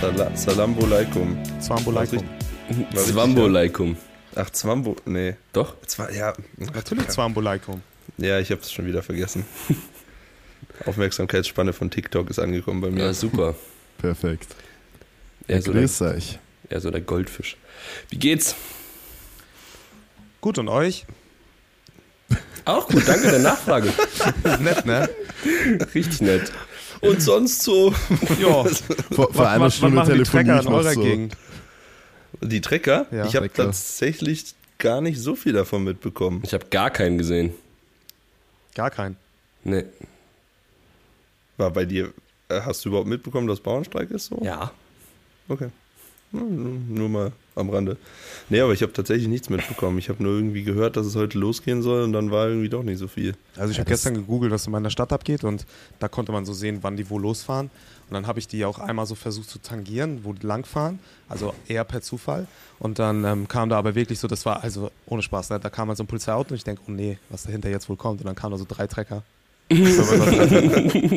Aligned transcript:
Sala 0.00 0.36
Salambo 0.36 0.86
Leikum. 0.86 1.36
Zwambo 1.60 1.90
Leikum. 1.90 2.22
Zwambo 2.94 3.46
Leikum. 3.46 3.96
Ach, 4.34 4.50
Zwambo, 4.50 4.96
nee. 5.06 5.36
Doch? 5.52 5.74
Zwar, 5.86 6.12
ja. 6.12 6.34
Natürlich 6.74 7.08
Zwambo 7.08 7.40
Leikum. 7.40 7.82
Ja, 8.18 8.38
ich 8.38 8.50
hab's 8.50 8.70
schon 8.72 8.86
wieder 8.86 9.02
vergessen. 9.02 9.44
Aufmerksamkeitsspanne 10.86 11.72
von 11.72 11.90
TikTok 11.90 12.28
ist 12.30 12.38
angekommen 12.38 12.80
bei 12.80 12.90
mir. 12.90 13.04
Ja, 13.04 13.12
super. 13.14 13.54
Perfekt. 13.98 14.54
Eher 15.48 15.62
so, 15.62 15.72
der, 15.72 15.82
Grüß 15.82 16.02
euch. 16.02 16.38
eher 16.68 16.80
so 16.80 16.90
der 16.90 17.00
Goldfisch. 17.00 17.56
Wie 18.10 18.18
geht's? 18.18 18.54
Gut, 20.40 20.58
und 20.58 20.68
euch? 20.68 21.06
Auch 22.64 22.88
gut, 22.88 23.06
danke 23.06 23.30
der 23.30 23.38
Nachfrage. 23.38 23.92
Nett, 24.60 24.84
ne? 24.84 25.08
Richtig 25.94 26.20
nett. 26.20 26.52
Und 27.08 27.22
sonst 27.22 27.62
so. 27.62 27.94
Ja. 28.40 28.64
Vor, 29.12 29.32
vor 29.32 29.48
einer 29.48 29.70
Stunde 29.70 29.96
machen 29.96 30.14
die 30.14 30.22
Trecker 30.22 30.60
telefoniere 30.60 30.60
ich 30.60 30.66
in 30.66 30.72
noch 30.72 30.78
eurer 30.78 30.92
so. 30.92 31.00
Gegend? 31.02 31.36
Die 32.42 32.60
Trecker? 32.60 33.06
Ja. 33.10 33.26
ich 33.26 33.36
habe 33.36 33.50
tatsächlich 33.52 34.54
gar 34.78 35.00
nicht 35.00 35.18
so 35.18 35.34
viel 35.34 35.52
davon 35.52 35.84
mitbekommen. 35.84 36.42
Ich 36.44 36.52
habe 36.52 36.66
gar 36.66 36.90
keinen 36.90 37.18
gesehen. 37.18 37.54
Gar 38.74 38.90
keinen. 38.90 39.16
Nee. 39.64 39.84
War 41.56 41.70
bei 41.70 41.84
dir, 41.86 42.12
äh, 42.48 42.60
hast 42.60 42.84
du 42.84 42.90
überhaupt 42.90 43.08
mitbekommen, 43.08 43.46
dass 43.46 43.60
Bauernstreik 43.60 44.10
ist 44.10 44.26
so? 44.26 44.38
Ja. 44.42 44.70
Okay. 45.48 45.70
Nur 46.32 47.08
mal 47.08 47.32
am 47.56 47.70
Rande. 47.70 47.96
Nee, 48.48 48.60
aber 48.60 48.72
ich 48.72 48.82
habe 48.82 48.92
tatsächlich 48.92 49.28
nichts 49.28 49.50
mitbekommen. 49.50 49.98
Ich 49.98 50.08
habe 50.08 50.22
nur 50.22 50.34
irgendwie 50.34 50.62
gehört, 50.62 50.96
dass 50.96 51.06
es 51.06 51.16
heute 51.16 51.38
losgehen 51.38 51.82
soll 51.82 52.02
und 52.02 52.12
dann 52.12 52.30
war 52.30 52.48
irgendwie 52.48 52.68
doch 52.68 52.82
nicht 52.82 52.98
so 52.98 53.08
viel. 53.08 53.34
Also 53.56 53.70
ich 53.70 53.76
Ja, 53.76 53.80
habe 53.80 53.90
gestern 53.90 54.14
gegoogelt, 54.14 54.52
was 54.52 54.66
in 54.66 54.72
meiner 54.72 54.90
Stadt 54.90 55.12
abgeht 55.12 55.42
und 55.42 55.66
da 55.98 56.08
konnte 56.08 56.32
man 56.32 56.44
so 56.44 56.52
sehen, 56.52 56.78
wann 56.82 56.96
die 56.96 57.10
wo 57.10 57.18
losfahren. 57.18 57.70
Und 58.08 58.14
dann 58.14 58.28
habe 58.28 58.38
ich 58.38 58.46
die 58.46 58.64
auch 58.64 58.78
einmal 58.78 59.06
so 59.06 59.16
versucht 59.16 59.50
zu 59.50 59.58
tangieren, 59.58 60.20
wo 60.22 60.32
die 60.32 60.46
langfahren, 60.46 61.00
also 61.28 61.54
eher 61.66 61.82
per 61.82 62.02
Zufall. 62.02 62.46
Und 62.78 63.00
dann 63.00 63.24
ähm, 63.24 63.48
kam 63.48 63.68
da 63.68 63.78
aber 63.78 63.96
wirklich 63.96 64.20
so, 64.20 64.28
das 64.28 64.46
war 64.46 64.62
also 64.62 64.92
ohne 65.06 65.22
Spaß, 65.22 65.50
ne? 65.50 65.58
da 65.58 65.70
kam 65.70 65.88
halt 65.88 65.96
so 65.98 66.04
ein 66.04 66.06
Polizeiauto 66.06 66.50
und 66.50 66.56
ich 66.56 66.64
denke, 66.64 66.82
oh 66.86 66.92
nee, 66.92 67.18
was 67.30 67.42
dahinter 67.44 67.68
jetzt 67.68 67.88
wohl 67.88 67.96
kommt. 67.96 68.20
Und 68.20 68.26
dann 68.26 68.36
kamen 68.36 68.52
da 68.52 68.58
so 68.58 68.66
drei 68.68 68.86
Trecker. 68.86 69.24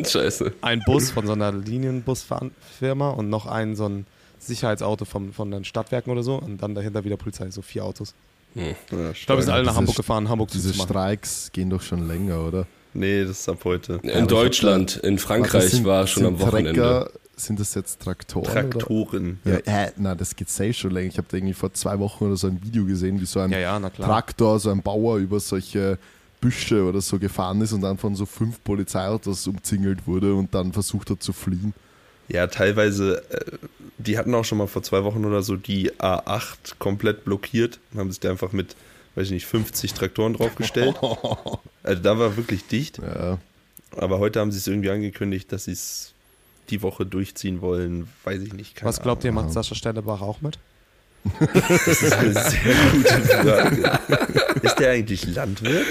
Scheiße. 0.04 0.52
ein 0.62 0.82
Bus 0.84 1.10
von 1.12 1.24
so 1.26 1.32
einer 1.34 1.52
Linienbusfirma 1.52 3.10
und 3.10 3.30
noch 3.30 3.46
ein 3.46 3.76
so 3.76 3.88
ein 3.88 4.06
Sicherheitsauto 4.40 5.04
vom, 5.04 5.32
von 5.32 5.50
den 5.50 5.64
Stadtwerken 5.64 6.10
oder 6.12 6.22
so 6.22 6.36
und 6.36 6.58
dann 6.62 6.74
dahinter 6.74 7.04
wieder 7.04 7.16
Polizei, 7.16 7.50
so 7.50 7.62
vier 7.62 7.84
Autos. 7.84 8.14
Hm. 8.54 8.74
Ja, 8.90 9.10
Ich 9.12 9.26
glaube, 9.26 9.40
wir 9.40 9.44
sind 9.44 9.54
alle 9.54 9.64
nach 9.64 9.76
Hamburg 9.76 9.96
gefahren, 9.96 10.28
Hamburg 10.28 10.50
Diese. 10.50 10.74
Streiks 10.74 11.50
gehen 11.52 11.70
doch 11.70 11.82
schon 11.82 12.08
länger, 12.08 12.40
oder? 12.46 12.66
Nee, 12.94 13.22
das 13.22 13.40
ist 13.40 13.48
ab 13.48 13.58
heute. 13.64 14.00
In 14.02 14.10
aber 14.10 14.20
ich 14.22 14.26
Deutschland, 14.26 14.96
in 14.96 15.18
Frankreich 15.18 15.70
sind- 15.70 15.84
war 15.84 16.06
schon 16.08 16.26
am 16.26 16.40
Wochenende. 16.40 16.72
Trecker, 16.72 17.10
sind 17.36 17.60
das 17.60 17.74
jetzt 17.74 18.00
Traktoren? 18.02 18.44
Traktoren. 18.52 19.38
Oder? 19.44 19.64
Ja, 19.66 19.84
äh, 19.84 19.92
na, 19.96 20.14
das 20.16 20.34
geht 20.34 20.50
safe 20.50 20.72
schon 20.72 20.90
länger. 20.90 21.08
Ich 21.08 21.16
habe 21.18 21.28
da 21.30 21.36
irgendwie 21.36 21.54
vor 21.54 21.72
zwei 21.72 21.98
Wochen 22.00 22.24
oder 22.24 22.36
so 22.36 22.48
ein 22.48 22.60
Video 22.64 22.84
gesehen, 22.84 23.20
wie 23.20 23.26
so 23.26 23.38
ein 23.40 23.50
Ja, 23.52 23.58
ja. 23.60 23.80
Traktor, 23.90 24.58
so 24.58 24.70
ein 24.70 24.82
Bauer 24.82 25.18
über 25.18 25.38
solche 25.38 25.98
Büsche 26.40 26.82
oder 26.84 27.00
so 27.00 27.18
gefahren 27.18 27.60
ist 27.60 27.72
und 27.72 27.82
dann 27.82 27.96
von 27.98 28.14
so 28.16 28.26
fünf 28.26 28.62
Polizeiautos 28.64 29.46
umzingelt 29.46 30.06
wurde 30.06 30.34
und 30.34 30.52
dann 30.54 30.72
versucht 30.72 31.10
hat 31.10 31.22
zu 31.22 31.32
fliehen. 31.32 31.72
Ja, 32.32 32.46
teilweise, 32.46 33.22
äh, 33.30 33.56
die 33.98 34.16
hatten 34.18 34.34
auch 34.34 34.44
schon 34.44 34.58
mal 34.58 34.66
vor 34.68 34.82
zwei 34.82 35.04
Wochen 35.04 35.24
oder 35.24 35.42
so 35.42 35.56
die 35.56 35.90
A8 35.92 36.78
komplett 36.78 37.24
blockiert 37.24 37.78
und 37.92 38.00
haben 38.00 38.10
sich 38.10 38.20
da 38.20 38.30
einfach 38.30 38.52
mit, 38.52 38.76
weiß 39.16 39.26
ich 39.26 39.32
nicht, 39.32 39.46
50 39.46 39.92
Traktoren 39.94 40.34
draufgestellt. 40.34 40.96
Also 41.82 42.02
da 42.02 42.18
war 42.18 42.36
wirklich 42.36 42.66
dicht. 42.66 42.98
Ja, 42.98 43.38
Aber 43.96 44.18
heute 44.18 44.38
haben 44.38 44.52
sie 44.52 44.58
es 44.58 44.66
irgendwie 44.66 44.90
angekündigt, 44.90 45.50
dass 45.50 45.64
sie 45.64 45.72
es 45.72 46.12
die 46.68 46.82
Woche 46.82 47.06
durchziehen 47.06 47.62
wollen. 47.62 48.06
Weiß 48.24 48.42
ich 48.42 48.52
nicht. 48.52 48.76
keine 48.76 48.90
Was 48.90 49.00
glaubt 49.00 49.24
ihr, 49.24 49.30
Ahnung. 49.30 49.44
macht 49.44 49.54
Sascha 49.54 49.74
Stellebach 49.74 50.20
auch 50.20 50.42
mit? 50.42 50.58
Das 51.54 51.86
ist 52.02 52.12
eine 52.12 52.34
sehr 52.34 52.74
gute 52.92 53.20
Frage. 53.22 53.98
Ist 54.62 54.78
der 54.78 54.90
eigentlich 54.90 55.26
Landwirt? 55.26 55.86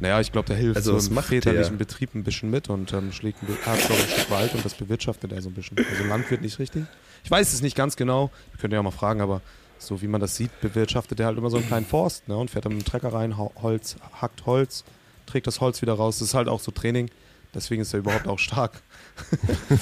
Naja, 0.00 0.20
ich 0.20 0.32
glaube, 0.32 0.46
der 0.48 0.56
hilft 0.56 0.76
Also, 0.76 0.98
so 0.98 1.08
im 1.08 1.14
macht 1.14 1.26
väterlichen 1.26 1.78
der? 1.78 1.84
Betrieb 1.84 2.14
ein 2.14 2.24
bisschen 2.24 2.50
mit 2.50 2.68
und 2.70 2.92
ähm, 2.92 3.12
schlägt 3.12 3.42
ein, 3.42 3.46
bi- 3.46 3.52
hat 3.66 3.80
so 3.80 3.92
ein 3.92 4.00
Stück 4.00 4.30
Wald 4.30 4.54
und 4.54 4.64
das 4.64 4.74
bewirtschaftet 4.74 5.30
er 5.32 5.42
so 5.42 5.50
ein 5.50 5.54
bisschen. 5.54 5.76
Also 5.78 6.04
Landwirt 6.04 6.40
nicht 6.42 6.58
richtig. 6.58 6.84
Ich 7.22 7.30
weiß 7.30 7.52
es 7.52 7.60
nicht 7.62 7.76
ganz 7.76 7.96
genau, 7.96 8.30
wir 8.52 8.60
können 8.60 8.72
ja 8.72 8.80
auch 8.80 8.84
mal 8.84 8.90
fragen, 8.90 9.20
aber 9.20 9.42
so 9.78 10.00
wie 10.02 10.06
man 10.08 10.20
das 10.20 10.36
sieht, 10.36 10.58
bewirtschaftet 10.60 11.20
er 11.20 11.26
halt 11.26 11.38
immer 11.38 11.50
so 11.50 11.58
einen 11.58 11.66
kleinen 11.66 11.86
Forst 11.86 12.28
ne, 12.28 12.36
und 12.36 12.50
fährt 12.50 12.64
dann 12.64 12.72
mit 12.74 12.82
dem 12.82 12.86
Trecker 12.86 13.12
rein, 13.12 13.36
Holz, 13.36 13.96
hackt 14.20 14.46
Holz, 14.46 14.84
trägt 15.26 15.46
das 15.46 15.60
Holz 15.60 15.80
wieder 15.82 15.94
raus. 15.94 16.18
Das 16.18 16.28
ist 16.28 16.34
halt 16.34 16.48
auch 16.48 16.60
so 16.60 16.70
Training, 16.70 17.10
deswegen 17.54 17.82
ist 17.82 17.92
er 17.92 18.00
überhaupt 18.00 18.26
auch 18.26 18.38
stark. 18.38 18.80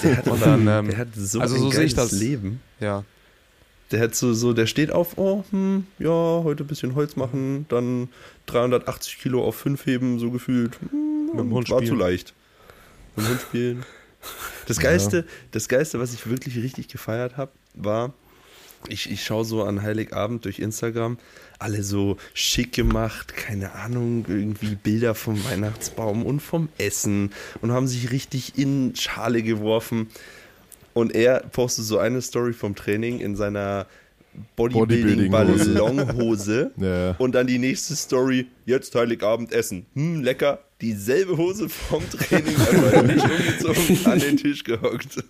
Der 0.03 0.17
hat, 0.17 0.27
Und 0.29 0.43
dann, 0.45 0.67
ähm, 0.69 0.89
der 0.89 0.99
hat 0.99 1.09
so 1.15 1.41
also 1.41 1.55
ein 1.57 1.61
so 1.63 1.71
sehe 1.71 1.85
ich 1.85 1.95
geiles 1.95 2.11
das. 2.11 2.19
Leben. 2.21 2.61
Ja, 2.81 3.05
Der 3.91 4.01
hat 4.01 4.15
so, 4.15 4.35
so, 4.35 4.53
der 4.53 4.67
steht 4.67 4.91
auf, 4.91 5.17
oh, 5.17 5.45
hm, 5.51 5.87
ja, 5.99 6.11
heute 6.11 6.65
ein 6.65 6.67
bisschen 6.67 6.95
Holz 6.95 7.17
machen, 7.17 7.67
dann 7.69 8.09
380 8.47 9.19
Kilo 9.19 9.43
auf 9.45 9.57
5 9.57 9.87
heben, 9.87 10.19
so 10.19 10.31
gefühlt. 10.31 10.79
Hm, 10.91 11.27
Mit 11.27 11.39
dem 11.39 11.53
Hund 11.53 11.71
war 11.71 11.79
spielen. 11.79 11.91
zu 11.91 11.95
leicht. 11.97 12.35
Mit 13.17 13.27
dem 13.27 13.31
Hund 13.31 13.41
spielen. 13.41 13.85
Das 14.67 14.79
Geilste, 14.81 15.25
das 15.53 15.69
Geilste, 15.69 15.99
was 16.01 16.13
ich 16.13 16.29
wirklich 16.29 16.57
richtig 16.57 16.89
gefeiert 16.89 17.37
habe, 17.37 17.53
war, 17.75 18.13
ich, 18.89 19.11
ich 19.11 19.25
schaue 19.25 19.45
so 19.45 19.65
an 19.65 19.83
Heiligabend 19.83 20.45
durch 20.45 20.61
Instagram, 20.61 21.19
alle 21.59 21.83
so 21.83 22.17
schick 22.35 22.73
gemacht, 22.73 23.35
keine 23.35 23.73
Ahnung, 23.73 24.25
irgendwie 24.29 24.77
Bilder 24.77 25.15
vom 25.15 25.43
Weihnachtsbaum 25.45 26.25
und 26.25 26.41
vom 26.41 26.69
Essen 26.79 27.33
und 27.61 27.73
haben 27.73 27.89
sich 27.89 28.11
richtig 28.13 28.57
in 28.57 28.95
Schale 28.95 29.43
geworfen. 29.43 30.09
Und 30.95 31.15
er 31.15 31.41
postet 31.41 31.85
so 31.85 31.99
eine 31.99 32.23
Story 32.23 32.53
vom 32.53 32.75
Training 32.75 33.21
in 33.21 33.37
seiner. 33.37 33.87
Bodybuilding-Ballonhose. 34.57 36.71
ja. 36.77 37.17
Und 37.19 37.35
dann 37.35 37.49
die 37.49 37.59
nächste 37.59 37.97
Story, 37.97 38.47
jetzt 38.67 38.95
Heiligabend 38.95 39.53
essen. 39.53 39.87
Hm, 39.95 40.23
lecker. 40.23 40.61
Dieselbe 40.81 41.37
Hose 41.37 41.69
vom 41.69 42.09
Training, 42.09 42.55
aber 42.69 43.03
nicht 43.03 43.25
umgezogen, 43.25 44.07
an 44.07 44.21
den 44.21 44.37
Tisch 44.37 44.63
gehockt. 44.63 45.25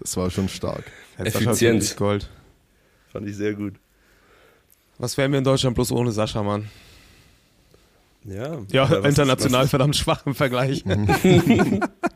das 0.00 0.16
war 0.16 0.30
schon 0.30 0.48
stark. 0.48 0.84
Effizient. 1.18 1.82
wirklich 1.82 1.96
Gold. 1.96 2.30
Fand 3.12 3.28
ich 3.28 3.36
sehr 3.36 3.52
gut. 3.52 3.74
Was 4.96 5.18
wären 5.18 5.30
wir 5.30 5.36
in 5.38 5.44
Deutschland 5.44 5.74
bloß 5.74 5.92
ohne 5.92 6.10
Sascha, 6.10 6.42
Mann? 6.42 6.70
Ja, 8.24 8.58
Ja, 8.72 8.86
international 9.04 9.64
Ist, 9.64 9.70
verdammt 9.70 9.96
schwach 9.96 10.26
im 10.26 10.34
Vergleich. 10.34 10.84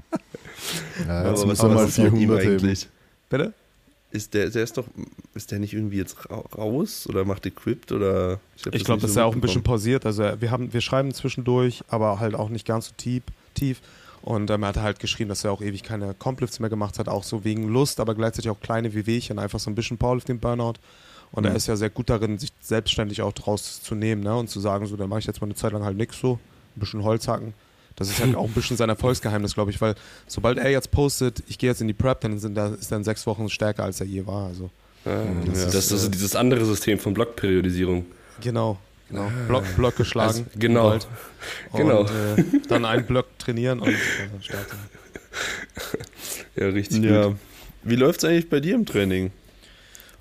Ja, 1.07 1.25
was, 1.33 1.41
jetzt 1.41 1.41
aber 1.41 1.41
was, 1.41 1.47
müssen 1.47 1.63
wir 1.63 1.69
mal 1.69 1.75
was 1.85 1.91
ist 1.91 1.99
mit 1.99 2.13
ihm 2.13 2.19
400 2.19 2.41
heben. 2.45 2.53
eigentlich? 2.55 2.89
Bitte? 3.31 3.53
Ist 4.11 4.35
der, 4.35 4.51
der 4.51 4.63
ist 4.63 4.77
doch, 4.77 4.85
ist 5.35 5.51
der 5.51 5.59
nicht 5.59 5.73
irgendwie 5.73 5.97
jetzt 5.97 6.29
ra- 6.31 6.45
raus 6.57 7.07
oder 7.09 7.25
macht 7.25 7.47
Equipped 7.47 7.93
oder? 7.93 8.41
Ich 8.73 8.85
glaube, 8.85 9.01
das 9.01 9.11
ist 9.11 9.15
so 9.15 9.21
ja 9.21 9.27
auch 9.27 9.35
ein 9.35 9.41
bisschen 9.41 9.63
pausiert. 9.63 10.05
Also 10.05 10.23
wir 10.39 10.51
haben, 10.51 10.73
wir 10.73 10.83
schreiben 10.83 11.15
zwischendurch, 11.15 11.83
aber 11.89 12.21
halt 12.21 12.35
auch 12.35 12.51
nicht 12.51 12.67
ganz 12.67 12.89
so 12.89 12.93
tief. 12.97 13.23
tief. 13.55 13.81
Und 14.21 14.51
ähm, 14.51 14.63
er 14.63 14.69
hat 14.69 14.77
halt 14.77 15.01
geschrieben, 15.01 15.31
dass 15.31 15.45
er 15.45 15.51
auch 15.51 15.63
ewig 15.63 15.83
keine 15.83 16.15
Complifts 16.15 16.61
mehr 16.61 16.69
gemacht 16.71 16.99
hat, 16.99 17.09
auch 17.09 17.25
so 17.25 17.43
wegen 17.45 17.69
Lust, 17.69 17.99
aber 18.01 18.15
gleichzeitig 18.15 18.51
auch 18.51 18.61
kleine 18.61 18.93
Wehwehchen, 18.95 19.39
einfach 19.39 19.59
so 19.59 19.71
ein 19.71 19.75
bisschen 19.75 19.97
Powerlifting 19.99 20.39
Burnout. 20.39 20.75
Und 21.33 21.45
er 21.45 21.51
Mhm. 21.53 21.57
ist 21.57 21.67
ja 21.67 21.77
sehr 21.77 21.89
gut 21.91 22.11
darin, 22.11 22.39
sich 22.39 22.53
selbstständig 22.61 23.23
auch 23.23 23.33
draus 23.33 23.83
zu 23.83 23.95
nehmen 23.95 24.23
ne? 24.23 24.37
und 24.37 24.49
zu 24.51 24.61
sagen, 24.61 24.87
so, 24.87 24.97
dann 24.97 25.09
mache 25.09 25.21
ich 25.21 25.27
jetzt 25.27 25.41
mal 25.41 25.47
eine 25.47 25.55
Zeit 25.55 25.73
lang 25.73 25.83
halt 25.83 25.97
nichts 25.97 26.21
so, 26.21 26.39
ein 26.77 26.81
bisschen 26.81 27.03
Holz 27.03 27.27
hacken. 27.27 27.55
Das 27.97 28.09
ist 28.09 28.21
halt 28.21 28.35
auch 28.37 28.45
ein 28.47 28.53
bisschen 28.53 28.77
sein 28.77 28.89
Erfolgsgeheimnis, 28.89 29.55
glaube 29.55 29.71
ich, 29.71 29.81
weil 29.81 29.95
sobald 30.27 30.59
er 30.59 30.71
jetzt 30.71 30.91
postet, 30.91 31.43
ich 31.49 31.59
gehe 31.59 31.71
jetzt 31.71 31.81
in 31.81 31.89
die 31.89 31.95
Prep, 31.95 32.21
dann 32.23 32.39
sind 32.39 32.57
er, 32.57 32.75
ist 32.75 32.91
er 32.91 32.99
in 32.99 33.05
sechs 33.05 33.27
Wochen 33.27 33.49
stärker, 33.49 33.85
als 33.85 34.01
er 34.01 34.07
je 34.07 34.27
war. 34.27 34.47
Also 34.47 34.71
Ah, 35.05 35.25
das 35.47 35.65
das, 35.65 35.75
ist, 35.75 35.75
ist 35.87 35.93
also 35.93 36.07
äh, 36.07 36.11
dieses 36.11 36.37
andere 36.37 36.65
System 36.65 36.97
von 36.99 37.13
Blockperiodisierung. 37.13 38.07
Genau, 38.41 38.79
genau. 39.09 39.31
Block, 39.49 39.65
Block 39.77 39.97
geschlagen. 39.97 40.29
Also, 40.29 40.45
genau. 40.57 40.85
im 40.85 40.91
Wald. 40.93 41.09
Genau. 41.75 42.01
Und, 42.03 42.11
äh, 42.11 42.45
dann 42.69 42.85
einen 42.85 43.05
Block 43.05 43.27
trainieren 43.39 43.81
und 43.81 43.89
äh, 43.89 43.97
starten. 44.41 44.77
Ja, 46.57 46.69
richtig 46.69 47.03
Ja. 47.03 47.29
gut. 47.29 47.37
Wie 47.83 47.97
läuft's 47.97 48.25
eigentlich 48.25 48.49
bei 48.49 48.61
dir 48.61 48.75
im 48.75 48.87
Training? 48.87 49.33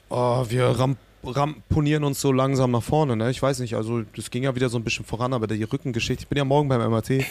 Oh, 0.09 0.45
wir 0.49 0.65
ram 0.65 0.97
ramponieren 1.23 2.03
uns 2.03 2.19
so 2.19 2.31
langsam 2.31 2.71
nach 2.71 2.81
vorne, 2.81 3.15
ne? 3.15 3.29
Ich 3.29 3.41
weiß 3.41 3.59
nicht, 3.59 3.75
also 3.75 4.01
das 4.15 4.31
ging 4.31 4.41
ja 4.43 4.55
wieder 4.55 4.69
so 4.69 4.77
ein 4.79 4.83
bisschen 4.83 5.05
voran, 5.05 5.33
aber 5.33 5.45
die 5.45 5.61
Rückengeschichte, 5.61 6.23
ich 6.23 6.27
bin 6.27 6.37
ja 6.39 6.45
morgen 6.45 6.67
beim 6.67 6.81
MRT 6.81 7.23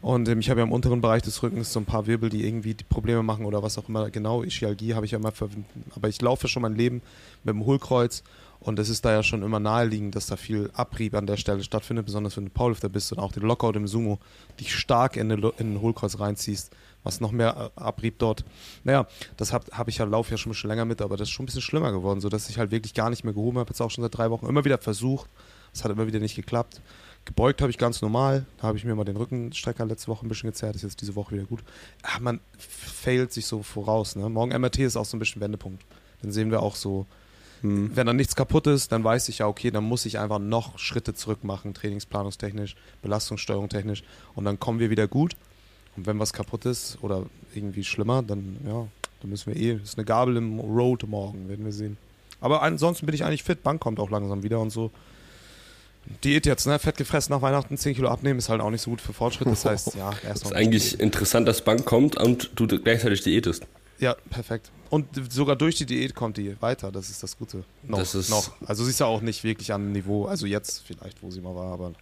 und 0.00 0.28
ähm, 0.28 0.38
ich 0.40 0.50
habe 0.50 0.60
ja 0.60 0.66
im 0.66 0.72
unteren 0.72 1.00
Bereich 1.00 1.22
des 1.22 1.42
Rückens 1.42 1.72
so 1.72 1.80
ein 1.80 1.84
paar 1.84 2.06
Wirbel, 2.06 2.30
die 2.30 2.46
irgendwie 2.46 2.74
die 2.74 2.84
Probleme 2.84 3.22
machen 3.22 3.44
oder 3.44 3.62
was 3.62 3.78
auch 3.78 3.88
immer. 3.88 4.10
Genau, 4.10 4.42
Ischialgie 4.42 4.94
habe 4.94 5.06
ich 5.06 5.12
ja 5.12 5.18
immer 5.18 5.32
verwunden. 5.32 5.66
Aber 5.94 6.08
ich 6.08 6.20
laufe 6.22 6.46
schon 6.48 6.62
mein 6.62 6.76
Leben 6.76 7.02
mit 7.42 7.54
dem 7.54 7.64
Hohlkreuz 7.64 8.22
und 8.60 8.78
es 8.78 8.88
ist 8.88 9.04
da 9.04 9.12
ja 9.12 9.22
schon 9.22 9.42
immer 9.42 9.60
naheliegend, 9.60 10.14
dass 10.14 10.26
da 10.26 10.36
viel 10.36 10.70
Abrieb 10.74 11.14
an 11.14 11.26
der 11.26 11.36
Stelle 11.36 11.62
stattfindet, 11.62 12.06
besonders 12.06 12.36
wenn 12.36 12.44
du 12.44 12.50
Powerlifter 12.50 12.88
bist 12.88 13.12
und 13.12 13.18
auch 13.18 13.32
den 13.32 13.44
Lockout 13.44 13.76
im 13.76 13.86
Sumo 13.86 14.18
dich 14.58 14.74
stark 14.74 15.16
in 15.16 15.28
den, 15.28 15.42
in 15.58 15.74
den 15.74 15.80
Hohlkreuz 15.80 16.18
reinziehst, 16.18 16.72
was 17.04 17.20
noch 17.20 17.30
mehr 17.30 17.72
äh, 17.76 17.80
Abrieb 17.80 18.18
dort. 18.18 18.44
Naja, 18.84 19.06
das 19.36 19.52
habe 19.52 19.66
hab 19.72 19.88
ich 19.88 19.98
ja, 19.98 20.04
laufe 20.04 20.32
ja 20.32 20.38
schon 20.38 20.50
ein 20.50 20.54
bisschen 20.54 20.70
länger 20.70 20.84
mit, 20.84 21.00
aber 21.02 21.16
das 21.16 21.28
ist 21.28 21.32
schon 21.32 21.44
ein 21.44 21.46
bisschen 21.46 21.62
schlimmer 21.62 21.92
geworden, 21.92 22.20
sodass 22.20 22.50
ich 22.50 22.58
halt 22.58 22.70
wirklich 22.70 22.94
gar 22.94 23.10
nicht 23.10 23.24
mehr 23.24 23.34
gehoben 23.34 23.58
habe, 23.58 23.70
jetzt 23.70 23.80
auch 23.80 23.90
schon 23.90 24.02
seit 24.02 24.16
drei 24.16 24.30
Wochen. 24.30 24.46
Immer 24.46 24.64
wieder 24.64 24.78
versucht, 24.78 25.28
es 25.72 25.84
hat 25.84 25.92
immer 25.92 26.06
wieder 26.06 26.18
nicht 26.18 26.34
geklappt. 26.34 26.80
Gebeugt 27.28 27.60
habe 27.60 27.70
ich 27.70 27.76
ganz 27.76 28.00
normal, 28.00 28.46
da 28.56 28.68
habe 28.68 28.78
ich 28.78 28.86
mir 28.86 28.94
mal 28.94 29.04
den 29.04 29.18
Rückenstrecker 29.18 29.84
letzte 29.84 30.08
Woche 30.08 30.24
ein 30.24 30.30
bisschen 30.30 30.48
gezerrt, 30.48 30.76
ist 30.76 30.82
jetzt 30.82 31.02
diese 31.02 31.14
Woche 31.14 31.34
wieder 31.34 31.44
gut. 31.44 31.62
Ach, 32.02 32.20
man 32.20 32.40
failt 32.56 33.34
sich 33.34 33.44
so 33.44 33.62
voraus, 33.62 34.16
ne? 34.16 34.30
Morgen 34.30 34.58
MRT 34.58 34.78
ist 34.78 34.96
auch 34.96 35.04
so 35.04 35.14
ein 35.14 35.20
bisschen 35.20 35.42
Wendepunkt. 35.42 35.84
Dann 36.22 36.32
sehen 36.32 36.50
wir 36.50 36.62
auch 36.62 36.74
so, 36.74 37.04
Hm. 37.60 37.90
wenn 37.94 38.06
dann 38.06 38.16
nichts 38.16 38.34
kaputt 38.34 38.66
ist, 38.66 38.92
dann 38.92 39.04
weiß 39.04 39.28
ich 39.28 39.38
ja, 39.38 39.46
okay, 39.46 39.70
dann 39.70 39.84
muss 39.84 40.06
ich 40.06 40.18
einfach 40.18 40.38
noch 40.38 40.78
Schritte 40.78 41.12
zurück 41.12 41.44
machen, 41.44 41.74
trainingsplanungstechnisch, 41.74 42.76
belastungssteuerung 43.02 43.68
technisch 43.68 44.04
und 44.34 44.46
dann 44.46 44.58
kommen 44.58 44.78
wir 44.78 44.88
wieder 44.88 45.06
gut. 45.06 45.36
Und 45.96 46.06
wenn 46.06 46.18
was 46.18 46.32
kaputt 46.32 46.64
ist 46.64 46.96
oder 47.02 47.26
irgendwie 47.54 47.84
schlimmer, 47.84 48.22
dann 48.22 48.56
ja, 48.64 48.86
dann 49.20 49.30
müssen 49.30 49.52
wir 49.52 49.60
eh, 49.60 49.82
ist 49.82 49.98
eine 49.98 50.06
Gabel 50.06 50.36
im 50.36 50.60
Road 50.60 51.06
morgen, 51.06 51.48
werden 51.48 51.64
wir 51.64 51.72
sehen. 51.72 51.98
Aber 52.40 52.62
ansonsten 52.62 53.04
bin 53.04 53.14
ich 53.14 53.24
eigentlich 53.24 53.42
fit, 53.42 53.62
Bank 53.62 53.80
kommt 53.82 54.00
auch 54.00 54.08
langsam 54.08 54.42
wieder 54.42 54.60
und 54.60 54.70
so. 54.70 54.90
Diät 56.24 56.46
jetzt, 56.46 56.66
ne? 56.66 56.78
Fett 56.78 56.96
gefressen 56.96 57.32
nach 57.34 57.42
Weihnachten, 57.42 57.76
10 57.76 57.94
Kilo 57.94 58.08
abnehmen, 58.08 58.38
ist 58.38 58.48
halt 58.48 58.60
auch 58.60 58.70
nicht 58.70 58.82
so 58.82 58.90
gut 58.90 59.00
für 59.00 59.12
Fortschritt. 59.12 59.48
Das 59.48 59.64
heißt, 59.64 59.94
ja, 59.94 60.12
erst 60.26 60.44
ist 60.44 60.52
eigentlich 60.54 60.98
interessant, 61.00 61.46
dass 61.48 61.62
Bank 61.62 61.84
kommt 61.84 62.16
und 62.16 62.50
du 62.56 62.66
gleichzeitig 62.66 63.22
diätest. 63.22 63.64
Ja, 63.98 64.14
perfekt. 64.30 64.70
Und 64.90 65.06
sogar 65.32 65.56
durch 65.56 65.74
die 65.76 65.86
Diät 65.86 66.14
kommt 66.14 66.36
die 66.36 66.56
weiter, 66.62 66.90
das 66.92 67.10
ist 67.10 67.22
das 67.22 67.36
Gute. 67.36 67.64
Noch, 67.82 67.98
Das 67.98 68.14
ist- 68.14 68.30
noch. 68.30 68.52
Also 68.66 68.84
sie 68.84 68.90
ist 68.90 69.00
ja 69.00 69.06
auch 69.06 69.20
nicht 69.20 69.44
wirklich 69.44 69.72
am 69.72 69.92
Niveau, 69.92 70.26
also 70.26 70.46
jetzt 70.46 70.82
vielleicht, 70.86 71.22
wo 71.22 71.30
sie 71.30 71.40
mal 71.40 71.54
war, 71.54 71.72
aber 71.72 71.92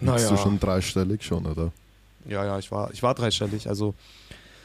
naja. 0.00 0.28
du 0.28 0.36
schon 0.36 0.58
dreistellig 0.58 1.22
schon, 1.22 1.46
oder? 1.46 1.72
Ja, 2.28 2.44
ja, 2.44 2.58
ich 2.58 2.70
war, 2.70 2.90
ich 2.92 3.02
war 3.02 3.14
dreistellig. 3.14 3.68
Also 3.68 3.94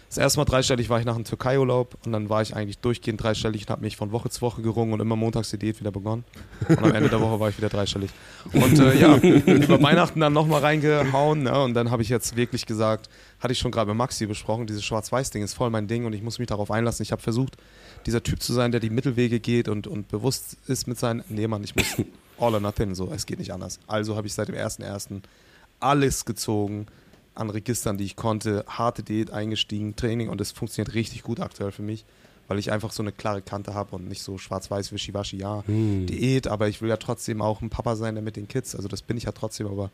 das 0.09 0.17
erste 0.17 0.39
Mal 0.39 0.45
dreistellig 0.45 0.89
war 0.89 0.99
ich 0.99 1.05
nach 1.05 1.15
einem 1.15 1.25
Türkei-Urlaub 1.25 1.97
und 2.05 2.11
dann 2.11 2.29
war 2.29 2.41
ich 2.41 2.55
eigentlich 2.55 2.77
durchgehend 2.77 3.21
dreistellig 3.21 3.63
und 3.63 3.69
habe 3.69 3.81
mich 3.81 3.97
von 3.97 4.11
Woche 4.11 4.29
zu 4.29 4.41
Woche 4.41 4.61
gerungen 4.61 4.93
und 4.93 4.99
immer 4.99 5.15
montags 5.15 5.49
die 5.49 5.57
Diät 5.57 5.79
wieder 5.79 5.91
begonnen. 5.91 6.23
Und 6.69 6.79
am 6.79 6.93
Ende 6.93 7.09
der 7.09 7.19
Woche 7.19 7.39
war 7.39 7.49
ich 7.49 7.57
wieder 7.57 7.69
dreistellig. 7.69 8.11
Und 8.53 8.79
äh, 8.79 8.99
ja, 8.99 9.17
über 9.17 9.81
Weihnachten 9.81 10.19
dann 10.19 10.33
nochmal 10.33 10.61
reingehauen 10.61 11.43
ne? 11.43 11.61
und 11.61 11.73
dann 11.73 11.91
habe 11.91 12.01
ich 12.01 12.09
jetzt 12.09 12.35
wirklich 12.35 12.65
gesagt, 12.65 13.09
hatte 13.39 13.51
ich 13.51 13.59
schon 13.59 13.71
gerade 13.71 13.89
mit 13.89 13.97
Maxi 13.97 14.25
besprochen, 14.25 14.67
dieses 14.67 14.85
Schwarz-Weiß-Ding 14.85 15.43
ist 15.43 15.53
voll 15.53 15.69
mein 15.69 15.87
Ding 15.87 16.05
und 16.05 16.13
ich 16.13 16.21
muss 16.21 16.39
mich 16.39 16.47
darauf 16.47 16.71
einlassen. 16.71 17.03
Ich 17.03 17.11
habe 17.11 17.21
versucht, 17.21 17.57
dieser 18.05 18.23
Typ 18.23 18.41
zu 18.41 18.53
sein, 18.53 18.71
der 18.71 18.79
die 18.79 18.89
Mittelwege 18.89 19.39
geht 19.39 19.67
und, 19.67 19.87
und 19.87 20.07
bewusst 20.07 20.57
ist 20.67 20.87
mit 20.87 20.99
seinen, 20.99 21.23
nee 21.29 21.47
Mann, 21.47 21.63
ich 21.63 21.75
muss 21.75 21.85
all 22.37 22.53
or 22.53 22.59
nothing, 22.59 22.95
so, 22.95 23.11
es 23.13 23.25
geht 23.25 23.39
nicht 23.39 23.51
anders. 23.51 23.79
Also 23.87 24.15
habe 24.15 24.27
ich 24.27 24.33
seit 24.33 24.47
dem 24.47 24.55
1.1. 24.55 25.21
alles 25.79 26.25
gezogen 26.25 26.87
an 27.35 27.49
Registern, 27.49 27.97
die 27.97 28.05
ich 28.05 28.15
konnte, 28.15 28.65
harte 28.67 29.03
Diät 29.03 29.31
eingestiegen, 29.31 29.95
Training 29.95 30.29
und 30.29 30.41
es 30.41 30.51
funktioniert 30.51 30.93
richtig 30.95 31.23
gut 31.23 31.39
aktuell 31.39 31.71
für 31.71 31.81
mich, 31.81 32.05
weil 32.47 32.59
ich 32.59 32.71
einfach 32.71 32.91
so 32.91 33.03
eine 33.03 33.11
klare 33.11 33.41
Kante 33.41 33.73
habe 33.73 33.95
und 33.95 34.07
nicht 34.07 34.21
so 34.23 34.37
schwarz-weiß, 34.37 34.91
wischiwaschi, 34.91 35.37
ja, 35.37 35.63
Diät, 35.67 36.47
aber 36.47 36.67
ich 36.67 36.81
will 36.81 36.89
ja 36.89 36.97
trotzdem 36.97 37.41
auch 37.41 37.61
ein 37.61 37.69
Papa 37.69 37.95
sein, 37.95 38.15
der 38.15 38.23
mit 38.23 38.35
den 38.35 38.47
Kids, 38.47 38.75
also 38.75 38.87
das 38.87 39.01
bin 39.01 39.17
ich 39.17 39.23
ja 39.23 39.31
trotzdem, 39.31 39.67
aber 39.67 39.91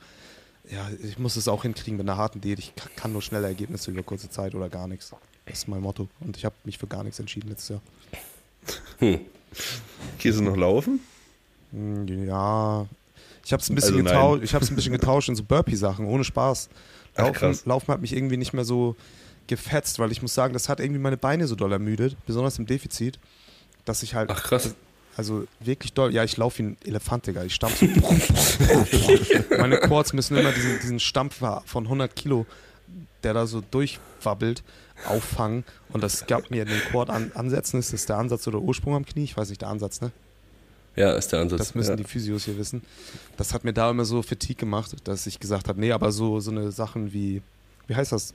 ja, 0.69 0.87
ich 1.03 1.17
muss 1.17 1.35
es 1.35 1.47
auch 1.47 1.63
hinkriegen 1.63 1.97
mit 1.97 2.07
einer 2.07 2.17
harten 2.17 2.39
Diät. 2.39 2.59
Ich 2.59 2.75
ka- 2.75 2.89
kann 2.95 3.11
nur 3.11 3.23
schnelle 3.23 3.47
Ergebnisse 3.47 3.89
über 3.89 4.03
kurze 4.03 4.29
Zeit 4.29 4.53
oder 4.53 4.69
gar 4.69 4.87
nichts. 4.87 5.09
Das 5.47 5.57
ist 5.57 5.67
mein 5.67 5.81
Motto 5.81 6.07
und 6.19 6.37
ich 6.37 6.45
habe 6.45 6.53
mich 6.65 6.77
für 6.77 6.85
gar 6.85 7.03
nichts 7.03 7.19
entschieden 7.19 7.49
letztes 7.49 7.69
Jahr. 7.69 7.81
Gehst 10.19 10.39
du 10.39 10.43
noch 10.43 10.55
laufen? 10.55 10.99
Hm, 11.71 12.07
Ja, 12.27 12.85
ich 13.43 13.51
habe 13.53 13.61
es 13.61 13.69
ein 13.69 13.75
bisschen 13.75 13.95
Also 13.95 14.03
getauscht. 14.03 14.43
Ich 14.43 14.53
habe 14.53 14.63
es 14.63 14.69
ein 14.71 14.75
bisschen 14.75 14.91
getauscht 14.93 15.29
in 15.29 15.35
so 15.35 15.43
Burpee-Sachen, 15.43 16.05
ohne 16.05 16.23
Spaß. 16.23 16.69
Laufen. 17.17 17.59
Laufen 17.65 17.87
hat 17.93 18.01
mich 18.01 18.15
irgendwie 18.15 18.37
nicht 18.37 18.53
mehr 18.53 18.65
so 18.65 18.95
gefetzt, 19.47 19.99
weil 19.99 20.11
ich 20.11 20.21
muss 20.21 20.33
sagen, 20.33 20.53
das 20.53 20.69
hat 20.69 20.79
irgendwie 20.79 21.01
meine 21.01 21.17
Beine 21.17 21.47
so 21.47 21.55
doll 21.55 21.71
ermüdet, 21.71 22.15
besonders 22.25 22.57
im 22.57 22.65
Defizit, 22.65 23.19
dass 23.85 24.03
ich 24.03 24.15
halt, 24.15 24.29
Ach 24.31 24.43
krass. 24.43 24.75
also 25.17 25.45
wirklich 25.59 25.93
doll, 25.93 26.13
ja, 26.13 26.23
ich 26.23 26.37
laufe 26.37 26.59
wie 26.59 26.63
ein 26.63 26.77
Elefant, 26.85 27.27
Digga. 27.27 27.43
Ich 27.43 27.55
stampf 27.55 27.79
so. 27.79 27.87
meine 29.57 29.77
Quads 29.77 30.13
müssen 30.13 30.37
immer 30.37 30.51
diesen, 30.51 30.79
diesen 30.79 30.99
Stampfer 30.99 31.63
von 31.65 31.83
100 31.83 32.15
Kilo, 32.15 32.45
der 33.23 33.33
da 33.33 33.45
so 33.45 33.61
durchwabbelt, 33.61 34.63
auffangen. 35.05 35.65
Und 35.89 36.01
das 36.03 36.27
gab 36.27 36.51
mir 36.51 36.65
den 36.65 36.79
Quad 36.79 37.09
an, 37.09 37.31
ansetzen. 37.33 37.79
Ist 37.79 37.93
das 37.93 38.05
der 38.05 38.17
Ansatz 38.17 38.47
oder 38.47 38.59
Ursprung 38.59 38.95
am 38.95 39.05
Knie? 39.05 39.23
Ich 39.23 39.35
weiß 39.35 39.49
nicht, 39.49 39.61
der 39.61 39.69
Ansatz, 39.69 40.01
ne? 40.01 40.11
Ja, 40.95 41.13
ist 41.13 41.31
der 41.31 41.39
Ansatz. 41.39 41.59
Das 41.59 41.75
müssen 41.75 41.91
ja. 41.91 41.95
die 41.95 42.03
Physios 42.03 42.45
hier 42.45 42.57
wissen. 42.57 42.81
Das 43.37 43.53
hat 43.53 43.63
mir 43.63 43.73
da 43.73 43.89
immer 43.89 44.05
so 44.05 44.21
Fatigue 44.21 44.57
gemacht, 44.57 44.91
dass 45.03 45.25
ich 45.25 45.39
gesagt 45.39 45.69
habe, 45.69 45.79
nee, 45.79 45.91
aber 45.91 46.11
so, 46.11 46.39
so 46.39 46.51
eine 46.51 46.71
Sachen 46.71 47.13
wie, 47.13 47.41
wie 47.87 47.95
heißt 47.95 48.11
das? 48.11 48.33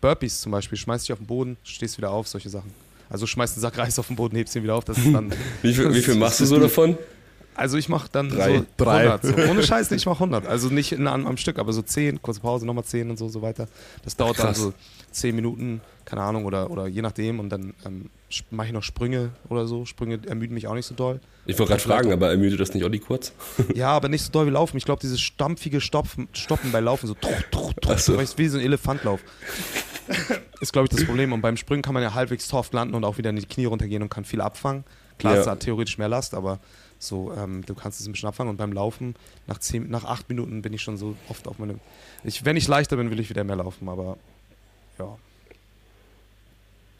Burpees 0.00 0.40
zum 0.40 0.52
Beispiel, 0.52 0.78
schmeißt 0.78 1.04
dich 1.04 1.12
auf 1.12 1.18
den 1.18 1.26
Boden, 1.26 1.58
stehst 1.62 1.98
wieder 1.98 2.10
auf, 2.10 2.26
solche 2.26 2.48
Sachen. 2.48 2.72
Also 3.10 3.26
schmeißt 3.26 3.56
einen 3.56 3.62
Sack 3.62 3.76
Reis 3.76 3.98
auf 3.98 4.06
den 4.06 4.16
Boden, 4.16 4.36
hebst 4.36 4.56
ihn 4.56 4.62
wieder 4.62 4.76
auf, 4.76 4.84
das 4.84 4.96
ist 4.96 5.12
dann... 5.12 5.30
Wie 5.62 5.74
viel, 5.74 5.92
wie 5.92 6.00
viel 6.00 6.14
machst 6.16 6.40
du 6.40 6.46
so 6.46 6.58
davon? 6.58 6.96
Also 7.60 7.76
ich 7.76 7.90
mache 7.90 8.08
dann 8.10 8.30
Drei. 8.30 8.58
so 8.58 8.66
Drei. 8.78 9.10
100. 9.12 9.22
So. 9.22 9.34
Ohne 9.50 9.62
Scheiß, 9.62 9.90
ich 9.92 10.06
mache 10.06 10.16
100. 10.24 10.46
Also 10.46 10.68
nicht 10.70 10.92
in, 10.92 11.06
am, 11.06 11.26
am 11.26 11.36
Stück, 11.36 11.58
aber 11.58 11.74
so 11.74 11.82
10, 11.82 12.22
kurze 12.22 12.40
Pause, 12.40 12.64
nochmal 12.64 12.84
10 12.84 13.10
und 13.10 13.18
so, 13.18 13.28
so 13.28 13.42
weiter. 13.42 13.68
Das 14.02 14.16
dauert 14.16 14.38
dann 14.38 14.46
Krass. 14.46 14.58
so 14.58 14.72
10 15.10 15.36
Minuten, 15.36 15.82
keine 16.06 16.22
Ahnung, 16.22 16.46
oder, 16.46 16.70
oder 16.70 16.86
je 16.86 17.02
nachdem. 17.02 17.38
Und 17.38 17.50
dann 17.50 17.74
ähm, 17.84 18.08
mache 18.50 18.68
ich 18.68 18.72
noch 18.72 18.82
Sprünge 18.82 19.32
oder 19.50 19.66
so. 19.66 19.84
Sprünge 19.84 20.20
ermüden 20.26 20.54
mich 20.54 20.68
auch 20.68 20.74
nicht 20.74 20.86
so 20.86 20.94
doll. 20.94 21.20
Ich 21.44 21.58
wollte 21.58 21.72
gerade 21.72 21.82
fragen, 21.82 22.12
aber 22.12 22.30
ermüdet 22.30 22.58
das 22.60 22.72
nicht 22.72 22.84
Olli 22.84 22.98
kurz? 22.98 23.32
Ja, 23.74 23.88
aber 23.90 24.08
nicht 24.08 24.24
so 24.24 24.32
doll 24.32 24.46
wie 24.46 24.50
Laufen. 24.50 24.78
Ich 24.78 24.86
glaube, 24.86 25.00
dieses 25.02 25.20
stampfige 25.20 25.82
Stopfen, 25.82 26.28
Stoppen 26.32 26.72
bei 26.72 26.80
Laufen, 26.80 27.06
so 27.08 27.14
truch, 27.14 27.42
truch, 27.50 27.74
truch, 27.80 27.98
so. 27.98 28.16
weißt, 28.16 28.38
wie 28.38 28.48
so 28.48 28.56
ein 28.56 28.64
Elefantlauf. 28.64 29.20
ist, 30.60 30.72
glaube 30.72 30.88
ich, 30.90 30.96
das 30.96 31.04
Problem. 31.04 31.32
Und 31.34 31.40
beim 31.42 31.56
Springen 31.58 31.82
kann 31.82 31.94
man 31.94 32.02
ja 32.02 32.14
halbwegs 32.14 32.48
soft 32.48 32.72
landen 32.72 32.94
und 32.94 33.04
auch 33.04 33.18
wieder 33.18 33.30
in 33.30 33.36
die 33.36 33.44
Knie 33.46 33.66
runtergehen 33.66 34.02
und 34.02 34.08
kann 34.08 34.24
viel 34.24 34.40
abfangen. 34.40 34.84
Klar, 35.18 35.34
Ja. 35.34 35.40
es 35.42 35.46
hat 35.46 35.60
theoretisch 35.60 35.98
mehr 35.98 36.08
Last, 36.08 36.34
aber 36.34 36.60
so, 37.02 37.32
ähm, 37.32 37.64
du 37.66 37.74
kannst 37.74 37.98
es 38.00 38.06
ein 38.06 38.12
bisschen 38.12 38.28
abfangen. 38.28 38.50
Und 38.50 38.56
beim 38.58 38.72
Laufen, 38.72 39.16
nach, 39.48 39.58
zehn, 39.58 39.90
nach 39.90 40.04
acht 40.04 40.28
Minuten 40.28 40.62
bin 40.62 40.72
ich 40.72 40.82
schon 40.82 40.96
so 40.96 41.16
oft 41.28 41.48
auf 41.48 41.58
meine. 41.58 41.80
Ich, 42.24 42.44
wenn 42.44 42.56
ich 42.56 42.68
leichter 42.68 42.96
bin, 42.96 43.10
will 43.10 43.18
ich 43.18 43.30
wieder 43.30 43.42
mehr 43.42 43.56
laufen, 43.56 43.88
aber 43.88 44.18
ja, 44.98 45.16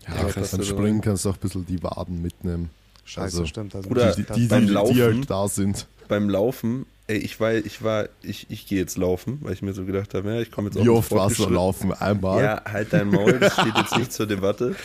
Ja, 0.08 0.17
Ja, 0.23 0.25
krass, 0.32 0.50
beim 0.52 0.62
Springen 0.64 1.00
kannst 1.02 1.25
du 1.25 1.31
auch 1.31 1.35
ein 1.35 1.41
bisschen 1.41 1.67
die 1.67 1.82
Waden 1.82 2.23
mitnehmen. 2.23 2.70
scheiße, 3.05 3.23
Also, 3.25 3.47
stimmt. 3.47 3.75
Also, 3.75 3.88
Bruder, 3.88 4.12
die, 4.12 4.23
die, 4.25 4.32
die, 4.32 4.47
beim 4.47 4.67
die, 4.67 4.73
Laufen- 4.73 4.99
halt 5.19 5.31
da 5.31 5.47
sind. 5.49 5.87
Beim 6.08 6.29
Laufen, 6.31 6.87
ey, 7.06 7.19
ich 7.19 7.38
war, 7.38 7.52
ich 7.52 7.85
war, 7.85 8.08
ich, 8.23 8.50
ich 8.50 8.67
gehe 8.67 8.79
jetzt 8.81 8.97
laufen, 8.97 9.38
weil 9.43 9.52
ich 9.52 9.62
mir 9.62 9.75
so 9.75 9.85
gedacht 9.85 10.14
habe, 10.14 10.35
ja, 10.35 10.41
ich 10.41 10.50
komme 10.50 10.69
jetzt 10.69 10.76
Wie 10.76 10.81
auf 10.81 10.87
den 10.87 10.93
oft 10.97 11.11
warst 11.12 11.38
du 11.38 11.49
laufen? 11.49 11.93
Einmal? 11.93 12.43
Ja, 12.43 12.62
halt 12.64 12.93
dein 12.93 13.08
Maul, 13.08 13.38
das 13.38 13.52
steht 13.52 13.76
jetzt 13.76 13.97
nicht 13.97 14.12
zur 14.12 14.26
Debatte. 14.26 14.75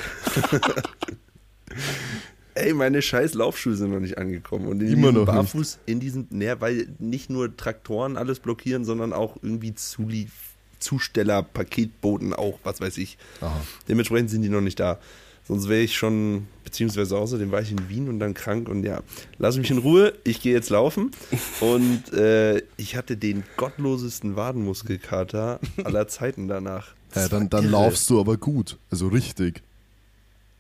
Ey, 2.56 2.74
meine 2.74 3.02
scheiß 3.02 3.34
Laufschuhe 3.34 3.76
sind 3.76 3.92
noch 3.92 4.00
nicht 4.00 4.18
angekommen. 4.18 4.68
Und 4.68 4.82
in 4.82 4.88
Immer 4.88 5.12
diesem 5.12 5.14
noch 5.14 5.26
nicht. 5.26 5.36
Barfuß, 5.36 5.80
in 5.86 6.00
diesem, 6.00 6.28
ne, 6.30 6.60
weil 6.62 6.88
nicht 7.00 7.30
nur 7.30 7.56
Traktoren 7.56 8.16
alles 8.18 8.40
blockieren, 8.40 8.86
sondern 8.86 9.14
auch 9.14 9.36
irgendwie 9.42 9.76
Zulief 9.76 10.32
Zusteller, 10.80 11.44
Paketboten 11.44 12.34
auch, 12.34 12.60
was 12.64 12.80
weiß 12.80 12.98
ich. 12.98 13.18
Aha. 13.42 13.60
Dementsprechend 13.88 14.30
sind 14.30 14.42
die 14.42 14.50
noch 14.50 14.62
nicht 14.62 14.80
da. 14.80 15.00
Sonst 15.48 15.70
wäre 15.70 15.82
ich 15.82 15.96
schon, 15.96 16.48
beziehungsweise 16.64 17.18
außerdem 17.18 17.52
war 17.52 17.62
ich 17.62 17.72
in 17.72 17.88
Wien 17.88 18.10
und 18.10 18.20
dann 18.20 18.34
krank 18.34 18.68
und 18.68 18.84
ja, 18.84 19.02
lass 19.38 19.58
mich 19.58 19.70
in 19.70 19.78
Ruhe, 19.78 20.14
ich 20.24 20.42
gehe 20.42 20.54
jetzt 20.54 20.72
laufen. 20.72 21.12
Und 21.60 22.14
äh, 22.14 22.64
ich 22.78 22.96
hatte 22.96 23.16
den 23.16 23.44
gottlosesten 23.56 24.36
Wadenmuskelkater 24.36 25.60
aller 25.84 26.08
Zeiten 26.08 26.48
danach. 26.48 26.96
Ja, 27.14 27.28
dann 27.28 27.50
dann 27.50 27.66
irre. 27.66 27.72
laufst 27.74 28.10
du 28.10 28.20
aber 28.20 28.38
gut. 28.38 28.78
Also 28.90 29.08
richtig. 29.08 29.62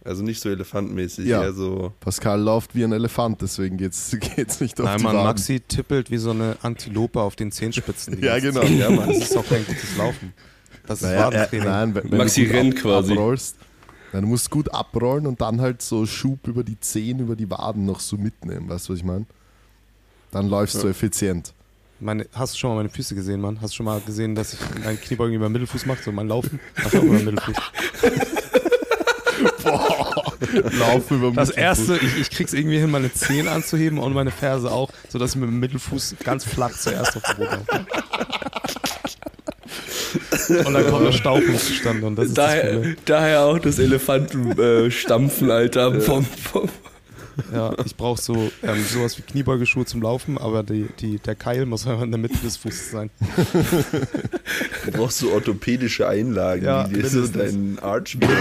Also 0.05 0.21
nicht 0.23 0.39
so 0.39 0.49
elefantenmäßig, 0.49 1.25
Ja. 1.25 1.41
eher 1.43 1.53
so. 1.53 1.91
Pascal 1.99 2.39
läuft 2.39 2.75
wie 2.75 2.83
ein 2.83 2.91
Elefant, 2.91 3.41
deswegen 3.41 3.75
geht's, 3.77 4.15
geht's 4.35 4.61
nicht 4.61 4.79
auf 4.79 4.85
Nein, 4.85 4.97
die 4.99 5.03
Mann, 5.03 5.15
Waden. 5.15 5.27
Maxi 5.27 5.59
tippelt 5.59 6.11
wie 6.11 6.17
so 6.17 6.29
eine 6.31 6.57
Antilope 6.61 7.19
auf 7.19 7.35
den 7.35 7.51
Zehenspitzen. 7.51 8.19
Ja, 8.23 8.37
genau. 8.39 8.61
Ja, 8.63 8.89
Mann, 8.91 9.07
das 9.09 9.17
ist 9.31 9.35
auch 9.37 9.47
kein 9.47 9.65
gutes 9.65 9.97
Laufen. 9.97 10.31
Das 10.87 10.99
ist 11.01 11.07
Naja, 11.07 11.17
äh, 11.17 11.23
Wadentraining. 11.33 11.67
nein, 11.67 11.95
wenn, 11.95 12.11
wenn 12.11 12.17
Maxi 12.19 12.41
du 12.43 12.47
gut 12.47 12.55
rennt 12.55 12.75
quasi. 12.75 13.11
Abrollst, 13.13 13.55
dann 14.11 14.21
du 14.21 14.27
musst 14.27 14.49
gut 14.51 14.71
abrollen 14.73 15.25
und 15.25 15.41
dann 15.41 15.59
halt 15.59 15.81
so 15.81 16.05
Schub 16.05 16.47
über 16.47 16.63
die 16.63 16.79
Zehen, 16.79 17.19
über 17.19 17.35
die 17.35 17.49
Waden 17.49 17.85
noch 17.85 17.99
so 17.99 18.15
mitnehmen. 18.15 18.69
Weißt 18.69 18.87
du, 18.87 18.93
was 18.93 18.99
ich 18.99 19.05
meine? 19.05 19.25
Dann 20.31 20.47
läufst 20.47 20.81
du 20.83 20.87
effizient. 20.87 21.53
Meine, 21.99 22.27
hast 22.33 22.53
du 22.53 22.59
schon 22.59 22.69
mal 22.69 22.75
meine 22.75 22.89
Füße 22.89 23.15
gesehen, 23.15 23.41
Mann? 23.41 23.59
Hast 23.61 23.73
du 23.73 23.77
schon 23.77 23.85
mal 23.87 23.99
gesehen, 24.01 24.35
dass 24.35 24.53
ich 24.53 24.59
meinen 24.83 24.99
Kniebeugen 25.01 25.33
über 25.35 25.47
den 25.47 25.53
Mittelfuß 25.53 25.85
mache, 25.87 26.03
so 26.03 26.11
mein 26.11 26.27
Laufen? 26.27 26.59
Auch 26.85 26.93
über 26.93 27.17
den 27.17 27.25
Mittelfuß. 27.25 27.55
Laufen 30.79 31.17
über 31.17 31.31
Das 31.31 31.49
erste, 31.49 31.97
ich, 31.97 32.19
ich 32.19 32.29
krieg's 32.29 32.53
irgendwie 32.53 32.79
hin, 32.79 32.89
meine 32.91 33.11
Zehen 33.13 33.47
anzuheben 33.47 33.99
und 33.99 34.13
meine 34.13 34.31
Ferse 34.31 34.71
auch, 34.71 34.89
sodass 35.09 35.31
ich 35.31 35.35
mit 35.37 35.49
dem 35.49 35.59
Mittelfuß 35.59 36.15
ganz 36.23 36.43
flach 36.45 36.71
zuerst 36.71 37.15
auf 37.17 37.23
dem 37.23 37.35
Boden 37.37 37.51
laufe. 37.67 37.85
Und 40.65 40.73
dann 40.73 40.87
kommt 40.87 41.07
der 41.07 41.11
Stauchen 41.11 41.57
zustande 41.57 42.05
und 42.07 42.15
das 42.15 42.27
ist 42.27 42.37
das 42.37 42.45
Daher, 42.45 42.73
Problem. 42.73 42.95
daher 43.05 43.41
auch 43.41 43.59
das 43.59 43.79
Elefantenstampfen, 43.79 45.51
Alter. 45.51 45.99
Vom, 46.01 46.23
vom, 46.25 46.69
Ja, 47.53 47.73
ich 47.83 47.95
brauche 47.97 48.21
so 48.21 48.51
ähm, 48.63 48.83
sowas 48.89 49.17
wie 49.17 49.23
Kniebeugeschuhe 49.23 49.85
zum 49.85 50.01
Laufen, 50.01 50.37
aber 50.37 50.63
die, 50.63 50.87
die, 50.99 51.17
der 51.19 51.35
Keil 51.35 51.65
muss 51.65 51.85
einfach 51.87 52.03
in 52.03 52.11
der 52.11 52.19
Mitte 52.19 52.37
des 52.37 52.57
Fußes 52.57 52.91
sein. 52.91 53.09
Du 54.85 54.91
brauchst 54.91 55.17
so 55.19 55.31
orthopädische 55.33 56.07
Einlagen, 56.07 56.63
Ja, 56.63 56.85
die 56.87 56.93
dir 56.93 57.09
so 57.09 57.27
deinen 57.27 57.79
Arch 57.79 58.17
geben. 58.19 58.31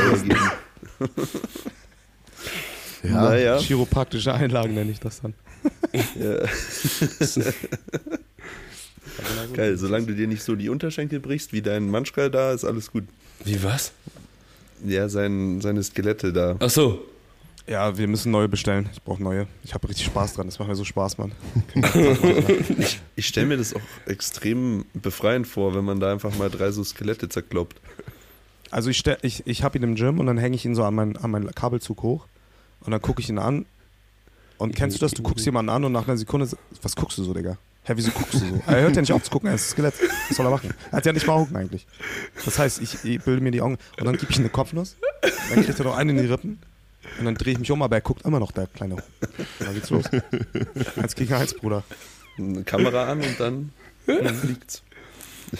ja, 3.02 3.10
Naja. 3.10 3.58
Chiropraktische 3.58 4.32
Einlagen 4.32 4.74
nenne 4.74 4.90
ich 4.90 5.00
das 5.00 5.20
dann. 5.20 5.34
Ja. 6.18 6.44
Geil, 9.52 9.76
solange 9.76 10.06
du 10.06 10.14
dir 10.14 10.26
nicht 10.26 10.42
so 10.42 10.56
die 10.56 10.68
Unterschenkel 10.68 11.20
brichst, 11.20 11.52
wie 11.52 11.62
dein 11.62 11.88
Manschkal 11.88 12.30
da, 12.30 12.52
ist 12.52 12.64
alles 12.64 12.90
gut. 12.90 13.04
wie 13.44 13.62
was? 13.62 13.92
Ja, 14.84 15.08
sein, 15.08 15.60
seine 15.60 15.82
Skelette 15.82 16.32
da. 16.32 16.56
Ach 16.58 16.70
so. 16.70 17.04
Ja, 17.66 17.96
wir 17.96 18.06
müssen 18.08 18.30
neue 18.30 18.48
bestellen. 18.48 18.90
Ich 18.92 19.00
brauche 19.00 19.22
neue. 19.22 19.46
Ich 19.62 19.72
habe 19.72 19.88
richtig 19.88 20.04
Spaß 20.06 20.34
dran. 20.34 20.46
Das 20.46 20.58
macht 20.58 20.68
mir 20.68 20.76
so 20.76 20.84
Spaß, 20.84 21.16
Mann. 21.16 21.32
Ich 23.16 23.26
stelle 23.26 23.46
mir 23.46 23.56
das 23.56 23.74
auch 23.74 23.80
extrem 24.04 24.84
befreiend 24.92 25.46
vor, 25.46 25.74
wenn 25.74 25.84
man 25.84 25.98
da 25.98 26.12
einfach 26.12 26.36
mal 26.36 26.50
drei 26.50 26.70
so 26.72 26.84
Skelette 26.84 27.30
zerkloppt. 27.30 27.80
Also 28.74 28.90
ich, 28.90 28.98
stell- 28.98 29.18
ich, 29.22 29.46
ich 29.46 29.62
habe 29.62 29.78
ihn 29.78 29.84
im 29.84 29.94
Gym 29.94 30.18
und 30.18 30.26
dann 30.26 30.36
hänge 30.36 30.56
ich 30.56 30.64
ihn 30.64 30.74
so 30.74 30.82
an 30.84 30.94
meinen 30.94 31.16
an 31.16 31.30
mein 31.30 31.48
Kabelzug 31.54 32.02
hoch 32.02 32.26
und 32.80 32.90
dann 32.90 33.00
gucke 33.00 33.20
ich 33.22 33.28
ihn 33.28 33.38
an. 33.38 33.66
Und 34.58 34.74
kennst 34.74 34.96
du 34.96 35.00
das? 35.00 35.12
Du 35.12 35.22
guckst 35.22 35.44
jemanden 35.46 35.68
an 35.70 35.84
und 35.84 35.92
nach 35.92 36.08
einer 36.08 36.16
Sekunde, 36.16 36.48
was 36.82 36.96
guckst 36.96 37.16
du 37.18 37.22
so, 37.22 37.32
Digga? 37.34 37.56
Hä, 37.84 37.92
wieso 37.96 38.10
guckst 38.10 38.34
du 38.34 38.38
so? 38.38 38.62
Er 38.66 38.80
hört 38.82 38.96
ja 38.96 39.02
nicht 39.02 39.12
auf 39.12 39.22
zu 39.22 39.30
gucken, 39.30 39.48
er 39.48 39.54
ist 39.54 39.66
ein 39.68 39.70
Skelett. 39.72 39.94
Was 40.28 40.36
soll 40.36 40.46
er 40.46 40.50
machen? 40.50 40.74
Er 40.90 40.96
hat 40.96 41.06
ja 41.06 41.12
nicht 41.12 41.26
mal 41.26 41.34
Augen 41.34 41.54
eigentlich. 41.54 41.86
Das 42.44 42.58
heißt, 42.58 42.80
ich, 42.82 43.04
ich 43.04 43.20
bilde 43.22 43.42
mir 43.42 43.50
die 43.52 43.60
Augen 43.60 43.78
und 43.98 44.04
dann 44.06 44.16
gebe 44.16 44.30
ich 44.32 44.38
ihm 44.38 44.42
eine 44.42 44.48
Kopfnuss, 44.50 44.96
dann 45.50 45.64
kriegt 45.64 45.78
er 45.78 45.84
noch 45.84 45.96
einen 45.96 46.16
in 46.16 46.24
die 46.24 46.30
Rippen 46.32 46.58
und 47.18 47.24
dann 47.26 47.34
drehe 47.36 47.52
ich 47.52 47.58
mich 47.60 47.70
um, 47.70 47.80
aber 47.82 47.96
er 47.96 48.00
guckt 48.00 48.24
immer 48.24 48.40
noch, 48.40 48.50
der 48.52 48.66
Kleine. 48.68 48.96
Dann 49.60 49.74
geht's 49.74 49.90
los. 49.90 50.04
Eins 50.96 51.14
gegen 51.14 51.32
eins, 51.34 51.54
Bruder. 51.54 51.84
Eine 52.38 52.62
Kamera 52.64 53.04
an 53.10 53.20
und 53.20 53.38
dann 53.38 53.72
fliegt's. 54.06 54.82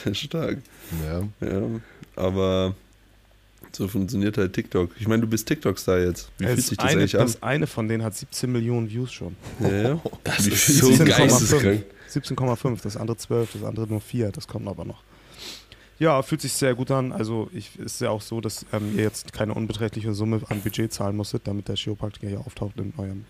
Stark. 0.13 0.59
Ja. 1.05 1.21
Ja, 1.47 1.63
aber 2.17 2.75
so 3.73 3.89
funktioniert 3.89 4.37
halt 4.39 4.53
TikTok. 4.53 4.91
Ich 4.99 5.07
meine, 5.09 5.23
du 5.23 5.29
bist 5.29 5.47
TikTok-Star 5.49 5.99
jetzt. 6.01 6.31
Wie 6.39 6.47
fühlt 6.47 6.61
sich 6.63 6.77
das 6.77 6.87
eine, 6.87 7.01
eigentlich 7.01 7.15
an? 7.19 7.27
das 7.27 7.43
eine 7.43 7.67
von 7.67 7.89
denen 7.89 8.03
hat 8.03 8.15
17 8.15 8.51
Millionen 8.51 8.89
Views 8.91 9.13
schon. 9.13 9.37
Ja, 9.61 9.69
ja. 9.71 10.01
Das 10.25 10.47
Wie 10.47 10.51
ist 10.51 10.67
so 10.79 10.89
sich- 10.93 11.01
17,5. 11.01 11.07
geisteskrank. 11.07 11.85
17,5, 12.11 12.83
das 12.83 12.97
andere 12.97 13.17
12, 13.17 13.53
das 13.55 13.65
andere 13.65 13.87
nur 13.89 14.01
4, 14.01 14.31
das 14.31 14.47
kommt 14.47 14.69
aber 14.69 14.85
noch. 14.85 15.03
Ja, 15.99 16.23
fühlt 16.23 16.41
sich 16.41 16.53
sehr 16.53 16.75
gut 16.75 16.91
an. 16.91 17.13
Also 17.13 17.49
ich, 17.53 17.79
ist 17.79 18.01
ja 18.01 18.11
auch 18.11 18.23
so, 18.23 18.41
dass 18.41 18.67
ähm, 18.73 18.95
ihr 18.97 19.03
jetzt 19.05 19.33
keine 19.33 19.55
unbeträchtliche 19.55 20.13
Summe 20.15 20.41
an 20.49 20.61
Budget 20.61 20.93
zahlen 20.93 21.17
musstet, 21.17 21.43
damit 21.47 21.69
der 21.69 21.77
Chiropraktiker 21.77 22.29
hier 22.29 22.41
auftaucht 22.41 22.79
in 22.79 22.93
eurem 22.97 23.25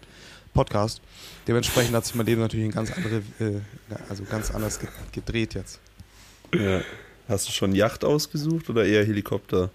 Podcast. 0.54 1.00
Dementsprechend 1.46 1.94
hat 1.94 2.06
sich 2.06 2.14
mein 2.14 2.26
Leben 2.26 2.40
natürlich 2.40 2.66
in 2.66 2.72
ganz 2.72 2.90
andere, 2.92 3.16
äh, 3.40 3.60
also 4.08 4.24
ganz 4.24 4.50
anders 4.50 4.78
ge 4.78 4.88
gedreht 5.12 5.54
jetzt. 5.54 5.80
ja. 6.54 6.80
Hast 7.26 7.48
du 7.48 7.52
schon 7.52 7.74
Yacht 7.74 8.04
ausgesucht 8.04 8.68
oder 8.68 8.84
eher 8.84 9.02
Helikopter? 9.02 9.70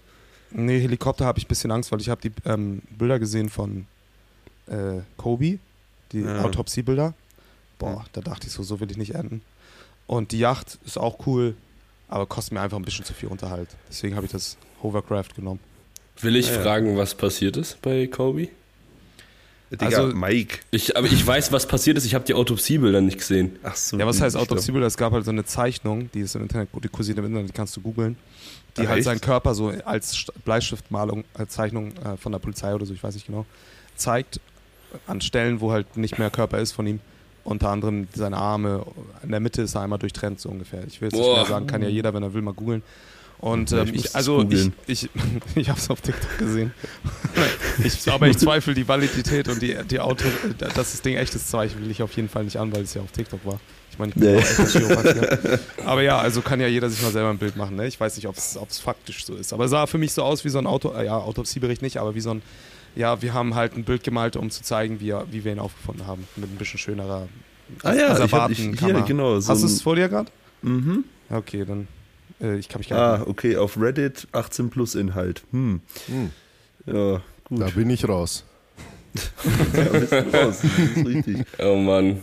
Nee, 0.52 0.80
Helikopter 0.80 1.24
habe 1.24 1.38
ich 1.38 1.44
ein 1.44 1.48
bisschen 1.48 1.70
Angst, 1.70 1.92
weil 1.92 2.00
ich 2.00 2.08
habe 2.08 2.20
die 2.20 2.32
ähm, 2.44 2.82
Bilder 2.90 3.18
gesehen 3.18 3.48
von 3.48 3.86
äh, 4.66 5.00
Kobe, 5.16 5.58
die 6.12 6.20
Ja. 6.20 6.42
Autopsiebilder. 6.44 7.14
Boah, 7.78 8.04
da 8.12 8.20
dachte 8.20 8.46
ich 8.46 8.52
so, 8.52 8.62
so 8.62 8.80
will 8.80 8.90
ich 8.90 8.96
nicht 8.96 9.14
enden. 9.14 9.42
Und 10.06 10.32
die 10.32 10.38
Yacht 10.40 10.78
ist 10.84 10.98
auch 10.98 11.26
cool, 11.26 11.54
aber 12.08 12.26
kostet 12.26 12.52
mir 12.52 12.60
einfach 12.60 12.76
ein 12.76 12.84
bisschen 12.84 13.04
zu 13.04 13.14
viel 13.14 13.28
Unterhalt. 13.28 13.68
Deswegen 13.88 14.16
habe 14.16 14.26
ich 14.26 14.32
das 14.32 14.56
Hovercraft 14.82 15.34
genommen. 15.36 15.60
Will 16.20 16.36
ich 16.36 16.48
ja. 16.48 16.60
fragen, 16.60 16.96
was 16.96 17.14
passiert 17.14 17.56
ist 17.56 17.80
bei 17.80 18.06
Kobe? 18.06 18.48
Digga, 19.70 19.86
Also- 19.86 20.14
Mike. 20.16 20.58
Ich, 20.72 20.96
aber 20.96 21.06
ich 21.06 21.24
weiß, 21.24 21.52
was 21.52 21.66
passiert 21.66 21.96
ist. 21.96 22.04
Ich 22.04 22.14
habe 22.14 22.24
die 22.24 22.34
Autopsiebilder 22.34 23.00
nicht 23.00 23.18
gesehen. 23.18 23.56
Ach 23.62 23.76
so. 23.76 23.96
Ja, 23.98 24.06
was 24.06 24.20
heißt 24.20 24.36
Autopsiebilder? 24.36 24.86
Es 24.88 24.96
gab 24.96 25.12
halt 25.12 25.24
so 25.24 25.30
eine 25.30 25.44
Zeichnung, 25.44 26.10
die 26.12 26.20
ist 26.20 26.34
im 26.34 26.42
Internet, 26.42 26.68
die 26.82 26.88
kursiert 26.88 27.18
im 27.18 27.26
Internet, 27.26 27.48
die 27.48 27.52
kannst 27.52 27.76
du 27.76 27.80
googeln, 27.80 28.16
die 28.76 28.82
Ach, 28.82 28.88
halt 28.88 28.98
echt? 28.98 29.04
seinen 29.04 29.20
Körper 29.20 29.54
so 29.54 29.72
als 29.84 30.14
St- 30.14 30.30
Bleistiftmalung, 30.44 31.24
als 31.34 31.52
Zeichnung 31.52 31.92
äh, 31.98 32.16
von 32.16 32.32
der 32.32 32.38
Polizei 32.38 32.74
oder 32.74 32.86
so, 32.86 32.94
ich 32.94 33.02
weiß 33.02 33.14
nicht 33.14 33.26
genau, 33.26 33.46
zeigt 33.96 34.40
an 35.06 35.20
Stellen, 35.20 35.60
wo 35.60 35.70
halt 35.72 35.96
nicht 35.96 36.18
mehr 36.18 36.30
Körper 36.30 36.58
ist 36.58 36.72
von 36.72 36.86
ihm. 36.86 37.00
Unter 37.42 37.70
anderem 37.70 38.06
seine 38.14 38.36
Arme, 38.36 38.84
in 39.22 39.30
der 39.30 39.40
Mitte 39.40 39.62
ist 39.62 39.74
er 39.74 39.80
einmal 39.80 39.98
durchtrennt, 39.98 40.40
so 40.40 40.50
ungefähr. 40.50 40.84
Ich 40.86 41.00
will 41.00 41.08
jetzt 41.08 41.18
nicht 41.18 41.32
mehr 41.32 41.46
sagen, 41.46 41.66
kann 41.66 41.80
ja 41.82 41.88
jeder, 41.88 42.12
wenn 42.12 42.22
er 42.22 42.34
will, 42.34 42.42
mal 42.42 42.52
googeln. 42.52 42.82
Und 43.38 43.70
Ja, 43.70 43.78
ähm, 43.82 43.94
ich 43.94 44.04
ich, 44.04 44.14
also 44.14 44.46
ich, 44.50 44.70
ich, 44.86 45.08
ich 45.54 45.68
habe 45.70 45.78
es 45.78 45.88
auf 45.88 46.02
TikTok 46.02 46.36
gesehen. 46.38 46.74
ich, 47.84 48.10
aber 48.12 48.28
ich 48.28 48.36
zweifle 48.36 48.74
die 48.74 48.86
Validität 48.86 49.48
und 49.48 49.62
die, 49.62 49.74
die 49.90 49.98
Auto, 50.00 50.26
dass 50.58 50.74
das 50.74 51.00
Ding 51.00 51.16
echt 51.16 51.34
ist, 51.34 51.48
zweifle 51.50 51.80
ich 51.88 52.02
auf 52.02 52.12
jeden 52.16 52.28
Fall 52.28 52.44
nicht 52.44 52.58
an, 52.58 52.70
weil 52.72 52.82
es 52.82 52.92
ja 52.92 53.00
auf 53.00 53.10
TikTok 53.12 53.40
war. 53.46 53.58
Ich 53.90 53.98
meine, 53.98 54.12
ich 54.12 54.18
bin 54.20 54.34
Nee. 54.34 54.38
auch. 54.94 55.84
Aber 55.86 56.02
ja, 56.02 56.18
also 56.18 56.40
kann 56.42 56.60
ja 56.60 56.66
jeder 56.68 56.88
sich 56.88 57.02
mal 57.02 57.10
selber 57.10 57.30
ein 57.30 57.38
Bild 57.38 57.56
machen. 57.56 57.76
Ne? 57.76 57.86
Ich 57.86 57.98
weiß 58.00 58.16
nicht, 58.16 58.26
ob 58.28 58.36
es 58.36 58.78
faktisch 58.78 59.24
so 59.24 59.34
ist. 59.34 59.52
Aber 59.52 59.64
es 59.64 59.70
sah 59.70 59.86
für 59.86 59.98
mich 59.98 60.12
so 60.12 60.22
aus 60.22 60.44
wie 60.44 60.48
so 60.48 60.58
ein 60.58 60.66
Auto, 60.66 60.92
äh, 60.94 61.06
ja, 61.06 61.16
Autopsiebericht 61.18 61.82
nicht, 61.82 61.96
aber 61.98 62.14
wie 62.14 62.20
so 62.20 62.30
ein, 62.30 62.42
ja, 62.96 63.20
wir 63.22 63.34
haben 63.34 63.54
halt 63.54 63.76
ein 63.76 63.84
Bild 63.84 64.02
gemalt, 64.04 64.36
um 64.36 64.50
zu 64.50 64.62
zeigen, 64.62 65.00
wie, 65.00 65.10
er- 65.10 65.26
wie 65.30 65.44
wir 65.44 65.52
ihn 65.52 65.58
aufgefunden 65.58 66.06
haben. 66.06 66.26
Mit 66.36 66.50
ein 66.50 66.56
bisschen 66.56 66.78
schönerer 66.78 67.28
Ah 67.84 67.92
ja, 67.94 68.24
ich 68.24 68.32
hab, 68.32 68.50
ich, 68.50 68.58
hier, 68.58 69.02
genau. 69.06 69.38
So 69.38 69.52
Hast 69.52 69.62
du 69.62 69.66
es 69.66 69.80
vor 69.82 69.94
dir 69.94 70.08
gerade? 70.08 70.30
Mhm. 70.62 71.04
Okay, 71.28 71.64
dann. 71.64 71.86
Äh, 72.40 72.56
ich 72.58 72.68
kann 72.68 72.80
mich 72.80 72.88
gar 72.88 73.14
Ah, 73.14 73.18
nicht. 73.18 73.28
okay, 73.28 73.56
auf 73.56 73.80
Reddit 73.80 74.26
18 74.32 74.70
plus 74.70 74.94
Inhalt. 74.96 75.42
Hm. 75.52 75.80
Hm, 76.06 76.30
Ja, 76.86 77.22
gut. 77.44 77.60
da 77.60 77.66
bin 77.70 77.90
ich 77.90 78.08
raus. 78.08 78.44
Ja, 79.74 79.84
bist 79.98 80.12
du 80.12 80.16
raus. 80.18 80.58
Das 80.62 80.96
ist 80.96 81.06
richtig. 81.06 81.44
Oh 81.58 81.76
Mann. 81.76 82.20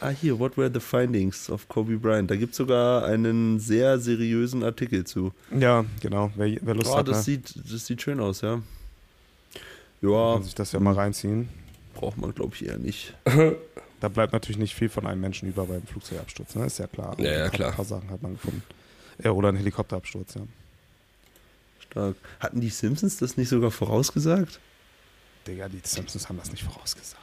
Ah, 0.00 0.08
hier, 0.10 0.38
what 0.38 0.56
were 0.56 0.70
the 0.72 0.80
findings 0.80 1.50
of 1.50 1.68
Kobe 1.68 1.98
Bryant? 1.98 2.30
Da 2.30 2.36
gibt 2.36 2.52
es 2.52 2.56
sogar 2.56 3.04
einen 3.04 3.60
sehr 3.60 3.98
seriösen 3.98 4.64
Artikel 4.64 5.04
zu. 5.04 5.32
Ja, 5.56 5.84
genau. 6.00 6.30
Wer, 6.36 6.58
wer 6.62 6.74
Lust 6.74 6.88
Oh, 6.90 6.96
hat, 6.96 7.08
das, 7.08 7.18
ne? 7.18 7.22
sieht, 7.34 7.54
das 7.70 7.86
sieht 7.86 8.00
schön 8.00 8.18
aus, 8.20 8.40
ja. 8.40 8.62
Ja, 10.00 10.32
kann 10.34 10.42
sich 10.44 10.54
das 10.54 10.72
ja 10.72 10.80
mal 10.80 10.94
reinziehen. 10.94 11.48
braucht 11.94 12.16
man, 12.16 12.34
glaube 12.34 12.54
ich, 12.54 12.64
eher 12.66 12.78
nicht. 12.78 13.14
Da 14.00 14.08
bleibt 14.08 14.32
natürlich 14.32 14.56
nicht 14.58 14.74
viel 14.74 14.88
von 14.88 15.06
einem 15.06 15.20
Menschen 15.20 15.48
über 15.50 15.66
beim 15.66 15.82
Flugzeugabsturz, 15.82 16.54
ne? 16.54 16.64
Ist 16.64 16.78
ja 16.78 16.86
klar. 16.86 17.14
Ja, 17.18 17.24
ja, 17.24 17.32
ein 17.36 17.40
paar, 17.42 17.50
klar. 17.50 17.68
Ein 17.70 17.76
paar 17.76 17.84
Sachen 17.84 18.10
hat 18.10 18.22
man 18.22 18.32
gefunden. 18.32 18.62
Ja, 19.22 19.32
oder 19.32 19.50
ein 19.50 19.56
Helikopterabsturz, 19.56 20.34
ja. 20.36 20.42
Stark. 21.80 22.16
Hatten 22.38 22.62
die 22.62 22.70
Simpsons 22.70 23.18
das 23.18 23.36
nicht 23.36 23.50
sogar 23.50 23.70
vorausgesagt? 23.70 24.58
Digga, 25.46 25.68
die 25.68 25.80
Simpsons 25.82 26.26
haben 26.30 26.38
das 26.38 26.50
nicht 26.50 26.62
vorausgesagt. 26.62 27.20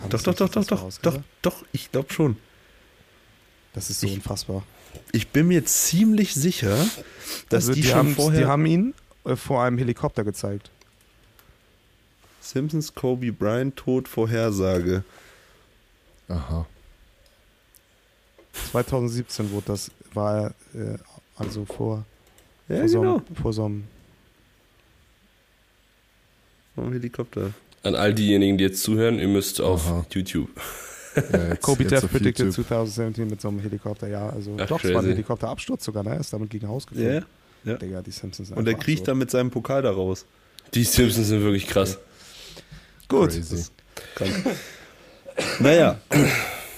Haben 0.00 0.10
Doch, 0.10 0.18
die 0.18 0.24
doch, 0.24 0.34
doch, 0.34 0.48
doch, 0.50 0.64
doch, 0.66 0.98
doch, 1.02 1.20
doch, 1.42 1.64
ich 1.72 1.90
glaube 1.92 2.12
schon. 2.12 2.36
Das 3.72 3.90
ist 3.90 4.00
so 4.00 4.06
Ich- 4.06 4.14
unfassbar. 4.14 4.62
Ich 5.12 5.28
bin 5.28 5.46
mir 5.46 5.64
ziemlich 5.64 6.34
sicher, 6.34 6.76
dass 7.48 7.68
Also 7.68 7.74
die, 7.74 7.84
schon 7.84 7.94
haben, 7.94 8.14
vorher 8.16 8.40
Die 8.40 8.46
haben 8.46 8.66
ihn 8.66 8.94
äh, 9.24 9.36
vor 9.36 9.62
einem 9.62 9.78
Helikopter 9.78 10.24
gezeigt. 10.24 10.70
Simpsons 12.40 12.92
Kobe 12.94 13.30
Bryant 13.30 13.76
Tod 13.76 14.08
Vorhersage. 14.08 15.04
Aha. 16.28 16.66
2017 18.72 19.50
wurde 19.52 19.66
das, 19.66 19.90
war 20.12 20.48
äh, 20.74 20.98
also 21.36 21.64
vor, 21.66 22.04
Ja, 22.68 22.78
vor, 22.78 22.88
so 22.88 23.00
genau. 23.00 23.16
einem, 23.18 23.36
vor 23.36 23.52
so 23.52 23.64
einem 23.66 23.84
Helikopter. 26.92 27.52
An 27.82 27.94
all 27.94 28.12
diejenigen, 28.14 28.58
die 28.58 28.64
jetzt 28.64 28.82
zuhören, 28.82 29.18
ihr 29.18 29.28
müsst 29.28 29.60
auf 29.60 29.86
Aha. 29.86 30.06
YouTube. 30.12 30.50
Ja, 31.16 31.48
jetzt, 31.48 31.60
Kobe 31.62 31.84
Death 31.84 32.10
predicted 32.10 32.46
YouTube. 32.46 32.66
2017 32.66 33.28
mit 33.28 33.40
so 33.40 33.48
einem 33.48 33.60
Helikopter, 33.60 34.06
ja. 34.08 34.28
Also 34.28 34.56
Ach, 34.60 34.66
doch, 34.66 34.78
es 34.84 34.90
war 34.90 34.96
ein 34.96 35.04
crazy. 35.04 35.08
Helikopterabsturz 35.14 35.84
sogar, 35.84 36.02
ne? 36.02 36.10
Er 36.10 36.20
ist 36.20 36.32
damit 36.32 36.50
gegen 36.50 36.68
Haus 36.68 36.86
geflogen. 36.86 37.24
Ja. 37.64 37.74
Digga, 37.74 38.00
die 38.02 38.10
Simpsons 38.10 38.48
sind 38.48 38.56
Und 38.56 38.66
er 38.68 38.74
kriecht 38.74 39.00
absurd. 39.00 39.08
dann 39.08 39.18
mit 39.18 39.30
seinem 39.30 39.50
Pokal 39.50 39.82
da 39.82 39.90
raus. 39.90 40.24
Die 40.74 40.84
Simpsons 40.84 41.28
sind 41.28 41.42
wirklich 41.42 41.66
krass. 41.66 41.98
Gut. 43.08 43.30
Crazy. 43.30 43.64
Naja. 45.58 45.98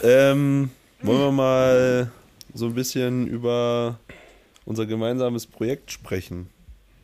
ähm, 0.02 0.70
wollen 1.02 1.18
wir 1.20 1.32
mal 1.32 2.10
so 2.54 2.66
ein 2.66 2.74
bisschen 2.74 3.26
über 3.26 3.98
unser 4.64 4.86
gemeinsames 4.86 5.46
Projekt 5.46 5.90
sprechen. 5.92 6.48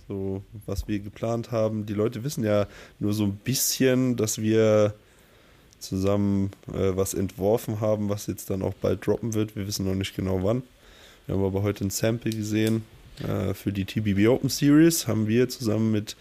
So, 0.09 0.43
was 0.65 0.89
wir 0.89 1.01
geplant 1.01 1.53
haben. 1.53 1.85
Die 1.85 1.93
Leute 1.93 2.25
wissen 2.25 2.43
ja 2.43 2.67
nur 2.99 3.13
so 3.13 3.25
ein 3.25 3.37
bisschen, 3.37 4.17
dass 4.17 4.41
wir 4.41 4.95
zusammen 5.79 6.51
äh, 6.69 6.97
was 6.97 7.13
entworfen 7.13 7.81
haben, 7.81 8.09
was 8.09 8.27
jetzt 8.27 8.49
dann 8.49 8.63
auch 8.63 8.75
bald 8.75 9.07
droppen 9.07 9.35
wird. 9.35 9.55
Wir 9.55 9.67
wissen 9.67 9.87
noch 9.87 9.95
nicht 9.95 10.17
genau 10.17 10.43
wann. 10.43 10.63
Wir 11.27 11.35
haben 11.37 11.45
aber 11.45 11.63
heute 11.63 11.85
ein 11.85 11.91
Sample 11.91 12.33
gesehen 12.33 12.85
äh, 13.23 13.53
für 13.53 13.71
die 13.71 13.85
TBB 13.85 14.29
Open 14.29 14.49
Series. 14.49 15.07
Haben 15.07 15.29
wir 15.29 15.49
zusammen 15.51 15.93
mit 15.93 16.17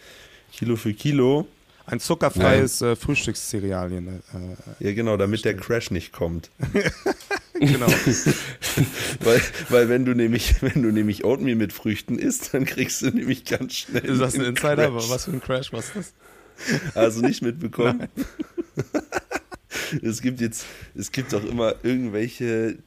Kilo 0.51 0.75
für 0.75 0.94
Kilo. 0.94 1.48
Ein 1.88 2.00
zuckerfreies 2.01 2.82
äh, 2.82 2.96
Frühstückscerealien. 2.96 4.22
Äh, 4.79 4.86
Ja, 4.86 4.94
genau, 4.94 5.15
damit 5.17 5.46
der 5.46 5.56
Crash 5.56 5.89
nicht 5.89 6.12
kommt. 6.12 6.51
genau. 7.53 7.88
Weil, 9.22 9.41
weil 9.70 9.89
wenn 9.89 10.06
du 10.06 10.13
nämlich, 10.13 10.62
wenn 10.62 10.84
du 10.84 10.91
nämlich 10.91 11.25
Oatmeal 11.25 11.56
mit 11.56 11.74
Früchten 11.74 12.20
isst, 12.20 12.53
dann 12.53 12.65
kriegst 12.65 13.01
du 13.01 13.08
nämlich 13.10 13.46
ganz 13.46 13.74
schnell. 13.74 14.06
ist 14.06 14.20
das 14.22 14.36
ein 14.36 14.41
Insider? 14.41 14.91
Crash. 14.91 15.10
Was 15.10 15.25
für 15.25 15.32
ein 15.32 15.41
Crash? 15.41 15.74
Was 15.74 15.88
ist 15.88 15.96
das? 15.96 16.13
Also 16.96 17.22
nicht 17.22 17.41
mitbekommen. 17.41 18.08
es 20.01 20.22
gibt 20.22 20.41
jetzt, 20.41 20.65
es 20.96 21.12
gibt 21.12 21.34
auch 21.34 21.44
immer 21.44 21.75
irgendwelche 21.84 22.77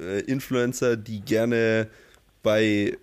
äh, 0.00 0.20
Influencer, 0.22 0.96
die 0.96 1.20
gerne 1.20 1.88
bei, 2.42 2.96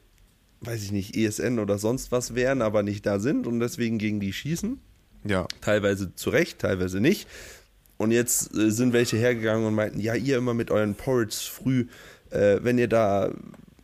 weiß 0.61 0.83
ich 0.83 0.91
nicht, 0.91 1.15
ESN 1.15 1.59
oder 1.59 1.77
sonst 1.77 2.11
was 2.11 2.35
wären, 2.35 2.61
aber 2.61 2.83
nicht 2.83 3.05
da 3.05 3.19
sind 3.19 3.47
und 3.47 3.59
deswegen 3.59 3.97
gegen 3.97 4.19
die 4.19 4.33
schießen. 4.33 4.79
Ja. 5.25 5.47
Teilweise 5.61 6.15
zu 6.15 6.29
Recht, 6.29 6.59
teilweise 6.59 6.99
nicht. 6.99 7.27
Und 7.97 8.11
jetzt 8.11 8.55
äh, 8.55 8.71
sind 8.71 8.93
welche 8.93 9.17
hergegangen 9.17 9.65
und 9.65 9.75
meinten, 9.75 9.99
ja, 9.99 10.15
ihr 10.15 10.37
immer 10.37 10.53
mit 10.53 10.71
euren 10.71 10.95
Porridge 10.95 11.35
früh, 11.51 11.87
äh, 12.29 12.59
wenn 12.61 12.77
ihr 12.77 12.87
da 12.87 13.33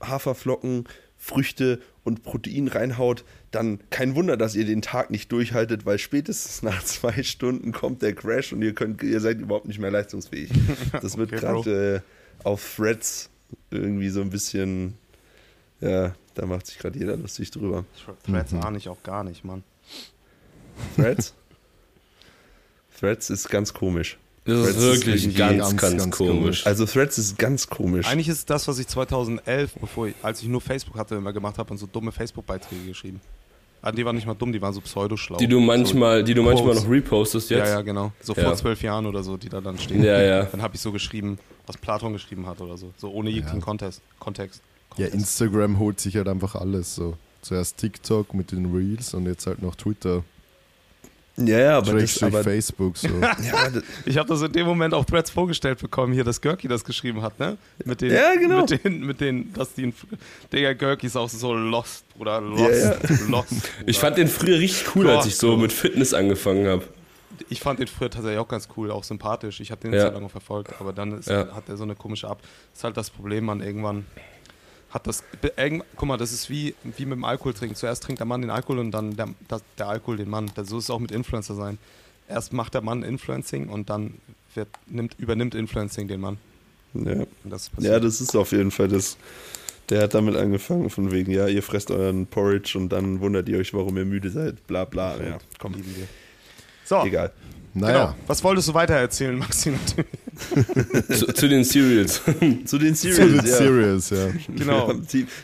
Haferflocken, 0.01 0.85
Früchte 1.17 1.81
und 2.03 2.23
Protein 2.23 2.67
reinhaut, 2.67 3.25
dann 3.51 3.79
kein 3.89 4.15
Wunder, 4.15 4.37
dass 4.37 4.55
ihr 4.55 4.65
den 4.65 4.81
Tag 4.81 5.09
nicht 5.09 5.31
durchhaltet, 5.31 5.85
weil 5.85 5.97
spätestens 5.97 6.61
nach 6.61 6.83
zwei 6.85 7.23
Stunden 7.23 7.71
kommt 7.71 8.01
der 8.01 8.13
Crash 8.13 8.53
und 8.53 8.61
ihr 8.61 8.73
könnt, 8.73 9.01
ihr 9.03 9.19
seid 9.19 9.39
überhaupt 9.39 9.67
nicht 9.67 9.79
mehr 9.79 9.91
leistungsfähig. 9.91 10.51
Das 11.01 11.17
wird 11.17 11.33
Okay, 11.33 11.41
gerade 11.41 11.95
äh, 11.95 12.45
auf 12.45 12.75
Threads 12.75 13.29
irgendwie 13.71 14.09
so 14.09 14.21
ein 14.21 14.29
bisschen, 14.29 14.93
ja, 15.81 16.15
da 16.35 16.45
macht 16.45 16.67
sich 16.67 16.77
gerade 16.77 16.97
jeder 16.99 17.17
lustig 17.17 17.49
drüber. 17.51 17.85
Threads 18.25 18.53
ahne 18.53 18.77
ich 18.77 18.87
auch 18.89 19.01
gar 19.03 19.23
nicht, 19.23 19.43
Mann. 19.43 19.63
Threads? 20.95 21.33
Threads 22.99 23.29
ist 23.29 23.49
ganz 23.49 23.73
komisch. 23.73 24.17
Das 24.45 24.59
ist 24.59 24.63
Threads 24.63 24.77
ist 24.77 24.83
wirklich 25.05 25.23
irgendwie 25.23 25.37
ganz, 25.39 25.57
ganz, 25.57 25.81
ganz, 25.81 25.97
ganz 26.03 26.17
komisch. 26.17 26.33
komisch. 26.35 26.67
Also 26.67 26.85
Threads 26.85 27.17
ist 27.17 27.37
ganz 27.37 27.67
komisch. 27.67 28.07
Eigentlich 28.07 28.27
ist 28.29 28.37
es 28.39 28.45
das, 28.45 28.67
was 28.67 28.77
ich 28.77 28.87
2011, 28.87 29.73
bevor 29.81 30.07
ich, 30.07 30.15
als 30.21 30.41
ich 30.41 30.47
nur 30.47 30.61
Facebook 30.61 30.97
hatte, 30.97 31.15
immer 31.15 31.33
gemacht 31.33 31.57
habe 31.57 31.71
und 31.71 31.77
so 31.77 31.87
dumme 31.87 32.11
Facebook-Beiträge 32.11 32.85
geschrieben. 32.85 33.19
Ah, 33.81 33.91
die 33.91 34.03
waren 34.05 34.15
nicht 34.15 34.25
mal 34.25 34.33
dumm, 34.33 34.51
die 34.51 34.61
waren 34.61 34.73
so 34.73 34.81
pseudoschlau. 34.81 35.37
Die 35.37 35.47
du 35.47 35.59
manchmal, 35.59 36.23
die 36.23 36.33
du 36.33 36.41
manchmal 36.41 36.73
noch 36.75 36.89
repostest 36.89 37.49
Ja, 37.51 37.57
jetzt. 37.59 37.69
ja, 37.69 37.81
genau. 37.81 38.11
So 38.21 38.33
Ja. 38.33 38.43
vor 38.43 38.55
zwölf 38.55 38.81
Jahren 38.81 39.05
oder 39.05 39.23
so, 39.23 39.37
die 39.37 39.49
da 39.49 39.61
dann 39.61 39.77
stehen. 39.77 40.03
Ja, 40.03 40.21
ja. 40.21 40.43
Dann 40.45 40.61
habe 40.61 40.75
ich 40.75 40.81
so 40.81 40.91
geschrieben, 40.91 41.37
was 41.67 41.77
Platon 41.77 42.13
geschrieben 42.13 42.47
hat 42.47 42.61
oder 42.61 42.77
so. 42.77 42.91
So 42.97 43.11
ohne 43.11 43.29
jeglichen 43.29 43.59
Ja. 43.59 43.65
Kontext. 43.65 44.01
Kontext. 44.19 44.61
Ja. 44.97 45.07
Instagram 45.07 45.79
holt 45.79 45.99
sich 45.99 46.15
halt 46.15 46.27
einfach 46.27 46.55
alles 46.55 46.95
so. 46.95 47.17
Zuerst 47.41 47.77
TikTok 47.77 48.33
mit 48.33 48.51
den 48.51 48.73
Reels 48.75 49.13
und 49.13 49.25
jetzt 49.25 49.45
halt 49.45 49.61
noch 49.61 49.75
Twitter, 49.75 50.23
ja, 51.37 51.59
ja, 51.59 51.77
aber 51.79 51.99
das, 51.99 52.23
aber, 52.23 52.43
Facebook 52.45 52.95
so. 52.95 53.09
ja, 53.19 53.33
Ich 54.05 54.17
habe 54.17 54.29
das 54.29 54.41
in 54.41 54.53
dem 54.53 54.65
Moment 54.65 54.93
auf 54.93 55.05
Threads 55.05 55.29
vorgestellt 55.31 55.79
bekommen, 55.81 56.13
hier, 56.13 56.23
dass 56.23 56.39
Görki 56.39 56.69
das 56.69 56.85
geschrieben 56.85 57.21
hat, 57.21 57.37
ne? 57.39 57.57
Mit 57.83 57.99
den, 57.99 58.13
Ja, 58.13 58.35
genau. 58.35 58.61
Mit 58.61 58.83
den, 58.85 59.05
mit 59.05 59.19
den, 59.19 59.51
dass 59.51 59.73
die, 59.73 59.93
Digga, 60.53 60.71
Görki 60.71 61.07
ist 61.07 61.17
auch 61.17 61.27
so 61.27 61.53
lost, 61.53 62.05
Bruder, 62.17 62.39
lost, 62.39 62.83
Ja, 62.85 62.95
lost. 63.27 63.51
Ich 63.51 63.65
Bruder. 63.85 63.93
fand 63.99 64.17
den 64.17 64.29
früher 64.29 64.59
richtig 64.59 64.95
cool, 64.95 65.09
als 65.09 65.25
ich 65.25 65.35
so 65.35 65.49
Gott. 65.51 65.59
mit 65.63 65.73
Fitness 65.73 66.13
angefangen 66.13 66.67
habe. 66.67 66.83
ich 67.49 67.59
fand 67.59 67.79
den 67.79 67.87
früher 67.87 68.09
tatsächlich 68.09 68.39
auch 68.39 68.47
ganz 68.47 68.69
cool, 68.77 68.89
auch 68.89 69.03
sympathisch. 69.03 69.59
Ich 69.59 69.71
habe 69.71 69.81
den 69.81 69.91
Ja. 69.93 69.99
sehr 70.03 70.11
lange 70.13 70.29
verfolgt, 70.29 70.71
aber 70.79 70.93
dann 70.93 71.19
ist, 71.19 71.27
Ja. 71.27 71.53
hat 71.53 71.67
er 71.67 71.75
so 71.75 71.83
eine 71.83 71.95
komische 71.95 72.29
Ab. 72.29 72.41
ist 72.73 72.81
halt 72.85 72.95
das 72.95 73.09
Problem, 73.09 73.43
man 73.43 73.59
irgendwann 73.59 74.05
hat 74.95 75.07
das. 75.07 75.23
guck 75.95 76.07
mal, 76.07 76.17
das 76.17 76.31
ist 76.31 76.49
wie, 76.49 76.73
wie 76.83 77.05
mit 77.05 77.17
dem 77.17 77.25
Alkohol 77.25 77.53
trinken. 77.53 77.75
Zuerst 77.75 78.01
trinkt 78.01 78.19
der 78.19 78.25
Mann 78.25 78.41
den 78.41 78.49
Alkohol 78.49 78.79
und 78.79 78.91
dann 78.91 79.15
der, 79.15 79.27
der 79.77 79.87
Alkohol 79.87 80.17
den 80.17 80.29
Mann. 80.29 80.49
Das, 80.55 80.69
so 80.69 80.77
ist 80.77 80.85
es 80.85 80.89
auch 80.89 80.99
mit 80.99 81.11
Influencer 81.11 81.53
sein. 81.53 81.77
Erst 82.27 82.53
macht 82.53 82.73
der 82.73 82.81
Mann 82.81 83.03
Influencing 83.03 83.67
und 83.67 83.89
dann 83.89 84.15
wird, 84.55 84.69
nimmt, 84.87 85.15
übernimmt 85.19 85.53
Influencing 85.53 86.07
den 86.07 86.21
Mann. 86.21 86.37
ja. 86.93 87.25
Das 87.43 87.69
ja, 87.77 87.99
das 87.99 88.21
ist 88.21 88.35
auf 88.35 88.51
jeden 88.51 88.71
Fall 88.71 88.87
das. 88.87 89.17
Der 89.89 90.01
hat 90.01 90.15
damit 90.15 90.35
angefangen, 90.35 90.89
von 90.89 91.11
wegen, 91.11 91.31
ja, 91.31 91.47
ihr 91.47 91.61
fresst 91.61 91.91
euren 91.91 92.25
Porridge 92.25 92.75
und 92.75 92.89
dann 92.89 93.19
wundert 93.19 93.47
ihr 93.49 93.59
euch, 93.59 93.71
warum 93.71 93.97
ihr 93.97 94.05
müde 94.05 94.31
seid, 94.31 94.65
bla 94.65 94.83
bla. 94.83 95.15
Ja, 95.21 95.37
komm, 95.59 95.73
lieben 95.73 95.95
wir. 95.95 96.07
So, 96.85 97.03
egal. 97.05 97.31
Naja, 97.75 98.05
genau. 98.05 98.15
Was 98.25 98.43
wolltest 98.43 98.69
du 98.69 98.73
weiter 98.73 98.95
erzählen, 98.95 99.37
Maxi? 99.37 99.73
zu, 100.35 101.27
zu 101.33 101.47
den 101.47 101.63
Cereals. 101.63 102.21
Zu 102.65 102.77
den 102.77 102.95
zu 102.95 103.13
Series, 103.13 103.41
den 103.41 103.45
ja. 103.45 103.57
Serious, 103.57 104.09
ja. 104.09 104.29
Genau. 104.55 104.93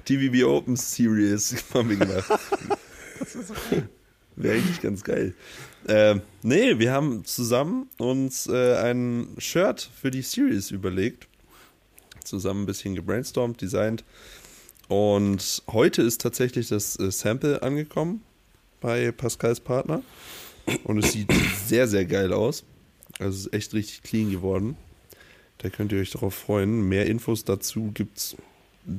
TVB 0.05 0.43
Open 0.43 0.75
Series 0.75 1.55
haben 1.73 1.89
wir 1.89 1.97
gemacht. 1.97 2.29
Wäre 4.35 4.55
eigentlich 4.55 4.81
ganz 4.81 5.03
geil. 5.03 5.33
Ähm, 5.87 6.21
nee, 6.41 6.79
wir 6.79 6.91
haben 6.91 7.25
zusammen 7.25 7.89
uns 7.97 8.47
äh, 8.47 8.75
ein 8.77 9.35
Shirt 9.37 9.89
für 9.99 10.11
die 10.11 10.21
Series 10.21 10.71
überlegt. 10.71 11.27
Zusammen 12.23 12.63
ein 12.63 12.65
bisschen 12.65 12.95
gebrainstormt, 12.95 13.61
designt. 13.61 14.03
Und 14.87 15.63
heute 15.71 16.01
ist 16.01 16.21
tatsächlich 16.21 16.67
das 16.67 16.99
äh, 16.99 17.11
Sample 17.11 17.61
angekommen 17.61 18.21
bei 18.79 19.11
Pascals 19.11 19.59
Partner. 19.59 20.01
Und 20.83 20.99
es 20.99 21.13
sieht 21.13 21.31
sehr, 21.65 21.87
sehr 21.87 22.05
geil 22.05 22.33
aus. 22.33 22.63
Also 23.21 23.37
es 23.37 23.45
ist 23.45 23.53
echt 23.53 23.73
richtig 23.73 24.03
clean 24.03 24.31
geworden. 24.31 24.75
Da 25.59 25.69
könnt 25.69 25.91
ihr 25.91 25.99
euch 25.99 26.11
darauf 26.11 26.33
freuen. 26.33 26.87
Mehr 26.89 27.05
Infos 27.05 27.45
dazu 27.45 27.91
gibt 27.93 28.17
es 28.17 28.35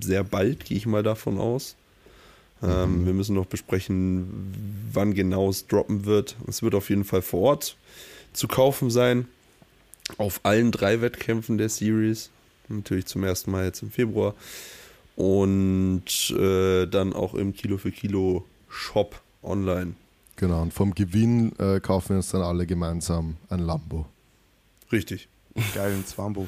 sehr 0.01 0.23
bald, 0.23 0.65
gehe 0.65 0.77
ich 0.77 0.87
mal 0.87 1.03
davon 1.03 1.39
aus. 1.39 1.77
Ähm, 2.63 3.05
wir 3.05 3.13
müssen 3.13 3.35
noch 3.35 3.47
besprechen, 3.47 4.55
wann 4.93 5.15
genau 5.15 5.49
es 5.49 5.67
droppen 5.67 6.05
wird. 6.05 6.37
Es 6.47 6.63
wird 6.63 6.75
auf 6.75 6.91
jeden 6.91 7.05
Fall 7.05 7.23
vor 7.23 7.41
Ort 7.41 7.77
zu 8.33 8.47
kaufen 8.47 8.91
sein. 8.91 9.27
Auf 10.19 10.41
allen 10.45 10.71
drei 10.71 11.01
Wettkämpfen 11.01 11.59
der 11.59 11.69
Series. 11.69 12.31
Natürlich 12.69 13.07
zum 13.07 13.25
ersten 13.25 13.51
Mal 13.51 13.65
jetzt 13.65 13.83
im 13.83 13.91
Februar. 13.91 14.35
Und 15.17 16.31
äh, 16.39 16.87
dann 16.87 17.13
auch 17.13 17.35
im 17.35 17.55
Kilo 17.55 17.79
für 17.79 17.91
Kilo 17.91 18.45
Shop 18.69 19.21
online. 19.43 19.95
Genau, 20.37 20.63
und 20.63 20.73
vom 20.73 20.95
Gewinn 20.95 21.53
äh, 21.59 21.81
kaufen 21.81 22.11
wir 22.11 22.17
uns 22.17 22.31
dann 22.31 22.43
alle 22.43 22.67
gemeinsam 22.67 23.37
ein 23.49 23.61
Lambo. 23.61 24.07
Richtig. 24.93 25.29
Geilen 25.75 26.07
Zwambo. 26.07 26.47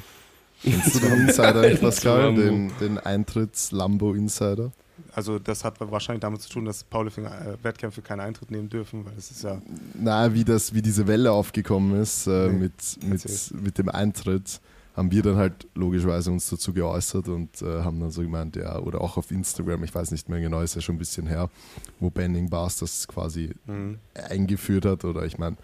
Kennst 0.62 0.94
du 0.94 1.00
den 1.00 1.12
Insider 1.28 1.62
nicht, 1.62 1.80
Pascal? 1.80 2.35
Den, 2.35 2.72
den 2.80 2.98
Eintritts-Lambo-Insider? 2.98 4.72
Also 5.14 5.38
das 5.38 5.64
hat 5.64 5.80
wahrscheinlich 5.80 6.22
damit 6.22 6.40
zu 6.42 6.48
tun, 6.48 6.64
dass 6.64 6.85
Powerlifting-Wettkämpfe 6.85 8.02
keinen 8.02 8.20
Eintritt 8.20 8.50
nehmen 8.50 8.68
dürfen, 8.68 9.04
weil 9.04 9.14
es 9.16 9.30
ist 9.30 9.44
ja 9.44 9.61
Na, 9.94 10.33
wie, 10.33 10.44
das, 10.44 10.74
wie 10.74 10.83
diese 10.83 11.07
Welle 11.07 11.33
aufgekommen 11.33 12.00
ist 12.00 12.26
äh, 12.26 12.48
Nee, 12.48 12.59
mit, 12.59 13.04
mit, 13.04 13.62
mit 13.62 13.78
dem 13.78 13.88
Eintritt, 13.88 14.61
haben 14.96 15.11
wir 15.11 15.22
dann 15.22 15.37
halt 15.37 15.66
logischerweise 15.74 16.30
uns 16.30 16.48
dazu 16.48 16.72
geäußert 16.72 17.28
und 17.28 17.62
äh, 17.62 17.83
haben 17.83 18.00
dann 18.00 18.11
so 18.11 18.22
gemeint, 18.22 18.57
ja, 18.57 18.78
oder 18.78 19.00
auch 19.00 19.16
auf 19.16 19.30
Instagram, 19.30 19.83
ich 19.85 19.94
weiß 19.94 20.12
nicht 20.12 20.28
mehr 20.28 20.40
genau, 20.40 20.61
ist 20.61 20.76
ja 20.76 20.80
schon 20.80 20.94
ein 20.96 21.00
bisschen 21.00 21.26
her, 21.26 21.50
wo 21.98 22.11
Benning 22.11 22.48
Bars 22.48 22.78
das 22.78 23.09
quasi 23.09 23.50
mhm. 23.66 23.98
eingeführt 24.14 24.87
hat 24.87 25.04
oder 25.04 25.24
ich 25.24 25.38
meine, 25.38 25.57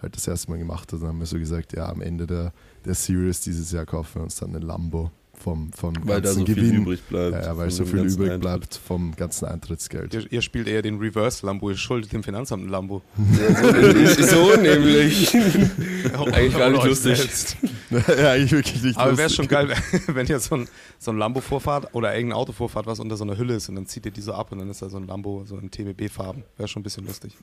halt 0.00 0.16
das 0.16 0.26
erste 0.26 0.50
Mal 0.50 0.58
gemacht 0.58 0.92
hat. 0.92 1.00
Dann 1.00 1.08
haben 1.08 1.18
wir 1.18 1.26
so 1.26 1.38
gesagt, 1.38 1.72
ja, 1.74 1.88
am 1.88 2.00
Ende 2.00 2.26
der, 2.26 2.52
der 2.84 2.94
Series 2.94 3.40
dieses 3.40 3.72
Jahr 3.72 3.86
kaufen 3.86 4.16
wir 4.16 4.22
uns 4.22 4.36
dann 4.36 4.54
einen 4.54 4.62
Lambo 4.62 5.10
vom, 5.38 5.72
vom 5.72 5.94
Weil 6.02 6.20
da 6.20 6.28
ganzen 6.28 6.40
so 6.40 6.46
viel 6.46 6.54
Gewinn. 6.56 6.82
übrig 6.82 7.02
bleibt. 7.02 7.32
ja, 7.34 7.42
ja, 7.42 7.56
weil 7.56 7.70
so 7.70 7.84
viel 7.84 8.00
übrig 8.00 8.12
Eintritt. 8.30 8.40
bleibt 8.40 8.74
vom 8.86 9.14
ganzen 9.16 9.46
Eintrittsgeld. 9.46 10.14
ihr, 10.14 10.32
ihr 10.32 10.42
spielt 10.42 10.66
eher 10.68 10.82
den 10.82 10.98
Reverse-Lambo, 10.98 11.70
ihr 11.70 11.76
schuldet 11.76 12.12
dem 12.12 12.22
Finanzamt 12.22 12.64
ein 12.64 12.68
Lambo. 12.68 13.02
so 13.16 14.56
nämlich. 14.60 15.34
Eigentlich 16.32 16.56
gar 16.58 16.70
nicht 16.70 16.84
lustig. 16.84 17.56
ja, 17.90 18.32
eigentlich 18.32 18.52
wirklich 18.52 18.82
nicht 18.82 18.98
Aber 18.98 19.16
wäre 19.16 19.30
schon 19.30 19.46
geil, 19.46 19.68
wenn 20.08 20.26
ihr 20.26 20.40
so 20.40 20.56
ein, 20.56 20.68
so 20.98 21.12
ein 21.12 21.18
Lambo 21.18 21.40
vorfahrt 21.40 21.94
oder 21.94 22.14
irgendein 22.14 22.38
Auto 22.38 22.52
vorfahrt, 22.52 22.86
was 22.86 22.98
unter 22.98 23.16
so 23.16 23.24
einer 23.24 23.38
Hülle 23.38 23.54
ist 23.54 23.68
und 23.68 23.76
dann 23.76 23.86
zieht 23.86 24.06
ihr 24.06 24.12
die 24.12 24.20
so 24.20 24.32
ab 24.32 24.50
und 24.50 24.58
dann 24.58 24.68
ist 24.70 24.82
da 24.82 24.88
so 24.88 24.96
ein 24.96 25.06
Lambo 25.06 25.44
so 25.46 25.56
in 25.58 25.70
TBB-Farben. 25.70 26.42
Wäre 26.56 26.68
schon 26.68 26.80
ein 26.80 26.82
bisschen 26.84 27.06
lustig. 27.06 27.36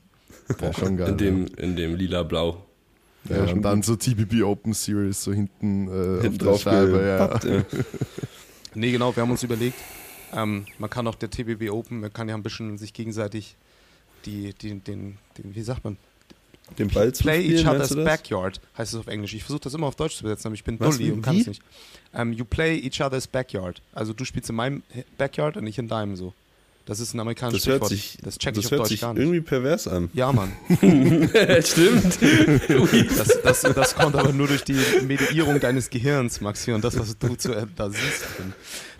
Wär 0.58 0.72
schon 0.74 0.96
geil. 0.96 1.08
In 1.10 1.16
dem, 1.16 1.46
in 1.56 1.76
dem 1.76 1.94
lila-blau. 1.96 2.62
Ja. 3.28 3.44
Ja, 3.46 3.52
und 3.52 3.62
dann 3.62 3.82
so 3.82 3.96
TBB 3.96 4.42
Open 4.42 4.72
Series 4.72 5.22
so 5.22 5.32
hinten, 5.32 5.88
äh, 5.88 6.22
Hinten 6.22 6.26
auf 6.26 6.38
der 6.38 6.38
drauf 6.38 6.60
Scheibe. 6.62 7.40
Ja. 7.46 7.64
Nee, 8.76 8.90
genau, 8.90 9.14
wir 9.14 9.22
haben 9.22 9.30
uns 9.30 9.44
überlegt, 9.44 9.78
ähm, 10.32 10.66
man 10.78 10.90
kann 10.90 11.06
auch 11.06 11.14
der 11.14 11.30
TBB 11.30 11.70
Open, 11.70 12.00
man 12.00 12.12
kann 12.12 12.28
ja 12.28 12.34
ein 12.34 12.42
bisschen 12.42 12.76
sich 12.76 12.92
gegenseitig 12.92 13.54
die, 14.26 14.52
die, 14.54 14.80
den, 14.80 15.14
den, 15.38 15.54
wie 15.54 15.62
sagt 15.62 15.84
man, 15.84 15.96
Den 16.78 16.88
Ball 16.88 17.12
zu 17.12 17.22
Play 17.22 17.44
spielen, 17.44 17.58
each 17.60 17.68
other's 17.68 17.94
backyard, 17.94 18.60
heißt 18.76 18.94
es 18.94 18.98
auf 18.98 19.06
Englisch. 19.06 19.34
Ich 19.34 19.44
versuche 19.44 19.60
das 19.62 19.74
immer 19.74 19.86
auf 19.86 19.94
Deutsch 19.96 20.16
zu 20.16 20.24
übersetzen, 20.24 20.48
aber 20.48 20.54
ich 20.54 20.64
bin 20.64 20.80
Was, 20.80 20.96
dulli 20.96 21.08
wie- 21.08 21.12
und 21.12 21.22
kann 21.22 21.36
es 21.36 21.46
nicht. 21.46 21.62
Ähm, 22.14 22.32
you 22.32 22.44
play 22.44 22.76
each 22.78 23.00
other's 23.00 23.28
backyard. 23.28 23.80
Also 23.92 24.12
du 24.12 24.24
spielst 24.24 24.50
in 24.50 24.56
meinem 24.56 24.82
Backyard 25.18 25.56
und 25.56 25.66
ich 25.66 25.78
in 25.78 25.88
deinem 25.88 26.16
so. 26.16 26.32
Das 26.86 27.00
ist 27.00 27.14
ein 27.14 27.20
amerikanisches 27.20 27.62
Das 27.64 27.70
hört 27.72 27.86
Sprichwort. 27.86 27.98
sich, 27.98 28.18
das 28.22 28.36
check 28.38 28.54
das 28.54 28.60
ich 28.60 28.66
auf 28.66 28.70
hört 28.72 28.80
Deutsch 28.82 28.88
sich 28.90 29.00
gar 29.00 29.14
nicht. 29.14 29.22
irgendwie 29.22 29.40
pervers 29.40 29.88
an. 29.88 30.10
Ja, 30.12 30.32
Mann. 30.32 30.52
Stimmt. 31.64 32.18
Das, 33.16 33.40
das, 33.42 33.62
das 33.74 33.94
kommt 33.94 34.16
aber 34.16 34.32
nur 34.32 34.46
durch 34.48 34.64
die 34.64 34.76
Mediierung 35.06 35.60
deines 35.60 35.88
Gehirns, 35.90 36.40
Maxi, 36.40 36.72
und 36.72 36.84
das, 36.84 36.98
was 36.98 37.16
du 37.18 37.34
zu, 37.36 37.52
äh, 37.54 37.66
da 37.74 37.88
siehst. 37.90 38.24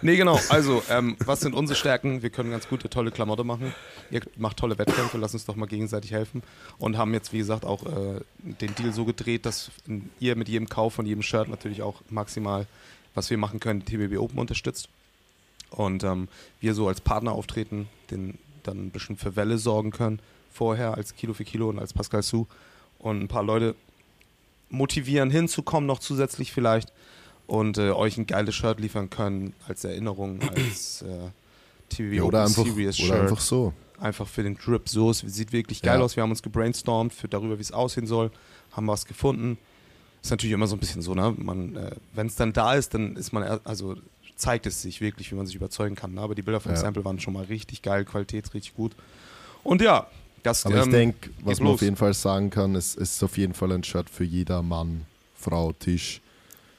Nee, 0.03 0.16
genau. 0.16 0.38
Also, 0.49 0.83
ähm, 0.90 1.16
was 1.25 1.40
sind 1.40 1.55
unsere 1.55 1.77
Stärken? 1.79 2.23
Wir 2.23 2.31
können 2.31 2.51
ganz 2.51 2.68
gute, 2.68 2.88
tolle 2.88 3.11
Klamotte 3.11 3.44
machen. 3.44 3.75
Ihr 4.11 4.23
macht 4.37 4.57
tolle 4.59 4.79
Wettkämpfe, 4.79 5.18
lasst 5.18 5.35
uns 5.35 5.44
doch 5.44 5.57
mal 5.57 5.66
gegenseitig 5.66 6.12
helfen. 6.12 6.42
Und 6.79 6.97
haben 6.97 7.12
jetzt, 7.12 7.33
wie 7.33 7.38
gesagt, 7.38 7.64
auch 7.64 7.85
äh, 7.85 8.20
den 8.38 8.75
Deal 8.77 8.92
so 8.92 9.05
gedreht, 9.05 9.44
dass 9.47 9.70
ihr 10.20 10.37
mit 10.37 10.49
jedem 10.49 10.68
Kauf 10.68 10.94
von 10.94 11.07
jedem 11.07 11.23
Shirt 11.23 11.49
natürlich 11.49 11.83
auch 11.83 12.01
maximal, 12.11 12.66
was 13.14 13.31
wir 13.31 13.38
machen 13.38 13.61
können, 13.61 13.85
die 13.85 13.97
TBB 13.97 14.18
Open 14.18 14.38
unterstützt. 14.38 14.88
Und 15.74 16.04
ähm, 16.04 16.28
wir 16.60 16.74
so 16.74 16.87
als 16.88 17.00
Partner 17.00 17.32
auftreten, 17.32 17.88
den 18.10 18.38
dann 18.62 18.87
ein 18.87 18.90
bisschen 18.90 19.16
für 19.16 19.34
Welle 19.37 19.58
sorgen 19.58 19.90
können, 19.90 20.20
vorher 20.52 20.94
als 20.94 21.14
Kilo 21.16 21.34
für 21.34 21.44
Kilo 21.44 21.68
und 21.68 21.78
als 21.78 21.92
Pascal 21.92 22.22
Su 22.22 22.46
und 22.98 23.20
ein 23.20 23.28
paar 23.28 23.42
Leute 23.42 23.74
motivieren 24.70 25.30
hinzukommen, 25.30 25.87
noch 25.87 25.98
zusätzlich 25.98 26.52
vielleicht 26.52 26.92
und 27.46 27.76
äh, 27.78 27.90
euch 27.90 28.16
ein 28.16 28.26
geiles 28.26 28.54
Shirt 28.54 28.80
liefern 28.80 29.10
können 29.10 29.52
als 29.68 29.84
Erinnerung, 29.84 30.40
als 30.54 31.02
äh, 31.02 31.18
TV 31.88 32.14
Ja, 32.14 32.22
oder 32.22 32.44
einfach, 32.44 32.64
Series 32.64 32.98
oder 33.00 33.08
Shirt. 33.08 33.20
einfach 33.20 33.40
so. 33.40 33.72
Einfach 34.00 34.26
für 34.26 34.42
den 34.42 34.56
Drip 34.56 34.88
so. 34.88 35.10
Es 35.10 35.20
sieht 35.20 35.52
wirklich 35.52 35.80
geil 35.82 35.98
Ja. 35.98 36.04
aus. 36.04 36.16
Wir 36.16 36.22
haben 36.22 36.30
uns 36.30 36.42
gebrainstormt 36.42 37.12
für 37.12 37.28
darüber, 37.28 37.58
wie 37.58 37.62
es 37.62 37.72
aussehen 37.72 38.06
soll, 38.06 38.30
haben 38.72 38.87
was 38.88 39.06
gefunden. 39.06 39.56
Ist 40.22 40.30
natürlich 40.30 40.52
immer 40.54 40.66
so 40.66 40.74
ein 40.76 40.80
bisschen 40.80 41.02
so, 41.02 41.14
ne? 41.14 41.34
Man, 41.37 41.76
äh, 41.76 41.90
wenn 42.12 42.26
es 42.26 42.34
dann 42.34 42.52
da 42.52 42.74
ist, 42.74 42.94
dann 42.94 43.14
ist 43.16 43.32
man, 43.32 43.42
er- 43.44 43.60
also 43.64 43.94
zeigt 44.37 44.66
es 44.66 44.83
sich 44.83 45.01
wirklich, 45.01 45.31
wie 45.31 45.35
man 45.37 45.47
sich 45.47 45.55
überzeugen 45.57 45.94
kann. 45.94 46.14
ne? 46.14 46.20
Aber 46.20 46.35
die 46.35 46.42
Bilder 46.42 46.61
vom 46.61 46.73
Ja. 46.73 46.77
Sample 46.79 47.05
waren 47.05 47.20
schon 47.20 47.35
mal 47.35 47.44
richtig 47.44 47.83
geil, 47.83 48.05
Qualität 48.05 48.53
richtig 48.55 48.75
gut. 48.75 48.92
Und 49.62 49.81
ja, 49.81 50.07
das 50.42 50.66
Aber 50.66 50.79
ich 50.79 50.85
ähm, 50.87 50.90
denke, 50.92 51.31
was 51.42 51.61
man 51.61 51.68
los. 51.68 51.75
auf 51.77 51.83
jeden 51.83 51.97
Fall 51.97 52.12
sagen 52.14 52.51
kann, 52.51 52.75
es 52.75 52.94
ist 52.94 53.23
auf 53.23 53.38
jeden 53.38 53.55
Fall 53.55 53.73
ein 53.73 53.83
Shirt 53.85 54.11
für 54.11 54.25
jeder 54.25 54.62
Mann, 54.62 55.07
Frau, 55.35 55.73
Tisch, 55.73 56.20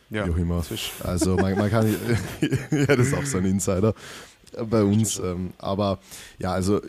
ja, 0.10 0.26
wie 0.28 0.32
auch 0.32 0.38
immer. 0.38 0.62
Fisch. 0.62 0.92
Also 1.04 1.36
man, 1.36 1.58
man 1.58 1.70
kann, 1.70 1.88
ja, 2.72 2.86
das 2.96 3.08
ist 3.08 3.14
auch 3.16 3.26
so 3.26 3.38
ein 3.40 3.46
Insider 3.46 3.96
bei 4.70 4.84
uns. 4.84 5.18
Ähm, 5.20 5.54
aber 5.58 6.00
ja, 6.38 6.52
also 6.54 6.82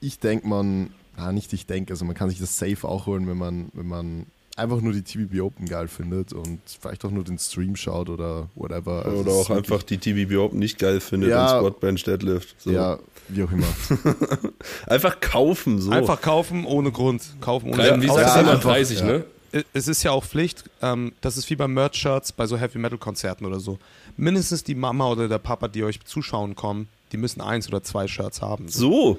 ich 0.00 0.18
denke, 0.18 0.46
man, 0.46 0.90
na, 1.16 1.32
nicht 1.32 1.52
ich 1.52 1.64
denke, 1.66 1.92
also 1.94 2.04
man 2.04 2.14
kann 2.14 2.28
sich 2.28 2.38
das 2.38 2.58
safe 2.58 2.86
auch 2.86 3.06
holen, 3.06 3.26
wenn 3.26 3.38
man, 3.38 3.70
wenn 3.72 3.86
man 3.88 4.26
einfach 4.58 4.80
nur 4.80 4.92
die 4.92 5.02
TBB 5.02 5.40
Open 5.40 5.66
geil 5.66 5.88
findet 5.88 6.32
und 6.32 6.60
vielleicht 6.80 7.04
auch 7.04 7.10
nur 7.10 7.24
den 7.24 7.38
Stream 7.38 7.76
schaut 7.76 8.08
oder 8.08 8.48
whatever. 8.54 9.04
Also 9.06 9.18
Oder 9.20 9.32
auch 9.32 9.50
einfach 9.50 9.82
die 9.82 9.98
TBB 9.98 10.36
Open 10.36 10.58
nicht 10.58 10.78
geil 10.78 11.00
findet 11.00 11.30
Ja. 11.30 11.58
und 11.58 11.66
Squatbench 11.66 12.04
Deadlift. 12.04 12.54
So. 12.60 12.70
Ja, 12.70 12.98
wie 13.28 13.42
auch 13.42 13.52
immer. 13.52 13.66
Einfach 14.86 15.20
kaufen, 15.20 15.80
so. 15.80 15.90
Einfach 15.90 16.20
kaufen 16.20 16.64
ohne 16.64 16.90
Grund. 16.92 17.22
Kaufen 17.40 17.68
ohne 17.68 17.74
Klein, 17.76 18.02
wie 18.02 18.06
Grund. 18.06 18.20
sagst 18.20 18.36
du 18.36 18.40
immer, 18.40 18.50
einfach, 18.52 18.62
30, 18.72 19.00
ja. 19.00 19.06
ne? 19.06 19.24
es 19.72 19.88
ist 19.88 20.02
ja 20.02 20.10
auch 20.10 20.24
Pflicht, 20.24 20.64
ähm, 20.82 21.12
das 21.22 21.36
ist 21.38 21.48
wie 21.48 21.56
bei 21.56 21.66
Merch-Shirts, 21.66 22.32
bei 22.32 22.46
so 22.46 22.58
Heavy-Metal-Konzerten 22.58 23.46
oder 23.46 23.60
so. 23.60 23.78
Mindestens 24.16 24.62
die 24.62 24.74
Mama 24.74 25.08
oder 25.08 25.26
der 25.28 25.38
Papa, 25.38 25.68
die 25.68 25.84
euch 25.84 26.00
zuschauen 26.04 26.54
kommen, 26.54 26.88
die 27.12 27.16
müssen 27.16 27.40
eins 27.40 27.66
oder 27.68 27.82
zwei 27.82 28.06
Shirts 28.08 28.42
haben. 28.42 28.68
So, 28.68 29.18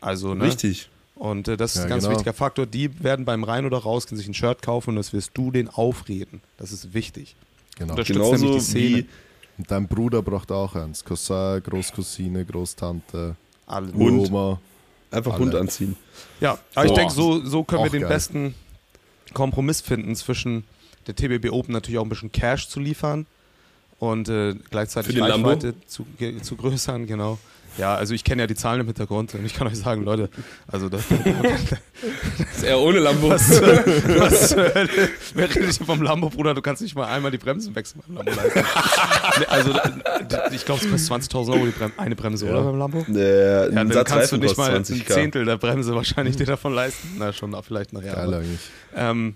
Also, 0.00 0.34
ne? 0.34 0.44
richtig. 0.44 0.88
Und 1.16 1.48
äh, 1.48 1.56
das 1.56 1.72
ist 1.72 1.78
Ja, 1.78 1.82
ein 1.84 1.88
ganz 1.90 2.04
genau. 2.04 2.14
wichtiger 2.14 2.34
Faktor. 2.34 2.66
Die 2.66 3.02
werden 3.02 3.24
beim 3.24 3.42
Rein 3.42 3.64
oder 3.66 3.78
Rausgehen 3.78 4.16
sich 4.18 4.28
ein 4.28 4.34
Shirt 4.34 4.62
kaufen 4.62 4.90
und 4.90 4.96
das 4.96 5.12
wirst 5.12 5.30
du 5.34 5.50
denen 5.50 5.68
aufreden. 5.68 6.40
Das 6.58 6.72
ist 6.72 6.94
wichtig. 6.94 7.34
Genau. 7.76 7.92
Unterstützt 7.92 8.18
Genauso 8.20 8.44
nämlich 8.44 8.62
die 8.64 8.70
Szene. 8.70 8.96
wie 8.98 9.06
Und 9.58 9.70
dein 9.70 9.88
Bruder 9.88 10.22
braucht 10.22 10.52
auch 10.52 10.74
eins. 10.76 11.04
Cousin, 11.04 11.62
Großcousine, 11.62 12.44
Großtante, 12.44 13.34
Alle. 13.66 13.92
Hund. 13.94 14.28
Oma. 14.28 14.60
einfach 15.10 15.32
Alle. 15.32 15.42
Hund 15.44 15.54
anziehen. 15.54 15.96
Ja, 16.40 16.58
aber 16.74 16.86
ich 16.86 16.92
denke, 16.92 17.12
so, 17.12 17.42
so 17.44 17.64
können 17.64 17.82
wir 17.82 17.86
Auch 17.88 17.92
den 17.92 18.02
geil. 18.02 18.10
besten 18.10 18.54
Kompromiss 19.32 19.80
finden 19.80 20.14
zwischen 20.16 20.64
der 21.06 21.14
TBB 21.16 21.50
Open 21.50 21.72
natürlich 21.72 21.98
auch 21.98 22.04
ein 22.04 22.08
bisschen 22.10 22.32
Cash 22.32 22.68
zu 22.68 22.80
liefern 22.80 23.26
und 23.98 24.28
äh, 24.28 24.54
gleichzeitig 24.70 25.14
den? 25.14 25.24
Reichweite 25.24 25.74
zu, 25.86 26.04
zu 26.42 26.56
größern, 26.56 27.06
genau. 27.06 27.38
Ja, 27.78 27.94
also 27.94 28.14
ich 28.14 28.24
kenne 28.24 28.42
ja 28.42 28.46
die 28.46 28.54
Zahlen 28.54 28.80
im 28.80 28.86
Hintergrund 28.86 29.34
und 29.34 29.44
ich 29.44 29.54
kann 29.54 29.66
euch 29.66 29.76
sagen, 29.78 30.02
Leute, 30.04 30.30
also 30.66 30.88
das, 30.88 31.02
Ist 32.56 32.62
eher 32.64 32.78
ohne 32.78 32.98
Lambo. 33.00 33.30
was, 33.30 33.50
was 33.60 34.56
wer 34.56 35.48
redet 35.54 35.72
hier 35.76 35.86
vom 35.86 36.02
Lambo, 36.02 36.30
Bruder? 36.30 36.54
Du 36.54 36.62
kannst 36.62 36.82
nicht 36.82 36.94
mal 36.94 37.06
einmal 37.06 37.30
die 37.30 37.38
Bremsen 37.38 37.74
wechseln 37.74 38.02
beim 38.06 38.16
Lambo 38.16 38.32
leisten. 38.32 38.60
Nee, 39.38 39.46
also 39.46 39.70
ich 40.52 40.64
glaube, 40.64 40.84
es 40.84 41.08
kostet 41.08 41.32
20.000 41.32 41.52
Euro 41.52 41.66
die 41.66 41.72
Brem 41.72 41.92
eine 41.96 42.16
Bremse, 42.16 42.46
Ja. 42.46 42.52
oder 42.52 42.62
beim 42.64 42.78
Lambo? 42.78 43.04
Äh, 43.14 43.62
Ja, 43.62 43.62
ein 43.68 43.74
dann 43.74 43.92
Satz 43.92 44.08
kannst 44.08 44.32
du 44.32 44.36
Reifen 44.36 44.40
nicht 44.40 44.56
kostet 44.56 44.72
mal 44.72 44.76
ein 44.76 44.84
20k. 44.84 45.06
Zehntel 45.12 45.44
der 45.44 45.56
Bremse 45.58 45.94
wahrscheinlich 45.94 46.36
dir 46.36 46.46
davon 46.46 46.74
leisten. 46.74 47.08
Na, 47.18 47.32
schon 47.32 47.56
vielleicht 47.62 47.92
nachher. 47.92 48.14
Geil 48.14 48.34
eigentlich. 48.34 48.60
Ähm, 48.94 49.34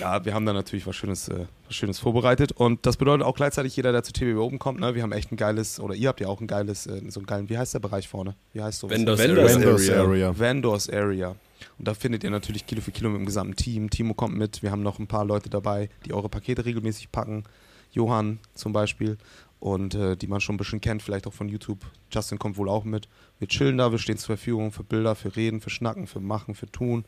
ja, 0.00 0.24
wir 0.24 0.32
haben 0.32 0.46
da 0.46 0.52
natürlich 0.54 0.86
was 0.86 0.96
Schönes, 0.96 1.28
äh, 1.28 1.44
Schönes 1.70 1.98
vorbereitet 1.98 2.52
und 2.52 2.86
das 2.86 2.96
bedeutet 2.96 3.26
auch 3.26 3.34
gleichzeitig 3.34 3.74
jeder, 3.76 3.92
der 3.92 4.02
zu 4.02 4.12
TBB 4.12 4.38
oben 4.38 4.58
kommt, 4.58 4.80
ne, 4.80 4.94
wir 4.94 5.02
haben 5.02 5.12
echt 5.12 5.32
ein 5.32 5.36
geiles, 5.36 5.80
oder 5.80 5.94
ihr 5.94 6.08
habt 6.08 6.20
ja 6.20 6.28
auch 6.28 6.40
ein 6.40 6.46
geiles, 6.46 6.86
äh, 6.86 7.02
so 7.08 7.20
einen 7.20 7.26
geilen, 7.26 7.48
wie 7.48 7.58
heißt 7.58 7.74
der 7.74 7.80
Bereich 7.80 8.08
vorne? 8.08 8.34
Wie 8.52 8.62
heißt 8.62 8.80
sowas? 8.80 8.96
Vendors 8.96 9.18
Vendors 9.18 9.52
Area. 9.52 9.58
Vendors 9.58 9.88
Area. 9.88 10.02
Area. 10.02 10.38
Vendors 10.38 10.90
Area. 10.90 11.36
Und 11.78 11.88
da 11.88 11.94
findet 11.94 12.24
ihr 12.24 12.30
natürlich 12.30 12.66
Kilo 12.66 12.80
für 12.80 12.92
Kilo 12.92 13.10
mit 13.10 13.20
dem 13.20 13.26
gesamten 13.26 13.56
Team. 13.56 13.90
Timo 13.90 14.14
kommt 14.14 14.36
mit, 14.36 14.62
wir 14.62 14.70
haben 14.70 14.82
noch 14.82 14.98
ein 14.98 15.06
paar 15.06 15.24
Leute 15.24 15.48
dabei, 15.48 15.88
die 16.04 16.12
eure 16.12 16.28
Pakete 16.28 16.64
regelmäßig 16.64 17.10
packen. 17.10 17.44
Johann 17.92 18.40
zum 18.54 18.72
Beispiel 18.72 19.18
und 19.60 19.94
äh, 19.94 20.16
die 20.16 20.26
man 20.26 20.40
schon 20.40 20.56
ein 20.56 20.58
bisschen 20.58 20.80
kennt, 20.80 21.02
vielleicht 21.02 21.26
auch 21.26 21.32
von 21.32 21.48
YouTube. 21.48 21.86
Justin 22.10 22.38
kommt 22.38 22.58
wohl 22.58 22.68
auch 22.68 22.84
mit. 22.84 23.08
Wir 23.38 23.48
chillen 23.48 23.78
da, 23.78 23.90
wir 23.90 23.98
stehen 23.98 24.18
zur 24.18 24.36
Verfügung 24.36 24.72
für 24.72 24.84
Bilder, 24.84 25.14
für 25.14 25.34
Reden, 25.36 25.60
für 25.60 25.70
Schnacken, 25.70 26.06
für 26.06 26.20
Machen, 26.20 26.54
für 26.54 26.66
Tun. 26.66 27.04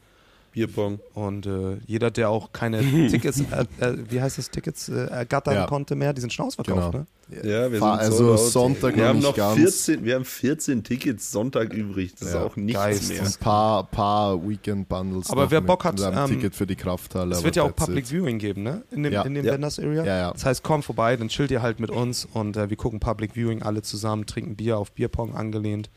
Bierpong. 0.57 0.99
Und 1.15 1.47
äh, 1.47 1.77
jeder, 1.87 2.11
der 2.11 2.31
auch 2.31 2.51
keine 2.53 2.81
Tickets, 3.11 3.41
äh, 3.41 3.65
äh, 3.85 3.97
wie 4.11 4.21
heißt 4.21 4.39
das, 4.39 4.51
Tickets 4.51 4.89
äh, 4.89 5.07
ergattern 5.07 5.55
Ja. 5.55 5.67
konnte 5.67 5.95
mehr, 5.95 6.13
die 6.15 6.21
sind 6.23 6.33
schon 6.33 6.47
ausverkauft, 6.47 6.93
Genau. 6.93 7.05
ne? 7.05 7.07
Ja, 7.43 7.71
wir 7.73 7.79
sind 7.81 7.83
also 7.83 8.33
out. 8.35 8.39
Sonntag 8.39 8.95
wir 8.95 9.03
noch 9.03 9.09
haben 9.09 9.17
nicht 9.19 9.27
noch 9.29 9.35
ganz. 9.37 9.57
14, 9.57 10.05
wir 10.05 10.15
haben 10.15 10.25
14 10.25 10.85
Tickets 10.85 11.33
Sonntag 11.33 11.73
übrig. 11.75 12.15
Das 12.15 12.33
Ja. 12.33 12.39
ist 12.39 12.51
auch 12.53 12.57
nichts 12.57 12.81
Geist. 12.81 13.09
mehr. 13.11 13.23
Ein 13.23 13.33
paar, 13.41 13.85
paar 13.85 14.49
Weekend-Bundles. 14.49 15.31
Aber 15.31 15.51
wer 15.51 15.61
Bock 15.61 15.85
hat, 15.85 16.01
ähm, 16.01 16.27
Ticket 16.29 16.55
für 16.55 16.67
die 16.69 16.77
Krafthalle. 16.77 17.35
Es 17.35 17.43
wird 17.45 17.57
ja 17.57 17.65
auch 17.65 17.75
Public 17.75 18.05
it. 18.05 18.11
Viewing 18.13 18.39
geben, 18.39 18.63
ne? 18.63 18.83
In 18.93 19.03
dem, 19.03 19.13
Ja. 19.13 19.23
in 19.23 19.35
dem 19.35 19.45
Ja. 19.45 19.53
Vendors 19.55 19.79
Area. 19.81 20.05
Ja, 20.05 20.17
ja. 20.19 20.31
Das 20.33 20.45
heißt, 20.47 20.63
komm 20.63 20.83
vorbei, 20.85 21.17
dann 21.17 21.29
chillt 21.29 21.51
ihr 21.51 21.63
halt 21.63 21.81
mit 21.81 21.91
uns 21.91 22.27
und 22.33 22.57
äh, 22.57 22.71
wir 22.71 22.77
gucken 22.77 23.01
Public 23.01 23.33
Viewing 23.35 23.63
alle 23.63 23.83
zusammen, 23.83 24.25
trinken 24.27 24.55
Bier 24.57 24.79
auf 24.79 24.93
Bierpong 24.93 25.35
angelehnt. 25.35 25.91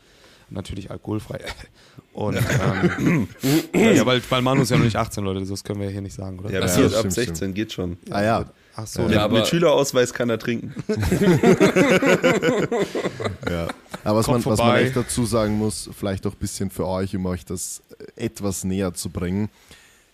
Natürlich 0.52 0.90
alkoholfrei. 0.90 1.38
Und 2.12 2.36
ähm, 2.98 3.28
ja, 3.72 4.04
weil, 4.04 4.20
weil 4.28 4.42
Manu 4.42 4.62
ist 4.62 4.70
ja 4.70 4.76
noch 4.76 4.84
nicht 4.84 4.96
18, 4.96 5.22
Leute, 5.24 5.44
das 5.46 5.62
können 5.62 5.78
wir 5.78 5.86
ja 5.86 5.92
hier 5.92 6.00
nicht 6.00 6.14
sagen, 6.14 6.38
oder? 6.40 6.48
Ja, 6.50 6.56
Ja, 6.58 6.64
bis 6.66 6.76
ja, 6.76 6.82
jetzt 6.82 6.94
ab 6.94 6.98
stimmt, 7.00 7.12
16 7.14 7.54
geht 7.54 7.72
schon. 7.72 7.98
Ah 8.10 8.22
ja, 8.22 8.44
Ach 8.76 8.86
so, 8.86 9.02
Ja, 9.02 9.08
mit, 9.08 9.16
aber- 9.18 9.38
mit 9.38 9.46
Schülerausweis 9.46 10.12
kann 10.12 10.28
er 10.30 10.38
trinken. 10.38 10.74
ja. 13.50 13.68
Aber 14.04 14.18
was 14.18 14.26
man, 14.28 14.44
was 14.44 14.58
man 14.58 14.76
echt 14.78 14.96
dazu 14.96 15.24
sagen 15.26 15.58
muss, 15.58 15.90
vielleicht 15.96 16.26
auch 16.26 16.32
ein 16.32 16.38
bisschen 16.38 16.70
für 16.70 16.86
euch, 16.86 17.14
um 17.14 17.26
euch 17.26 17.44
das 17.44 17.82
etwas 18.16 18.64
näher 18.64 18.94
zu 18.94 19.10
bringen. 19.10 19.48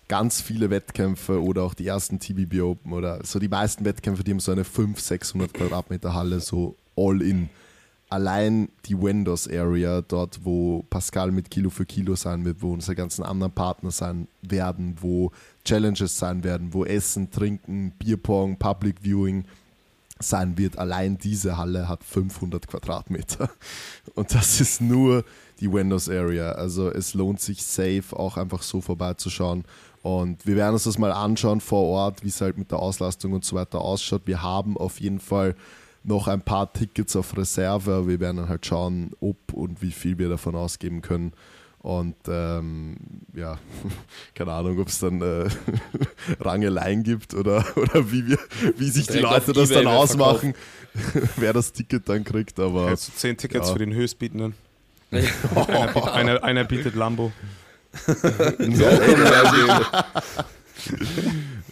Ganz 0.09 0.41
viele 0.41 0.71
Wettkämpfe 0.71 1.43
oder 1.43 1.63
auch 1.63 1.75
die 1.75 1.87
ersten 1.87 2.19
TBB 2.21 2.61
Open 2.63 2.93
oder 2.93 3.21
so 3.25 3.39
die 3.39 3.49
meisten 3.49 3.85
Wettkämpfe, 3.85 4.23
die 4.23 4.31
haben 4.33 4.41
so 4.41 4.53
eine 4.53 4.65
500, 4.65 5.01
600 5.05 5.55
Quadratmeter 5.55 6.15
Halle, 6.15 6.41
so 6.41 6.77
all 6.97 7.23
in. 7.23 7.49
Allein 8.17 8.71
die 8.87 8.99
Vendors 8.99 9.47
Area, 9.47 10.01
dort 10.01 10.41
wo 10.43 10.83
Pascal 10.89 11.33
mit 11.33 11.51
Kilo 11.51 11.69
für 11.69 11.85
Kilo 11.85 12.15
sein 12.17 12.47
wird, 12.47 12.63
wo 12.63 12.73
unsere 12.73 12.95
ganzen 12.95 13.23
anderen 13.23 13.53
Partner 13.53 13.91
sein 13.91 14.27
werden, 14.41 14.97
wo 15.03 15.33
Challenges 15.67 16.17
sein 16.17 16.43
werden, 16.43 16.73
wo 16.73 16.87
Essen, 16.87 17.31
Trinken, 17.31 17.91
Bierpong, 17.99 18.57
Public 18.57 19.03
Viewing 19.03 19.45
sein 20.19 20.57
wird. 20.57 20.79
Allein 20.79 21.19
diese 21.19 21.59
Halle 21.59 21.91
hat 21.91 22.05
500 22.05 22.67
Quadratmeter. 22.67 23.51
Und 24.15 24.35
das 24.35 24.63
ist 24.63 24.81
nur 24.81 25.23
die 25.61 25.71
Windows 25.71 26.09
Area. 26.09 26.53
Also 26.53 26.91
es 26.91 27.13
lohnt 27.13 27.43
sich 27.43 27.63
safe 27.63 28.05
auch 28.13 28.39
einfach 28.39 28.63
so 28.63 28.81
vorbeizuschauen. 28.81 29.67
Und 30.01 30.47
wir 30.47 30.57
werden 30.57 30.73
uns 30.73 30.85
das 30.85 30.97
mal 30.97 31.13
anschauen 31.13 31.61
vor 31.61 31.83
Ort, 31.83 32.25
wie 32.25 32.29
es 32.29 32.41
halt 32.41 32.57
mit 32.57 32.71
der 32.71 32.79
Auslastung 32.79 33.35
und 33.35 33.45
so 33.45 33.57
weiter 33.57 33.83
ausschaut. 33.83 34.23
Wir 34.25 34.41
haben 34.41 34.79
auf 34.79 35.01
jeden 35.01 35.21
Fall 35.21 35.55
noch 36.07 36.29
ein 36.29 36.41
paar 36.41 36.73
Tickets 36.73 37.15
auf 37.17 37.37
Reserve. 37.37 38.07
Wir 38.09 38.21
werden 38.21 38.37
dann 38.39 38.49
halt 38.49 38.65
schauen, 38.67 39.11
ob 39.21 39.53
und 39.53 39.83
wie 39.83 39.91
viel 39.93 40.19
wir 40.19 40.29
davon 40.29 40.55
ausgeben 40.55 41.03
können. 41.03 41.33
Und 41.81 42.17
ähm, 42.29 42.97
ja, 43.35 43.59
keine 44.35 44.53
Ahnung, 44.53 44.79
ob 44.81 44.89
es 44.89 44.99
dann 44.99 45.21
äh, 45.23 45.49
Rangeleien 46.41 47.03
gibt 47.05 47.35
oder, 47.35 47.65
oder 47.77 48.11
wie, 48.11 48.27
wir, 48.27 48.39
wie 48.77 48.89
sich 48.91 49.07
die 49.07 49.15
Direkt 49.19 49.47
Leute 49.47 49.51
auf 49.53 49.57
das 49.57 49.69
dann 49.71 49.87
ausmachen, 49.87 50.55
wer 51.37 51.53
das 51.53 51.73
Ticket 51.73 52.09
dann 52.09 52.25
kriegt. 52.25 52.59
Aber 52.59 52.89
Hältst 52.89 53.09
du 53.09 53.13
10 53.13 53.37
Tickets 53.37 53.69
Ja. 53.69 53.73
für 53.75 53.79
den 53.79 53.93
Höchstbietenden? 53.95 54.55
einer, 55.13 55.93
biet- 55.93 56.11
einer, 56.13 56.43
einer 56.45 56.65
bietet 56.65 56.97
Lambo. 56.97 57.31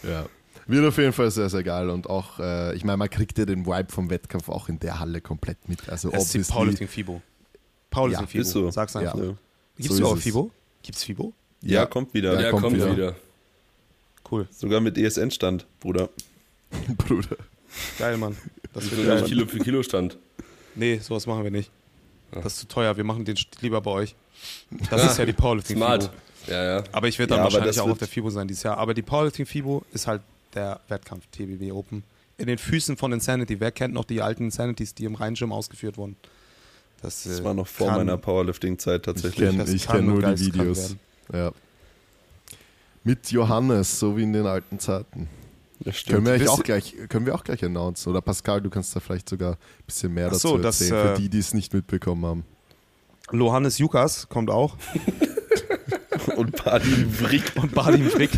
ja. 0.05 0.25
Wird 0.67 0.87
auf 0.87 0.97
jeden 0.99 1.13
Fall 1.13 1.31
sehr, 1.31 1.49
sehr 1.51 1.63
geil. 1.63 1.91
Und 1.91 2.09
auch, 2.09 2.39
äh, 2.39 2.75
ich 2.75 2.85
meine, 2.85 2.97
man 2.97 3.11
kriegt 3.11 3.37
ja 3.39 3.45
den 3.45 3.67
Vibe 3.67 3.93
vom 3.93 4.09
Wettkampf 4.11 4.49
auch 4.49 4.69
in 4.69 4.79
der 4.79 4.99
Halle 4.99 5.21
komplett 5.21 5.69
mit. 5.69 5.89
Also 5.89 6.11
Das 6.11 6.25
ist 6.25 6.35
die 6.35 6.39
obviously. 6.39 6.53
Powerlifting 6.55 6.89
FIBO. 6.89 7.23
Powerlifting 7.91 8.23
Ja, 8.27 8.31
FIBO. 8.31 8.43
ist 8.43 8.51
so. 8.51 8.71
Sag's 8.71 8.97
einfach. 8.97 9.19
Ja, 9.19 9.35
Gibt's 9.77 9.97
So 9.97 10.15
es. 10.15 10.23
FIBO? 10.23 10.51
Gibt's 10.83 11.05
FIBO? 11.05 11.33
ja, 11.63 11.81
Ja. 11.81 11.87
kommt 11.87 12.15
wieder. 12.15 12.35
Ja, 12.35 12.41
Ja, 12.43 12.51
kommt 12.51 12.63
kommt, 12.65 12.77
wieder. 12.77 12.93
wieder. 12.97 13.17
Cool. 14.31 14.47
Sogar 14.51 14.81
mit 14.81 14.97
ESN-Stand, 14.97 15.67
Bruder. 15.81 16.09
Bruder. 16.97 17.37
Geil, 17.99 18.17
Mann. 18.17 18.37
Das 18.73 18.91
wird 18.91 19.07
geil. 19.07 19.23
Kilo 19.25 19.47
für 19.47 19.59
Kilo 19.59 19.83
stand. 19.83 20.17
Nee, 20.75 20.99
sowas 20.99 21.27
machen 21.27 21.45
wir 21.45 21.51
nicht. 21.51 21.71
Ja. 22.35 22.41
Das 22.41 22.55
ist 22.55 22.61
zu 22.61 22.69
teuer. 22.69 22.97
Wir 22.97 23.05
machen 23.05 23.25
den 23.25 23.37
lieber 23.61 23.81
bei 23.81 23.91
euch. 23.91 24.15
Das 24.91 25.05
ist 25.05 25.19
ja 25.19 25.27
die 25.27 25.33
Powerlifting 25.33 25.77
Smart. 25.77 26.05
FIBO. 26.05 26.15
Ja, 26.53 26.65
ja. 26.79 26.85
Aber 26.93 27.09
ich 27.09 27.19
werde 27.19 27.31
dann 27.31 27.39
Ja, 27.39 27.45
wahrscheinlich 27.45 27.79
auch 27.81 27.89
auf 27.91 27.99
der 27.99 28.09
FIBO 28.09 28.31
sein 28.31 28.49
dieses 28.49 28.63
Jahr. 28.65 28.77
Aber 28.79 28.93
die 28.95 29.03
Powerlifting 29.03 29.47
FIBO 29.47 29.85
ist 29.93 30.07
halt 30.07 30.23
der 30.55 30.81
Wettkampf 30.89 31.27
TBW 31.31 31.73
Open. 31.73 32.03
In 32.37 32.47
den 32.47 32.59
Füßen 32.59 32.97
von 32.97 33.13
Insanity. 33.13 33.61
Wer 33.61 33.71
kennt 33.71 33.95
noch 33.95 34.05
die 34.05 34.21
alten 34.21 34.45
Insanities, 34.47 34.95
die 34.95 35.05
im 35.05 35.15
Rheingym 35.15 35.53
ausgeführt 35.53 35.97
wurden? 35.97 36.17
Das, 37.01 37.23
Das 37.25 37.41
äh, 37.41 37.45
war 37.45 37.55
noch 37.55 37.67
vor 37.67 37.89
kann- 37.89 37.99
meiner 37.99 38.17
Powerlifting-Zeit 38.17 39.01
Ich 39.01 39.05
tatsächlich. 39.05 39.51
kenne 39.51 39.65
ich 39.71 39.87
kann 39.87 39.97
kenn 39.99 40.07
nur 40.07 40.23
die 40.35 40.47
Videos. 40.47 40.97
Ja. 41.33 41.53
Mit 43.05 43.31
Johannes, 43.31 43.99
so 44.01 44.17
wie 44.17 44.23
in 44.23 44.33
den 44.33 44.47
alten 44.47 44.79
Zeiten. 44.79 45.29
Ja. 45.85 45.93
Können 46.07 46.25
wir, 46.27 46.51
auch 46.51 46.63
gleich, 46.63 46.95
können 47.09 47.27
wir 47.27 47.35
auch 47.35 47.45
gleich 47.45 47.63
announcen. 47.65 48.09
Oder 48.11 48.23
Pascal, 48.23 48.63
du 48.63 48.71
kannst 48.71 48.97
da 48.97 49.01
vielleicht 49.01 49.29
sogar 49.29 49.53
ein 49.53 49.59
bisschen 49.87 50.15
mehr 50.15 50.31
dazu 50.31 50.49
so, 50.49 50.59
das, 50.59 50.81
erzählen, 50.81 51.07
äh, 51.07 51.15
für 51.17 51.21
die, 51.23 51.29
die 51.29 51.39
es 51.39 51.53
nicht 51.53 51.75
mitbekommen 51.75 52.25
haben. 52.25 52.45
Lohannes 53.31 53.79
Jukas 53.79 54.29
kommt 54.29 54.51
auch. 54.51 54.77
Und 56.37 56.53
Party 56.57 57.05
Brick. 57.21 57.53
und 57.57 57.75
Badim 57.75 58.09
Frick. 58.09 58.31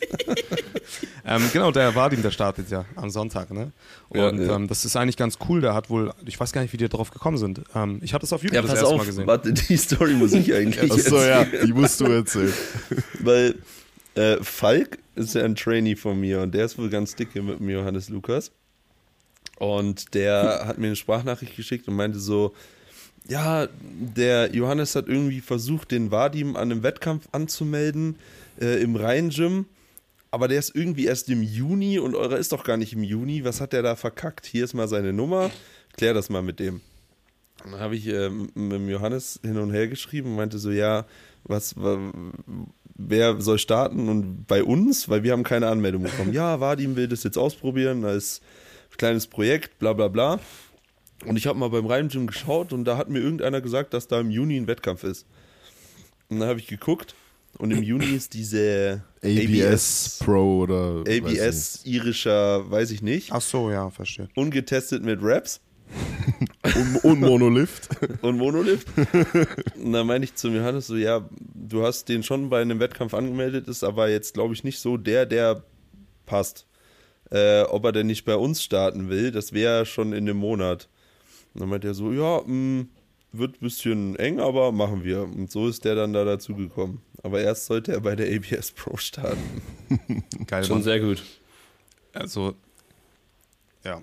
ähm, 1.26 1.42
genau, 1.52 1.70
der 1.70 1.94
Vadim, 1.94 2.22
der 2.22 2.30
startet 2.30 2.70
ja 2.70 2.84
am 2.96 3.10
Sonntag, 3.10 3.50
ne? 3.50 3.72
Ja, 4.14 4.28
Und 4.28 4.40
ja. 4.44 4.56
Ähm, 4.56 4.68
das 4.68 4.84
ist 4.84 4.96
eigentlich 4.96 5.16
ganz 5.16 5.38
cool. 5.48 5.60
Der 5.60 5.74
hat 5.74 5.90
wohl, 5.90 6.12
ich 6.26 6.38
weiß 6.38 6.52
gar 6.52 6.62
nicht, 6.62 6.72
wie 6.72 6.76
die 6.76 6.88
drauf 6.88 7.10
gekommen 7.10 7.38
sind. 7.38 7.62
Ähm, 7.74 8.00
ich 8.02 8.14
habe 8.14 8.20
das 8.22 8.32
auf 8.32 8.42
YouTube 8.42 8.56
Ja, 8.56 8.62
das 8.62 8.80
erste 8.80 8.94
Mal 8.94 9.00
auf, 9.00 9.06
gesehen. 9.06 9.26
warte, 9.26 9.52
die 9.52 9.76
Story 9.76 10.14
muss 10.14 10.32
ich 10.32 10.52
eigentlich 10.52 10.90
Achso, 10.90 11.16
ja, 11.16 11.40
erzählen. 11.42 11.66
die 11.66 11.72
musst 11.72 12.00
du 12.00 12.04
erzählen. 12.06 12.52
Weil 13.20 13.54
äh, 14.14 14.36
Falk 14.42 14.98
ist 15.14 15.34
ja 15.34 15.44
ein 15.44 15.54
Trainee 15.56 15.96
von 15.96 16.18
mir 16.20 16.40
und 16.40 16.52
der 16.54 16.64
ist 16.64 16.78
wohl 16.78 16.90
ganz 16.90 17.14
dicke 17.14 17.42
mit 17.42 17.60
dem 17.60 17.68
Johannes 17.68 18.08
Lukas. 18.08 18.50
Und 19.58 20.14
der 20.14 20.64
hat 20.66 20.78
mir 20.78 20.88
eine 20.88 20.96
Sprachnachricht 20.96 21.54
geschickt 21.56 21.86
und 21.86 21.94
meinte 21.94 22.18
so, 22.18 22.52
ja, 23.28 23.68
der 23.80 24.52
Johannes 24.52 24.96
hat 24.96 25.06
irgendwie 25.06 25.40
versucht, 25.40 25.92
den 25.92 26.10
Vadim 26.10 26.56
an 26.56 26.72
einem 26.72 26.82
Wettkampf 26.82 27.28
anzumelden 27.30 28.16
äh, 28.60 28.82
im 28.82 28.96
Rhein-Gym, 28.96 29.66
aber 30.32 30.48
der 30.48 30.58
ist 30.58 30.74
irgendwie 30.74 31.04
erst 31.04 31.28
im 31.28 31.42
Juni 31.42 31.98
und 32.00 32.16
eurer 32.16 32.38
ist 32.38 32.50
doch 32.52 32.64
gar 32.64 32.76
nicht 32.76 32.92
im 32.94 33.04
Juni. 33.04 33.44
Was 33.44 33.60
hat 33.60 33.72
der 33.72 33.82
da 33.82 33.94
verkackt? 33.94 34.46
Hier 34.46 34.64
ist 34.64 34.74
mal 34.74 34.88
seine 34.88 35.12
Nummer, 35.12 35.50
klär 35.96 36.14
das 36.14 36.30
mal 36.30 36.42
mit 36.42 36.58
dem. 36.58 36.80
Dann 37.62 37.78
habe 37.78 37.94
ich 37.94 38.08
äh, 38.08 38.28
mit 38.30 38.72
dem 38.72 38.88
Johannes 38.88 39.38
hin 39.44 39.58
und 39.58 39.70
her 39.72 39.86
geschrieben 39.86 40.30
und 40.30 40.36
meinte 40.36 40.58
so, 40.58 40.70
ja, 40.72 41.06
was, 41.44 41.76
wa- 41.76 42.12
wer 42.96 43.40
soll 43.40 43.58
starten 43.58 44.08
und 44.08 44.46
bei 44.46 44.64
uns, 44.64 45.08
weil 45.08 45.22
wir 45.22 45.32
haben 45.32 45.44
keine 45.44 45.68
Anmeldung 45.68 46.02
bekommen. 46.02 46.32
Ja, 46.32 46.58
Vadim 46.60 46.96
will 46.96 47.06
das 47.08 47.22
jetzt 47.22 47.38
ausprobieren 47.38 48.04
als 48.04 48.40
kleines 48.96 49.26
Projekt, 49.26 49.78
bla 49.78 49.92
bla 49.92 50.08
bla. 50.08 50.40
Und 51.24 51.36
ich 51.36 51.46
habe 51.46 51.58
mal 51.58 51.70
beim 51.70 51.86
Rhein 51.86 52.08
Gym 52.08 52.26
geschaut 52.26 52.72
und 52.72 52.84
da 52.84 52.96
hat 52.96 53.08
mir 53.08 53.20
irgendeiner 53.20 53.60
gesagt, 53.60 53.94
dass 53.94 54.08
da 54.08 54.18
im 54.20 54.30
Juni 54.30 54.56
ein 54.56 54.66
Wettkampf 54.66 55.04
ist. 55.04 55.26
Und 56.28 56.40
dann 56.40 56.48
habe 56.48 56.58
ich 56.58 56.66
geguckt 56.66 57.14
und 57.58 57.70
im 57.70 57.82
Juni 57.82 58.06
ist 58.06 58.34
diese 58.34 59.02
ABS 59.22 60.18
Pro 60.24 60.60
oder. 60.60 61.04
weiß 61.04 61.40
ABS 61.40 61.80
irischer, 61.84 62.70
weiß 62.70 62.90
ich 62.90 63.02
nicht, 63.02 63.32
Ach 63.32 63.40
so, 63.40 63.70
ja, 63.70 63.90
verstehe. 63.90 64.28
ungetestet 64.34 65.02
mit 65.04 65.20
Raps. 65.22 65.60
Und, 66.64 67.04
und 67.04 67.20
Monolift. 67.20 67.90
und 68.22 68.38
Monolift. 68.38 68.86
und 69.76 69.92
dann 69.92 70.06
meine 70.06 70.24
ich 70.24 70.34
zum 70.36 70.54
Johannes 70.54 70.86
so, 70.86 70.96
ja, 70.96 71.28
du 71.54 71.84
hast 71.84 72.08
den 72.08 72.22
schon 72.22 72.48
bei 72.48 72.62
einem 72.62 72.80
Wettkampf 72.80 73.12
angemeldet, 73.12 73.68
ist 73.68 73.84
aber 73.84 74.08
jetzt, 74.08 74.32
glaube 74.32 74.54
ich, 74.54 74.64
nicht 74.64 74.78
so 74.78 74.96
der, 74.96 75.26
der 75.26 75.62
passt. 76.24 76.66
Äh, 77.30 77.62
ob 77.64 77.84
er 77.84 77.92
denn 77.92 78.06
nicht 78.06 78.24
bei 78.24 78.36
uns 78.36 78.62
starten 78.62 79.10
will, 79.10 79.32
das 79.32 79.52
wäre 79.52 79.84
schon 79.84 80.12
in 80.14 80.26
einem 80.28 80.38
Monat. 80.38 80.88
Und 81.52 81.60
dann 81.60 81.68
meint 81.68 81.84
er 81.84 81.92
so, 81.94 82.10
ja, 82.12 82.40
mh, 82.46 82.86
wird 83.32 83.56
ein 83.56 83.60
bisschen 83.60 84.16
eng, 84.16 84.40
aber 84.40 84.72
machen 84.72 85.04
wir. 85.04 85.24
Und 85.24 85.50
so 85.50 85.68
ist 85.68 85.84
der 85.84 85.94
dann 85.94 86.14
da 86.14 86.24
dazu 86.24 86.54
gekommen. 86.54 87.02
Aber 87.22 87.40
erst 87.40 87.66
sollte 87.66 87.92
er 87.92 88.00
bei 88.00 88.16
der 88.16 88.34
ABS 88.34 88.72
Pro 88.72 88.96
starten. 88.96 89.62
Geil, 90.46 90.64
Schon 90.64 90.76
Mann. 90.76 90.82
sehr 90.82 91.00
gut. 91.00 91.22
Also, 92.12 92.54
ja. 93.84 94.02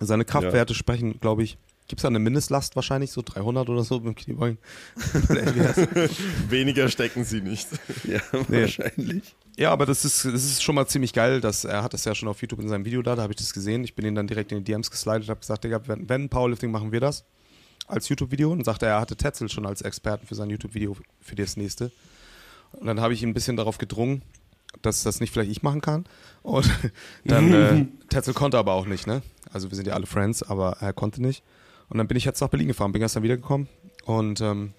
Seine 0.00 0.24
Kraftwerte 0.24 0.74
sprechen, 0.74 1.18
glaube 1.20 1.42
ich, 1.44 1.58
gibt 1.86 2.00
es 2.00 2.02
da 2.02 2.08
eine 2.08 2.18
Mindestlast 2.18 2.76
wahrscheinlich, 2.76 3.10
so 3.12 3.22
300 3.22 3.68
oder 3.68 3.84
so 3.84 4.00
beim 4.00 4.14
Kniebeugen? 4.14 4.58
Weniger 6.48 6.88
stecken 6.88 7.24
sie 7.24 7.40
nicht. 7.40 7.68
Ja, 8.04 8.20
Nee. 8.48 8.62
wahrscheinlich. 8.62 9.34
Ja, 9.56 9.70
aber 9.70 9.86
das 9.86 10.04
ist, 10.04 10.24
das 10.24 10.44
ist 10.44 10.62
schon 10.62 10.74
mal 10.74 10.86
ziemlich 10.86 11.12
geil, 11.12 11.40
dass 11.40 11.64
er 11.64 11.82
hat 11.84 11.94
das 11.94 12.04
ja 12.04 12.14
schon 12.14 12.28
auf 12.28 12.40
YouTube 12.40 12.60
in 12.60 12.68
seinem 12.68 12.84
Video 12.84 13.02
da, 13.02 13.14
da 13.14 13.22
habe 13.22 13.32
ich 13.32 13.36
das 13.38 13.52
gesehen. 13.52 13.84
Ich 13.84 13.94
bin 13.94 14.04
ihn 14.06 14.14
dann 14.14 14.26
direkt 14.26 14.50
in 14.50 14.58
die 14.58 14.64
DMs 14.64 14.90
geslidet, 14.90 15.28
habe 15.28 15.40
gesagt, 15.40 15.62
Digga, 15.64 15.80
wenn, 15.86 16.08
wenn 16.08 16.28
Powerlifting 16.28 16.70
machen 16.72 16.90
wir 16.90 17.00
das 17.00 17.24
als 17.86 18.08
YouTube-Video 18.08 18.50
und 18.50 18.64
sagte, 18.64 18.86
er 18.86 19.00
hatte 19.00 19.16
Tetzel 19.16 19.48
schon 19.48 19.66
als 19.66 19.82
Experten 19.82 20.26
für 20.26 20.34
sein 20.34 20.50
YouTube-Video 20.50 20.96
für 21.20 21.34
das 21.34 21.56
nächste. 21.56 21.92
Und 22.72 22.86
dann 22.86 23.00
habe 23.00 23.14
ich 23.14 23.22
ihn 23.22 23.30
ein 23.30 23.34
bisschen 23.34 23.56
darauf 23.56 23.78
gedrungen, 23.78 24.22
dass 24.82 25.02
das 25.02 25.20
nicht 25.20 25.32
vielleicht 25.32 25.50
ich 25.50 25.62
machen 25.62 25.80
kann. 25.80 26.04
Und 26.42 26.68
dann, 27.24 27.52
äh, 27.52 27.86
Tetzel 28.08 28.34
konnte 28.34 28.58
aber 28.58 28.72
auch 28.72 28.86
nicht, 28.86 29.06
ne? 29.06 29.22
Also 29.52 29.70
wir 29.70 29.76
sind 29.76 29.86
ja 29.86 29.94
alle 29.94 30.06
Friends, 30.06 30.42
aber 30.42 30.78
er 30.80 30.92
konnte 30.92 31.22
nicht. 31.22 31.44
Und 31.88 31.98
dann 31.98 32.08
bin 32.08 32.16
ich 32.16 32.24
jetzt 32.24 32.40
nach 32.40 32.48
Berlin 32.48 32.68
gefahren, 32.68 32.92
bin 32.92 33.00
gestern 33.00 33.22
wiedergekommen 33.22 33.68
und 34.04 34.40
ähm, 34.40 34.72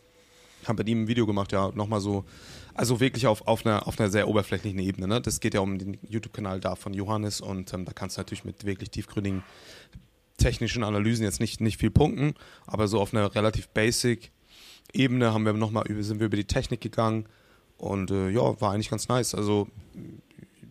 habe 0.66 0.80
mit 0.80 0.90
ihm 0.90 1.04
ein 1.04 1.08
Video 1.08 1.26
gemacht, 1.26 1.52
ja, 1.52 1.72
nochmal 1.74 2.02
so, 2.02 2.26
also 2.74 3.00
wirklich 3.00 3.28
auf, 3.28 3.48
auf, 3.48 3.66
einer, 3.66 3.88
auf 3.88 4.00
einer 4.00 4.10
sehr 4.10 4.28
oberflächlichen 4.28 4.80
Ebene. 4.80 5.08
Ne? 5.08 5.22
Das 5.22 5.40
geht 5.40 5.54
ja 5.54 5.62
um 5.62 5.78
den 5.78 5.98
YouTube-Kanal 6.10 6.60
da 6.60 6.76
von 6.76 6.94
Johannes 6.94 7.42
und 7.42 7.74
ähm, 7.74 7.86
da 7.86 7.94
kannst 7.94 8.18
du 8.18 8.22
natürlich 8.22 8.44
mit 8.44 8.66
wirklich 8.66 8.90
tiefgründigen 8.90 9.44
technischen 10.46 10.84
Analysen 10.84 11.24
jetzt 11.24 11.40
nicht, 11.40 11.60
nicht 11.60 11.80
viel 11.80 11.90
punkten, 11.90 12.36
aber 12.68 12.88
so 12.88 13.00
auf 13.00 13.14
einer 13.14 13.34
relativ 13.34 13.68
basic 13.70 14.32
Ebene 14.94 15.34
haben 15.34 15.44
wir 15.44 15.54
noch 15.54 15.72
mal 15.72 15.88
über, 15.88 16.04
sind 16.04 16.20
wir 16.20 16.28
über 16.28 16.38
die 16.38 16.46
Technik 16.46 16.82
gegangen 16.82 17.26
und 17.78 18.12
äh, 18.12 18.30
ja, 18.30 18.62
war 18.62 18.72
eigentlich 18.72 18.92
ganz 18.92 19.08
nice. 19.08 19.34
Also 19.34 19.68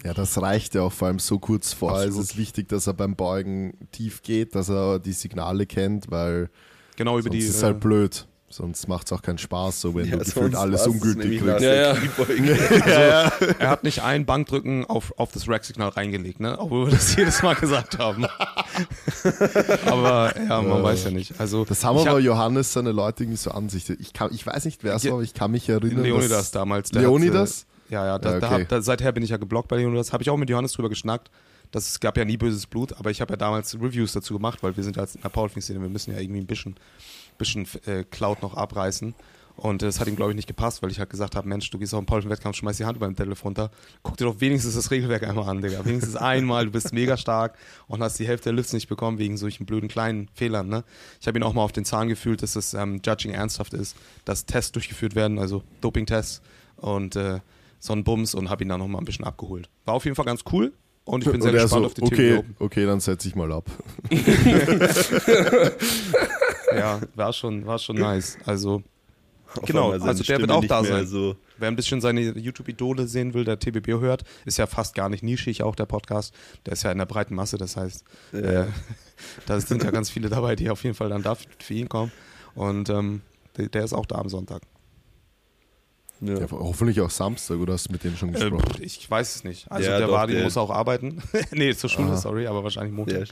Ja, 0.04 0.14
das 0.14 0.40
reicht 0.40 0.76
ja 0.76 0.82
auch 0.82 0.92
vor 0.92 1.08
allem 1.08 1.18
so 1.18 1.40
kurz 1.40 1.72
vorher. 1.72 2.02
Es 2.02 2.06
Absolut. 2.06 2.24
ist 2.24 2.36
wichtig, 2.36 2.68
dass 2.68 2.86
er 2.86 2.94
beim 2.94 3.16
Beugen 3.16 3.76
tief 3.90 4.22
geht, 4.22 4.54
dass 4.54 4.70
er 4.70 5.00
die 5.00 5.12
Signale 5.12 5.66
kennt, 5.66 6.08
weil 6.08 6.50
genau 6.94 7.18
über 7.18 7.28
die. 7.28 7.38
ist 7.38 7.62
äh, 7.62 7.66
halt 7.66 7.80
blöd. 7.80 8.28
Sonst 8.56 8.86
macht 8.86 9.06
es 9.08 9.12
auch 9.12 9.20
keinen 9.20 9.38
Spaß, 9.38 9.80
so 9.80 9.96
wenn 9.96 10.06
Ja, 10.06 10.12
du 10.16 10.18
gefühlt 10.24 10.54
alles 10.54 10.86
ungültig 10.86 11.40
kriegst. 11.40 11.60
Ja, 11.60 11.74
ja. 11.74 11.94
Kniebeuge. 11.94 12.56
er 13.58 13.68
hat 13.68 13.82
nicht 13.82 14.00
ein 14.04 14.26
Bankdrücken 14.26 14.84
auf, 14.86 15.12
auf 15.16 15.32
das 15.32 15.48
Rack-Signal 15.48 15.88
reingelegt, 15.88 16.38
ne? 16.38 16.56
Obwohl 16.56 16.86
wir 16.86 16.92
das 16.92 17.16
jedes 17.16 17.42
Mal 17.42 17.54
gesagt 17.56 17.98
haben. 17.98 18.26
aber 19.86 20.32
ja, 20.36 20.62
man 20.62 20.82
weiß 20.82 21.04
ja 21.04 21.10
nicht. 21.10 21.34
Also 21.40 21.64
Das 21.64 21.84
haben 21.84 21.96
ich 21.98 22.06
aber 22.08 22.18
hab- 22.18 22.24
Johannes 22.24 22.72
seine 22.72 22.92
Leute 22.92 23.24
irgendwie 23.24 23.38
so 23.38 23.50
an 23.50 23.68
sich. 23.68 23.88
Ich, 23.90 24.12
kann, 24.12 24.30
ich 24.32 24.46
weiß 24.46 24.64
nicht, 24.66 24.84
wer 24.84 24.94
es 24.94 25.02
Ja, 25.02 25.10
war, 25.10 25.16
aber 25.16 25.24
ich 25.24 25.34
kann 25.34 25.50
mich 25.50 25.68
erinnern. 25.68 26.02
Leonidas 26.04 26.28
dass- 26.30 26.50
damals. 26.52 26.92
Leonidas? 26.92 27.66
Hat, 27.86 27.90
äh, 27.90 27.94
ja, 27.94 28.06
ja, 28.06 28.18
da, 28.18 28.32
Ja, 28.34 28.40
da 28.40 28.46
okay. 28.52 28.62
hab, 28.62 28.68
da, 28.68 28.82
seither 28.82 29.12
bin 29.12 29.22
ich 29.22 29.30
ja 29.30 29.36
geblockt 29.36 29.68
bei 29.68 29.76
Leonidas. 29.76 30.12
Habe 30.12 30.22
ich 30.22 30.30
auch 30.30 30.36
mit 30.36 30.48
Johannes 30.48 30.72
drüber 30.72 30.88
geschnackt. 30.88 31.30
Das, 31.74 31.88
es 31.88 31.98
gab 31.98 32.16
ja 32.16 32.24
nie 32.24 32.36
böses 32.36 32.68
Blut, 32.68 32.92
aber 32.92 33.10
ich 33.10 33.20
habe 33.20 33.32
ja 33.32 33.36
damals 33.36 33.74
Reviews 33.74 34.12
dazu 34.12 34.34
gemacht, 34.34 34.62
weil 34.62 34.76
wir 34.76 34.84
sind 34.84 34.94
ja 34.94 35.02
jetzt 35.02 35.16
in 35.16 35.22
der 35.22 35.28
Powerlifting-Szene, 35.28 35.80
wir 35.80 35.88
müssen 35.88 36.12
ja 36.12 36.20
irgendwie 36.20 36.40
ein 36.40 36.46
bisschen, 36.46 36.76
bisschen 37.36 37.66
äh, 37.86 38.04
Cloud 38.04 38.42
noch 38.42 38.54
abreißen. 38.54 39.12
Und 39.56 39.82
äh, 39.82 39.86
das 39.86 39.98
hat 39.98 40.06
ihm, 40.06 40.14
glaube 40.14 40.30
ich, 40.30 40.36
nicht 40.36 40.46
gepasst, 40.46 40.82
weil 40.82 40.92
ich 40.92 41.00
halt 41.00 41.10
gesagt 41.10 41.34
habe, 41.34 41.48
Mensch, 41.48 41.68
du 41.70 41.78
gehst 41.80 41.92
auf 41.92 41.98
einen 41.98 42.06
Powerlifting-Wettkampf, 42.06 42.58
schmeiß 42.58 42.76
die 42.76 42.84
Hand 42.84 42.96
über 42.96 43.08
den 43.08 43.16
Deadlift 43.16 43.44
runter, 43.44 43.72
guck 44.04 44.16
dir 44.16 44.26
doch 44.26 44.40
wenigstens 44.40 44.76
das 44.76 44.92
Regelwerk 44.92 45.24
einmal 45.24 45.48
an, 45.48 45.62
Digga. 45.62 45.84
Wenigstens 45.84 46.14
einmal, 46.14 46.66
du 46.66 46.70
bist 46.70 46.92
mega 46.92 47.16
stark 47.16 47.58
und 47.88 48.00
hast 48.04 48.20
die 48.20 48.26
Hälfte 48.28 48.50
der 48.50 48.52
Lifts 48.52 48.72
nicht 48.72 48.88
bekommen 48.88 49.18
wegen 49.18 49.36
solchen 49.36 49.66
blöden 49.66 49.88
kleinen 49.88 50.28
Fehlern, 50.32 50.68
ne? 50.68 50.84
Ich 51.20 51.26
habe 51.26 51.36
ihn 51.40 51.42
auch 51.42 51.54
mal 51.54 51.62
auf 51.62 51.72
den 51.72 51.84
Zahn 51.84 52.08
gefühlt, 52.08 52.40
dass 52.44 52.52
das 52.52 52.74
ähm, 52.74 53.00
Judging 53.04 53.32
ernsthaft 53.32 53.74
ist, 53.74 53.96
dass 54.24 54.46
Tests 54.46 54.70
durchgeführt 54.70 55.16
werden, 55.16 55.40
also 55.40 55.64
Doping-Tests 55.80 56.40
und 56.76 57.16
äh, 57.16 57.40
so 57.80 57.94
ein 57.94 58.04
Bums 58.04 58.36
und 58.36 58.48
habe 58.48 58.62
ihn 58.62 58.68
dann 58.68 58.78
nochmal 58.78 59.02
ein 59.02 59.06
bisschen 59.06 59.24
abgeholt. 59.24 59.68
War 59.86 59.94
auf 59.94 60.04
jeden 60.04 60.14
Fall 60.14 60.24
ganz 60.24 60.44
cool 60.52 60.72
und 61.04 61.24
ich 61.24 61.32
bin 61.32 61.40
sehr 61.40 61.52
gespannt 61.52 61.70
so, 61.70 61.86
auf 61.86 61.94
die 61.94 62.02
okay, 62.02 62.16
Theorie 62.16 62.38
Open. 62.38 62.56
okay, 62.58 62.86
dann 62.86 63.00
setze 63.00 63.28
ich 63.28 63.34
mal 63.34 63.52
ab. 63.52 63.64
Ja, 66.76 67.00
war 67.14 67.32
schon, 67.32 67.66
war 67.66 67.78
schon 67.78 67.96
nice. 67.96 68.38
Also, 68.44 68.82
Auf 69.56 69.64
Genau, 69.64 69.90
also 69.92 70.06
der 70.06 70.16
wird 70.16 70.24
Stimme 70.24 70.54
auch 70.54 70.60
nicht 70.60 70.70
da 70.70 70.84
sein. 70.84 71.06
So, 71.06 71.36
wer 71.58 71.68
ein 71.68 71.76
bisschen 71.76 72.00
seine 72.00 72.20
YouTube-Idole 72.20 73.06
sehen 73.06 73.34
will, 73.34 73.44
der 73.44 73.58
TBB 73.58 74.00
hört, 74.00 74.24
ist 74.44 74.58
ja 74.58 74.66
fast 74.66 74.94
gar 74.94 75.08
nicht 75.08 75.22
nischig, 75.22 75.62
auch 75.62 75.76
der 75.76 75.86
Podcast. 75.86 76.34
Der 76.66 76.72
ist 76.72 76.82
ja 76.82 76.92
in 76.92 76.98
der 76.98 77.06
breiten 77.06 77.34
Masse, 77.34 77.58
das 77.58 77.76
heißt, 77.76 78.04
äh, 78.32 78.64
da 79.46 79.60
sind 79.60 79.84
ja 79.84 79.90
ganz 79.90 80.10
viele 80.10 80.28
dabei, 80.28 80.56
die 80.56 80.70
auf 80.70 80.82
jeden 80.82 80.96
Fall 80.96 81.08
dann 81.08 81.22
da 81.22 81.34
für 81.34 81.74
ihn 81.74 81.88
kommen. 81.88 82.12
Und 82.54 82.90
ähm, 82.90 83.22
der, 83.56 83.68
der 83.68 83.84
ist 83.84 83.92
auch 83.92 84.06
da 84.06 84.16
am 84.16 84.28
Sonntag. 84.28 84.62
Ja. 86.26 86.38
Ja, 86.40 86.46
hoffentlich 86.50 87.00
auch 87.00 87.10
Samstag, 87.10 87.58
oder 87.58 87.74
hast 87.74 87.88
du 87.88 87.92
mit 87.92 88.04
denen 88.04 88.16
schon 88.16 88.30
Äh, 88.30 88.38
gesprochen? 88.38 88.80
ich 88.82 89.10
weiß 89.10 89.36
es 89.36 89.44
nicht. 89.44 89.70
Also 89.70 89.90
Ja, 89.90 89.98
der 89.98 90.06
doch, 90.06 90.14
Wadi 90.14 90.34
der- 90.34 90.44
muss 90.44 90.56
auch 90.56 90.70
arbeiten. 90.70 91.22
nee, 91.52 91.74
zur 91.74 91.90
Schule, 91.90 92.08
Aha. 92.08 92.16
sorry, 92.16 92.46
aber 92.46 92.62
wahrscheinlich 92.64 92.94
Montag. 92.94 93.20
Ja, 93.20 93.24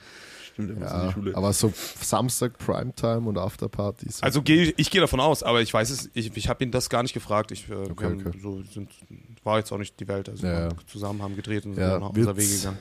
stimmt, 0.53 0.71
er 0.71 0.77
muss 0.77 0.93
in 0.93 1.07
die 1.09 1.13
Schule. 1.13 1.37
aber 1.37 1.53
so 1.53 1.73
Samstag 2.01 2.59
Primetime 2.59 3.29
und 3.29 3.39
Afterpartys. 3.39 4.23
Also 4.23 4.43
gehe 4.43 4.73
ich, 4.77 4.91
gehe 4.91 5.01
davon 5.01 5.21
aus, 5.21 5.43
aber 5.43 5.61
ich 5.63 5.73
weiß 5.73 5.91
es, 5.91 6.11
ich, 6.15 6.37
ich 6.37 6.49
habe 6.49 6.63
ihn 6.65 6.71
das 6.71 6.89
gar 6.91 7.03
nicht 7.03 7.15
gefragt. 7.15 7.51
Ich, 7.53 7.69
äh, 7.71 7.75
Okay, 7.75 8.05
haben 8.05 8.27
okay. 8.27 8.39
so, 8.43 8.63
sind, 8.63 8.91
war 9.45 9.59
jetzt 9.59 9.73
auch 9.73 9.79
nicht 9.79 9.99
die 10.01 10.09
Welt. 10.09 10.29
Also 10.29 10.47
Ja, 10.47 10.53
wir 10.53 10.59
ja. 10.61 10.65
haben 10.71 10.77
zusammen 10.87 11.23
haben 11.23 11.37
gedreht 11.37 11.65
und 11.67 11.75
sind 11.75 11.83
Ja, 11.83 11.91
dann 11.95 12.03
auch 12.03 12.11
unser 12.15 12.37
Wege 12.37 12.55
gegangen. 12.57 12.79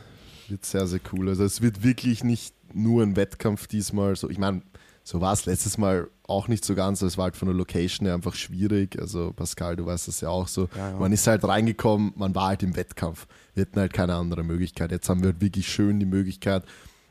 Wird 0.47 0.65
sehr, 0.65 0.86
sehr 0.88 1.00
cool. 1.13 1.30
Also 1.30 1.43
es 1.45 1.62
wird 1.62 1.82
wirklich 1.84 2.24
nicht 2.26 2.54
nur 2.74 3.04
ein 3.04 3.15
Wettkampf 3.15 3.67
diesmal. 3.67 4.15
So, 4.17 4.30
ich 4.30 4.38
meine, 4.38 4.63
so 5.04 5.21
war 5.21 5.32
es 5.34 5.45
letztes 5.45 5.78
Mal 5.78 6.10
auch 6.32 6.48
nicht 6.48 6.65
so 6.65 6.76
ganz. 6.76 7.02
Es 7.02 7.17
war 7.17 7.26
halt 7.26 7.36
von 7.36 7.48
der 7.48 7.56
Location 7.56 8.06
her 8.06 8.15
einfach 8.15 8.36
schwierig. 8.36 9.00
Also 9.00 9.32
Pascal, 9.34 9.76
du 9.76 9.86
weißt 9.86 10.08
das 10.08 10.22
ja 10.22 10.30
auch 10.30 10.48
so. 10.48 10.70
Ja, 10.76 10.91
ja. 10.91 10.98
Man 10.98 11.12
ist 11.12 11.28
halt 11.28 11.44
reingekommen, 11.44 12.13
man 12.15 12.34
war 12.34 12.48
halt 12.48 12.63
im 12.63 12.76
Wettkampf. 12.76 13.28
Wir 13.54 13.62
hatten 13.62 13.80
halt 13.80 13.94
keine 13.94 14.15
andere 14.15 14.44
Möglichkeit. 14.44 14.91
Jetzt 14.91 15.10
haben 15.10 15.22
wir 15.22 15.32
halt 15.32 15.41
wirklich 15.41 15.67
schön 15.67 16.00
die 16.00 16.06
Möglichkeit, 16.06 16.65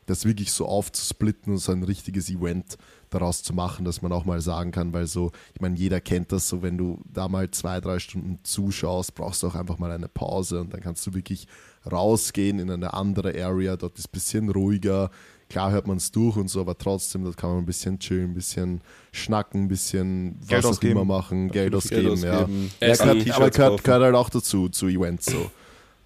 das 0.06 0.24
wirklich 0.24 0.52
so 0.52 0.66
aufzusplitten 0.66 1.52
und 1.52 1.58
so 1.58 1.72
ein 1.72 1.84
richtiges 1.84 2.28
Event 2.28 2.76
daraus 3.10 3.42
zu 3.42 3.54
machen, 3.54 3.84
dass 3.84 4.02
man 4.02 4.12
auch 4.12 4.24
mal 4.24 4.40
sagen 4.40 4.72
kann, 4.72 4.92
weil 4.92 5.06
so, 5.06 5.32
ich 5.54 5.60
meine, 5.60 5.76
jeder 5.76 6.00
kennt 6.00 6.32
das 6.32 6.48
so, 6.48 6.62
wenn 6.62 6.78
du 6.78 7.00
da 7.12 7.28
mal 7.28 7.50
zwei, 7.50 7.80
drei 7.80 7.98
Stunden 7.98 8.38
zuschaust, 8.42 9.14
brauchst 9.14 9.42
du 9.42 9.48
auch 9.48 9.54
einfach 9.54 9.78
mal 9.78 9.90
eine 9.90 10.08
Pause 10.08 10.60
und 10.60 10.72
dann 10.72 10.80
kannst 10.80 11.06
du 11.06 11.14
wirklich 11.14 11.46
rausgehen 11.90 12.58
in 12.58 12.70
eine 12.70 12.94
andere 12.94 13.30
Area, 13.42 13.76
dort 13.76 13.98
ist 13.98 14.08
ein 14.08 14.12
bisschen 14.12 14.48
ruhiger, 14.50 15.10
klar 15.50 15.70
hört 15.72 15.86
man 15.86 15.98
es 15.98 16.10
durch 16.10 16.36
und 16.36 16.48
so, 16.48 16.60
aber 16.62 16.78
trotzdem, 16.78 17.24
dort 17.24 17.36
kann 17.36 17.50
man 17.50 17.58
ein 17.58 17.66
bisschen 17.66 17.98
chillen, 17.98 18.30
ein 18.30 18.34
bisschen 18.34 18.80
schnacken, 19.12 19.64
ein 19.64 19.68
bisschen 19.68 20.36
was 20.40 20.48
Geld 20.48 20.64
auch 20.64 20.70
ausgeben. 20.70 20.92
immer 20.92 21.04
machen, 21.04 21.48
Geld 21.50 21.72
Geld 21.72 21.74
ausgeben, 21.74 22.22
ja. 22.22 22.40
ausgeben, 22.42 22.70
ja 22.80 22.86
Essen, 22.88 23.02
gehört, 23.04 23.18
T-Shirts 23.18 23.36
aber 23.36 23.50
gehört, 23.50 23.84
gehört 23.84 24.02
halt 24.04 24.14
auch 24.14 24.30
dazu, 24.30 24.68
zu 24.70 24.86
Events 24.88 25.26
so. 25.26 25.50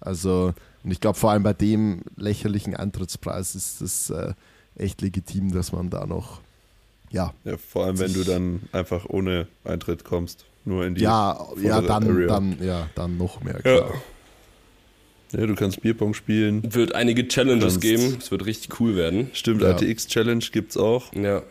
Also 0.01 0.53
Und 0.83 0.91
ich 0.91 0.99
glaube, 0.99 1.17
vor 1.17 1.31
allem 1.31 1.43
bei 1.43 1.53
dem 1.53 2.01
lächerlichen 2.17 2.75
Eintrittspreis 2.75 3.55
ist 3.55 3.81
es 3.81 4.09
äh, 4.09 4.33
echt 4.75 5.01
legitim, 5.01 5.51
dass 5.53 5.71
man 5.71 5.89
da 5.89 6.05
noch, 6.05 6.41
ja, 7.11 7.33
Ja, 7.45 7.57
vor 7.57 7.85
allem, 7.85 7.97
wenn 7.99 8.13
du 8.13 8.23
dann 8.23 8.61
einfach 8.71 9.05
ohne 9.07 9.47
Eintritt 9.63 10.03
kommst. 10.03 10.45
Nur 10.67 10.83
in 10.85 10.95
die. 10.95 11.01
ja, 11.01 11.39
ja, 11.61 11.79
dann, 11.81 12.09
Area. 12.09 12.27
dann, 12.27 12.57
ja, 12.63 12.89
dann 12.95 13.17
noch 13.17 13.41
mehr, 13.41 13.53
Ja. 13.55 13.61
klar. 13.61 13.93
Ja, 13.93 14.01
du 15.35 15.55
kannst 15.55 15.81
Bierpong 15.81 16.13
spielen. 16.13 16.61
Wird 16.73 16.95
einige 16.95 17.27
Challenges 17.27 17.73
Kannst- 17.75 17.81
geben. 17.81 18.17
Es 18.19 18.31
wird 18.31 18.45
richtig 18.45 18.79
cool 18.79 18.95
werden. 18.95 19.29
Stimmt, 19.33 19.61
Ja. 19.61 19.71
ATX 19.71 20.07
Challenge 20.07 20.43
gibt's 20.51 20.77
auch. 20.77 21.11
Ja. 21.13 21.41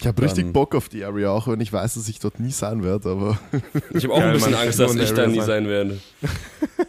Ich 0.00 0.06
habe 0.08 0.20
richtig 0.22 0.52
Bock 0.52 0.74
auf 0.74 0.88
die 0.88 1.04
Area, 1.04 1.30
auch 1.30 1.46
wenn 1.46 1.60
ich 1.60 1.72
weiß, 1.72 1.94
dass 1.94 2.08
ich 2.08 2.18
dort 2.18 2.40
nie 2.40 2.50
sein 2.50 2.82
werde, 2.82 3.08
aber 3.10 3.38
Ich 3.94 4.02
habe 4.04 4.12
auch 4.14 4.18
Geil, 4.18 4.28
ein 4.28 4.34
bisschen 4.34 4.54
Angst, 4.54 4.80
dass 4.80 4.94
ich 4.96 5.12
da 5.12 5.26
nie 5.28 5.40
sein 5.40 5.68
werde. 5.68 5.98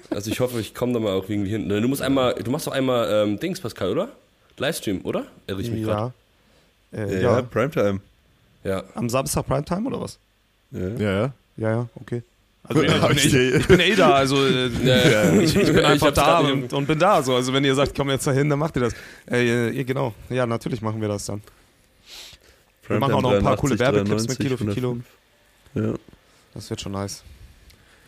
Also 0.10 0.32
ich 0.32 0.40
hoffe, 0.40 0.60
ich 0.60 0.74
komme 0.74 0.94
da 0.94 1.00
mal 1.00 1.14
auch 1.14 1.30
irgendwie 1.30 1.52
hin. 1.52 1.70
Du 1.70 1.88
musst 1.88 2.02
einmal, 2.02 2.34
du 2.34 2.50
machst 2.50 2.66
doch 2.66 2.72
einmal 2.74 3.08
ähm, 3.28 3.40
Dings, 3.40 3.60
Pascal, 3.60 3.92
oder? 3.92 4.10
Livestream, 4.58 5.02
oder? 5.04 5.26
Irre 5.48 5.62
ich 5.62 5.70
mich 5.70 5.84
gerade. 5.84 6.14
Ja. 6.92 7.00
Äh, 7.00 7.22
Ja, 7.22 7.36
ja. 7.38 7.42
Primetime. 7.44 8.00
Ja. 8.64 8.84
Am 8.96 9.08
Samstag 9.10 9.46
Primetime 9.46 9.86
oder 9.88 10.02
was? 10.02 10.18
Ja. 10.72 10.88
ja, 10.90 11.12
ja. 11.12 11.34
Ja, 11.58 11.70
ja, 11.70 11.90
okay. 12.02 12.24
Also 12.68 12.82
ich, 12.82 12.92
bin, 12.92 13.16
ich 13.16 13.56
ich, 13.56 13.68
bin 13.68 13.80
eh 13.80 13.96
da, 13.96 14.14
also 14.16 14.46
äh, 14.46 14.68
Ja, 14.84 15.10
ja. 15.10 15.34
ich, 15.40 15.56
ich 15.56 15.72
bin 15.72 15.86
einfach 15.86 16.12
da 16.12 16.40
und, 16.40 16.74
und 16.74 16.88
bin 16.88 16.98
da. 16.98 17.22
So. 17.22 17.36
Also 17.36 17.54
wenn 17.54 17.64
ihr 17.64 17.76
sagt, 17.76 17.96
komm 17.96 18.10
jetzt 18.10 18.26
dahin, 18.26 18.50
dann 18.50 18.60
macht 18.60 18.76
ihr 18.76 18.82
das. 18.82 18.94
Äh, 19.30 19.70
ihr, 19.70 19.84
genau, 19.86 20.14
ja, 20.30 20.46
natürlich 20.46 20.82
machen 20.82 21.00
wir 21.00 21.08
das 21.08 21.26
dann. 21.26 21.42
Wir 22.88 23.00
machen 23.00 23.14
auch 23.14 23.22
noch 23.22 23.34
ein 23.34 23.44
paar 23.44 23.58
coole 23.58 23.76
83, 23.76 23.80
Werbeclips 23.80 24.28
mit 24.28 24.40
Kilo 24.40 24.58
für 24.58 24.74
Kilo. 24.74 24.98
105. 25.76 26.00
Das 26.54 26.70
wird 26.70 26.82
schon 26.82 26.92
nice. 26.94 27.24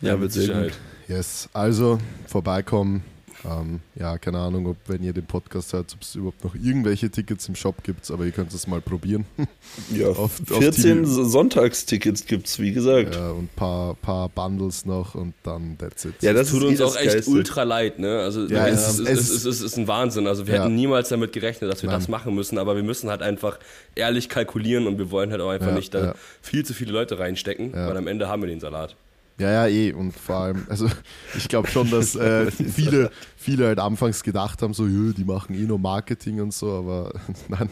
Ja, 0.00 0.12
mit 0.12 0.22
wird 0.22 0.32
sehr 0.32 0.42
Sicherheit. 0.42 0.68
gut. 0.70 0.78
Yes, 1.08 1.48
also 1.52 1.98
vorbeikommen. 2.26 3.02
Ähm, 3.44 3.80
ja, 3.94 4.18
keine 4.18 4.38
Ahnung, 4.38 4.66
ob 4.66 4.76
wenn 4.88 5.02
ihr 5.02 5.12
den 5.12 5.26
Podcast 5.26 5.72
hört, 5.72 5.92
ob 5.94 6.02
es 6.02 6.14
überhaupt 6.16 6.42
noch 6.42 6.54
irgendwelche 6.56 7.08
Tickets 7.10 7.48
im 7.48 7.54
Shop 7.54 7.82
gibt, 7.84 8.10
aber 8.10 8.24
ihr 8.24 8.32
könnt 8.32 8.52
es 8.52 8.66
mal 8.66 8.80
probieren. 8.80 9.24
Ja, 9.94 10.08
Auf- 10.08 10.40
auf 10.50 10.58
14 10.58 11.04
die- 11.04 11.08
Sonntagstickets 11.08 12.26
gibt's, 12.26 12.58
wie 12.58 12.72
gesagt. 12.72 13.14
Ja, 13.14 13.30
und 13.30 13.44
ein 13.44 13.50
paar, 13.54 13.94
paar 13.94 14.28
Bundles 14.28 14.86
noch 14.86 15.14
und 15.14 15.34
dann 15.44 15.76
that's 15.78 16.04
it. 16.04 16.14
Ja, 16.20 16.32
das 16.32 16.50
tut 16.50 16.62
ist 16.64 16.68
uns 16.70 16.80
auch 16.80 16.94
das 16.94 17.02
echt 17.02 17.12
Geilste. 17.12 17.30
ultra 17.30 17.62
leid, 17.62 17.98
ne? 17.98 18.18
Also 18.20 18.46
Ja, 18.46 18.66
es, 18.66 18.88
es 18.88 18.98
ist, 18.98 19.08
es, 19.08 19.18
es 19.20 19.30
ist, 19.30 19.44
es 19.46 19.60
ist 19.60 19.76
ein 19.78 19.86
Wahnsinn. 19.88 20.26
Also 20.26 20.46
wir 20.46 20.54
Ja. 20.56 20.62
hätten 20.64 20.74
niemals 20.74 21.08
damit 21.10 21.32
gerechnet, 21.32 21.70
dass 21.70 21.82
wir 21.82 21.90
Nein. 21.90 22.00
das 22.00 22.08
machen 22.08 22.34
müssen, 22.34 22.58
aber 22.58 22.74
wir 22.76 22.82
müssen 22.82 23.08
halt 23.08 23.22
einfach 23.22 23.58
ehrlich 23.94 24.28
kalkulieren 24.28 24.86
und 24.86 24.98
wir 24.98 25.10
wollen 25.10 25.30
halt 25.30 25.40
auch 25.40 25.50
einfach 25.50 25.68
Ja, 25.68 25.74
nicht 25.74 25.94
da 25.94 26.04
ja. 26.06 26.14
viel 26.42 26.64
zu 26.64 26.74
viele 26.74 26.92
Leute 26.92 27.18
reinstecken, 27.18 27.72
Ja. 27.72 27.88
weil 27.88 27.96
am 27.96 28.06
Ende 28.08 28.28
haben 28.28 28.42
wir 28.42 28.48
den 28.48 28.60
Salat. 28.60 28.96
Ja, 29.38 29.50
ja, 29.50 29.66
eh. 29.68 29.92
Und 29.92 30.12
vor 30.12 30.36
allem, 30.36 30.66
also 30.68 30.88
ich 31.36 31.48
glaube 31.48 31.68
schon, 31.68 31.90
dass 31.90 32.16
äh, 32.16 32.50
viele, 32.50 33.10
viele 33.36 33.66
halt 33.66 33.78
anfangs 33.78 34.22
gedacht 34.22 34.62
haben, 34.62 34.74
so, 34.74 34.86
die 34.86 35.24
machen 35.24 35.54
eh 35.54 35.64
nur 35.64 35.78
Marketing 35.78 36.40
und 36.40 36.52
so, 36.52 36.72
aber 36.72 37.12
nein, 37.48 37.68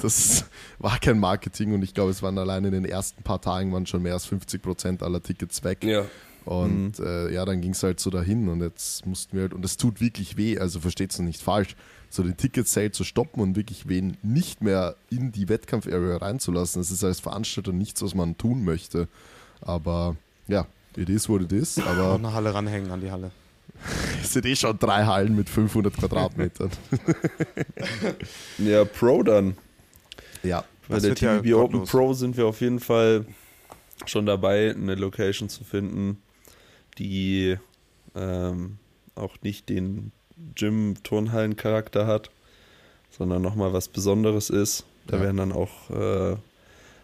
das 0.00 0.44
war 0.78 0.98
kein 0.98 1.18
Marketing 1.18 1.74
und 1.74 1.82
ich 1.82 1.94
glaube, 1.94 2.10
es 2.10 2.22
waren 2.22 2.38
allein 2.38 2.64
in 2.64 2.72
den 2.72 2.84
ersten 2.84 3.22
paar 3.22 3.40
Tagen 3.40 3.72
waren 3.72 3.86
schon 3.86 4.02
mehr 4.02 4.14
als 4.14 4.26
50 4.26 4.62
Prozent 4.62 5.02
aller 5.02 5.22
Tickets 5.22 5.64
weg. 5.64 5.84
Ja. 5.84 6.04
Und 6.44 6.98
äh, 6.98 7.30
ja, 7.30 7.44
dann 7.44 7.60
ging 7.60 7.72
es 7.72 7.82
halt 7.82 8.00
so 8.00 8.08
dahin 8.08 8.48
und 8.48 8.62
jetzt 8.62 9.04
mussten 9.04 9.36
wir 9.36 9.42
halt, 9.42 9.52
und 9.52 9.64
es 9.66 9.76
tut 9.76 10.00
wirklich 10.00 10.38
weh, 10.38 10.58
also 10.58 10.80
versteht 10.80 11.12
es 11.12 11.18
nicht 11.18 11.42
falsch, 11.42 11.76
so 12.08 12.22
den 12.22 12.38
Ticket-Sale 12.38 12.90
zu 12.90 13.04
stoppen 13.04 13.42
und 13.42 13.54
wirklich 13.54 13.86
wen 13.86 14.16
nicht 14.22 14.62
mehr 14.62 14.96
in 15.10 15.30
die 15.30 15.50
Wettkampf-Area 15.50 16.16
reinzulassen. 16.16 16.80
Das 16.80 16.90
ist 16.90 17.04
als 17.04 17.20
Veranstalter 17.20 17.72
nichts, 17.72 18.00
was 18.00 18.14
man 18.14 18.38
tun 18.38 18.64
möchte. 18.64 19.08
Aber 19.60 20.16
ja, 20.46 20.66
it 20.98 21.08
is 21.08 21.28
what 21.28 21.42
it 21.42 21.52
is. 21.52 21.76
Und 21.78 21.86
Aber 21.86 22.14
eine 22.14 22.32
Halle 22.32 22.52
ranhängen 22.54 22.90
an 22.90 23.00
die 23.00 23.10
Halle. 23.10 23.30
es 24.22 24.32
sind 24.32 24.44
eh 24.46 24.56
schon 24.56 24.78
drei 24.78 25.04
Hallen 25.04 25.36
mit 25.36 25.48
500 25.48 25.94
Quadratmetern. 25.96 26.70
Ja, 28.58 28.84
Pro 28.84 29.22
dann. 29.22 29.56
ja, 30.42 30.64
Bei 30.88 30.98
der 30.98 31.10
wird 31.10 31.20
ja 31.20 31.38
TVB 31.40 31.54
Open. 31.54 31.84
Pro 31.84 32.12
sind 32.12 32.36
wir 32.36 32.46
auf 32.46 32.60
jeden 32.60 32.80
Fall 32.80 33.24
schon 34.06 34.26
dabei, 34.26 34.70
eine 34.74 34.94
Location 34.94 35.48
zu 35.48 35.64
finden, 35.64 36.20
die 36.98 37.56
ähm, 38.14 38.78
auch 39.14 39.36
nicht 39.42 39.68
den 39.68 40.12
Gym-Turnhallen-Charakter 40.54 42.06
hat, 42.06 42.30
sondern 43.10 43.42
nochmal 43.42 43.72
was 43.72 43.88
Besonderes 43.88 44.50
ist. 44.50 44.84
Da 45.06 45.16
Ja. 45.16 45.22
werden 45.22 45.36
dann 45.38 45.52
auch 45.52 45.90
äh, 45.90 46.36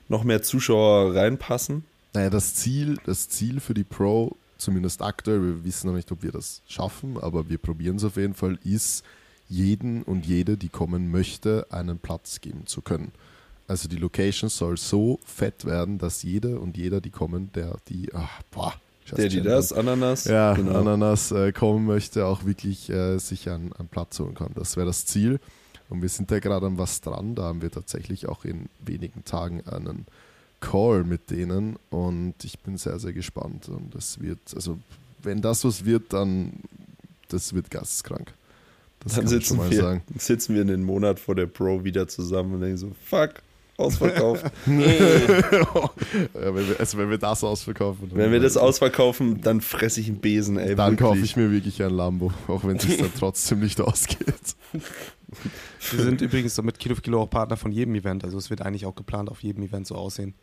noch 0.09 0.24
mehr 0.24 0.42
Zuschauer 0.42 1.14
reinpassen. 1.14 1.85
Naja, 2.14 2.31
das 2.31 2.55
Ziel, 2.55 2.98
das 3.05 3.29
Ziel 3.29 3.61
für 3.61 3.74
die 3.74 3.85
Pro, 3.85 4.37
zumindest 4.57 5.03
aktuell, 5.03 5.42
wir 5.42 5.64
wissen 5.64 5.88
noch 5.88 5.96
nicht, 5.96 6.11
ob 6.12 6.22
wir 6.22 6.33
das 6.33 6.62
schaffen, 6.66 7.18
aber 7.20 7.48
wir 7.48 7.59
probieren 7.59 7.96
es 7.96 8.05
auf 8.05 8.16
jeden 8.16 8.35
Fall, 8.35 8.59
ist, 8.64 9.05
jeden 9.48 10.03
und 10.05 10.24
jede, 10.24 10.57
die 10.57 10.68
kommen 10.68 11.11
möchte, 11.11 11.66
einen 11.70 11.98
Platz 11.98 12.40
geben 12.40 12.66
zu 12.66 12.81
können. 12.81 13.12
Also 13.66 13.88
die 13.88 13.96
Location 13.96 14.48
soll 14.48 14.77
so 14.77 15.18
fett 15.24 15.64
werden, 15.64 15.98
dass 15.98 16.22
jede 16.22 16.59
und 16.61 16.77
jeder, 16.77 17.00
die 17.00 17.11
kommen, 17.11 17.50
der, 17.55 17.77
die, 17.88 18.11
ach, 18.14 18.42
boah, 18.50 18.74
Der, 19.16 19.29
die 19.29 19.42
das, 19.42 19.72
Ananas. 19.72 20.24
ja, 20.24 20.55
genau. 20.55 20.81
Ananas 20.81 21.33
äh, 21.33 21.53
kommen 21.53 21.85
möchte, 21.87 22.27
auch 22.27 22.44
wirklich 22.44 22.90
äh, 22.90 23.18
sich 23.18 23.50
einen, 23.50 23.72
einen 23.74 23.88
Platz 23.88 24.18
holen 24.18 24.35
kann. 24.35 24.53
Das 24.55 24.77
wäre 24.77 24.87
das 24.87 25.05
Ziel. 25.07 25.40
Und 25.88 26.00
wir 26.00 26.09
sind 26.09 26.31
da 26.31 26.38
gerade 26.38 26.66
an 26.66 26.79
was 26.79 27.00
dran. 27.00 27.35
Da 27.35 27.44
haben 27.44 27.61
wir 27.61 27.70
tatsächlich 27.70 28.29
auch 28.29 28.44
in 28.44 28.68
wenigen 28.85 29.24
Tagen 29.24 29.62
einen 29.66 30.07
Call 30.70 31.05
mit 31.05 31.31
denen 31.31 31.77
und 31.90 32.35
ich 32.42 32.59
bin 32.59 32.77
sehr, 32.77 32.98
sehr 32.98 33.12
gespannt. 33.12 33.68
Und 33.68 33.94
das 33.94 34.20
wird, 34.20 34.38
also 34.55 34.79
wenn 35.22 35.40
das 35.40 35.64
was 35.64 35.85
wird, 35.85 36.12
dann 36.12 36.53
das 37.29 37.53
wird 37.55 37.70
geisteskrank. 37.70 38.33
Das 39.00 39.14
Dann 39.14 39.27
sitzen 39.27 39.59
wir, 39.70 39.77
sagen. 39.83 40.03
sitzen 40.18 40.55
wir 40.55 40.62
in 40.62 40.68
den 40.68 40.83
Monat 40.83 41.18
vor 41.20 41.35
der 41.35 41.46
Pro 41.46 41.85
wieder 41.85 42.09
zusammen 42.09 42.55
und 42.55 42.61
denken 42.62 42.79
so, 42.79 42.92
fuck, 43.05 43.35
ausverkauft. 43.77 44.44
Ja, 44.66 46.55
wenn 46.55 46.68
wir, 46.68 46.79
also 46.81 46.98
wenn 46.98 47.11
wir 47.11 47.18
das 47.18 47.42
ausverkaufen. 47.44 48.09
dann- 48.09 48.18
Wenn 48.18 48.33
wir 48.33 48.40
das 48.40 48.57
ausverkaufen, 48.57 49.40
dann 49.40 49.61
fresse 49.61 50.00
ich 50.00 50.09
einen 50.09 50.18
Besen, 50.18 50.57
ey. 50.59 50.74
dann 50.74 50.92
wirklich. 50.92 50.98
kaufe 51.09 51.18
ich 51.20 51.37
mir 51.37 51.50
wirklich 51.50 51.83
ein 51.83 51.90
Lambo, 51.90 52.33
auch 52.48 52.64
wenn 52.64 52.77
es 52.77 52.85
sich 52.85 52.96
dann 52.98 53.11
trotzdem 53.18 53.61
nicht 53.61 53.81
ausgeht. 53.81 54.57
Wir 55.90 56.05
sind 56.05 56.20
übrigens 56.20 56.55
so 56.55 56.62
mit 56.62 56.79
Kilo 56.79 56.94
für 56.94 57.03
Kilo 57.03 57.20
auch 57.22 57.31
Partner 57.31 57.57
von 57.57 57.72
jedem 57.72 57.94
Event. 57.94 58.24
Also 58.24 58.38
es 58.38 58.50
wird 58.50 58.62
eigentlich 58.62 58.87
auch 58.87 58.94
geplant, 58.94 59.29
auf 59.31 59.42
jedem 59.42 59.62
Event 59.64 59.87
so 59.87 59.96
aussehen, 59.96 60.35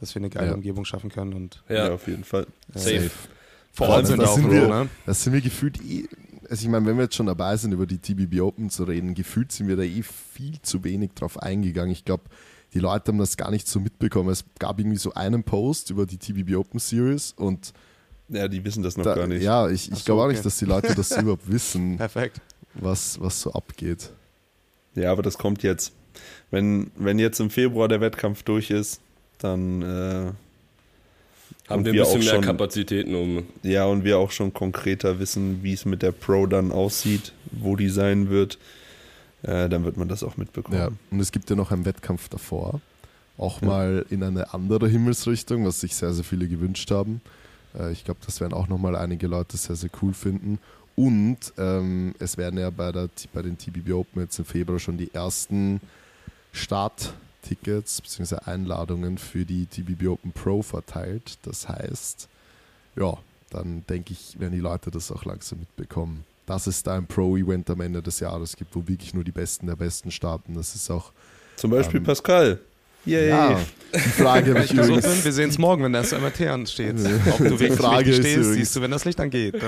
dass 0.00 0.14
wir 0.14 0.20
eine 0.20 0.30
geile 0.30 0.48
Ja. 0.48 0.54
Umgebung 0.54 0.84
schaffen 0.84 1.10
können. 1.10 1.32
Und 1.34 1.62
Ja, 1.68 1.86
Ja, 1.88 1.94
auf 1.94 2.06
jeden 2.06 2.24
Fall. 2.24 2.46
äh, 2.74 2.78
safe. 2.78 3.10
vor 3.72 3.88
allem, 3.90 4.06
sind 4.06 4.18
das 4.18 4.26
wir 4.28 4.32
auch 4.32 4.36
sind 4.36 4.50
wir- 4.50 4.68
ne? 4.68 4.88
Das 5.06 5.22
sind 5.22 5.32
wir 5.32 5.40
gefühlt 5.40 5.80
eh, 5.82 6.08
also 6.50 6.62
ich 6.64 6.68
meine, 6.70 6.86
wenn 6.86 6.96
wir 6.96 7.04
jetzt 7.04 7.14
schon 7.14 7.26
dabei 7.26 7.56
sind, 7.56 7.72
über 7.72 7.84
die 7.86 7.98
TBB 7.98 8.40
Open 8.40 8.70
zu 8.70 8.84
reden, 8.84 9.14
gefühlt 9.14 9.52
sind 9.52 9.68
wir 9.68 9.76
da 9.76 9.82
eh 9.82 10.02
viel 10.02 10.60
zu 10.62 10.82
wenig 10.82 11.10
drauf 11.14 11.40
eingegangen. 11.42 11.92
Ich 11.92 12.04
glaube, 12.06 12.24
die 12.74 12.78
Leute 12.80 13.12
haben 13.12 13.18
das 13.18 13.36
gar 13.36 13.50
nicht 13.50 13.68
so 13.68 13.80
mitbekommen. 13.80 14.30
Es 14.30 14.44
gab 14.58 14.78
irgendwie 14.78 14.96
so 14.98 15.12
einen 15.14 15.42
Post 15.44 15.90
über 15.90 16.06
die 16.06 16.16
TBB 16.16 16.54
Open 16.56 16.80
Series 16.80 17.32
und 17.36 17.72
Ja, 18.30 18.48
die 18.48 18.64
wissen 18.64 18.82
das 18.82 18.96
noch 18.96 19.04
da, 19.04 19.14
gar 19.14 19.26
nicht. 19.26 19.42
ja, 19.42 19.68
ich, 19.68 19.90
ich 19.92 19.98
so, 19.98 20.04
glaube 20.04 20.20
auch 20.22 20.24
okay. 20.24 20.34
nicht, 20.34 20.44
dass 20.46 20.56
die 20.58 20.64
Leute 20.64 20.94
das 20.94 21.10
überhaupt 21.16 21.50
wissen, 21.50 21.96
Perfekt. 21.98 22.40
was, 22.74 23.20
was 23.20 23.40
so 23.40 23.52
abgeht. 23.52 24.10
Ja, 24.94 25.12
aber 25.12 25.22
das 25.22 25.36
kommt 25.38 25.62
jetzt. 25.62 25.92
Wenn, 26.50 26.90
wenn 26.96 27.18
jetzt 27.18 27.40
im 27.40 27.50
Februar 27.50 27.88
der 27.88 28.00
Wettkampf 28.00 28.42
durch 28.42 28.70
ist, 28.70 29.00
dann 29.38 29.82
äh, 29.82 29.84
Haben 29.84 30.34
wir 31.68 31.76
ein 31.76 31.84
wir 31.84 31.92
bisschen 32.02 32.06
auch 32.20 32.24
mehr 32.24 32.34
schon- 32.34 32.40
Kapazitäten, 32.42 33.14
um. 33.14 33.44
ja 33.62 33.84
und 33.86 34.04
wir 34.04 34.18
auch 34.18 34.30
schon 34.30 34.52
konkreter 34.52 35.18
wissen, 35.18 35.62
wie 35.62 35.72
es 35.72 35.84
mit 35.84 36.02
der 36.02 36.12
Pro 36.12 36.46
dann 36.46 36.72
aussieht, 36.72 37.32
wo 37.52 37.76
die 37.76 37.88
sein 37.88 38.30
wird, 38.30 38.58
äh, 39.42 39.68
dann 39.68 39.84
wird 39.84 39.96
man 39.96 40.08
das 40.08 40.22
auch 40.22 40.36
mitbekommen. 40.36 40.78
Ja, 40.78 40.88
und 41.10 41.20
es 41.20 41.32
gibt 41.32 41.48
ja 41.50 41.56
noch 41.56 41.70
einen 41.70 41.84
Wettkampf 41.84 42.28
davor, 42.28 42.80
auch 43.36 43.60
mal 43.62 44.04
in 44.10 44.22
eine 44.22 44.52
andere 44.54 44.88
Himmelsrichtung, 44.88 45.64
was 45.64 45.80
sich 45.80 45.94
sehr, 45.94 46.12
sehr 46.12 46.24
viele 46.24 46.48
gewünscht 46.48 46.90
haben. 46.90 47.20
Äh, 47.78 47.92
ich 47.92 48.04
glaube, 48.04 48.20
das 48.26 48.40
werden 48.40 48.52
auch 48.54 48.68
nochmal 48.68 48.96
einige 48.96 49.26
Leute 49.28 49.56
sehr, 49.56 49.76
sehr 49.76 49.90
cool 50.02 50.12
finden. 50.14 50.58
Und 50.96 51.38
ähm, 51.58 52.16
es 52.18 52.36
werden 52.36 52.58
ja 52.58 52.70
bei, 52.70 52.90
der, 52.90 53.08
bei 53.32 53.42
den 53.42 53.56
TBB 53.56 53.92
Open 53.92 54.22
jetzt 54.22 54.36
im 54.40 54.44
Februar 54.44 54.80
schon 54.80 54.98
die 54.98 55.14
ersten 55.14 55.80
Starttickets 57.42 58.00
bzw. 58.02 58.36
Einladungen 58.46 59.18
für 59.18 59.44
die 59.44 59.66
TBB 59.66 60.08
Open 60.08 60.32
Pro 60.32 60.62
verteilt. 60.62 61.38
Das 61.42 61.68
heißt, 61.68 62.28
ja, 62.96 63.16
dann 63.50 63.84
denke 63.88 64.12
ich, 64.12 64.38
werden 64.38 64.52
die 64.54 64.60
Leute 64.60 64.90
das 64.90 65.10
auch 65.12 65.24
langsam 65.24 65.60
mitbekommen. 65.60 66.24
Dass 66.46 66.66
es 66.66 66.82
da 66.82 66.96
ein 66.96 67.06
Pro-Event 67.06 67.68
am 67.70 67.80
Ende 67.82 68.02
des 68.02 68.20
Jahres 68.20 68.56
gibt, 68.56 68.74
wo 68.74 68.86
wirklich 68.88 69.12
nur 69.12 69.22
die 69.24 69.32
Besten 69.32 69.66
der 69.66 69.76
Besten 69.76 70.10
starten. 70.10 70.54
Das 70.54 70.74
ist 70.74 70.90
auch 70.90 71.12
Zum 71.56 71.70
Beispiel 71.70 71.98
Ähm, 71.98 72.04
Pascal. 72.04 72.58
Yay. 73.04 73.28
ja, 73.28 73.60
die 73.94 73.98
Frage 74.00 74.54
habe 74.54 74.64
ich 74.64 74.70
Gesund 74.70 74.88
übrigens. 74.98 75.04
sind, 75.04 75.24
wir 75.24 75.32
sehen 75.32 75.48
es 75.50 75.56
morgen, 75.56 75.82
wenn 75.84 75.92
das 75.92 76.12
MRT 76.12 76.42
ansteht. 76.48 76.98
Ja. 76.98 77.10
Ob 77.32 77.38
du 77.38 77.44
Die 77.44 77.50
wirklich 77.60 77.74
Frage 77.78 78.12
stehst, 78.12 78.36
übrigens- 78.36 78.54
siehst 78.56 78.76
du, 78.76 78.80
wenn 78.82 78.90
das 78.90 79.04
Licht 79.04 79.20
angeht. 79.20 79.54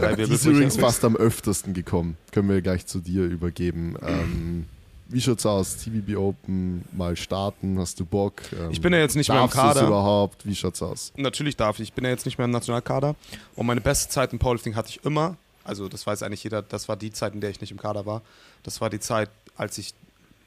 Ja, 0.00 0.16
die 0.16 0.22
ist 0.22 0.46
übrigens 0.46 0.76
fast 0.78 1.04
am 1.04 1.14
öftesten 1.16 1.74
gekommen. 1.74 2.16
Können 2.32 2.48
wir 2.48 2.62
gleich 2.62 2.86
zu 2.86 3.00
dir 3.00 3.24
übergeben. 3.24 3.96
Ähm, 4.02 4.64
wie 5.10 5.20
schaut's 5.20 5.44
aus? 5.46 5.76
TVB 5.76 6.16
Open 6.16 6.84
mal 6.92 7.16
starten? 7.16 7.78
Hast 7.78 7.98
du 8.00 8.04
Bock? 8.04 8.40
Ähm, 8.52 8.70
Ich 8.70 8.80
bin 8.80 8.92
ja 8.92 8.98
jetzt 8.98 9.16
nicht 9.16 9.28
mehr 9.28 9.42
im 9.42 9.50
Kader. 9.50 9.86
überhaupt? 9.86 10.46
Wie 10.46 10.54
schaut's 10.54 10.82
aus? 10.82 11.12
Natürlich 11.16 11.56
darf 11.56 11.76
ich. 11.78 11.88
Ich 11.88 11.92
bin 11.92 12.04
ja 12.04 12.10
jetzt 12.10 12.26
nicht 12.26 12.38
mehr 12.38 12.44
im 12.46 12.50
Nationalkader. 12.50 13.16
Und 13.56 13.66
meine 13.66 13.80
beste 13.80 14.08
Zeit 14.10 14.32
im 14.32 14.38
Powerlifting 14.38 14.74
hatte 14.76 14.88
ich 14.90 15.04
immer 15.04 15.36
Also 15.64 15.88
das 15.88 16.06
weiß 16.06 16.22
eigentlich 16.22 16.42
jeder, 16.44 16.62
das 16.62 16.88
war 16.88 16.96
die 16.96 17.12
Zeit, 17.12 17.34
in 17.34 17.40
der 17.40 17.50
ich 17.50 17.60
nicht 17.60 17.70
im 17.70 17.78
Kader 17.78 18.06
war. 18.06 18.22
Das 18.62 18.80
war 18.80 18.88
die 18.90 19.00
Zeit, 19.00 19.30
als 19.56 19.78
ich 19.78 19.94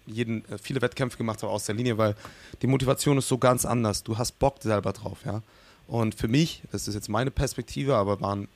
jeden, 0.05 0.43
äh, 0.49 0.57
viele 0.57 0.81
Wettkämpfe 0.81 1.17
gemacht 1.17 1.43
habe 1.43 1.51
aus 1.51 1.65
der 1.65 1.75
Linie, 1.75 1.97
weil 1.97 2.15
die 2.61 2.67
Motivation 2.67 3.17
ist 3.17 3.27
so 3.27 3.37
ganz 3.37 3.65
anders. 3.65 4.03
Du 4.03 4.17
hast 4.17 4.37
Bock 4.39 4.55
selber 4.61 4.91
drauf, 4.91 5.19
ja. 5.25 5.41
Und 5.87 6.15
für 6.15 6.27
mich, 6.27 6.61
das 6.71 6.87
ist 6.87 6.95
jetzt 6.95 7.09
meine 7.09 7.31
Perspektive, 7.31 7.95
aber 7.95 8.19
waren 8.21 8.47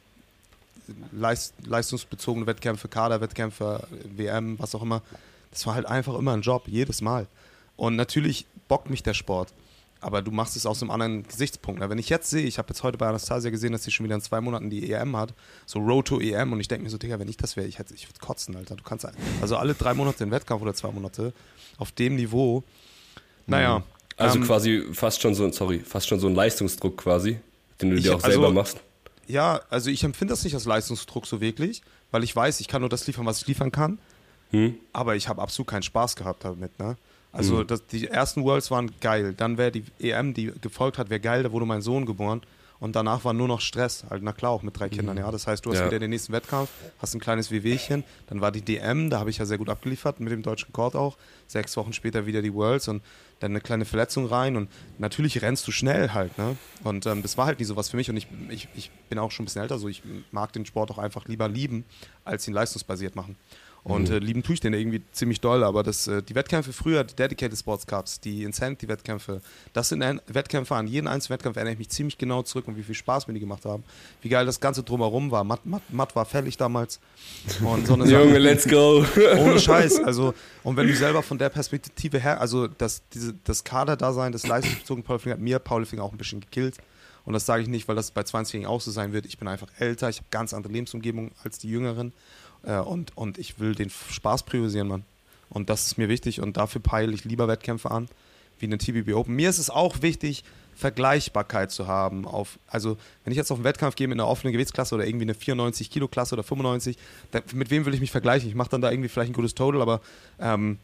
leist, 1.12 1.54
leistungsbezogene 1.66 2.46
Wettkämpfe, 2.48 2.88
Kaderwettkämpfe, 2.88 3.88
WM, 4.16 4.58
was 4.60 4.74
auch 4.76 4.82
immer, 4.82 5.02
das 5.52 5.66
war 5.66 5.76
halt 5.76 5.86
einfach 5.86 6.16
immer 6.16 6.34
ein 6.34 6.42
Job, 6.42 6.64
jedes 6.68 7.02
Mal. 7.02 7.28
Und 7.76 7.96
natürlich 7.96 8.46
bockt 8.68 8.90
mich 8.90 9.04
der 9.04 9.14
Sport. 9.14 9.54
Aber 10.00 10.22
du 10.22 10.30
machst 10.30 10.56
es 10.56 10.68
aus 10.68 10.82
einem 10.84 10.92
anderen 10.92 11.24
Gesichtspunkt. 11.24 11.82
Wenn 11.82 11.98
ich 11.98 12.10
jetzt 12.10 12.30
sehe, 12.30 12.46
ich 12.46 12.60
habe 12.60 12.70
jetzt 12.70 12.84
heute 12.84 13.00
bei 13.00 13.08
Anastasia 13.08 13.50
gesehen, 13.50 13.72
dass 13.72 13.84
sie 13.84 13.90
schon 13.92 14.04
wieder 14.06 14.14
in 14.14 14.22
zwei 14.22 14.42
Monaten 14.42 14.70
die 14.70 14.92
EM 14.92 15.18
hat, 15.18 15.34
so 15.66 15.80
Road 15.80 16.08
to 16.08 16.20
EM, 16.20 16.54
und 16.54 16.60
ich 16.60 16.68
denke 16.68 16.84
mir 16.84 16.90
so, 16.92 17.00
Digga, 17.00 17.18
wenn 17.18 17.28
ich 17.28 17.38
das 17.38 17.56
wäre, 17.56 17.66
ich, 17.68 17.80
hätte- 17.80 17.96
ich 17.96 18.08
würde 18.08 18.20
kotzen, 18.20 18.56
Alter. 18.56 18.76
Du 18.76 18.84
kannst 18.84 19.08
also 19.42 19.58
alle 19.58 19.74
drei 19.74 19.96
Monate 19.96 20.20
den 20.20 20.30
Wettkampf 20.30 20.62
oder 20.62 20.76
zwei 20.76 20.92
Monate 20.92 21.34
auf 21.80 21.92
dem 21.92 22.16
Niveau. 22.16 22.64
Naja. 23.48 23.84
Also 24.18 24.38
ähm, 24.38 24.46
quasi 24.46 24.84
fast 24.94 25.22
schon 25.22 25.34
so 25.36 25.46
ein, 25.46 25.52
sorry, 25.54 25.80
fast 25.80 26.08
schon 26.08 26.20
so 26.20 26.28
ein 26.28 26.36
Leistungsdruck 26.36 26.98
quasi, 26.98 27.40
den 27.82 27.90
du 27.92 27.96
Ich- 27.98 28.04
dir 28.04 28.12
auch 28.16 28.24
also- 28.24 28.30
selber 28.30 28.52
machst. 28.52 28.78
Ja, 29.28 29.60
also 29.70 29.90
ich 29.90 30.04
empfinde 30.06 30.32
das 30.32 30.44
nicht 30.46 30.54
als 30.54 30.64
Leistungsdruck 30.66 31.26
so 31.28 31.42
wirklich, 31.42 31.82
weil 32.12 32.24
ich 32.24 32.34
weiß, 32.36 32.62
ich 32.62 32.68
kann 32.70 32.82
nur 32.82 32.90
das 32.90 33.06
liefern, 33.08 33.26
was 33.26 33.42
ich 33.42 33.48
liefern 33.48 33.72
kann. 33.74 34.00
Hm? 34.52 34.76
Aber 34.94 35.16
ich 35.16 35.28
habe 35.28 35.42
absolut 35.42 35.68
keinen 35.68 35.84
Spaß 35.84 36.16
gehabt 36.16 36.44
damit. 36.46 36.78
Ne? 36.80 36.96
Also 37.32 37.64
das, 37.64 37.86
die 37.88 38.08
ersten 38.08 38.44
Worlds 38.44 38.72
waren 38.72 38.92
geil. 39.02 39.34
Dann 39.36 39.58
wäre 39.58 39.72
die 39.72 39.84
EM, 40.00 40.34
die 40.34 40.52
gefolgt 40.62 40.98
hat, 40.98 41.10
wäre 41.10 41.20
geil. 41.20 41.44
Da 41.44 41.52
wurde 41.52 41.66
mein 41.66 41.82
Sohn 41.82 42.06
geboren. 42.06 42.42
Und 42.80 42.96
danach 42.96 43.26
war 43.26 43.34
nur 43.34 43.48
noch 43.48 43.60
Stress. 43.60 44.06
Halt, 44.08 44.22
na 44.22 44.34
klar, 44.34 44.52
auch 44.52 44.62
mit 44.62 44.80
drei 44.80 44.88
Kindern. 44.88 45.18
Ja, 45.18 45.32
das 45.32 45.48
heißt, 45.48 45.66
du 45.66 45.72
hast 45.72 45.80
Ja. 45.80 45.88
wieder 45.88 45.98
den 45.98 46.12
nächsten 46.12 46.32
Wettkampf, 46.32 46.70
hast 47.00 47.16
ein 47.16 47.20
kleines 47.20 47.50
Wehwehchen. 47.50 48.04
Dann 48.28 48.40
war 48.40 48.52
die 48.52 48.62
DM, 48.62 49.10
da 49.10 49.18
habe 49.20 49.32
ich 49.32 49.40
ja 49.40 49.46
sehr 49.46 49.58
gut 49.58 49.70
abgeliefert, 49.70 50.20
mit 50.20 50.32
dem 50.32 50.44
deutschen 50.44 50.68
Rekord 50.68 50.96
auch. 50.96 51.18
Sechs 51.48 51.76
Wochen 51.76 51.92
später 51.92 52.28
wieder 52.28 52.44
die 52.44 52.54
Worlds 52.54 52.88
und 52.88 53.02
dann 53.40 53.52
eine 53.52 53.62
kleine 53.62 53.86
Verletzung 53.86 54.28
rein. 54.28 54.56
Und 54.56 54.70
natürlich 55.00 55.42
rennst 55.42 55.68
du 55.68 55.72
schnell 55.72 56.12
halt. 56.14 56.38
Ne? 56.38 56.56
Und 56.84 57.08
ähm, 57.08 57.24
das 57.24 57.36
war 57.36 57.48
halt 57.48 57.58
nie 57.58 57.66
so 57.66 57.76
was 57.76 57.90
für 57.90 57.98
mich. 57.98 58.12
Und 58.12 58.18
ich, 58.18 58.28
ich, 58.50 58.68
ich 58.76 58.92
bin 59.10 59.18
auch 59.18 59.32
schon 59.32 59.44
ein 59.44 59.48
bisschen 59.48 59.64
älter, 59.64 59.80
so 59.80 59.88
ich 59.88 60.04
mag 60.32 60.54
den 60.54 60.66
Sport 60.68 60.92
auch 60.92 61.00
einfach 61.00 61.26
lieber 61.26 61.48
lieben, 61.50 61.84
als 62.26 62.48
ihn 62.48 62.54
leistungsbasiert 62.54 63.16
machen. 63.16 63.38
Und 63.88 64.10
äh, 64.10 64.20
lieben 64.20 64.44
tue 64.44 64.54
ich 64.54 64.60
den 64.60 64.74
irgendwie 64.74 65.02
ziemlich 65.14 65.40
doll, 65.40 65.64
aber 65.64 65.82
das, 65.82 66.08
äh, 66.08 66.22
die 66.22 66.36
Wettkämpfe 66.36 66.74
früher, 66.74 67.06
die 67.06 67.16
Dedicated 67.16 67.58
Sports 67.58 67.88
Cups, 67.88 68.20
die 68.20 68.44
Insanity-Wettkämpfe, 68.44 69.40
das 69.72 69.88
sind 69.88 70.04
Wettkämpfe, 70.28 70.76
an 70.76 70.88
jeden 70.88 71.08
einzelnen 71.08 71.38
Wettkampf 71.38 71.56
erinnere 71.56 71.72
ich 71.72 71.80
mich 71.80 71.90
ziemlich 71.90 72.18
genau 72.18 72.42
zurück 72.42 72.68
und 72.68 72.76
wie 72.76 72.84
viel 72.84 72.96
Spaß 72.96 73.28
mir 73.28 73.34
die 73.34 73.40
gemacht 73.40 73.64
haben. 73.64 73.86
Wie 74.22 74.28
geil 74.28 74.46
das 74.46 74.60
Ganze 74.60 74.84
drumherum 74.84 75.32
war. 75.32 75.46
Matt, 75.46 75.66
Matt, 75.66 75.84
Matt 75.90 76.18
war 76.18 76.26
fällig 76.26 76.58
damals. 76.58 77.00
Und 77.64 77.88
so 77.88 77.94
eine 77.94 78.06
Sache. 78.08 78.24
Junge, 78.24 78.40
let's 78.40 78.68
go. 78.68 79.06
Ohne 79.38 79.58
Scheiß. 79.58 80.04
Also, 80.04 80.34
und 80.64 80.76
wenn 80.76 80.88
du 80.88 80.94
selber 80.94 81.24
von 81.24 81.38
der 81.38 81.48
Perspektive 81.48 82.20
her, 82.20 82.42
also 82.42 82.68
das, 82.68 83.04
diese, 83.14 83.36
das 83.46 83.64
Kaderdasein, 83.64 84.34
das 84.34 84.46
leistungsbezogene 84.46 85.06
Powerlifting 85.06 85.32
hat 85.32 85.40
mir 85.40 85.60
Powerlifting 85.60 86.02
auch 86.02 86.12
ein 86.12 86.18
bisschen 86.18 86.42
gekillt. 86.42 86.76
Und 87.24 87.34
das 87.34 87.46
sage 87.46 87.62
ich 87.62 87.70
nicht, 87.70 87.88
weil 87.88 87.96
das 87.96 88.12
bei 88.12 88.22
20-Jährigen 88.22 88.68
auch 88.68 88.82
so 88.82 88.92
sein 88.92 89.14
wird. 89.14 89.26
Ich 89.26 89.38
bin 89.38 89.48
einfach 89.48 89.68
älter, 89.80 90.10
ich 90.10 90.18
habe 90.18 90.28
ganz 90.32 90.54
andere 90.54 90.74
Lebensumgebung 90.74 91.32
als 91.44 91.58
die 91.58 91.70
Jüngeren. 91.70 92.12
Äh, 92.64 92.78
und, 92.78 93.16
und 93.16 93.38
ich 93.38 93.60
will 93.60 93.76
den 93.76 93.90
Spaß 93.90 94.44
priorisieren, 94.44 94.88
Mann. 94.88 95.04
Und 95.50 95.70
das 95.70 95.88
ist 95.88 95.98
mir 95.98 96.10
wichtig 96.10 96.42
und 96.42 96.58
dafür 96.58 96.82
peile 96.82 97.14
ich 97.14 97.24
lieber 97.24 97.48
Wettkämpfe 97.48 97.90
an, 97.90 98.10
wie 98.60 98.66
eine 98.66 98.78
TBB 98.78 99.14
Open. 99.14 99.36
Mir 99.36 99.50
ist 99.50 99.60
es 99.60 99.70
auch 99.70 100.02
wichtig, 100.02 100.44
Vergleichbarkeit 100.76 101.72
zu 101.72 101.88
haben. 101.88 102.26
Auf, 102.26 102.60
also, 102.68 102.98
wenn 103.24 103.32
ich 103.32 103.38
jetzt 103.38 103.52
auf 103.52 103.58
einen 103.58 103.64
Wettkampf 103.64 103.96
gehe 103.96 104.08
mit 104.08 104.16
einer 104.16 104.28
offenen 104.28 104.54
Gewichtsklasse 104.54 104.94
oder 104.94 105.08
irgendwie 105.08 105.26
eine 105.26 105.34
94-Kilo-Klasse 105.34 106.36
oder 106.36 106.44
95, 106.44 106.98
dann, 107.32 107.44
mit 107.54 107.72
wem 107.72 107.86
will 107.86 107.94
ich 107.94 108.00
mich 108.00 108.12
vergleichen? 108.12 108.48
Ich 108.48 108.56
mache 108.56 108.70
dann 108.70 108.82
da 108.82 108.92
irgendwie 108.92 109.10
vielleicht 109.10 109.32
ein 109.32 109.34
gutes 109.34 109.56
Total, 109.56 109.82
aber 109.82 110.02
ähm, 110.40 110.78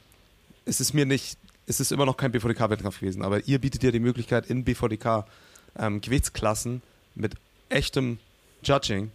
es 0.65 0.79
ist 0.79 0.93
mir 0.93 1.05
nicht, 1.05 1.37
es 1.67 1.79
ist 1.79 1.91
immer 1.91 2.05
noch 2.05 2.17
kein 2.17 2.31
BVDK-Wettkampf 2.31 2.99
gewesen. 2.99 3.21
Aber 3.21 3.45
ihr 3.47 3.59
bietet 3.59 3.83
ja 3.83 3.91
die 3.91 3.99
Möglichkeit, 3.99 4.49
in 4.49 4.63
BVDK 4.63 5.25
ähm, 5.77 6.01
Gewichtsklassen 6.01 6.81
mit 7.15 7.35
echtem 7.69 8.17
Judging 8.63 9.11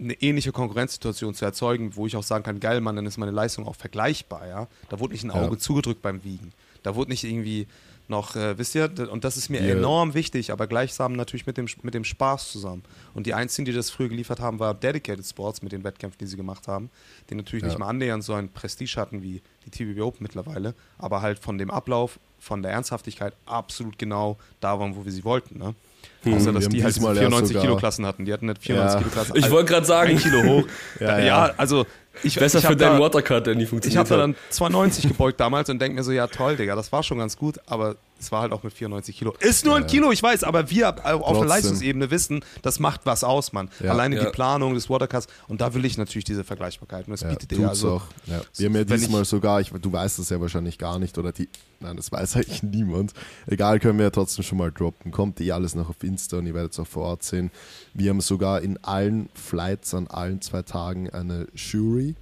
eine 0.00 0.14
ähnliche 0.14 0.52
Konkurrenzsituation 0.52 1.34
zu 1.34 1.44
erzeugen, 1.44 1.94
wo 1.96 2.06
ich 2.06 2.16
auch 2.16 2.22
sagen 2.22 2.42
kann, 2.44 2.58
geil, 2.60 2.80
Mann, 2.80 2.96
dann 2.96 3.06
ist 3.06 3.18
meine 3.18 3.32
Leistung 3.32 3.66
auch 3.66 3.76
vergleichbar, 3.76 4.46
ja. 4.48 4.68
Da 4.88 4.98
wurde 4.98 5.12
nicht 5.12 5.24
ein 5.24 5.30
Auge 5.30 5.54
Ja. 5.56 5.58
zugedrückt 5.58 6.02
beim 6.02 6.24
Wiegen. 6.24 6.52
Da 6.82 6.94
wurde 6.94 7.10
nicht 7.10 7.24
irgendwie 7.24 7.66
noch, 8.08 8.34
äh, 8.34 8.58
wisst 8.58 8.74
ihr, 8.74 8.90
und 9.12 9.22
das 9.24 9.36
ist 9.36 9.50
mir 9.50 9.60
Ja. 9.64 9.74
enorm 9.74 10.14
wichtig, 10.14 10.50
aber 10.50 10.66
gleichsam 10.66 11.12
natürlich 11.12 11.46
mit 11.46 11.56
dem, 11.56 11.66
mit 11.82 11.94
dem 11.94 12.02
Spaß 12.04 12.50
zusammen. 12.50 12.82
Und 13.14 13.26
die 13.26 13.34
einzigen, 13.34 13.66
die 13.66 13.72
das 13.72 13.90
früher 13.90 14.08
geliefert 14.08 14.40
haben, 14.40 14.58
war 14.58 14.74
Dedicated 14.74 15.24
Sports 15.24 15.62
mit 15.62 15.70
den 15.70 15.84
Wettkämpfen, 15.84 16.18
die 16.18 16.26
sie 16.26 16.36
gemacht 16.36 16.66
haben, 16.66 16.90
die 17.28 17.34
natürlich 17.36 17.62
Ja. 17.62 17.68
nicht 17.68 17.78
mal 17.78 17.86
annähernd 17.88 18.24
so 18.24 18.32
ein 18.34 18.48
Prestige 18.48 18.96
hatten 18.96 19.22
wie 19.22 19.42
die 19.66 19.70
TBB 19.70 20.00
Open 20.00 20.22
mittlerweile, 20.24 20.74
aber 20.98 21.22
halt 21.22 21.38
von 21.38 21.56
dem 21.58 21.70
Ablauf, 21.70 22.18
von 22.40 22.62
der 22.62 22.72
Ernsthaftigkeit 22.72 23.34
absolut 23.46 23.96
genau 23.98 24.38
da 24.60 24.80
waren, 24.80 24.96
wo 24.96 25.04
wir 25.04 25.12
sie 25.12 25.22
wollten, 25.24 25.58
ne? 25.58 25.74
Außer, 26.22 26.46
Wir 26.46 26.52
dass 26.52 26.64
haben 26.64 26.70
die 26.72 26.84
halt 26.84 26.94
diesmal 26.96 27.14
ja 27.14 27.20
94 27.22 27.48
sogar- 27.48 27.62
Kilo 27.62 27.76
Klassen 27.76 28.04
hatten. 28.06 28.24
Die 28.26 28.32
hatten 28.32 28.46
nicht 28.46 28.62
94 28.62 28.94
Ja. 28.94 28.98
Kilo 29.00 29.10
Klassen. 29.10 29.36
Ich 29.36 29.50
wollte 29.50 29.72
gerade 29.72 29.86
sagen, 29.86 30.10
ein 30.10 30.18
Kilo 30.18 30.42
hoch. 30.44 30.64
Ja, 31.00 31.18
ja, 31.18 31.24
ja. 31.24 31.54
also 31.56 31.86
ich, 32.22 32.34
besser 32.34 32.58
ich 32.58 32.66
für 32.66 32.76
deinen 32.76 33.00
Watercut, 33.00 33.46
der 33.46 33.54
nie 33.54 33.62
Ich 33.62 33.68
funktioniert 33.70 33.98
habe 33.98 34.08
da 34.10 34.16
dann 34.18 34.34
2,90 34.52 35.08
gebeugt 35.08 35.40
damals 35.40 35.70
und 35.70 35.78
denke 35.80 35.96
mir 35.96 36.02
so, 36.04 36.12
ja 36.12 36.26
toll, 36.26 36.56
Digga, 36.56 36.74
das 36.76 36.92
war 36.92 37.02
schon 37.02 37.18
ganz 37.18 37.36
gut, 37.38 37.58
aber 37.66 37.96
es 38.20 38.30
war 38.30 38.42
halt 38.42 38.52
auch 38.52 38.62
mit 38.62 38.72
94 38.72 39.16
Kilo. 39.16 39.34
Ist 39.40 39.64
nur 39.64 39.76
ein 39.76 39.86
Kilo, 39.86 40.12
ich 40.12 40.22
weiß, 40.22 40.44
aber 40.44 40.70
wir 40.70 40.88
auf 40.90 41.22
Trotzdem. 41.22 41.38
der 41.40 41.48
Leistungsebene 41.48 42.10
wissen, 42.10 42.44
das 42.62 42.78
macht 42.78 43.00
was 43.06 43.24
aus, 43.24 43.52
Mann. 43.52 43.70
Ja. 43.82 43.92
Alleine 43.92 44.16
Ja. 44.16 44.24
die 44.26 44.30
Planung 44.30 44.74
des 44.74 44.90
Watercuts 44.90 45.26
und 45.48 45.60
da 45.60 45.74
will 45.74 45.84
ich 45.84 45.96
natürlich 45.98 46.24
diese 46.24 46.44
Vergleichbarkeit 46.44 47.06
und 47.06 47.12
das 47.12 47.22
Ja, 47.22 47.30
bietet 47.30 47.50
ihr 47.52 47.58
tut's 47.58 47.68
also. 47.70 47.92
auch. 47.94 48.02
Ja. 48.26 48.40
Wir 48.56 48.66
haben 48.66 48.76
ja 48.76 48.84
diesmal 48.84 49.24
sogar, 49.24 49.60
ich, 49.60 49.70
du 49.70 49.92
weißt 49.92 50.18
das 50.18 50.28
ja 50.28 50.40
wahrscheinlich 50.40 50.78
gar 50.78 50.98
nicht, 50.98 51.16
oder 51.18 51.32
die, 51.32 51.48
nein, 51.80 51.96
das 51.96 52.12
weiß 52.12 52.36
eigentlich 52.36 52.62
niemand. 52.62 53.12
Egal, 53.46 53.80
können 53.80 53.98
wir 53.98 54.04
ja 54.04 54.10
trotzdem 54.10 54.44
schon 54.44 54.58
mal 54.58 54.70
droppen. 54.70 55.10
Kommt 55.12 55.40
eh 55.40 55.52
alles 55.52 55.74
noch 55.74 55.88
auf 55.88 56.02
Insta 56.04 56.36
und 56.38 56.46
ihr 56.46 56.54
werdet 56.54 56.72
es 56.72 56.78
auch 56.78 56.86
vor 56.86 57.04
Ort 57.04 57.22
sehen. 57.22 57.50
Wir 57.94 58.10
haben 58.10 58.20
sogar 58.20 58.60
in 58.60 58.82
allen 58.84 59.28
Flights 59.34 59.94
an 59.94 60.06
allen 60.08 60.40
zwei 60.42 60.62
Tagen 60.62 61.10
eine 61.10 61.46
Jury. 61.54 62.14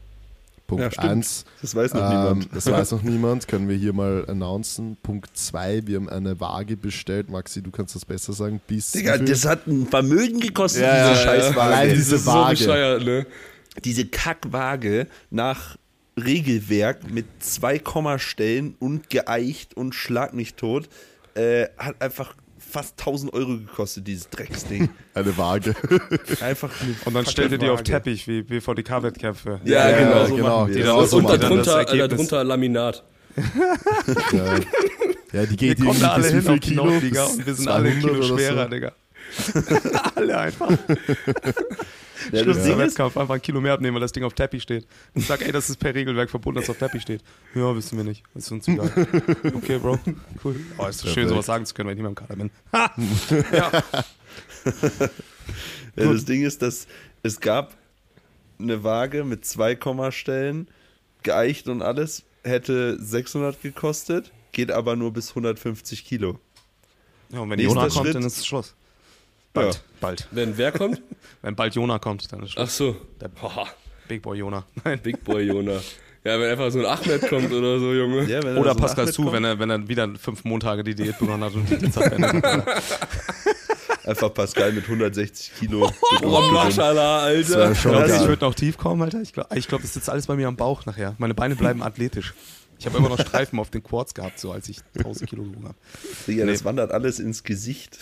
Ja, 0.70 0.76
Punkt 0.76 0.92
stimmt. 0.94 1.08
1. 1.10 1.44
Das 1.62 1.74
weiß 1.74 1.94
noch 1.94 2.02
Ähm, 2.02 2.08
niemand. 2.38 2.48
das 2.54 2.70
weiß 2.70 2.90
noch 2.92 3.02
niemand, 3.02 3.48
können 3.48 3.68
wir 3.68 3.76
hier 3.76 3.92
mal 3.92 4.24
announcen. 4.28 4.96
Punkt 5.02 5.30
2, 5.36 5.86
wir 5.86 5.96
haben 5.96 6.08
eine 6.08 6.38
Waage 6.40 6.76
bestellt. 6.76 7.30
Maxi, 7.30 7.62
du 7.62 7.70
kannst 7.70 7.94
das 7.94 8.04
besser 8.04 8.32
sagen. 8.32 8.60
Bis 8.66 8.92
Digga, 8.92 9.16
das 9.18 9.44
hat 9.46 9.66
ein 9.66 9.86
Vermögen 9.86 10.40
gekostet, 10.40 10.82
Ja, 10.82 11.10
diese 11.10 11.20
ja, 11.20 11.26
Scheißwaage. 11.26 11.60
allein 11.60 11.94
diese, 11.94 12.18
so 12.18 12.30
Waage. 12.32 12.56
bescheuert, 12.58 13.04
ne? 13.04 13.26
diese 13.84 14.06
Kackwaage 14.06 15.06
nach 15.30 15.76
Regelwerk 16.22 17.10
mit 17.10 17.26
zwei 17.38 17.78
Kommastellen 17.78 18.74
und 18.78 19.08
geeicht 19.08 19.74
und 19.76 19.94
schlag 19.94 20.34
nicht 20.34 20.56
tot, 20.56 20.88
äh, 21.34 21.66
hat 21.78 22.02
einfach 22.02 22.34
fast 22.68 22.98
1000 22.98 23.32
Euro 23.32 23.58
gekostet, 23.58 24.06
dieses 24.06 24.28
Drecksding. 24.30 24.88
eine 25.14 25.36
Waage. 25.36 25.74
Einfach 26.40 26.70
eine 26.80 26.94
Und 27.04 27.14
dann 27.14 27.26
stellt 27.26 27.52
ihr 27.52 27.58
die 27.58 27.68
auf. 27.68 27.82
Teppich 27.82 28.28
wie 28.28 28.42
BVDK-Wettkämpfe. 28.42 29.60
Ja, 29.64 29.88
Ja, 29.90 29.98
genau. 29.98 30.26
so 30.26 30.36
genau. 30.36 30.48
machen 30.48 30.74
wir 30.74 30.82
Die 30.82 30.88
Und, 30.88 31.08
so 31.08 31.16
und 31.18 31.28
darunter, 31.28 32.44
Laminat. 32.44 33.04
ja. 33.36 34.54
ja, 35.32 35.46
die 35.46 35.50
Wir 35.50 35.56
geht 35.56 35.78
kommen 35.78 35.88
irgendwie 35.88 36.00
da 36.00 36.12
alle 36.12 36.22
bis 36.22 36.32
wie 36.32 36.34
hin 36.34 36.42
viel 36.42 36.50
auf 36.50 36.58
die 36.60 36.60
Kilo? 36.60 36.84
Bis 36.84 37.18
und 37.20 37.46
wir 37.46 37.54
sind 37.54 37.68
alle 37.68 37.88
ein 37.88 38.00
200 38.00 38.20
Kilo 38.20 38.22
schwerer, 38.36 38.64
so? 38.64 38.70
Digga. 38.70 38.92
alle 40.14 40.38
einfach. 40.38 40.70
Ja, 42.32 42.32
das 42.32 42.42
Schlimmster 42.42 42.64
Ding 42.64 42.78
Wettkampf, 42.78 43.16
einfach 43.16 43.34
ein 43.36 43.42
Kilo 43.42 43.60
mehr 43.60 43.72
abnehmen, 43.74 43.94
weil 43.94 44.00
das 44.00 44.12
Ding 44.12 44.24
auf 44.24 44.34
Teppich 44.34 44.62
steht. 44.62 44.86
Ich 45.14 45.26
sag, 45.26 45.40
ey, 45.40 45.52
das 45.52 45.70
ist 45.70 45.76
per 45.78 45.94
Regelwerk 45.94 46.28
verboten, 46.30 46.56
dass 46.56 46.64
es 46.64 46.70
auf 46.70 46.78
Teppich 46.78 47.02
steht. 47.02 47.22
Ja, 47.54 47.74
wissen 47.74 47.96
wir 47.96 48.04
nicht. 48.04 48.24
Ist 48.34 48.50
uns 48.50 48.66
egal. 48.68 48.90
Okay, 49.54 49.78
Bro. 49.78 49.98
Cool. 50.42 50.56
Oh, 50.78 50.86
ist 50.86 50.98
so 50.98 51.08
schön, 51.08 51.28
sowas 51.28 51.46
sagen 51.46 51.64
zu 51.64 51.74
können, 51.74 51.88
wenn 51.88 51.96
ich 51.96 52.02
nicht 52.02 52.02
mehr 52.02 52.10
im 52.10 52.14
Kader 52.16 52.36
bin. 52.36 52.50
Ha! 52.72 52.90
ja. 53.52 53.82
ja, 55.96 56.12
das 56.12 56.24
Ding 56.24 56.42
ist, 56.42 56.60
dass 56.60 56.86
es 57.22 57.40
gab 57.40 57.76
eine 58.58 58.82
Waage 58.82 59.24
mit 59.24 59.44
zwei 59.44 59.74
Kommastellen, 59.74 60.68
geeicht 61.22 61.68
und 61.68 61.82
alles, 61.82 62.24
hätte 62.42 62.98
600 63.00 63.62
gekostet, 63.62 64.32
geht 64.52 64.70
aber 64.72 64.96
nur 64.96 65.12
bis 65.12 65.30
150 65.30 66.04
Kilo. 66.04 66.38
ja, 67.30 67.40
und 67.40 67.50
wenn 67.50 67.58
Nächster 67.58 67.74
Jona 67.74 67.88
kommt, 67.88 68.06
Schritt. 68.06 68.14
dann 68.16 68.24
ist 68.24 68.38
es 68.38 68.46
Schluss. 68.46 68.74
Bald. 69.58 69.74
Ja. 69.74 69.80
Bald. 70.00 70.28
Wenn 70.30 70.56
wer 70.58 70.72
kommt? 70.72 71.02
Wenn 71.42 71.54
bald 71.56 71.74
Jona 71.74 71.98
kommt, 71.98 72.30
dann 72.32 72.42
ist 72.42 72.52
Schluss. 72.52 72.64
Ach 72.66 72.70
so. 72.70 72.96
Der 73.20 73.28
Boah, 73.28 73.68
Big 74.08 74.22
Boy 74.22 74.38
Jona. 74.38 74.64
Nein. 74.84 75.00
Big 75.02 75.22
Boy 75.24 75.42
Jona. 75.44 75.74
Ja, 76.24 76.38
wenn 76.40 76.50
einfach 76.50 76.70
so 76.70 76.80
ein 76.80 76.84
Ahmed 76.86 77.28
kommt 77.28 77.50
oder 77.52 77.78
so, 77.78 77.92
Junge. 77.94 78.24
Ja, 78.24 78.42
wenn 78.42 78.58
Oder 78.58 78.74
so 78.74 78.80
Pascal 78.80 79.10
zu, 79.10 79.32
wenn 79.32 79.44
er, 79.44 79.58
wenn 79.58 79.70
er 79.70 79.86
wieder 79.88 80.08
fünf 80.20 80.44
Montage 80.44 80.82
die 80.82 80.94
Diät 80.94 81.16
begonnen 81.18 81.44
hat 81.44 81.54
und 81.54 81.70
die 81.70 81.90
Zeit 81.90 82.10
beendet 82.10 82.44
hat. 82.44 82.66
Einfach 84.04 84.34
Pascal 84.34 84.72
mit 84.72 84.84
160 84.84 85.52
Kilo. 85.58 85.90
Oh, 86.22 86.40
Maschallah, 86.52 87.30
Das 87.32 87.48
wär 87.50 87.58
Alter. 87.58 87.74
schon 87.74 87.94
Also 87.94 88.08
geil. 88.12 88.20
ich 88.22 88.28
würde 88.28 88.44
noch 88.44 88.54
tief 88.54 88.76
kommen, 88.78 89.00
Alter. 89.02 89.22
Ich 89.22 89.32
glaube, 89.32 89.56
ich 89.56 89.68
glaub, 89.68 89.80
das 89.80 89.94
sitzt 89.94 90.10
alles 90.10 90.26
bei 90.26 90.34
mir 90.34 90.48
am 90.48 90.56
Bauch 90.56 90.84
nachher. 90.86 91.14
Meine 91.18 91.34
Beine 91.34 91.54
bleiben 91.56 91.82
athletisch. 91.82 92.34
Ich 92.78 92.86
habe 92.86 92.98
immer 92.98 93.08
noch 93.08 93.18
Streifen 93.20 93.58
auf 93.58 93.70
den 93.70 93.82
Quads 93.82 94.14
gehabt, 94.14 94.38
so 94.38 94.52
als 94.52 94.68
ich 94.68 94.78
1000 94.96 95.28
Kilo 95.28 95.42
gewogen 95.42 95.64
habe. 95.64 95.74
Digga, 96.26 96.44
Nee. 96.44 96.52
das 96.52 96.64
wandert 96.64 96.92
alles 96.92 97.18
ins 97.18 97.42
Gesicht. 97.42 97.98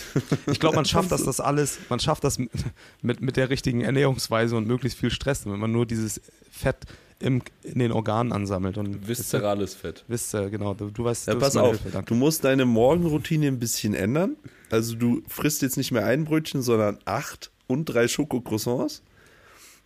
Ich 0.47 0.61
glaube, 0.61 0.77
man 0.77 0.85
schafft 0.85 1.11
das, 1.13 1.25
das 1.25 1.41
alles, 1.41 1.79
man 1.89 1.99
schafft 1.99 2.25
das 2.25 2.39
mit, 2.39 3.21
mit 3.21 3.37
der 3.37 3.49
richtigen 3.51 3.81
Ernährungsweise 3.81 4.55
und 4.57 4.67
möglichst 4.67 4.99
viel 4.99 5.11
Stress, 5.11 5.47
wenn 5.47 5.59
man 5.59 5.73
nur 5.73 5.87
dieses 5.87 6.21
Fett 6.51 6.77
im, 7.19 7.41
in 7.63 7.79
den 7.79 7.93
Organen 7.93 8.33
ansammelt. 8.33 8.77
Und 8.77 9.09
Viszerales 9.09 9.75
Fett. 9.75 10.05
Wisst 10.09 10.35
ihr, 10.35 10.51
genau, 10.51 10.75
du, 10.75 10.91
du 10.91 11.05
weißt, 11.05 11.29
Ja, 11.29 11.33
du 11.35 11.41
pass 11.41 11.57
auf, 11.57 11.81
Hilfe, 11.81 12.03
du 12.05 12.15
musst 12.15 12.45
deine 12.45 12.67
Morgenroutine 12.67 13.47
ein 13.47 13.59
bisschen 13.59 13.95
ändern. 13.95 14.37
Also 14.71 14.95
du 14.95 15.23
frisst 15.27 15.63
jetzt 15.63 15.79
nicht 15.79 15.93
mehr 15.93 16.05
ein 16.05 16.25
Brötchen, 16.27 16.61
sondern 16.61 16.99
acht 17.07 17.51
und 17.67 17.87
drei 17.87 18.09
Schokocroissants. 18.09 19.03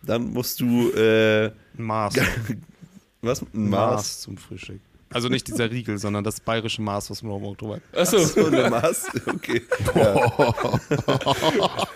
Dann 0.03 0.33
musst 0.33 0.59
du, 0.59 0.89
äh, 0.91 1.51
Maß. 1.77 2.15
Was? 3.21 3.41
Ein 3.41 3.69
Maß. 3.69 3.95
Maß 3.95 4.21
zum 4.21 4.37
Frühstück. 4.37 4.79
Also 5.13 5.27
nicht 5.27 5.45
dieser 5.47 5.69
Riegel, 5.69 5.97
sondern 5.97 6.23
das 6.23 6.39
bayerische 6.39 6.81
Maß, 6.81 7.09
was 7.09 7.21
man 7.21 7.35
im 7.37 7.43
Oktober 7.43 7.75
hat. 7.75 7.81
Achso. 7.97 8.19
So 8.19 8.45
eine 8.45 8.69
Maß? 8.69 9.07
Okay. 9.27 9.61
Ja, 9.93 10.31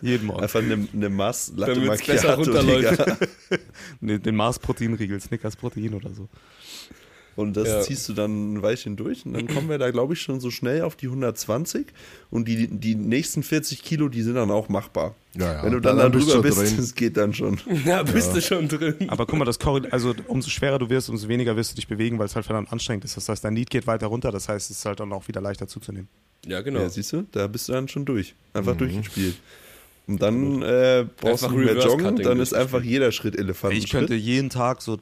Jeden 0.00 0.26
Morgen. 0.26 0.42
einfach 0.42 0.60
eine, 0.60 0.88
eine 0.92 1.08
Maß 1.08 1.52
Latte 1.56 1.74
Damit's 1.74 2.06
besser 2.06 2.36
Macchiato, 2.36 2.42
runterläuft. 2.60 3.00
Digga. 3.00 3.16
Nee, 4.00 4.18
den 4.18 4.36
Maß 4.36 4.58
Proteinriegel, 4.60 5.20
Snickers 5.20 5.56
Protein 5.56 5.94
oder 5.94 6.10
so. 6.10 6.28
Und 7.38 7.56
das 7.56 7.68
Ja. 7.68 7.80
ziehst 7.82 8.08
du 8.08 8.14
dann 8.14 8.54
ein 8.54 8.62
Weilchen 8.62 8.96
durch 8.96 9.24
und 9.24 9.32
dann 9.34 9.46
kommen 9.46 9.68
wir 9.68 9.78
da, 9.78 9.92
glaube 9.92 10.14
ich, 10.14 10.20
schon 10.20 10.40
so 10.40 10.50
schnell 10.50 10.82
auf 10.82 10.96
die 10.96 11.06
120 11.06 11.86
und 12.32 12.48
die, 12.48 12.66
die 12.66 12.96
nächsten 12.96 13.44
40 13.44 13.84
Kilo, 13.84 14.08
die 14.08 14.22
sind 14.22 14.34
dann 14.34 14.50
auch 14.50 14.68
machbar. 14.68 15.14
Ja, 15.36 15.52
ja. 15.54 15.62
Wenn 15.62 15.70
du 15.70 15.78
dann, 15.80 15.98
Dann 15.98 16.10
da 16.10 16.18
bist 16.18 16.28
drüber 16.28 16.42
bist, 16.42 16.58
drin. 16.58 16.76
das 16.78 16.94
geht 16.96 17.16
dann 17.16 17.32
schon. 17.32 17.60
Ja, 17.84 18.02
bist 18.02 18.34
du 18.34 18.42
schon 18.42 18.66
drin. 18.66 18.96
Aber 19.08 19.24
guck 19.24 19.38
mal, 19.38 19.44
das 19.44 19.60
korrel 19.60 19.86
also 19.92 20.16
umso 20.26 20.50
schwerer 20.50 20.80
du 20.80 20.90
wirst, 20.90 21.10
umso 21.10 21.28
weniger 21.28 21.54
wirst 21.54 21.70
du 21.70 21.76
dich 21.76 21.86
bewegen, 21.86 22.18
weil 22.18 22.26
es 22.26 22.34
halt 22.34 22.44
verdammt 22.44 22.72
anstrengend 22.72 23.04
ist. 23.04 23.16
Das 23.16 23.28
heißt, 23.28 23.44
dein 23.44 23.54
Need 23.54 23.70
geht 23.70 23.86
weiter 23.86 24.08
runter, 24.08 24.32
das 24.32 24.48
heißt, 24.48 24.68
es 24.72 24.78
ist 24.78 24.84
halt 24.84 24.98
dann 24.98 25.12
auch 25.12 25.28
wieder 25.28 25.40
leichter 25.40 25.68
zuzunehmen. 25.68 26.08
Ja, 26.44 26.60
genau. 26.60 26.80
Ja, 26.80 26.88
siehst 26.88 27.12
du, 27.12 27.24
da 27.30 27.46
bist 27.46 27.68
du 27.68 27.72
dann 27.72 27.86
schon 27.86 28.04
durch. 28.04 28.34
Einfach 28.52 28.76
durchgespielt. 28.76 29.36
Und 30.08 30.22
dann 30.22 30.62
äh, 30.62 31.06
brauchst 31.20 31.44
Einfach 31.44 31.54
du 31.54 31.60
nicht 31.60 31.74
mehr 31.74 31.84
joggen, 31.84 32.16
dann 32.16 32.40
ist 32.40 32.54
einfach 32.54 32.82
jeder 32.82 33.12
Schritt 33.12 33.36
Elefantenschritt. 33.36 33.84
Ich 33.84 33.90
könnte 33.90 34.14
jeden 34.14 34.48
Tag 34.48 34.80
so 34.80 34.96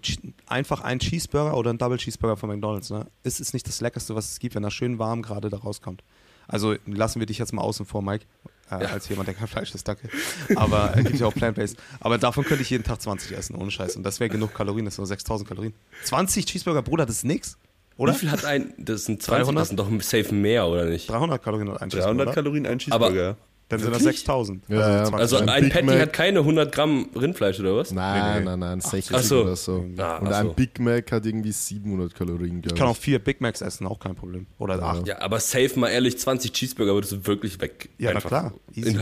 einfach 0.46 0.80
einen 0.80 0.98
Cheeseburger 0.98 1.56
oder 1.56 1.70
einen 1.70 1.78
Double 1.78 1.96
Cheeseburger 1.96 2.36
von 2.36 2.50
McDonalds. 2.50 2.90
Ne? 2.90 3.06
Es 3.22 3.38
ist 3.38 3.54
nicht 3.54 3.68
das 3.68 3.80
Leckerste, 3.80 4.16
was 4.16 4.32
es 4.32 4.40
gibt, 4.40 4.56
wenn 4.56 4.64
er 4.64 4.72
schön 4.72 4.98
warm 4.98 5.22
gerade 5.22 5.48
da 5.48 5.58
rauskommt. 5.58 6.02
Also 6.48 6.74
lassen 6.86 7.20
wir 7.20 7.26
dich 7.26 7.38
jetzt 7.38 7.52
mal 7.52 7.62
außen 7.62 7.86
vor, 7.86 8.02
Mike, 8.02 8.24
äh, 8.70 8.74
als 8.74 9.08
jemand, 9.08 9.28
der 9.28 9.34
kein 9.34 9.46
Fleisch 9.46 9.72
isst, 9.74 9.86
danke. 9.86 10.08
Aber 10.56 10.92
es 10.96 11.04
gibt 11.04 11.20
ja 11.20 11.26
auch 11.26 11.34
Plant-Based. 11.34 11.76
Aber 12.00 12.18
davon 12.18 12.44
könnte 12.44 12.62
ich 12.62 12.70
jeden 12.70 12.82
Tag 12.84 13.00
20 13.00 13.30
essen, 13.36 13.54
ohne 13.54 13.70
Scheiß. 13.70 13.96
Und 13.96 14.02
das 14.02 14.18
wäre 14.18 14.28
genug 14.28 14.54
Kalorien, 14.54 14.84
das 14.84 14.96
sind 14.96 15.02
nur 15.02 15.06
6000 15.08 15.48
Kalorien. 15.48 15.72
20 16.04 16.46
Cheeseburger, 16.46 16.82
Bruder, 16.82 17.06
das 17.06 17.16
ist 17.16 17.24
nix. 17.24 17.58
Oder? 17.96 18.12
Wie 18.12 18.18
viel 18.18 18.30
hat 18.30 18.44
ein, 18.44 18.74
das 18.76 19.04
sind 19.04 19.22
20, 19.22 19.44
300? 19.44 19.60
das 19.62 19.68
sind 19.68 19.78
doch 19.78 19.88
safe 20.02 20.34
mehr, 20.34 20.66
oder 20.66 20.84
nicht? 20.84 21.08
300 21.08 21.42
Kalorien 21.42 21.70
hat 21.70 21.82
ein 21.82 21.88
300 21.90 21.92
Cheeseburger. 21.92 22.22
oder? 22.22 22.32
Kalorien 22.32 22.66
ein 22.66 22.80
Aber- 22.90 23.36
Dann 23.68 23.80
sind 23.80 23.90
das 23.92 24.02
Wirklich? 24.02 24.18
6000. 24.20 24.62
Ja, 24.68 24.76
ja. 24.78 25.04
20. 25.06 25.14
Also 25.20 25.36
Ein 25.38 25.48
ein, 25.48 25.68
Patty 25.70 25.86
Mac. 25.86 25.98
hat 26.00 26.12
keine 26.12 26.38
100 26.38 26.72
Gramm 26.72 27.08
Rindfleisch, 27.16 27.58
oder 27.58 27.76
was? 27.76 27.90
Nein, 27.90 28.34
Nee, 28.34 28.38
nee. 28.38 28.44
nein, 28.46 28.58
nein, 28.60 28.80
60 28.80 29.16
Ach 29.16 29.22
so. 29.22 29.42
oder 29.42 29.56
so. 29.56 29.84
Ah, 29.98 30.18
Und 30.18 30.28
ach 30.28 30.38
ein 30.40 30.46
so. 30.46 30.52
Big 30.52 30.78
Mac 30.78 31.10
hat 31.10 31.26
irgendwie 31.26 31.50
700 31.50 32.14
Kalorien, 32.14 32.62
ich 32.64 32.74
kann 32.76 32.86
auch 32.86 32.96
vier 32.96 33.18
Big 33.18 33.40
Macs 33.40 33.62
essen, 33.62 33.86
auch 33.88 33.98
kein 33.98 34.14
Problem. 34.14 34.46
Oder 34.58 34.76
Ja. 34.78 34.82
acht. 34.82 35.06
Ja, 35.08 35.20
aber 35.20 35.40
safe 35.40 35.78
mal 35.80 35.88
ehrlich, 35.88 36.16
20 36.18 36.52
Cheeseburger 36.52 36.94
würdest 36.94 37.12
du 37.12 37.26
wirklich 37.26 37.60
weg. 37.60 37.88
Ja, 37.98 38.10
na 38.10 38.16
einfach 38.16 38.28
klar. 38.30 38.52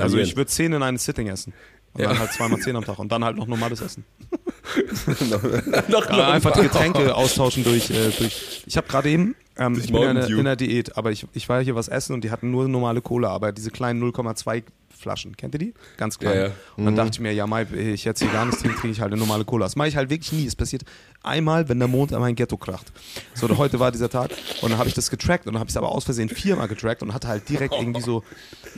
Also 0.00 0.16
ich 0.18 0.34
würde 0.36 0.50
10 0.50 0.72
in 0.72 0.82
einem 0.82 0.96
Sitting 0.98 1.28
essen. 1.28 1.52
Und 1.92 2.00
Ja. 2.00 2.08
dann 2.08 2.18
halt 2.18 2.32
zweimal 2.32 2.58
10 2.58 2.74
am 2.74 2.84
Tag. 2.84 2.98
Und 2.98 3.12
dann 3.12 3.22
halt 3.22 3.36
noch 3.36 3.46
normales 3.46 3.80
Essen. 3.82 4.04
noch, 5.88 6.08
Aber 6.08 6.28
einfach 6.28 6.52
die 6.52 6.62
Getränke 6.62 7.14
austauschen 7.14 7.64
durch. 7.64 7.90
Äh, 7.90 8.10
durch 8.18 8.62
ich 8.66 8.76
habe 8.76 8.86
gerade 8.88 9.10
eben, 9.10 9.36
ähm, 9.56 9.78
ich 9.78 9.92
bin 9.92 10.02
ja 10.02 10.10
in, 10.10 10.38
in 10.38 10.44
der 10.44 10.56
Diät, 10.56 10.96
aber 10.96 11.10
ich, 11.12 11.26
ich 11.32 11.48
war 11.48 11.62
hier 11.62 11.74
was 11.74 11.88
essen 11.88 12.14
und 12.14 12.24
die 12.24 12.30
hatten 12.30 12.50
nur 12.50 12.68
normale 12.68 13.02
Cola, 13.02 13.28
aber 13.28 13.52
diese 13.52 13.70
kleinen 13.70 14.02
0,2 14.02 14.62
Flaschen, 15.04 15.36
kennt 15.36 15.54
ihr 15.54 15.58
die? 15.58 15.74
Ganz 15.98 16.18
klein. 16.18 16.36
Ja, 16.36 16.46
ja. 16.46 16.52
Und 16.76 16.86
dann 16.86 16.96
dachte 16.96 17.10
ich 17.12 17.20
mir, 17.20 17.32
ja, 17.32 17.46
Mai, 17.46 17.66
ich 17.72 18.04
jetzt 18.04 18.20
hier 18.20 18.30
gar 18.32 18.46
nichts 18.46 18.62
trinke, 18.62 18.78
trinke 18.78 18.94
ich 18.94 19.00
halt 19.00 19.12
eine 19.12 19.20
normale 19.20 19.44
Cola. 19.44 19.66
Das 19.66 19.76
mache 19.76 19.88
ich 19.88 19.96
halt 19.96 20.08
wirklich 20.08 20.32
nie. 20.32 20.46
Es 20.46 20.56
passiert 20.56 20.82
einmal, 21.22 21.68
wenn 21.68 21.78
der 21.78 21.88
Mond 21.88 22.12
an 22.14 22.20
mein 22.20 22.34
Ghetto 22.34 22.56
kracht. 22.56 22.90
So, 23.34 23.54
heute 23.58 23.78
war 23.78 23.92
dieser 23.92 24.08
Tag 24.08 24.30
und 24.62 24.70
dann 24.70 24.78
habe 24.78 24.88
ich 24.88 24.94
das 24.94 25.10
getrackt 25.10 25.46
und 25.46 25.52
dann 25.52 25.60
habe 25.60 25.68
ich 25.68 25.72
es 25.72 25.76
aber 25.76 25.92
aus 25.92 26.04
Versehen 26.04 26.28
viermal 26.30 26.68
getrackt 26.68 27.02
und 27.02 27.12
hatte 27.12 27.28
halt 27.28 27.48
direkt 27.48 27.74
irgendwie 27.74 28.00
so 28.00 28.24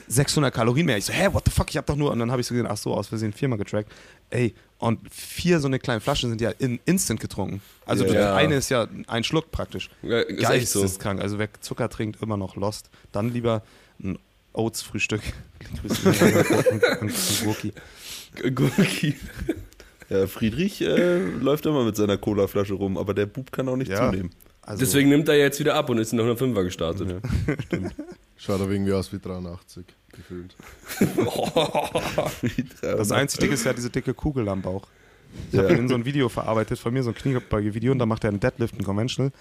600 0.09 0.53
Kalorien 0.53 0.87
mehr. 0.87 0.99
Ich 0.99 1.05
so, 1.05 1.13
hä, 1.13 1.29
what 1.33 1.45
the 1.45 1.51
fuck, 1.51 1.71
ich 1.71 1.77
habe 1.77 1.87
doch 1.87 1.97
nur, 1.97 2.11
und 2.11 2.19
dann 2.19 2.31
habe 2.31 2.41
ich 2.41 2.47
so 2.47 2.55
gesehen, 2.55 2.69
ach 2.69 2.77
so, 2.77 2.93
aus 2.95 3.09
Versehen 3.09 3.33
viermal 3.33 3.59
getrackt. 3.59 3.93
Ey, 4.31 4.55
und 4.79 5.01
vier 5.11 5.61
so 5.61 5.69
eine 5.69 5.79
kleine 5.79 6.01
Flaschen 6.01 6.29
sind 6.29 6.41
ja 6.41 6.51
in 6.51 6.81
instant 6.85 7.21
getrunken. 7.21 7.63
Also 7.87 8.05
Ja. 8.05 8.35
eine 8.35 8.57
ist 8.57 8.69
ja 8.69 8.87
ein 9.07 9.25
Schluck 9.25 9.51
praktisch. 9.51 9.89
Ja, 10.03 10.21
ist 10.21 10.51
echt 10.51 10.69
so. 10.69 10.83
Geisteskrank. 10.83 11.21
Also 11.21 11.39
wer 11.39 11.49
Zucker 11.61 11.89
trinkt, 11.89 12.21
immer 12.23 12.37
noch 12.37 12.57
lost. 12.57 12.91
Dann 13.13 13.33
lieber 13.33 13.63
ein 14.03 14.19
Oats-Frühstück. 14.57 15.21
Gurki. 17.45 17.73
Gurki. 18.55 19.15
Ja, 20.09 20.27
Friedrich 20.27 20.81
äh, 20.83 21.19
läuft 21.19 21.67
immer 21.67 21.85
mit 21.85 21.97
seiner 21.97 22.17
Colaflasche 22.17 22.75
rum, 22.75 22.97
aber 22.97 23.13
der 23.15 23.27
Bub 23.27 23.51
kann 23.53 23.69
auch 23.69 23.77
nicht 23.77 23.91
Ja. 23.91 24.11
zunehmen. 24.11 24.31
Also, 24.63 24.81
Deswegen 24.81 25.09
nimmt 25.11 25.29
er 25.29 25.37
jetzt 25.37 25.61
wieder 25.61 25.75
ab 25.75 25.91
und 25.91 25.99
ist 25.99 26.13
in 26.13 26.19
der 26.19 26.27
105er 26.27 26.65
gestartet. 26.65 27.21
Schaut 28.37 28.61
aber 28.61 28.71
irgendwie 28.73 28.93
aus 28.93 29.13
wie 29.13 29.19
83, 29.19 29.85
gefühlt. 30.13 30.57
das 32.83 33.13
einzige 33.13 33.45
Ding 33.45 33.53
ist 33.53 33.65
ja 33.65 33.73
diese 33.73 33.91
dicke 33.91 34.13
Kugel 34.15 34.49
am 34.49 34.63
Bauch. 34.63 34.87
Ich 35.51 35.55
Ja. 35.59 35.65
habe 35.65 35.75
in 35.75 35.89
so 35.89 35.95
ein 35.95 36.05
Video 36.05 36.29
verarbeitet 36.29 36.79
von 36.79 36.93
mir, 36.93 37.03
so 37.03 37.11
ein 37.11 37.15
Kniebeuge-Video, 37.15 37.93
und 37.93 37.99
da 38.01 38.07
macht 38.07 38.25
er 38.25 38.31
einen 38.31 38.41
Deadlift, 38.41 38.75
einen 38.75 38.85
Conventional, 38.85 39.33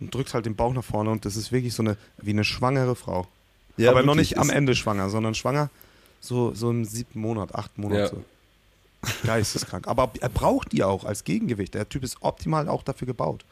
und 0.00 0.14
drückt 0.14 0.32
halt 0.32 0.46
den 0.46 0.56
Bauch 0.56 0.72
nach 0.72 0.84
vorne, 0.84 1.10
und 1.10 1.24
das 1.26 1.36
ist 1.36 1.52
wirklich 1.52 1.74
so 1.74 1.82
eine, 1.82 1.96
wie 2.18 2.30
eine 2.30 2.44
schwangere 2.44 2.94
Frau. 2.96 3.26
Ja, 3.76 3.90
Aber 3.90 4.02
noch 4.02 4.14
nicht 4.14 4.38
am 4.38 4.50
Ende 4.50 4.74
schwanger, 4.74 5.08
sondern 5.10 5.34
schwanger 5.34 5.70
so, 6.20 6.52
so 6.54 6.70
im 6.70 6.84
siebten 6.84 7.20
Monat, 7.20 7.54
achten 7.54 7.80
Monat. 7.82 7.98
Ja. 7.98 8.08
So. 8.08 8.22
Geisteskrank. 9.24 9.88
Aber 9.88 10.10
er 10.20 10.28
braucht 10.28 10.72
die 10.72 10.82
auch 10.84 11.04
als 11.04 11.24
Gegengewicht. 11.24 11.74
Der 11.74 11.88
Typ 11.88 12.04
ist 12.04 12.18
optimal 12.20 12.68
auch 12.68 12.82
dafür 12.82 13.06
gebaut. 13.06 13.44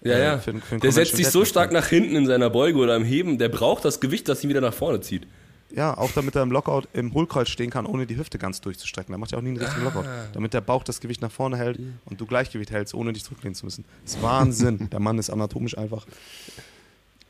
Ja, 0.00 0.14
Äh, 0.14 0.24
ja. 0.24 0.38
für- 0.38 0.58
für 0.60 0.78
der 0.78 0.92
setzt 0.92 1.16
sich 1.16 1.28
so 1.28 1.44
stark 1.44 1.72
nach 1.72 1.86
hinten 1.86 2.16
in 2.16 2.26
seiner 2.26 2.50
Beuge 2.50 2.78
oder 2.78 2.96
im 2.96 3.04
Heben, 3.04 3.38
der 3.38 3.48
braucht 3.50 3.84
das 3.84 4.00
Gewicht, 4.00 4.28
das 4.28 4.42
ihn 4.42 4.50
wieder 4.50 4.60
nach 4.62 4.72
vorne 4.74 5.00
zieht. 5.00 5.26
Ja, 5.74 5.96
auch 5.96 6.10
damit 6.12 6.36
er 6.36 6.42
im 6.42 6.52
Lockout 6.52 6.82
im 6.92 7.12
Hohlkreuz 7.14 7.48
stehen 7.48 7.68
kann, 7.70 7.84
ohne 7.84 8.06
die 8.06 8.16
Hüfte 8.16 8.38
ganz 8.38 8.60
durchzustrecken. 8.60 9.12
Da 9.12 9.18
macht 9.18 9.32
er 9.32 9.38
auch 9.38 9.42
nie 9.42 9.48
einen 9.50 9.56
richtigen 9.58 9.82
Lockout. 9.84 10.04
Damit 10.32 10.54
der 10.54 10.60
Bauch 10.60 10.84
das 10.84 11.00
Gewicht 11.00 11.20
nach 11.20 11.32
vorne 11.32 11.56
hält 11.56 11.80
und 12.04 12.20
du 12.20 12.26
Gleichgewicht 12.26 12.70
hältst, 12.70 12.94
ohne 12.94 13.12
dich 13.12 13.24
zurücklehnen 13.24 13.54
zu 13.56 13.64
müssen. 13.66 13.84
Das 14.04 14.14
ist 14.14 14.22
Wahnsinn. 14.22 14.88
der 14.92 15.00
Mann 15.00 15.18
ist 15.18 15.30
anatomisch 15.30 15.76
einfach 15.76 16.06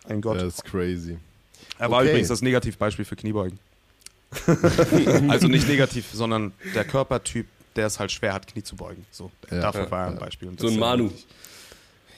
ein 0.07 0.21
Gott. 0.21 0.37
Das 0.37 0.55
ist 0.55 0.65
crazy. 0.65 1.17
Er 1.79 1.91
war 1.91 2.01
Okay. 2.01 2.11
übrigens 2.11 2.29
das 2.29 2.43
Negativbeispiel 2.43 3.05
für 3.05 3.17
Kniebeugen. 3.17 3.59
also 5.29 5.47
nicht 5.49 5.69
negativ, 5.69 6.07
sondern 6.13 6.53
der 6.75 6.85
Körpertyp, 6.85 7.47
der 7.77 7.87
es 7.87 7.99
halt 8.01 8.11
schwer 8.13 8.33
hat, 8.33 8.47
Knie 8.47 8.63
zu 8.63 8.77
beugen. 8.77 9.05
So, 9.11 9.31
Ja, 9.51 9.61
dafür 9.61 9.85
ja, 9.85 9.91
war 9.91 10.01
er 10.03 10.07
ein 10.09 10.15
ja. 10.15 10.21
Beispiel. 10.21 10.49
Und 10.49 10.59
So 10.61 10.67
das 10.67 10.73
ein 10.73 10.77
ist 10.77 10.81
Manu. 10.81 11.11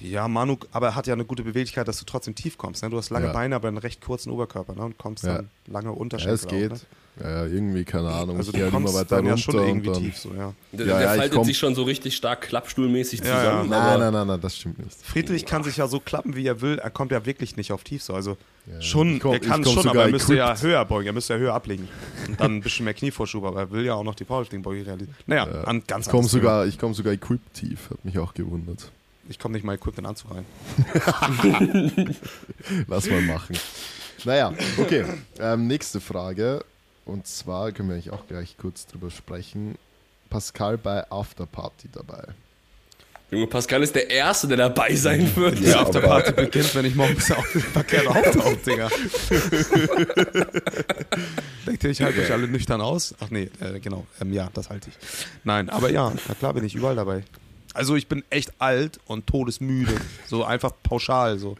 Ja, 0.01 0.29
Manu, 0.29 0.59
aber 0.73 0.89
er 0.89 0.95
hat 0.95 1.07
ja 1.07 1.15
eine 1.15 1.25
gute 1.25 1.43
Beweglichkeit, 1.43 1.89
dass 1.89 1.99
du 1.99 2.05
trotzdem 2.05 2.35
tief 2.35 2.59
kommst. 2.59 2.83
Ne? 2.83 2.91
Du 2.91 2.99
hast 2.99 3.11
lange 3.11 3.27
Ja. 3.27 3.33
Beine, 3.33 3.57
aber 3.57 3.69
einen 3.69 3.79
recht 3.79 4.01
kurzen 4.03 4.31
Oberkörper 4.31 4.75
ne? 4.75 4.83
und 4.83 4.99
kommst 4.99 5.25
Ja. 5.25 5.37
dann 5.37 5.51
lange 5.67 5.89
Ja, 5.89 5.95
Unterschenkel. 5.95 6.35
es 6.35 6.47
geht. 6.47 6.73
Auch, 6.73 6.77
ne? 6.77 6.81
Ja, 7.19 7.31
ja, 7.31 7.47
irgendwie, 7.47 7.83
keine 7.85 8.09
Ahnung. 8.11 8.37
Also 8.37 8.53
du 8.53 8.61
halt 8.61 8.71
kommst 8.71 8.93
weiter 8.95 9.17
dann 9.17 9.25
ja 9.27 9.37
schon 9.39 9.55
irgendwie 9.57 9.91
dann, 9.91 10.03
tief. 10.03 10.19
So, 10.19 10.35
ja. 10.37 10.53
Der, 10.73 10.87
Ja, 10.87 10.99
der 10.99 11.07
ja, 11.09 11.15
faltet 11.15 11.33
komm- 11.35 11.45
sich 11.47 11.57
schon 11.57 11.75
so 11.75 11.83
richtig 11.85 12.15
stark 12.15 12.43
klappstuhlmäßig 12.43 13.21
Ja, 13.21 13.27
ja. 13.27 13.39
zusammen. 13.41 13.71
Nein, 13.71 13.81
aber 13.81 13.99
nein, 13.99 14.13
nein, 14.13 14.27
nein, 14.27 14.41
das 14.43 14.57
stimmt 14.57 14.79
nicht. 14.85 14.97
Friedrich 15.03 15.47
kann 15.47 15.65
sich 15.65 15.79
ja 15.79 15.89
so 15.89 15.99
klappen, 15.99 16.37
wie 16.37 16.47
er 16.47 16.61
will. 16.61 16.79
Er 16.79 16.91
kommt 16.91 17.13
ja 17.13 17.25
wirklich 17.25 17.57
nicht 17.57 17.73
auf 17.73 17.85
tief. 17.85 18.03
So. 18.03 18.13
Also 18.13 18.37
Ja, 18.67 18.83
schon, 18.83 19.19
komm- 19.19 19.33
er 19.33 19.41
kann 19.41 19.65
schon, 19.65 19.73
aber 19.79 19.83
sogar 19.83 20.05
er 20.05 20.11
müsste 20.11 20.35
ja 20.35 20.49
equipped. 20.53 20.63
höher 20.65 20.85
beugen. 20.85 21.07
Er 21.07 21.13
müsste 21.15 21.33
ja 21.33 21.39
höher 21.39 21.55
ablegen. 21.55 21.89
Und 22.29 22.39
dann 22.39 22.57
ein 22.57 22.61
bisschen 22.61 22.85
mehr 22.85 22.93
Knievorschub. 22.93 23.45
Aber 23.45 23.61
er 23.61 23.71
will 23.71 23.85
ja 23.87 23.95
auch 23.95 24.05
noch 24.05 24.15
die 24.15 24.25
Powerlifting-Beuge 24.25 24.85
realisieren. 24.87 25.15
Naja, 25.27 25.47
Ja. 25.51 25.65
an 25.65 25.83
ganz 25.87 26.07
Ich 26.07 26.11
komme 26.11 26.25
ich 26.67 26.79
komm 26.79 26.93
sogar 26.93 27.13
equipped 27.15 27.55
tief, 27.55 27.89
hat 27.91 28.05
mich 28.05 28.19
auch 28.19 28.35
gewundert. 28.35 28.91
Ich 29.31 29.39
komme 29.39 29.55
nicht 29.55 29.65
mal 29.65 29.75
equipped 29.75 29.99
in 29.99 30.05
Anzug 30.07 30.33
rein. 30.33 30.45
Lass 32.89 33.09
mal 33.09 33.23
machen. 33.23 33.57
Naja, 34.25 34.53
okay. 34.79 35.05
Ähm, 35.41 35.67
nächste 35.67 36.01
Frage. 36.01 36.65
Und 37.07 37.27
zwar 37.27 37.73
können 37.73 37.89
wir 37.89 37.95
eigentlich 37.95 38.13
auch 38.13 38.27
gleich 38.27 38.57
kurz 38.59 38.87
drüber 38.87 39.11
sprechen. 39.11 39.77
Pascal 40.29 40.77
bei 40.77 41.09
Afterparty 41.11 41.89
dabei. 41.93 42.25
Junge, 43.31 43.47
Pascal 43.47 43.83
ist 43.83 43.95
der 43.95 44.11
Erste, 44.11 44.47
der 44.49 44.57
dabei 44.57 44.95
sein 44.95 45.35
wird. 45.35 45.59
Die 45.59 45.73
Afterparty 45.73 46.33
beginnt, 46.33 46.75
wenn 46.75 46.85
ich 46.85 46.95
morgens 46.95 47.31
auf 47.31 47.51
dem 47.53 47.61
Verkehr 47.61 48.09
auftauche, 48.09 48.57
Digga. 48.67 48.89
Denkt 51.67 51.85
ihr, 51.85 51.91
ich 51.91 52.03
halte 52.03 52.21
euch 52.21 52.33
alle 52.33 52.47
nüchtern 52.49 52.81
aus? 52.81 53.15
Ach 53.21 53.31
nee, 53.31 53.51
äh, 53.61 53.81
genau. 53.81 54.07
Ähm, 54.21 54.33
ja, 54.33 54.49
das 54.53 54.69
halte 54.71 54.91
ich. 54.91 54.97
Nein, 55.45 55.71
aber 55.71 55.91
ja, 55.91 56.13
na 56.29 56.35
klar 56.35 56.55
bin 56.55 56.65
ich 56.65 56.75
überall 56.75 56.97
dabei. 56.97 57.25
Also 57.75 57.95
ich 57.95 58.09
bin 58.09 58.25
echt 58.31 58.53
alt 58.61 59.01
und 59.07 59.27
todesmüde. 59.27 59.95
So 60.27 60.45
einfach 60.45 60.73
pauschal 60.83 61.39
so. 61.39 61.57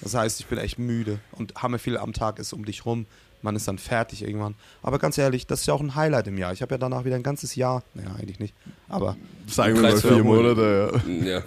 Das 0.00 0.14
heißt, 0.14 0.40
ich 0.40 0.46
bin 0.46 0.58
echt 0.58 0.78
müde 0.78 1.18
und 1.32 1.54
hammer 1.56 1.78
viel 1.78 1.96
am 1.98 2.12
Tag 2.12 2.38
ist 2.38 2.52
um 2.52 2.64
dich 2.64 2.84
rum. 2.86 3.06
Man 3.42 3.54
ist 3.56 3.68
dann 3.68 3.78
fertig 3.78 4.22
irgendwann. 4.22 4.54
Aber 4.82 4.98
ganz 4.98 5.16
ehrlich, 5.18 5.46
das 5.46 5.60
ist 5.60 5.66
ja 5.66 5.74
auch 5.74 5.80
ein 5.80 5.94
Highlight 5.94 6.26
im 6.26 6.38
Jahr. 6.38 6.52
Ich 6.52 6.62
habe 6.62 6.74
ja 6.74 6.78
danach 6.78 7.04
wieder 7.04 7.16
ein 7.16 7.22
ganzes 7.22 7.54
Jahr. 7.54 7.82
Naja, 7.94 8.10
eigentlich 8.18 8.40
nicht. 8.40 8.54
Aber 8.88 9.16
Sagen 9.46 9.74
wir 9.76 9.82
mal 9.82 9.96
vier. 9.96 10.24
Monate, 10.24 11.00
ja. 11.06 11.24
Ja. 11.36 11.42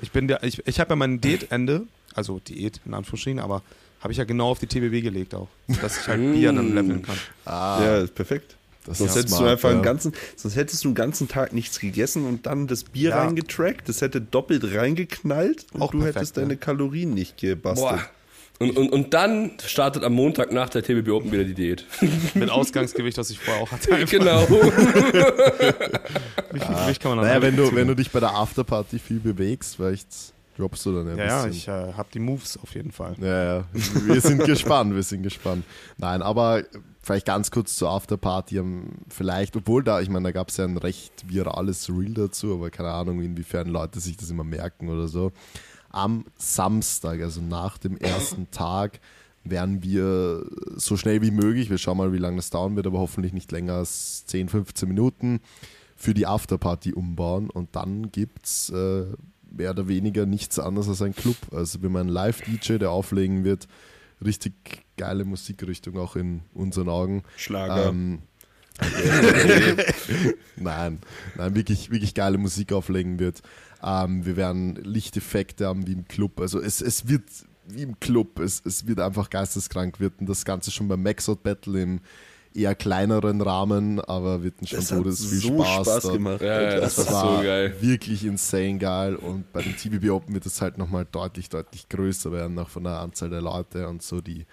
Ich 0.00 0.10
bin 0.12 0.28
der, 0.28 0.42
ich, 0.44 0.66
ich 0.66 0.80
habe 0.80 0.90
ja 0.90 0.96
mein 0.96 1.20
Diätende, 1.20 1.82
also 2.14 2.38
Diät 2.38 2.80
in 2.86 2.94
Anführungsstrichen, 2.94 3.40
aber 3.40 3.62
habe 4.00 4.12
ich 4.12 4.18
ja 4.18 4.24
genau 4.24 4.50
auf 4.50 4.58
die 4.60 4.66
TBW 4.68 5.00
gelegt 5.00 5.34
auch, 5.34 5.48
dass 5.82 5.98
ich 6.00 6.06
halt 6.08 6.20
Bier 6.32 6.52
dann 6.52 6.72
leveln 6.74 7.02
kann. 7.02 7.16
Ah, 7.44 7.80
Ja, 7.82 7.96
ist 7.98 8.14
perfekt. 8.14 8.56
das 8.86 8.98
Sonst 8.98 9.16
hättest 9.16 9.28
smart, 9.30 9.42
du 9.42 9.50
einfach 9.50 9.68
ja. 9.70 9.74
einen 9.74 9.82
ganzen, 9.82 10.12
sonst 10.36 10.54
hättest 10.54 10.84
du 10.84 10.88
einen 10.88 10.94
ganzen 10.94 11.26
Tag 11.26 11.52
nichts 11.52 11.80
gegessen 11.80 12.24
und 12.26 12.46
dann 12.46 12.68
das 12.68 12.84
Bier 12.84 13.10
Ja. 13.10 13.18
reingetrackt. 13.24 13.88
Das 13.88 14.00
hätte 14.00 14.20
doppelt 14.20 14.62
reingeknallt 14.72 15.66
und 15.72 15.82
Auch 15.82 15.90
du 15.90 15.98
perfekt, 15.98 16.16
hättest 16.16 16.36
ja. 16.36 16.42
deine 16.42 16.56
Kalorien 16.56 17.12
nicht 17.12 17.36
gebastelt. 17.38 17.88
Boah. 17.90 18.08
Und, 18.60 18.76
und, 18.76 18.88
und 18.90 19.14
dann 19.14 19.52
startet 19.64 20.02
am 20.02 20.14
Montag 20.14 20.50
nach 20.52 20.68
der 20.68 20.82
TBB 20.82 21.10
Open 21.10 21.30
wieder 21.30 21.44
die 21.44 21.54
Diät. 21.54 21.84
Mit 22.34 22.50
Ausgangsgewicht, 22.50 23.16
das 23.16 23.30
ich 23.30 23.38
vorher 23.38 23.62
auch 23.62 23.70
hatte. 23.70 23.94
einfach. 23.94 24.10
genau. 24.10 24.42
Wie 24.48 24.54
viel 26.60 26.74
Gewicht 26.74 27.00
kann 27.00 27.16
man 27.16 27.24
Naja, 27.24 27.40
wenn 27.40 27.56
du, 27.56 27.74
wenn 27.74 27.86
du 27.86 27.94
dich 27.94 28.10
bei 28.10 28.20
der 28.20 28.34
Afterparty 28.34 28.98
viel 28.98 29.20
bewegst, 29.20 29.76
vielleicht 29.76 30.08
droppst 30.56 30.86
du 30.86 30.92
dann 30.92 31.08
ein 31.08 31.18
Ja, 31.18 31.24
ja, 31.26 31.44
bisschen. 31.46 31.52
ich 31.52 31.68
äh, 31.68 31.92
habe 31.92 32.08
die 32.12 32.18
Moves 32.18 32.58
auf 32.60 32.74
jeden 32.74 32.90
Fall. 32.90 33.14
Ja, 33.20 33.58
ja. 33.58 33.64
Wir 34.06 34.20
sind 34.20 34.44
gespannt, 34.44 34.92
wir 34.94 35.04
sind 35.04 35.22
gespannt. 35.22 35.64
Nein, 35.96 36.20
aber 36.20 36.64
vielleicht 37.00 37.26
ganz 37.26 37.52
kurz 37.52 37.76
zur 37.76 37.90
Afterparty. 37.90 38.58
ähm, 38.58 38.88
Vielleicht, 39.08 39.54
obwohl 39.54 39.84
da, 39.84 40.00
ich 40.00 40.08
meine, 40.08 40.24
da 40.24 40.32
gab 40.32 40.48
es 40.48 40.56
ja 40.56 40.64
ein 40.64 40.76
recht 40.76 41.12
virales 41.28 41.88
Reel 41.88 42.14
dazu, 42.14 42.54
aber 42.54 42.70
keine 42.70 42.90
Ahnung, 42.90 43.22
inwiefern 43.22 43.68
Leute 43.68 44.00
sich 44.00 44.16
das 44.16 44.30
immer 44.30 44.42
merken 44.44 44.88
oder 44.88 45.06
so. 45.06 45.30
Am 45.90 46.24
Samstag, 46.36 47.20
also 47.20 47.40
nach 47.40 47.78
dem 47.78 47.96
ersten 47.96 48.48
Tag, 48.50 49.00
werden 49.44 49.82
wir 49.82 50.44
so 50.76 50.96
schnell 50.96 51.22
wie 51.22 51.30
möglich, 51.30 51.70
wir 51.70 51.78
schauen 51.78 51.98
mal, 51.98 52.12
wie 52.12 52.18
lange 52.18 52.36
das 52.36 52.50
dauern 52.50 52.76
wird, 52.76 52.86
aber 52.86 52.98
hoffentlich 52.98 53.32
nicht 53.32 53.50
länger 53.52 53.74
als 53.74 54.26
10, 54.26 54.48
15 54.48 54.88
Minuten, 54.88 55.40
für 55.96 56.14
die 56.14 56.26
Afterparty 56.26 56.92
umbauen 56.92 57.50
und 57.50 57.74
dann 57.74 58.12
gibt 58.12 58.46
es 58.46 58.70
äh, 58.70 59.04
mehr 59.50 59.70
oder 59.70 59.88
weniger 59.88 60.26
nichts 60.26 60.58
anderes 60.58 60.88
als 60.88 61.02
ein 61.02 61.14
Club. 61.14 61.36
Also 61.52 61.82
wir 61.82 61.88
haben 61.88 61.96
einen 61.96 62.08
Live-DJ, 62.08 62.78
der 62.78 62.90
auflegen 62.90 63.44
wird. 63.44 63.66
Richtig 64.24 64.84
geile 64.96 65.24
Musikrichtung 65.24 65.96
auch 65.98 66.16
in 66.16 66.42
unseren 66.54 66.88
Augen. 66.88 67.22
Schlager. 67.36 67.88
Ähm, 67.88 68.20
nein, 70.56 71.00
nein, 71.36 71.54
wirklich, 71.56 71.90
wirklich 71.90 72.14
geile 72.14 72.38
Musik 72.38 72.72
auflegen 72.72 73.18
wird. 73.18 73.42
Ähm, 73.82 74.24
wir 74.24 74.36
werden 74.36 74.76
Lichteffekte 74.76 75.66
haben 75.66 75.86
wie 75.86 75.92
im 75.92 76.06
Club. 76.08 76.40
Also 76.40 76.60
es, 76.60 76.80
es 76.80 77.08
wird 77.08 77.24
wie 77.66 77.82
im 77.82 78.00
Club, 78.00 78.38
es, 78.40 78.62
es 78.64 78.86
wird 78.86 78.98
einfach 79.00 79.28
geisteskrank 79.30 80.00
wird 80.00 80.14
und 80.20 80.28
das 80.28 80.44
Ganze 80.44 80.70
schon 80.70 80.88
beim 80.88 81.02
Maxout 81.02 81.36
Battle 81.42 81.80
im 81.82 82.00
eher 82.54 82.74
kleineren 82.74 83.40
Rahmen, 83.42 84.00
aber 84.00 84.42
wird 84.42 84.54
schon 84.66 84.78
das 84.80 84.90
hat 84.90 84.98
todes 84.98 85.24
viel 85.26 85.38
so 85.38 85.62
Spaß. 85.62 85.86
Spaß, 85.86 86.12
gemacht. 86.12 86.40
Ja, 86.40 86.62
ja, 86.62 86.80
das 86.80 86.96
Das 86.96 87.12
war 87.12 87.36
so 87.36 87.42
geil. 87.42 87.76
wirklich 87.80 88.24
insane 88.24 88.78
geil 88.78 89.16
und 89.16 89.52
bei 89.52 89.62
den 89.62 89.76
TBB 89.76 90.10
Open 90.10 90.34
wird 90.34 90.46
es 90.46 90.60
halt 90.62 90.78
nochmal 90.78 91.06
deutlich, 91.12 91.50
deutlich 91.50 91.88
größer 91.88 92.32
werden, 92.32 92.58
auch 92.58 92.70
von 92.70 92.84
der 92.84 93.00
Anzahl 93.00 93.28
der 93.30 93.42
Leute 93.42 93.86
und 93.86 94.02
so, 94.02 94.20
die 94.22 94.46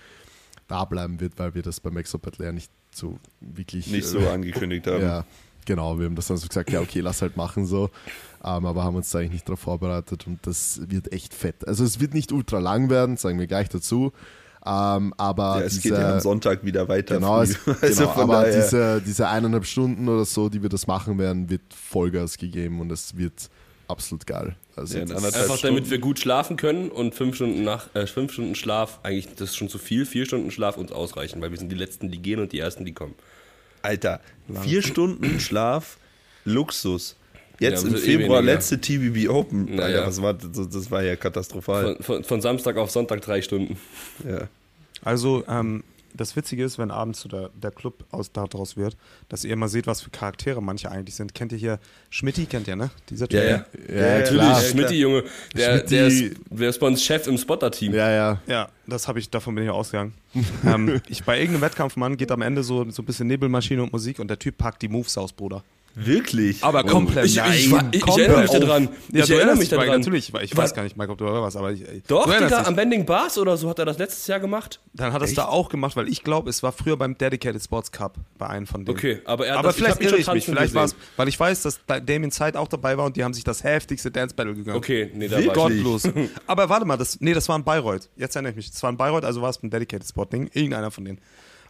da 0.67 0.83
bleiben 0.85 1.19
wird, 1.19 1.39
weil 1.39 1.55
wir 1.55 1.61
das 1.61 1.79
beim 1.79 1.95
Exo 1.97 2.17
Battle 2.19 2.45
ja 2.45 2.51
nicht 2.51 2.69
so 2.93 3.17
wirklich 3.39 3.87
Nicht 3.87 4.07
so 4.07 4.19
äh, 4.19 4.27
angekündigt 4.29 4.87
haben. 4.87 5.01
ja, 5.01 5.25
genau, 5.65 5.99
wir 5.99 6.05
haben 6.05 6.15
das 6.15 6.27
dann 6.27 6.37
so 6.37 6.47
gesagt, 6.47 6.71
ja 6.71 6.81
okay, 6.81 6.99
lass 7.01 7.21
halt 7.21 7.37
machen 7.37 7.65
so, 7.65 7.89
ähm, 8.43 8.65
aber 8.65 8.83
haben 8.83 8.95
uns 8.95 9.09
da 9.09 9.19
eigentlich 9.19 9.31
nicht 9.33 9.47
darauf 9.47 9.59
vorbereitet 9.59 10.27
und 10.27 10.45
das 10.47 10.81
wird 10.89 11.11
echt 11.11 11.33
fett. 11.33 11.67
Also 11.67 11.83
es 11.83 11.99
wird 11.99 12.13
nicht 12.13 12.31
ultra 12.31 12.59
lang 12.59 12.89
werden, 12.89 13.17
sagen 13.17 13.39
wir 13.39 13.47
gleich 13.47 13.69
dazu, 13.69 14.11
ähm, 14.65 15.13
aber 15.17 15.59
Ja, 15.59 15.61
es 15.65 15.73
diese, 15.75 15.89
geht 15.89 15.97
ja 15.99 16.13
am 16.15 16.19
Sonntag 16.19 16.63
wieder 16.65 16.87
weiter. 16.87 17.15
Genau, 17.15 17.41
es, 17.41 17.57
Also 17.81 18.07
genau 18.07 18.13
aber 18.21 18.33
daher- 18.43 18.55
diese, 18.63 19.01
diese 19.05 19.27
eineinhalb 19.27 19.65
Stunden 19.65 20.07
oder 20.09 20.25
so, 20.25 20.49
die 20.49 20.61
wir 20.61 20.69
das 20.69 20.87
machen 20.87 21.17
werden, 21.19 21.49
wird 21.49 21.61
Vollgas 21.73 22.37
gegeben 22.37 22.79
und 22.81 22.91
es 22.91 23.15
wird 23.17 23.49
absolut 23.87 24.25
geil. 24.25 24.55
Also 24.75 24.97
Ja, 24.97 25.03
Einfach 25.03 25.43
Stunden. 25.43 25.61
damit 25.75 25.89
wir 25.91 25.99
gut 25.99 26.19
schlafen 26.19 26.57
können 26.57 26.89
und 26.89 27.13
fünf 27.15 27.35
Stunden, 27.35 27.63
nach, 27.63 27.93
äh, 27.95 28.07
fünf 28.07 28.33
Stunden 28.33 28.55
Schlaf, 28.55 28.99
eigentlich 29.03 29.27
das 29.35 29.51
ist 29.51 29.55
schon 29.55 29.69
zu 29.69 29.77
viel, 29.77 30.05
vier 30.05 30.25
Stunden 30.25 30.49
Schlaf 30.51 30.77
uns 30.77 30.91
ausreichen, 30.91 31.39
weil 31.41 31.51
wir 31.51 31.57
sind 31.59 31.69
die 31.71 31.75
Letzten, 31.77 32.09
die 32.11 32.21
gehen 32.21 32.39
und 32.39 32.51
die 32.51 32.59
Ersten, 32.59 32.83
die 32.83 32.93
kommen. 32.93 33.13
Alter, 33.85 34.19
vier 34.63 34.81
Stunden 34.81 35.39
Schlaf, 35.39 35.97
Luxus. 36.43 37.15
Jetzt 37.59 37.83
Ja, 37.83 37.89
im 37.89 37.95
eh 37.95 37.99
Februar, 37.99 38.39
weniger. 38.39 38.53
letzte 38.53 38.81
TBB 38.81 39.29
Open. 39.29 39.79
Alter, 39.79 39.89
ja. 39.89 40.05
was 40.07 40.21
war, 40.21 40.33
das, 40.33 40.69
das 40.69 40.91
war 40.91 41.03
ja 41.03 41.15
katastrophal. 41.15 41.95
Von, 41.95 42.03
von, 42.03 42.23
von 42.23 42.41
Samstag 42.41 42.75
auf 42.77 42.91
Sonntag 42.91 43.21
drei 43.21 43.41
Stunden. 43.41 43.77
Ja. 44.27 44.49
Also, 45.01 45.43
ähm, 45.47 45.83
das 46.15 46.35
Witzige 46.35 46.63
ist, 46.63 46.77
wenn 46.77 46.91
abends 46.91 47.21
so 47.21 47.29
der, 47.29 47.49
der 47.49 47.71
Club 47.71 48.05
aus, 48.11 48.31
daraus 48.31 48.77
wird, 48.77 48.97
dass 49.29 49.43
ihr 49.43 49.53
immer 49.53 49.67
seht, 49.67 49.87
was 49.87 50.01
für 50.01 50.09
Charaktere 50.09 50.61
manche 50.61 50.89
eigentlich 50.91 51.15
sind. 51.15 51.33
Kennt 51.33 51.51
ihr 51.51 51.57
hier 51.57 51.79
Schmidti, 52.09 52.45
kennt 52.45 52.67
ihr, 52.67 52.75
ne? 52.75 52.89
Dieser 53.09 53.27
Typ. 53.27 53.39
Ja, 53.39 53.45
ja. 53.45 53.65
ja, 53.89 53.95
Ja, 53.95 54.19
Natürlich. 54.19 54.69
Schmidti, 54.71 54.99
Junge. 54.99 55.23
Der, 55.55 55.79
Schmidti- 55.85 55.89
der, 55.89 56.07
ist, 56.07 56.35
der 56.49 56.69
ist 56.69 56.79
bei 56.79 56.87
uns 56.87 57.03
Chef 57.03 57.27
im 57.27 57.37
Spotter-Team. 57.37 57.93
Ja, 57.93 58.09
ja. 58.11 58.41
Ja, 58.47 58.69
das 58.87 59.07
habe 59.07 59.19
ich, 59.19 59.29
davon 59.29 59.55
bin 59.55 59.63
ich 59.63 59.69
ausgegangen. 59.69 60.13
ähm, 60.65 61.01
ich, 61.07 61.23
bei 61.23 61.39
irgendeinem 61.39 61.61
Wettkampfmann 61.61 62.17
geht 62.17 62.31
am 62.31 62.41
Ende 62.41 62.63
so, 62.63 62.89
so 62.91 63.01
ein 63.01 63.05
bisschen 63.05 63.27
Nebelmaschine 63.27 63.81
und 63.83 63.91
Musik 63.93 64.19
und 64.19 64.27
der 64.29 64.39
Typ 64.39 64.57
packt 64.57 64.81
die 64.81 64.87
Moves 64.89 65.17
aus, 65.17 65.31
Bruder. 65.33 65.63
Wirklich? 65.95 66.63
Aber 66.63 66.83
komplett. 66.83 67.25
Ich, 67.25 67.37
ich, 67.37 67.69
Nein, 67.71 67.89
ich, 67.91 68.05
ich 68.05 68.17
erinnere 68.17 68.41
mich 68.41 68.51
daran. 68.51 68.89
Ja, 69.11 69.23
ich 69.23 69.29
erinnere 69.31 69.55
mich 69.55 69.69
daran. 69.69 69.87
Natürlich, 69.87 70.33
weil 70.33 70.43
ich 70.43 70.55
Wa- 70.55 70.63
weiß 70.63 70.73
gar 70.73 70.83
nicht, 70.83 70.97
Mike, 70.97 71.11
ob 71.11 71.17
du 71.17 71.25
da 71.25 71.31
warst, 71.33 71.55
aber 71.55 71.71
ich, 71.71 71.83
Doch, 72.07 72.25
Digga, 72.25 72.63
am 72.63 72.75
Bending 72.75 73.05
Bars 73.05 73.37
oder 73.37 73.55
so 73.55 73.69
hat 73.69 73.79
er 73.79 73.85
das 73.85 73.97
letztes 73.97 74.27
Jahr 74.27 74.39
gemacht. 74.39 74.81
Dann 74.93 75.13
hat 75.13 75.21
er 75.21 75.25
es 75.25 75.33
da 75.33 75.45
auch 75.45 75.69
gemacht, 75.69 75.95
weil 75.95 76.09
ich 76.09 76.23
glaube, 76.23 76.49
es 76.49 76.63
war 76.63 76.71
früher 76.73 76.97
beim 76.97 77.17
Dedicated 77.17 77.63
Sports 77.63 77.91
Cup 77.91 78.17
bei 78.37 78.47
einem 78.47 78.67
von 78.67 78.83
denen. 78.83 78.97
Okay, 78.97 79.21
aber 79.25 79.47
er 79.47 79.53
hat 79.53 79.59
Aber 79.59 79.69
das, 79.69 79.77
vielleicht 79.77 80.01
irre 80.01 80.17
ich 80.17 80.27
mich, 80.31 80.45
vielleicht 80.45 80.73
war 80.73 80.85
es, 80.85 80.95
weil 81.15 81.27
ich 81.27 81.39
weiß, 81.39 81.61
dass 81.63 81.79
da 81.87 81.99
Damien 81.99 82.31
Zeit 82.31 82.57
auch 82.57 82.67
dabei 82.67 82.97
war 82.97 83.05
und 83.05 83.15
die 83.15 83.23
haben 83.23 83.33
sich 83.33 83.43
das 83.43 83.63
heftigste 83.63 84.11
Dance 84.11 84.35
Battle 84.35 84.53
gegangen. 84.55 84.77
Okay, 84.77 85.11
nee, 85.13 85.27
da 85.27 85.37
war. 85.45 85.53
Gottlos. 85.53 86.03
Aber 86.47 86.69
warte 86.69 86.85
mal, 86.85 86.97
das, 86.97 87.21
nee, 87.21 87.33
das 87.33 87.47
war 87.47 87.55
in 87.55 87.63
Bayreuth. 87.63 88.09
Jetzt 88.17 88.35
erinnere 88.35 88.51
ich 88.51 88.57
mich. 88.57 88.71
Das 88.71 88.83
war 88.83 88.89
in 88.89 88.97
Bayreuth, 88.97 89.23
also 89.23 89.41
war 89.41 89.49
es 89.49 89.61
ein 89.63 89.69
Dedicated 89.69 90.07
Spot 90.07 90.25
Ding. 90.25 90.49
Irgendeiner 90.53 90.91
von 90.91 91.05
denen. 91.05 91.19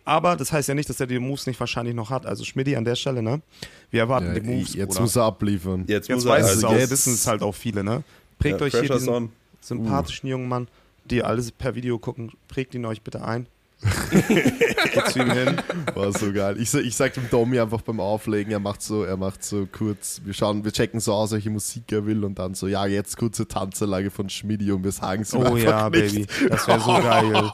Aber 0.06 0.36
das 0.36 0.51
heißt 0.51 0.70
ja 0.70 0.76
nicht, 0.76 0.88
dass 0.89 0.99
er 0.99 1.08
die 1.08 1.18
Moves 1.20 1.47
nicht 1.47 1.60
wahrscheinlich 1.60 1.95
noch 1.95 2.12
hat. 2.12 2.26
Also 2.28 2.43
Schmidti 2.43 2.76
an 2.76 2.86
der 2.86 2.95
Stelle, 2.95 3.24
ne? 3.24 3.41
Wir 3.89 4.01
erwarten 4.01 4.28
ja 4.28 4.39
die 4.39 4.41
Moves, 4.41 4.74
jetzt 4.76 4.89
Bruder. 4.89 5.01
muss 5.01 5.16
er 5.16 5.24
abliefern. 5.24 5.84
Jetzt, 5.88 6.08
Jetzt 6.08 6.16
muss 6.24 6.26
er 6.26 6.38
es 6.38 6.47
also 6.49 6.68
auch, 6.68 6.74
jetzt- 6.74 6.91
wissen 6.91 7.14
es 7.14 7.26
halt 7.28 7.41
auch 7.41 7.56
viele, 7.56 7.84
ne? 7.84 8.03
Prägt 8.38 8.60
Ja, 8.62 8.68
euch 8.68 8.74
hier 8.74 8.84
diesen 8.89 9.10
on. 9.10 9.30
sympathischen 9.62 10.30
jungen 10.30 10.47
Mann, 10.47 10.68
die 11.06 11.24
alles 11.24 11.51
per 11.51 11.74
Video 11.76 11.97
gucken, 11.97 12.32
prägt 12.47 12.76
ihn 12.76 12.86
euch 12.86 13.01
bitte 13.01 13.26
ein. 13.26 13.47
Geht 13.82 15.07
zu 15.09 15.19
ihm 15.19 15.32
hin. 15.32 15.61
War 15.93 16.11
so 16.11 16.32
geil. 16.32 16.57
Ich, 16.59 16.73
ich 16.73 16.95
sag 16.95 17.13
dem 17.13 17.30
Tommy 17.30 17.59
einfach 17.59 17.82
beim 17.82 17.99
Auflegen, 17.99 18.51
er 18.51 18.59
macht 18.59 18.82
so, 18.82 19.03
er 19.03 19.17
macht 19.17 19.43
so 19.43 19.67
kurz, 19.71 20.21
wir 20.23 20.34
schauen, 20.34 20.63
wir 20.63 20.71
checken 20.71 20.99
so 20.99 21.13
aus, 21.13 21.32
welche 21.32 21.49
Musik 21.49 21.91
er 21.91 22.05
will 22.05 22.23
und 22.23 22.39
dann 22.39 22.55
so, 22.55 22.67
ja, 22.67 22.86
jetzt 22.86 23.17
kurze 23.17 23.47
Tanzanlage 23.47 24.09
von 24.11 24.30
Schmidi 24.30 24.71
und 24.71 24.84
wir 24.84 24.91
sagen 24.91 25.21
es 25.23 25.34
Oh 25.34 25.57
ja, 25.57 25.89
nicht. 25.89 26.13
Baby. 26.13 26.28
Das 26.49 26.67
wäre 26.67 26.80
so 26.80 26.93
geil. 26.93 27.51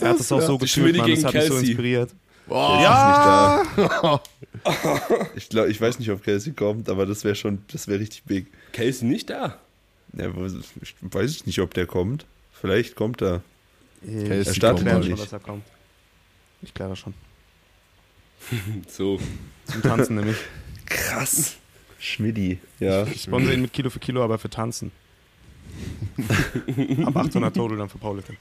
er 0.00 0.08
hat 0.08 0.18
das 0.20 0.32
auch 0.32 0.42
so 0.42 0.58
gefühlt, 0.58 0.96
Schmidti 0.96 0.98
Mann. 0.98 1.10
Das 1.10 1.24
hat 1.24 1.34
mich 1.34 1.42
so 1.44 1.48
Kelsey. 1.54 1.68
inspiriert. 1.68 2.10
Oh, 2.48 2.78
ja. 2.82 3.62
Ist 3.62 3.78
nicht 3.78 3.90
da. 3.90 4.20
ich, 5.36 5.48
glaub, 5.48 5.68
ich 5.68 5.80
weiß 5.80 5.98
nicht, 5.98 6.10
ob 6.10 6.22
Kelsey 6.22 6.52
kommt, 6.52 6.88
aber 6.88 7.06
das 7.06 7.24
wäre 7.24 7.34
schon, 7.34 7.64
das 7.72 7.88
wäre 7.88 8.00
richtig 8.00 8.24
big. 8.24 8.46
Casey 8.72 9.06
nicht 9.06 9.30
da. 9.30 9.58
Ja, 10.16 10.28
weiß 10.34 11.30
ich 11.30 11.46
nicht, 11.46 11.58
ob 11.60 11.72
der 11.74 11.86
kommt. 11.86 12.26
Vielleicht 12.52 12.96
kommt 12.96 13.22
er. 13.22 13.42
Kelsey 14.04 14.36
Er 14.36 14.54
startet 14.54 14.62
kommt 14.62 14.80
kläre 14.80 14.98
mal 14.98 15.04
schon, 15.04 15.16
dass 15.16 15.32
er 15.32 15.40
kommt. 15.40 15.64
Ich 16.62 16.74
kläre 16.74 16.90
das 16.90 16.98
schon. 16.98 17.14
So. 18.88 19.20
Zum 19.66 19.82
Tanzen 19.82 20.16
nämlich. 20.16 20.36
Krass. 20.86 21.56
Schmiddi, 21.98 22.58
ja. 22.80 23.06
Ich 23.06 23.22
sponsere 23.22 23.54
ihn 23.54 23.62
mit 23.62 23.72
Kilo 23.72 23.88
für 23.88 24.00
Kilo, 24.00 24.24
aber 24.24 24.38
für 24.38 24.50
Tanzen. 24.50 24.90
Ab 27.04 27.16
800 27.16 27.54
Total 27.54 27.78
dann 27.78 27.88
für 27.88 27.98
Paulitten. 27.98 28.36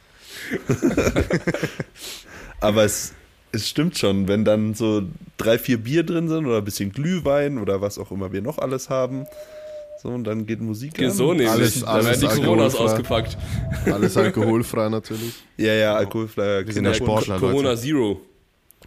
Aber 2.59 2.83
es, 2.83 3.13
es 3.51 3.69
stimmt 3.69 3.97
schon, 3.97 4.27
wenn 4.27 4.45
dann 4.45 4.73
so 4.73 5.03
drei, 5.37 5.57
vier 5.59 5.77
Bier 5.77 6.03
drin 6.03 6.27
sind 6.27 6.45
oder 6.45 6.57
ein 6.57 6.65
bisschen 6.65 6.91
Glühwein 6.91 7.57
oder 7.57 7.81
was 7.81 7.97
auch 7.97 8.11
immer 8.11 8.31
wir 8.31 8.41
noch 8.41 8.57
alles 8.57 8.89
haben. 8.89 9.25
So, 10.01 10.09
und 10.09 10.23
dann 10.23 10.45
geht 10.47 10.59
Musik 10.61 10.95
Geht 10.95 11.09
an. 11.09 11.13
so 11.13 11.27
nämlich. 11.33 11.49
Alles- 11.49 11.79
da 11.81 11.87
werden 11.95 12.05
alles 12.07 12.19
die 12.19 12.25
Coronas 12.27 12.73
alkoholfrei. 12.75 12.93
ausgepackt. 12.93 13.37
Alles 13.85 14.17
alkoholfrei 14.17 14.89
natürlich. 14.89 15.33
Ja, 15.57 15.73
ja, 15.73 15.95
alkoholfreier 15.95 16.65
Wir 16.65 16.73
sind 16.73 16.85
ja 16.85 16.91
Kinderpunsch. 16.93 17.25
Sportler, 17.25 17.39
Corona 17.47 17.69
Leute. 17.69 17.81
Zero. 17.81 18.21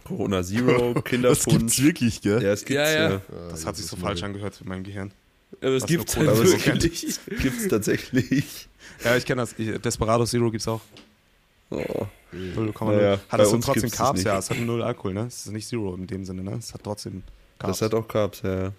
Corona 0.03 0.43
Zero, 0.43 0.67
Das 0.93 0.93
gibt's 0.93 1.09
Kinderpunsch. 1.09 1.81
wirklich, 1.81 2.21
gell? 2.21 2.43
Ja, 2.43 2.51
es 2.51 2.65
gibt's 2.65 2.73
Ja, 2.73 2.91
ja. 2.91 3.09
ja. 3.11 3.21
Das 3.49 3.65
hat 3.65 3.77
sich 3.77 3.85
so 3.85 3.95
falsch 3.95 4.23
angehört 4.23 4.55
für 4.55 4.67
mein 4.67 4.83
Gehirn. 4.83 5.11
Aber 5.61 5.69
es 5.71 5.83
Was 5.83 5.89
gibt's 5.89 6.17
halt 6.17 6.27
es 6.29 6.65
wirklich. 6.65 7.01
gibt, 7.25 7.41
gibt's 7.41 7.67
tatsächlich. 7.69 8.67
Ja, 9.03 9.15
ich 9.15 9.25
kenne 9.25 9.41
das. 9.41 9.55
Desperado 9.81 10.25
Zero 10.25 10.51
gibt's 10.51 10.67
auch. 10.67 10.81
Oh. 11.71 12.05
0,0. 12.33 12.85
Naja, 12.91 13.19
hat 13.29 13.39
uns 13.47 13.65
trotzdem 13.65 13.89
Carbs? 13.89 14.17
nicht. 14.17 14.25
Ja, 14.27 14.37
es 14.37 14.49
hat 14.49 14.59
null 14.59 14.83
Alkohol, 14.83 15.13
ne? 15.13 15.21
Es 15.27 15.45
ist 15.45 15.51
nicht 15.53 15.67
Zero 15.67 15.95
in 15.95 16.05
dem 16.07 16.25
Sinne, 16.25 16.43
ne? 16.43 16.55
Es 16.59 16.73
hat 16.73 16.81
trotzdem 16.83 17.23
Carbs. 17.57 17.79
Das 17.79 17.85
hat 17.85 17.93
auch 17.93 18.05
Carbs, 18.07 18.41
ja. 18.43 18.73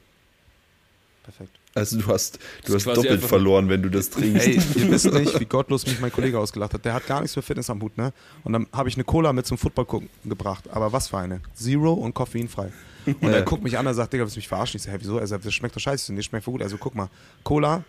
Perfekt. 1.24 1.58
Also 1.76 1.98
du 1.98 2.06
hast, 2.08 2.38
du 2.64 2.74
hast 2.74 2.86
doppelt 2.86 3.22
verloren, 3.22 3.68
wenn 3.68 3.82
du 3.82 3.90
das 3.90 4.10
trinkst. 4.10 4.46
Ey, 4.46 4.60
ihr 4.76 4.90
wisst 4.90 5.12
nicht, 5.12 5.38
wie 5.38 5.44
gottlos 5.44 5.86
mich 5.86 6.00
mein 6.00 6.10
Kollege 6.12 6.38
ausgelacht 6.38 6.72
hat. 6.74 6.84
Der 6.84 6.94
hat 6.94 7.06
gar 7.06 7.20
nichts 7.20 7.34
für 7.34 7.42
Fitness 7.42 7.68
am 7.70 7.80
Hut, 7.82 7.96
ne? 7.98 8.12
Und 8.44 8.52
dann 8.54 8.66
habe 8.72 8.88
ich 8.88 8.96
eine 8.96 9.04
Cola 9.04 9.32
mit 9.32 9.46
zum 9.46 9.58
Football 9.58 9.84
gucken 9.84 10.08
gebracht. 10.24 10.64
Aber 10.72 10.92
was 10.92 11.08
für 11.08 11.18
eine? 11.18 11.42
Zero 11.54 11.92
und 11.92 12.14
koffeinfrei. 12.14 12.72
Und 13.06 13.22
Ja. 13.22 13.30
er 13.36 13.42
guckt 13.42 13.62
mich 13.62 13.76
an 13.78 13.86
und 13.86 13.94
sagt, 13.94 14.12
Digga, 14.12 14.24
willst 14.24 14.36
du 14.36 14.38
mich 14.38 14.48
verarschen? 14.48 14.78
Ich 14.78 14.82
so, 14.84 14.90
hä, 14.90 14.96
wieso? 14.98 15.18
Er 15.18 15.26
sagt, 15.26 15.44
das 15.44 15.54
schmeckt 15.54 15.76
doch 15.76 15.80
scheiße. 15.80 16.12
Nee, 16.14 16.22
schmeckt 16.22 16.44
voll 16.44 16.52
gut. 16.52 16.62
Also 16.62 16.76
guck 16.78 16.94
mal, 16.94 17.08
Cola, 17.44 17.84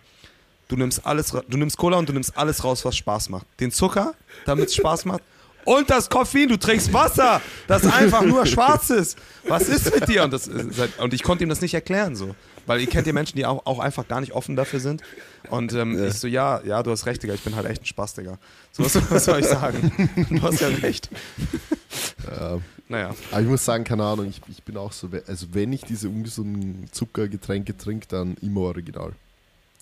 Du 0.68 0.76
nimmst 0.76 1.06
alles, 1.06 1.34
du 1.48 1.56
nimmst 1.56 1.78
Cola 1.78 1.96
und 1.96 2.06
du 2.10 2.12
nimmst 2.12 2.36
alles 2.36 2.62
raus, 2.62 2.84
was 2.84 2.94
Spaß 2.94 3.30
macht. 3.30 3.46
Den 3.58 3.72
Zucker, 3.72 4.12
damit 4.44 4.66
es 4.66 4.74
Spaß 4.74 5.06
macht. 5.06 5.22
Und 5.64 5.88
das 5.88 6.10
Koffein, 6.10 6.46
du 6.48 6.58
trinkst 6.58 6.92
Wasser, 6.92 7.40
das 7.66 7.86
einfach 7.86 8.20
nur 8.22 8.44
schwarz 8.44 8.90
ist. 8.90 9.16
Was 9.46 9.66
ist 9.68 9.94
mit 9.94 10.06
dir? 10.08 10.24
Und, 10.24 10.32
das, 10.34 10.46
und 10.46 11.14
ich 11.14 11.22
konnte 11.22 11.42
ihm 11.44 11.48
das 11.48 11.62
nicht 11.62 11.72
erklären 11.72 12.16
so. 12.16 12.34
Weil 12.68 12.80
ihr 12.80 12.86
kennt 12.86 13.06
ja 13.06 13.14
Menschen, 13.14 13.36
die 13.36 13.46
auch, 13.46 13.64
auch 13.64 13.78
einfach 13.78 14.06
gar 14.06 14.20
nicht 14.20 14.32
offen 14.32 14.54
dafür 14.54 14.78
sind. 14.78 15.02
Und 15.48 15.72
ähm, 15.72 16.06
ich 16.06 16.14
so, 16.14 16.28
ja, 16.28 16.60
ja, 16.64 16.82
du 16.82 16.90
hast 16.90 17.06
recht, 17.06 17.22
Digga, 17.22 17.32
ich 17.32 17.40
bin 17.40 17.56
halt 17.56 17.66
echt 17.66 17.82
ein 17.82 17.86
Spaß, 17.86 18.14
Digga. 18.14 18.38
So, 18.72 18.84
was, 18.84 19.10
was 19.10 19.24
soll 19.24 19.40
ich 19.40 19.46
sagen? 19.46 19.90
Du 20.28 20.42
hast 20.42 20.60
ja 20.60 20.68
recht. 20.68 21.08
Ja. 22.30 22.58
Naja. 22.88 23.14
Aber 23.30 23.40
ich 23.40 23.48
muss 23.48 23.64
sagen, 23.64 23.84
keine 23.84 24.04
Ahnung, 24.04 24.26
ich, 24.28 24.42
ich 24.48 24.62
bin 24.62 24.76
auch 24.76 24.92
so, 24.92 25.08
also 25.26 25.46
wenn 25.52 25.72
ich 25.72 25.82
diese 25.84 26.08
ungesunden 26.08 26.88
Zuckergetränke 26.92 27.74
trinke, 27.76 28.06
dann 28.08 28.36
immer 28.42 28.60
original. 28.60 29.12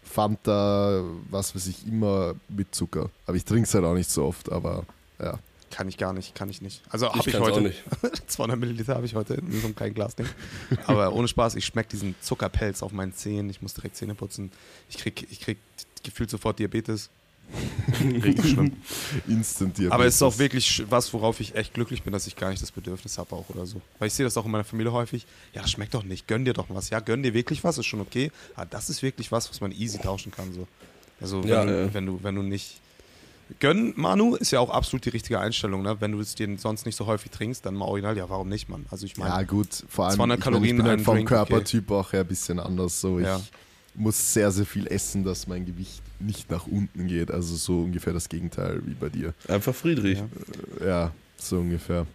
Fanta, 0.05 1.03
was 1.29 1.57
weiß 1.57 1.67
ich, 1.67 1.87
immer 1.89 2.35
mit 2.49 2.73
Zucker. 2.73 3.11
Aber 3.27 3.37
ich 3.37 3.45
trinke 3.45 3.65
es 3.65 3.75
halt 3.75 3.85
auch 3.85 3.95
nicht 3.95 4.11
so 4.11 4.25
oft, 4.25 4.51
aber 4.53 4.85
ja. 5.21 5.39
Kann 5.71 5.89
ich 5.89 5.97
gar 5.99 6.13
nicht, 6.13 6.35
kann 6.35 6.49
ich 6.49 6.63
nicht. 6.63 6.81
Also 6.91 7.09
habe 7.09 7.19
Ich 7.19 7.27
ich, 7.27 7.39
heute. 7.41 7.61
nicht. 7.61 7.83
200 8.29 8.59
Milliliter 8.59 8.95
habe 8.95 9.05
ich 9.07 9.15
heute 9.15 9.35
in 9.35 9.53
so 9.61 9.67
einem 9.67 9.75
kleinen 9.77 9.95
Glasding. 9.95 10.27
Aber 10.87 11.13
ohne 11.13 11.29
Spaß, 11.29 11.57
ich 11.57 11.65
schmecke 11.67 11.91
diesen 11.91 12.15
Zuckerpelz 12.21 12.83
auf 12.83 12.93
meinen 12.93 13.13
Zähnen. 13.13 13.51
Ich 13.51 13.61
muss 13.63 13.75
direkt 13.75 13.97
Zähne 13.97 14.15
putzen. 14.15 14.53
Ich 14.89 14.97
krieg, 14.99 15.27
ich 15.31 15.41
krieg 15.41 15.59
gefühlt 16.03 16.31
sofort 16.31 16.59
Diabetes. 16.59 17.11
Richtig 18.01 18.51
schlimm. 18.53 18.77
Instant 19.29 19.77
Diabetes. 19.79 19.93
Aber 19.93 20.07
es 20.07 20.15
ist 20.17 20.23
auch 20.23 20.39
wirklich 20.39 20.83
was, 20.89 21.13
worauf 21.13 21.39
ich 21.41 21.55
echt 21.55 21.75
glücklich 21.75 22.03
bin, 22.03 22.13
dass 22.13 22.27
ich 22.27 22.37
gar 22.37 22.51
nicht 22.51 22.61
das 22.63 22.73
Bedürfnis 22.73 23.19
habe 23.19 23.35
auch 23.37 23.49
oder 23.51 23.67
so. 23.67 23.81
Weil 23.99 24.09
ich 24.09 24.15
sehe 24.15 24.25
das 24.25 24.37
auch 24.37 24.45
in 24.45 24.51
meiner 24.51 24.65
Familie 24.65 24.93
häufig. 24.93 25.27
Ja, 25.53 25.67
schmeckt 25.67 25.95
doch 25.95 26.03
nicht. 26.05 26.27
Gönn 26.27 26.45
dir 26.45 26.55
doch 26.55 26.67
was. 26.69 26.91
Ja, 26.91 27.01
gönn 27.01 27.23
dir 27.23 27.35
wirklich 27.35 27.63
was, 27.65 27.79
ist 27.79 27.87
schon 27.87 28.01
okay. 28.01 28.31
Aber 28.55 28.67
das 28.67 28.89
ist 28.91 29.03
wirklich 29.03 29.31
was, 29.33 29.49
was 29.51 29.61
man 29.61 29.73
easy 29.73 29.99
tauschen 29.99 30.33
kann. 30.33 30.53
So. 30.53 30.67
Also 31.21 31.43
wenn, 31.43 31.51
Ja, 31.51 31.65
du, 31.65 31.83
ja. 31.87 31.95
wenn, 31.95 32.07
du, 32.07 32.19
wenn 32.23 32.35
du 32.35 32.43
nicht... 32.43 32.81
Gönn, 33.61 33.93
Manu, 33.97 34.35
ist 34.35 34.51
ja 34.51 34.61
auch 34.61 34.71
absolut 34.71 35.05
die 35.05 35.11
richtige 35.11 35.39
Einstellung. 35.39 35.83
Ne? 35.83 35.97
Wenn 36.01 36.13
du 36.13 36.21
es 36.21 36.35
dir 36.35 36.49
sonst 36.59 36.85
nicht 36.85 36.97
so 36.97 37.07
häufig 37.07 37.31
trinkst, 37.31 37.65
dann 37.65 37.75
mal 37.75 37.85
original. 37.87 38.17
Ja, 38.17 38.29
warum 38.29 38.49
nicht, 38.49 38.69
Mann? 38.69 38.87
Also 38.91 39.07
ich 39.07 39.17
meine... 39.17 39.31
Ja, 39.31 39.43
gut, 39.43 39.69
vor 39.89 40.07
allem 40.07 40.17
200 40.17 40.17
ich, 40.17 40.19
mein, 40.19 40.39
ich 40.39 40.45
Kalorien 40.45 40.77
bin 40.79 40.87
halt 40.87 41.01
vom 41.01 41.15
Drink, 41.15 41.29
Körpertyp 41.29 41.91
auch 41.91 42.13
her 42.13 42.21
ein 42.21 42.27
bisschen 42.27 42.59
anders. 42.59 43.01
So, 43.01 43.19
ich 43.19 43.27
Ja. 43.27 43.41
muss 43.95 44.35
sehr, 44.35 44.51
sehr 44.51 44.67
viel 44.67 44.87
essen, 44.89 45.25
dass 45.25 45.47
mein 45.47 45.65
Gewicht 45.65 46.03
nicht 46.19 46.51
nach 46.51 46.67
unten 46.67 47.07
geht. 47.07 47.31
Also 47.31 47.55
so 47.57 47.83
ungefähr 47.83 48.13
das 48.13 48.29
Gegenteil 48.29 48.83
wie 48.85 48.95
bei 48.95 49.09
dir. 49.09 49.33
Einfach 49.49 49.75
Friedrich. 49.75 50.23
Ja. 50.81 50.87
Ja, 50.87 51.13
so 51.39 51.59
ungefähr. 51.59 52.07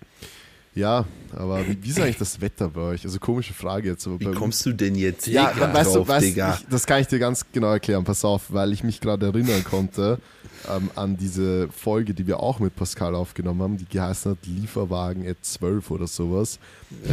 Ja, 0.73 1.05
aber 1.34 1.67
wie, 1.67 1.77
wie 1.84 1.89
ist 1.89 1.99
eigentlich 1.99 2.17
das 2.17 2.39
Wetter 2.39 2.69
bei 2.69 2.82
euch? 2.82 3.03
Also 3.03 3.19
komische 3.19 3.53
Frage 3.53 3.89
jetzt. 3.89 4.07
Aber 4.07 4.19
Wie 4.19 4.32
kommst 4.32 4.65
du 4.65 4.71
denn 4.71 4.95
jetzt 4.95 5.27
ja, 5.27 5.53
hier 5.53 5.73
weißt 5.73 5.95
drauf, 5.95 6.05
du, 6.05 6.07
weißt, 6.07 6.25
Digga? 6.25 6.57
ich, 6.59 6.67
das 6.69 6.86
kann 6.86 7.01
ich 7.01 7.07
dir 7.07 7.19
ganz 7.19 7.45
genau 7.51 7.71
erklären. 7.73 8.05
Pass 8.05 8.23
auf, 8.23 8.43
weil 8.53 8.71
ich 8.71 8.84
mich 8.84 9.01
gerade 9.01 9.25
erinnern 9.25 9.63
konnte 9.65 10.19
ähm, 10.70 10.89
an 10.95 11.18
diese 11.18 11.70
Folge, 11.70 12.14
die 12.14 12.28
wir 12.28 12.39
auch 12.39 12.59
mit 12.59 12.76
Pascal 12.76 13.16
aufgenommen 13.16 13.62
haben, 13.62 13.78
die 13.78 13.86
geheißen 13.86 14.32
hat 14.32 14.45
Lieferwagen 14.45 15.28
at 15.28 15.38
12 15.41 15.91
oder 15.91 16.07
sowas. 16.07 16.59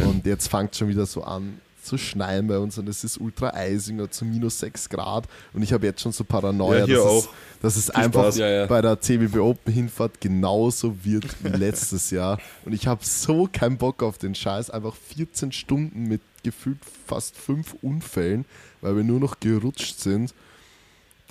Und 0.05 0.25
jetzt 0.25 0.47
fängt 0.47 0.75
schon 0.75 0.89
wieder 0.89 1.05
so 1.05 1.23
an 1.23 1.59
zu 1.81 1.97
schneien 1.97 2.47
bei 2.47 2.59
uns 2.59 2.77
und 2.77 2.87
es 2.87 3.03
ist 3.03 3.19
ultra 3.19 3.53
eisig 3.53 4.11
zu 4.11 4.25
minus 4.25 4.59
6 4.59 4.89
Grad 4.89 5.27
und 5.53 5.63
ich 5.63 5.73
habe 5.73 5.85
jetzt 5.85 6.01
schon 6.01 6.11
so 6.11 6.23
Paranoia, 6.23 6.85
Ja, 6.85 6.87
dass, 6.87 7.05
auch. 7.05 7.17
Es, 7.17 7.29
dass 7.61 7.75
es 7.77 7.85
Viel 7.85 7.95
einfach 7.95 8.23
Spaß. 8.23 8.37
Ja, 8.37 8.49
ja. 8.49 8.65
bei 8.67 8.81
der 8.81 8.99
CBB 8.99 9.37
Open 9.37 9.73
Hinfahrt 9.73 10.21
genauso 10.21 11.03
wird 11.03 11.25
wie 11.43 11.49
letztes 11.57 12.11
Jahr 12.11 12.39
und 12.65 12.73
ich 12.73 12.85
habe 12.85 13.03
so 13.03 13.49
keinen 13.51 13.77
Bock 13.77 14.03
auf 14.03 14.17
den 14.17 14.35
Scheiß, 14.35 14.69
einfach 14.69 14.95
14 14.95 15.51
Stunden 15.51 16.03
mit 16.03 16.21
gefühlt 16.43 16.79
fast 17.07 17.35
fünf 17.35 17.75
Unfällen, 17.81 18.45
weil 18.81 18.95
wir 18.95 19.03
nur 19.03 19.19
noch 19.19 19.39
gerutscht 19.39 19.99
sind, 19.99 20.33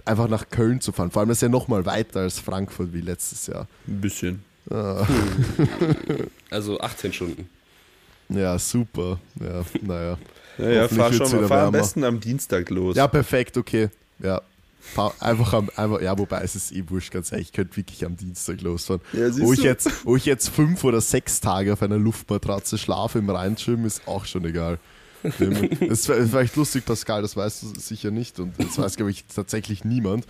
einfach 0.07 0.29
nach 0.29 0.49
Köln 0.51 0.81
zu 0.81 0.93
fahren. 0.93 1.11
Vor 1.11 1.21
allem 1.21 1.31
ist 1.31 1.43
ja 1.43 1.49
nochmal 1.49 1.87
weiter 1.87 2.21
als 2.21 2.39
Frankfurt 2.39 2.93
wie 2.93 3.01
letztes 3.01 3.47
Jahr. 3.47 3.67
Ein 3.87 4.01
bisschen. 4.01 4.45
Also 6.51 6.81
18 6.81 7.13
Stunden. 7.13 7.49
Ja, 8.29 8.59
super. 8.59 9.19
Ja, 9.41 9.65
naja. 9.83 10.19
Ja, 10.59 10.71
ja, 10.71 10.89
fahr 10.89 11.13
schon 11.13 11.31
mal. 11.31 11.47
Fahr 11.49 11.67
am 11.67 11.73
besten 11.73 12.05
am 12.05 12.21
Dienstag 12.21 12.69
los. 12.71 12.97
Ja, 12.97 13.07
perfekt, 13.07 13.57
okay. 13.57 13.89
Ja. 14.19 14.43
Fahr 14.81 15.15
Einfach 15.21 15.53
am, 15.53 15.71
einfach, 15.77 16.01
ja, 16.01 16.17
wobei 16.19 16.41
es 16.43 16.55
ist 16.55 16.73
eh 16.73 16.85
wurscht, 16.89 17.13
ganz 17.13 17.31
ehrlich, 17.33 17.49
ich 17.49 17.53
könnte 17.53 17.77
wirklich 17.77 18.05
am 18.05 18.17
Dienstag 18.17 18.61
losfahren. 18.63 19.03
Ja, 19.13 19.29
wo, 19.39 19.53
ich 19.53 19.61
du? 19.61 19.67
jetzt, 19.67 20.07
wo 20.07 20.17
ich 20.17 20.25
jetzt 20.25 20.49
fünf 20.49 20.85
oder 20.85 21.01
sechs 21.01 21.41
Tage 21.41 21.73
auf 21.73 21.83
einer 21.83 21.99
Luftmatratze 21.99 22.79
schlafe 22.79 23.19
im 23.19 23.29
Rheinschirm, 23.29 23.85
ist 23.85 24.07
auch 24.07 24.25
schon 24.25 24.45
egal. 24.45 24.79
War, 25.23 26.17
es 26.17 26.33
war 26.33 26.41
echt 26.43 26.57
lustig, 26.57 26.85
Pascal, 26.85 27.23
das 27.23 27.37
weißt 27.37 27.63
du 27.63 27.81
sicher 27.81 28.11
nicht 28.11 28.39
und 28.39 28.53
das 28.59 28.79
weiß, 28.79 28.97
glaube 28.97 29.11
ich, 29.11 29.25
tatsächlich 29.25 29.85
niemand. 29.85 30.27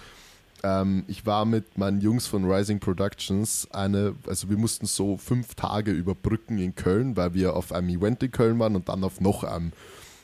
Ähm, 0.62 1.04
ich 1.06 1.26
war 1.26 1.44
mit 1.44 1.78
meinen 1.78 2.00
Jungs 2.00 2.26
von 2.26 2.50
Rising 2.50 2.80
Productions 2.80 3.68
eine, 3.70 4.14
also 4.26 4.48
wir 4.50 4.56
mussten 4.56 4.86
so 4.86 5.16
fünf 5.16 5.54
Tage 5.54 5.92
überbrücken 5.92 6.58
in 6.58 6.74
Köln, 6.74 7.16
weil 7.16 7.34
wir 7.34 7.54
auf 7.54 7.72
einem 7.72 7.88
Event 7.88 8.22
in 8.22 8.32
Köln 8.32 8.58
waren 8.58 8.74
und 8.76 8.88
dann 8.88 9.04
auf 9.04 9.20
noch 9.20 9.44
einem. 9.44 9.72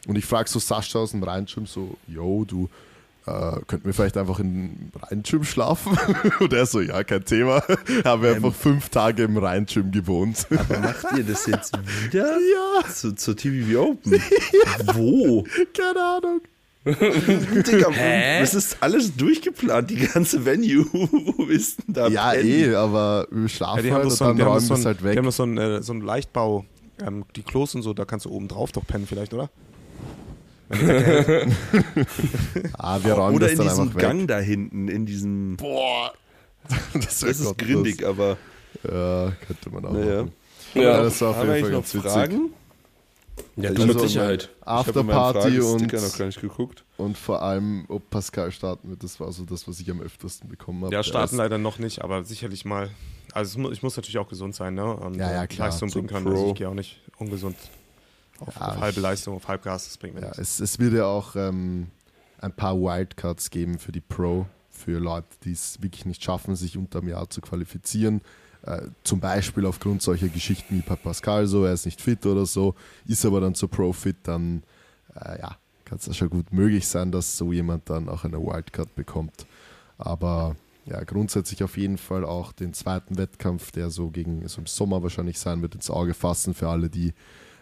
Und 0.07 0.17
ich 0.17 0.25
frage 0.27 0.49
so 0.49 0.59
Sascha 0.59 0.99
aus 0.99 1.13
dem 1.13 1.23
Rheinschirm 1.23 1.67
so, 1.67 1.97
yo, 2.07 2.45
du, 2.45 2.69
äh, 3.27 3.61
könnten 3.67 3.87
wir 3.87 3.95
vielleicht 3.95 4.17
einfach 4.17 4.39
in 4.39 4.91
Rheinschirm 5.01 5.45
schlafen? 5.45 5.97
Und 6.41 6.53
er 6.53 6.67
so, 6.67 6.81
ja, 6.81 7.03
kein 7.05 7.25
Thema. 7.25 7.63
Haben 8.05 8.23
wir 8.23 8.35
einfach 8.35 8.55
fünf 8.55 8.89
Tage 8.91 9.23
im 9.25 9.37
Rheinschirm 9.39 9.91
gewohnt. 9.91 10.47
Aber 10.51 10.79
macht 10.81 11.07
ihr 11.17 11.25
das 11.25 11.47
jetzt 11.47 11.73
wieder? 12.05 12.27
ja, 12.83 12.89
Zu, 12.93 13.15
zur 13.15 13.37
TVB 13.37 13.77
Open? 13.77 14.21
Wo? 14.95 15.45
keine 15.77 16.01
Ahnung. 16.03 16.41
Digga, 16.87 17.87
das 18.41 18.53
ist 18.55 18.77
alles 18.81 19.17
durchgeplant, 19.17 19.89
die 19.89 19.97
ganze 20.07 20.45
Venue. 20.45 20.85
Wo 20.93 21.45
ist 21.45 21.79
denn 21.87 21.95
da? 21.95 22.09
Ja, 22.09 22.35
eh, 22.35 22.75
aber 22.75 23.27
wir 23.31 23.43
Ja, 23.43 23.49
schlafen 23.49 23.83
die 23.85 23.89
haben 23.91 23.95
halt 24.03 24.05
und 24.05 24.11
so, 24.13 24.25
ein- 24.25 24.29
dann 24.29 24.37
die 24.37 24.43
haben 24.43 24.49
räumen 24.51 24.61
so, 24.61 24.75
wir 24.75 24.79
es 24.81 24.85
halt 24.85 25.01
die 25.01 25.05
weg. 25.05 25.17
haben 25.17 25.25
doch 25.25 25.33
so 25.33 25.43
einen 25.45 25.57
äh, 25.57 25.83
so 25.83 25.93
einen 25.95 26.03
Leichtbau. 26.03 26.67
Ähm, 27.01 27.25
die 27.37 27.43
Klos 27.43 27.75
und 27.75 27.81
so, 27.83 27.95
da 27.95 28.05
kannst 28.05 28.27
du 28.27 28.31
oben 28.31 28.49
drauf 28.49 28.71
doch 28.73 28.87
pennen 28.87 29.07
vielleicht, 29.07 29.33
oder? 29.33 29.49
Ah, 32.79 32.99
wir 33.03 33.13
räumen 33.15 33.37
Oder 33.37 33.47
das 33.47 33.53
in 33.53 33.59
dann 33.59 33.69
diesem 33.69 33.83
einfach 33.85 33.95
weg. 33.97 34.03
Gang 34.03 34.27
da 34.29 34.39
hinten, 34.39 34.89
in 34.89 35.07
diesem. 35.07 35.57
Boah. 35.57 36.13
Das, 36.95 37.21
Das 37.21 37.41
ist 37.41 37.59
grindig, 37.59 38.05
aber. 38.07 38.37
Ja, 38.83 39.33
könnte 39.47 39.71
man 39.71 39.85
auch 39.85 39.93
Naja. 39.93 40.23
machen. 40.23 40.33
Ja, 40.75 41.03
das 41.03 41.21
war 41.21 41.31
auf 41.31 41.37
Haben 41.37 41.49
wir 41.49 41.57
jeden 41.57 41.67
Fall 41.67 41.75
eigentlich 41.75 41.95
noch 41.95 41.95
ganz 41.95 41.95
witzig. 41.95 42.13
Fragen? 42.13 42.51
ja 43.57 43.71
du 43.73 43.83
hab 43.83 43.89
mit 43.89 44.01
Sicherheit. 44.01 44.43
Ich 44.61 44.67
habe 44.67 44.79
Afterparty 44.81 45.61
und, 45.61 45.79
Sticker 45.81 46.01
noch 46.01 46.19
gar 46.19 46.27
nicht 46.27 46.41
geguckt. 46.41 46.85
und 46.97 47.19
vor 47.19 47.43
allem, 47.43 47.85
ob 47.89 48.09
Pascal 48.11 48.51
starten 48.51 48.91
wird, 48.91 49.03
das 49.05 49.19
war 49.21 49.31
so 49.33 49.45
das, 49.45 49.67
was 49.69 49.79
ich 49.81 49.91
am 49.91 50.01
öftesten 50.01 50.49
bekommen 50.49 50.85
habe. 50.85 50.95
Ja, 50.95 51.03
starten 51.03 51.37
leider 51.37 51.59
noch 51.59 51.79
nicht, 51.79 52.03
aber 52.03 52.25
sicherlich 52.25 52.65
mal. 52.65 52.91
Also 53.33 53.71
ich 53.71 53.83
muss 53.83 53.97
natürlich 53.97 54.19
auch 54.19 54.29
gesund 54.29 54.55
sein, 54.55 54.75
ne? 54.75 54.85
Und 54.97 55.17
Ja, 55.17 55.33
ja, 55.33 55.47
klar, 55.47 55.69
Leistung 55.69 55.91
bringen 55.91 56.07
können. 56.07 56.25
Pro. 56.27 56.33
Also 56.33 56.49
ich 56.49 56.55
gehe 56.55 56.69
auch 56.69 56.75
nicht 56.75 57.01
ungesund 57.19 57.57
auf, 58.41 58.55
Ja, 58.57 58.69
auf 58.69 58.81
halbe 58.81 58.97
ich- 58.99 59.03
Leistung, 59.03 59.37
auf 59.37 59.49
Halbgas, 59.49 59.85
das 59.85 59.97
bringt 59.99 60.15
mir 60.15 60.21
Ja, 60.23 60.27
nichts. 60.29 60.39
es, 60.39 60.61
es 60.61 60.79
wird 60.79 60.95
ja 60.95 61.07
auch 61.07 61.37
ähm, 61.37 61.89
ein 62.41 62.53
paar 62.53 62.77
Wildcards 62.77 63.51
geben 63.51 63.79
für 63.79 63.93
die 63.93 64.01
Pro, 64.01 64.47
für 64.71 64.99
Leute, 64.99 65.29
die 65.45 65.53
es 65.53 65.81
wirklich 65.83 66.05
nicht 66.07 66.23
schaffen, 66.23 66.57
sich 66.57 66.77
unter 66.77 66.99
einem 67.01 67.09
Jahr 67.09 67.31
zu 67.31 67.41
qualifizieren. 67.41 68.21
Äh, 68.63 68.83
zum 69.03 69.21
Beispiel 69.21 69.67
aufgrund 69.67 70.03
solcher 70.03 70.29
Geschichten 70.29 70.77
wie 70.77 70.83
Pascal, 70.83 71.47
so 71.47 71.65
er 71.65 71.75
ist 71.75 71.85
nicht 71.85 72.01
fit 72.01 72.25
oder 72.27 72.47
so, 72.47 72.75
ist 73.07 73.25
aber 73.27 73.41
dann 73.41 73.55
zur 73.55 73.71
Pro 73.71 73.93
fit, 73.93 74.17
dann 74.25 74.63
äh, 75.15 75.39
ja, 75.41 75.57
kann 75.85 75.99
es 75.99 76.07
ja 76.07 76.15
schon 76.15 76.31
gut 76.31 76.53
möglich 76.53 76.89
sein, 76.89 77.13
dass 77.13 77.37
so 77.37 77.53
jemand 77.53 77.89
dann 77.91 78.09
auch 78.09 78.25
eine 78.25 78.39
Wildcard 78.39 78.95
bekommt. 78.95 79.47
Aber 79.99 80.57
ja, 80.87 81.03
grundsätzlich 81.05 81.63
auf 81.63 81.77
jeden 81.77 81.99
Fall 81.99 82.25
auch 82.25 82.53
den 82.53 82.73
zweiten 82.75 83.17
Wettkampf, 83.17 83.71
der 83.71 83.91
so 83.91 84.11
gegen 84.11 84.47
so 84.49 84.61
im 84.61 84.67
Sommer 84.67 85.03
wahrscheinlich 85.03 85.39
sein 85.39 85.63
wird, 85.63 85.75
ins 85.75 85.91
Auge 85.91 86.15
fassen 86.15 86.53
für 86.55 86.69
alle, 86.69 86.89
die 86.91 87.13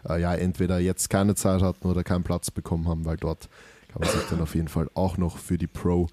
äh, 0.09 0.21
ja 0.21 0.35
entweder 0.35 0.79
jetzt 0.79 1.11
keine 1.11 1.35
Zeit 1.35 1.63
hatten 1.63 1.89
oder 1.89 2.05
keinen 2.05 2.25
Platz 2.25 2.51
bekommen 2.51 2.89
haben, 2.89 3.05
weil 3.05 3.17
dort 3.17 3.49
kann 3.89 4.01
man 4.01 4.11
sich 4.11 4.23
dann 4.31 4.41
auf 4.41 4.55
jeden 4.55 4.69
Fall 4.69 4.89
auch 4.95 5.17
noch 5.17 5.39
für 5.39 5.59
die 5.59 5.67
Pro 5.67 6.09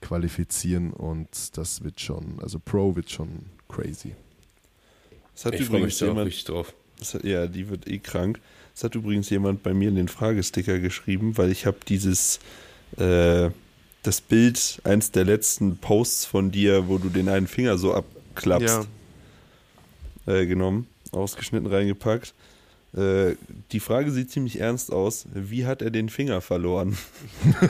qualifizieren 0.00 0.92
und 0.92 1.56
das 1.56 1.82
wird 1.82 2.00
schon, 2.00 2.38
also 2.40 2.58
Pro 2.58 2.94
wird 2.94 3.10
schon 3.10 3.46
crazy. 3.68 4.14
Das 5.34 5.46
hat 5.46 5.54
Ich 5.54 5.64
freue 5.64 5.80
mich 5.80 6.00
übrigens 6.00 6.02
auch 6.02 6.06
jemand. 6.06 6.26
richtig 6.26 6.44
drauf. 6.44 6.74
Das 6.98 7.14
hat, 7.14 7.24
ja, 7.24 7.46
die 7.46 7.68
wird 7.68 7.88
eh 7.88 7.98
krank. 7.98 8.40
Das 8.74 8.84
hat 8.84 8.94
übrigens 8.94 9.30
jemand 9.30 9.62
bei 9.62 9.74
mir 9.74 9.88
in 9.88 9.96
den 9.96 10.08
Fragesticker 10.08 10.78
geschrieben, 10.78 11.36
weil 11.38 11.50
ich 11.50 11.66
habe 11.66 11.78
dieses 11.88 12.38
äh, 12.96 13.50
das 14.04 14.20
Bild, 14.20 14.80
eins 14.84 15.10
der 15.10 15.24
letzten 15.24 15.78
Posts 15.78 16.26
von 16.26 16.50
dir, 16.50 16.88
wo 16.88 16.98
du 16.98 17.08
den 17.08 17.28
einen 17.28 17.46
Finger 17.46 17.78
so 17.78 17.94
abklappst, 17.94 18.86
äh, 20.26 20.46
genommen, 20.46 20.86
ausgeschnitten 21.10 21.66
reingepackt. 21.66 22.34
Äh, 22.96 23.36
die 23.72 23.80
Frage 23.80 24.12
sieht 24.12 24.30
ziemlich 24.30 24.60
ernst 24.60 24.92
aus. 24.92 25.26
Wie 25.32 25.66
hat 25.66 25.82
er 25.82 25.90
den 25.90 26.08
Finger 26.08 26.40
verloren? 26.40 26.96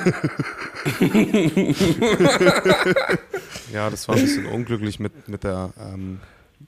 Ja, 3.72 3.91
das 3.91 4.07
war 4.07 4.14
ein 4.14 4.20
bisschen 4.22 4.47
unglücklich 4.47 5.01
mit, 5.01 5.29
mit 5.29 5.43
der, 5.43 5.72
ähm, 5.81 6.20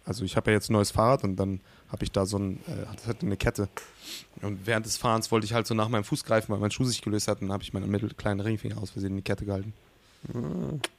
also 0.05 0.25
ich 0.25 0.37
habe 0.37 0.51
ja 0.51 0.57
jetzt 0.57 0.71
ein 0.71 0.73
neues 0.73 0.91
Fahrrad 0.91 1.23
und 1.23 1.37
dann 1.37 1.61
habe 1.89 2.03
ich 2.05 2.11
da 2.11 2.27
so 2.27 2.37
ein, 2.39 2.57
äh, 2.67 2.85
das 2.97 3.07
hatte 3.07 3.27
eine 3.27 3.37
Kette. 3.37 3.69
Und 4.43 4.67
während 4.67 4.87
des 4.87 4.97
Fahrens 4.97 5.31
wollte 5.31 5.47
ich 5.47 5.53
halt 5.53 5.67
so 5.69 5.75
nach 5.75 5.89
meinem 5.89 6.03
Fuß 6.05 6.25
greifen, 6.25 6.51
weil 6.53 6.59
mein 6.59 6.71
Schuh 6.73 6.83
sich 6.85 7.03
gelöst 7.03 7.29
hat 7.29 7.41
und 7.41 7.49
dann 7.49 7.53
habe 7.53 7.63
ich 7.63 7.73
meinen 7.73 7.89
mittel 7.91 8.13
kleinen 8.15 8.41
Ringfinger 8.41 8.79
aus 8.79 8.91
Versehen 8.91 9.11
in 9.13 9.17
die 9.17 9.23
Kette 9.23 9.45
gehalten. 9.45 9.73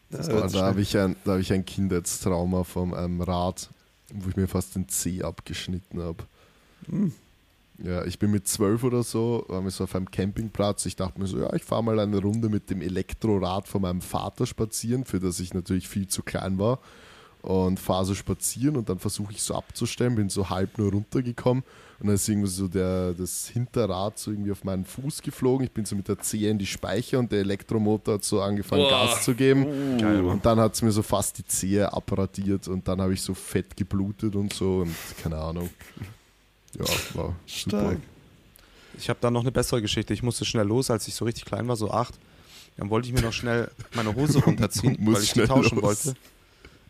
Das 0.10 0.28
Da, 0.28 0.34
hört 0.34 0.52
sich 0.52 0.60
da 0.60 0.66
habe 0.68 0.82
ich, 0.82 0.98
ein, 0.98 1.16
da 1.26 1.34
hab 1.34 1.40
ich 1.40 1.52
ein 1.52 1.66
Kindheitstrauma 1.66 2.64
vom 2.64 2.94
einem 2.94 3.20
Rad, 3.22 3.70
wo 4.14 4.30
ich 4.30 4.38
mir 4.38 4.48
fast 4.48 4.76
den 4.76 4.88
Zeh 4.88 5.24
abgeschnitten 5.24 6.02
habe. 6.02 6.24
Hm. 6.90 7.12
Ja, 7.84 8.06
ich 8.06 8.18
bin 8.18 8.32
mit 8.32 8.48
zwölf 8.48 8.84
oder 8.84 9.04
so, 9.04 9.46
waren 9.48 9.64
wir 9.64 9.72
so 9.72 9.84
auf 9.84 9.96
einem 9.96 10.10
Campingplatz. 10.10 10.86
Ich 10.86 10.96
dachte 10.96 11.20
mir 11.20 11.28
so, 11.28 11.40
ja, 11.40 11.54
ich 11.54 11.64
fahre 11.64 11.84
mal 11.84 12.00
eine 12.00 12.20
Runde 12.20 12.50
mit 12.50 12.70
dem 12.70 12.82
Elektrorad 12.82 13.68
von 13.68 13.84
meinem 13.84 14.02
Vater 14.02 14.48
spazieren, 14.48 15.06
für 15.06 15.20
das 15.20 15.40
ich 15.40 15.54
natürlich 15.54 15.88
viel 15.88 16.08
zu 16.08 16.24
klein 16.24 16.58
war. 16.58 16.80
Und 17.44 17.80
fahre 17.80 18.04
so 18.04 18.16
spazieren 18.16 18.76
und 18.76 18.90
dann 18.90 18.98
versuche 18.98 19.32
ich 19.32 19.42
so 19.44 19.54
abzustellen, 19.56 20.16
bin 20.16 20.28
so 20.28 20.50
halb 20.50 20.78
nur 20.80 20.92
runtergekommen 20.92 21.64
und 22.00 22.08
dann 22.08 22.16
ist 22.16 22.28
irgendwie 22.30 22.50
so 22.50 22.68
der, 22.68 23.14
das 23.14 23.48
Hinterrad 23.48 24.20
so 24.20 24.32
irgendwie 24.32 24.52
auf 24.52 24.64
meinen 24.64 24.86
Fuß 24.86 25.22
geflogen. 25.22 25.66
Ich 25.66 25.72
bin 25.72 25.86
so 25.86 25.96
mit 25.96 26.08
der 26.08 26.20
Zehe 26.20 26.50
in 26.50 26.60
die 26.60 26.66
Speicher 26.66 27.18
und 27.20 27.32
der 27.32 27.40
Elektromotor 27.40 28.16
hat 28.16 28.24
so 28.24 28.42
angefangen 28.42 28.84
Boah. 28.84 29.08
Gas 29.08 29.24
zu 29.24 29.34
geben. 29.34 29.98
Geil, 29.98 30.22
Mann. 30.22 30.34
Und 30.34 30.46
dann 30.46 30.60
hat 30.60 30.76
es 30.76 30.82
mir 30.82 30.92
so 30.92 31.02
fast 31.02 31.38
die 31.40 31.46
Zehe 31.46 31.92
abradiert 31.92 32.68
und 32.68 32.88
dann 32.88 33.02
habe 33.02 33.14
ich 33.14 33.22
so 33.22 33.34
fett 33.34 33.78
geblutet 33.78 34.36
und 34.36 34.54
so 34.54 34.80
und 34.80 34.96
keine 35.22 35.38
Ahnung. 35.38 35.70
Ja, 36.74 36.86
war 36.86 36.88
super. 36.88 37.36
Stark. 37.46 37.98
Ich 39.00 39.10
habe 39.10 39.20
da 39.22 39.30
noch 39.30 39.42
eine 39.42 39.52
bessere 39.52 39.82
Geschichte. 39.82 40.14
Ich 40.14 40.24
musste 40.24 40.46
schnell 40.46 40.66
los, 40.66 40.90
als 40.90 41.08
ich 41.08 41.16
so 41.16 41.26
richtig 41.26 41.46
klein 41.46 41.68
war, 41.68 41.76
so 41.76 41.92
acht. 41.92 42.16
Dann 42.78 42.90
wollte 42.90 43.08
ich 43.08 43.14
mir 43.14 43.22
noch 43.22 43.34
schnell 43.34 43.72
meine 43.96 44.16
Hose 44.16 44.40
runterziehen, 44.46 44.98
weil 45.02 45.22
ich 45.22 45.34
die 45.34 45.42
tauschen 45.46 45.80
los. 45.80 46.06
wollte. 46.06 46.18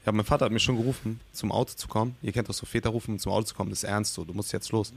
Ja, 0.06 0.14
mein 0.14 0.24
Vater 0.26 0.46
hat 0.46 0.54
mich 0.54 0.64
schon 0.64 0.78
gerufen, 0.78 1.20
zum 1.34 1.52
Auto 1.52 1.74
zu 1.76 1.90
kommen. 1.90 2.16
Ihr 2.22 2.32
kennt 2.32 2.48
doch 2.48 2.54
so 2.54 2.66
Väter 2.66 2.90
rufen, 2.92 3.12
um 3.12 3.20
zum 3.20 3.34
Auto 3.34 3.44
zu 3.46 3.56
kommen. 3.56 3.70
Das 3.72 3.80
ist 3.80 3.90
ernst 3.90 4.14
so, 4.14 4.24
du 4.24 4.34
musst 4.34 4.54
jetzt 4.54 4.72
los. 4.72 4.94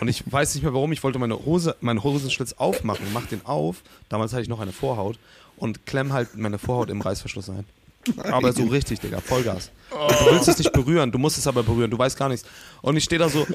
Und 0.00 0.08
ich 0.08 0.30
weiß 0.32 0.54
nicht 0.54 0.64
mehr 0.64 0.72
warum, 0.72 0.92
ich 0.92 1.02
wollte 1.02 1.18
meine 1.18 1.44
Hose, 1.44 1.76
meinen 1.82 2.02
Hosenschlitz 2.02 2.54
aufmachen, 2.54 3.04
mach 3.12 3.26
den 3.26 3.44
auf. 3.44 3.82
Damals 4.08 4.32
hatte 4.32 4.42
ich 4.42 4.48
noch 4.48 4.60
eine 4.60 4.72
Vorhaut 4.72 5.18
und 5.58 5.84
klemm 5.84 6.14
halt 6.14 6.36
meine 6.36 6.58
Vorhaut 6.58 6.88
im 6.88 7.02
Reißverschluss 7.02 7.50
ein. 7.50 7.66
Aber 8.30 8.52
so 8.52 8.64
richtig, 8.64 9.00
Digga, 9.00 9.20
Vollgas. 9.20 9.70
Und 9.90 10.20
du 10.20 10.32
willst 10.32 10.48
es 10.48 10.58
nicht 10.58 10.72
berühren, 10.72 11.12
du 11.12 11.18
musst 11.18 11.38
es 11.38 11.46
aber 11.46 11.62
berühren, 11.62 11.90
du 11.90 11.98
weißt 11.98 12.18
gar 12.18 12.28
nichts. 12.28 12.46
Und 12.82 12.96
ich 12.96 13.04
stehe 13.04 13.18
da 13.18 13.28
so, 13.28 13.46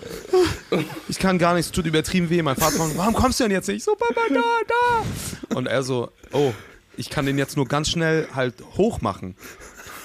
ich 1.10 1.20
kann 1.20 1.38
gar 1.38 1.54
nichts, 1.54 1.72
tut 1.72 1.86
übertrieben 1.86 2.30
weh. 2.30 2.42
Mein 2.42 2.56
Vater 2.56 2.78
fragt, 2.78 2.98
warum 2.98 3.14
kommst 3.14 3.40
du 3.40 3.44
denn 3.44 3.52
jetzt 3.52 3.68
nicht? 3.68 3.78
Ich 3.78 3.84
so, 3.84 3.96
Papa, 3.96 4.22
da, 4.30 4.42
da. 4.68 5.56
Und 5.56 5.68
er 5.68 5.84
so, 5.84 6.12
oh, 6.32 6.54
ich 6.98 7.10
kann 7.10 7.26
den 7.26 7.38
jetzt 7.38 7.58
nur 7.58 7.68
ganz 7.68 7.90
schnell 7.90 8.28
halt 8.34 8.56
hoch 8.78 9.02
machen. 9.02 9.36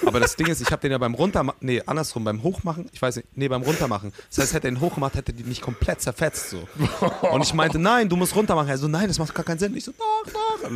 Aber 0.04 0.20
das 0.20 0.36
Ding 0.36 0.46
ist, 0.48 0.60
ich 0.60 0.70
habe 0.70 0.82
den 0.82 0.92
ja 0.92 0.98
beim 0.98 1.14
Runtermachen, 1.14 1.58
nee, 1.60 1.82
andersrum, 1.86 2.24
beim 2.24 2.42
Hochmachen, 2.42 2.88
ich 2.92 3.00
weiß 3.00 3.16
nicht, 3.16 3.28
nee, 3.36 3.48
beim 3.48 3.62
Runtermachen. 3.62 4.12
Das 4.28 4.38
heißt, 4.38 4.54
hätte 4.54 4.68
er 4.68 4.72
ihn 4.72 4.80
hochgemacht, 4.80 5.14
hätte 5.14 5.32
die 5.32 5.44
nicht 5.44 5.62
komplett 5.62 6.00
zerfetzt 6.00 6.50
so. 6.50 6.68
Und 7.30 7.42
ich 7.42 7.54
meinte, 7.54 7.78
nein, 7.78 8.08
du 8.08 8.16
musst 8.16 8.34
runtermachen. 8.34 8.68
Er 8.68 8.78
so, 8.78 8.88
nein, 8.88 9.08
das 9.08 9.18
macht 9.18 9.34
gar 9.34 9.44
keinen 9.44 9.58
Sinn. 9.58 9.76
Ich 9.76 9.84
so, 9.84 9.92
doch, 9.92 10.32
doch. 10.32 10.70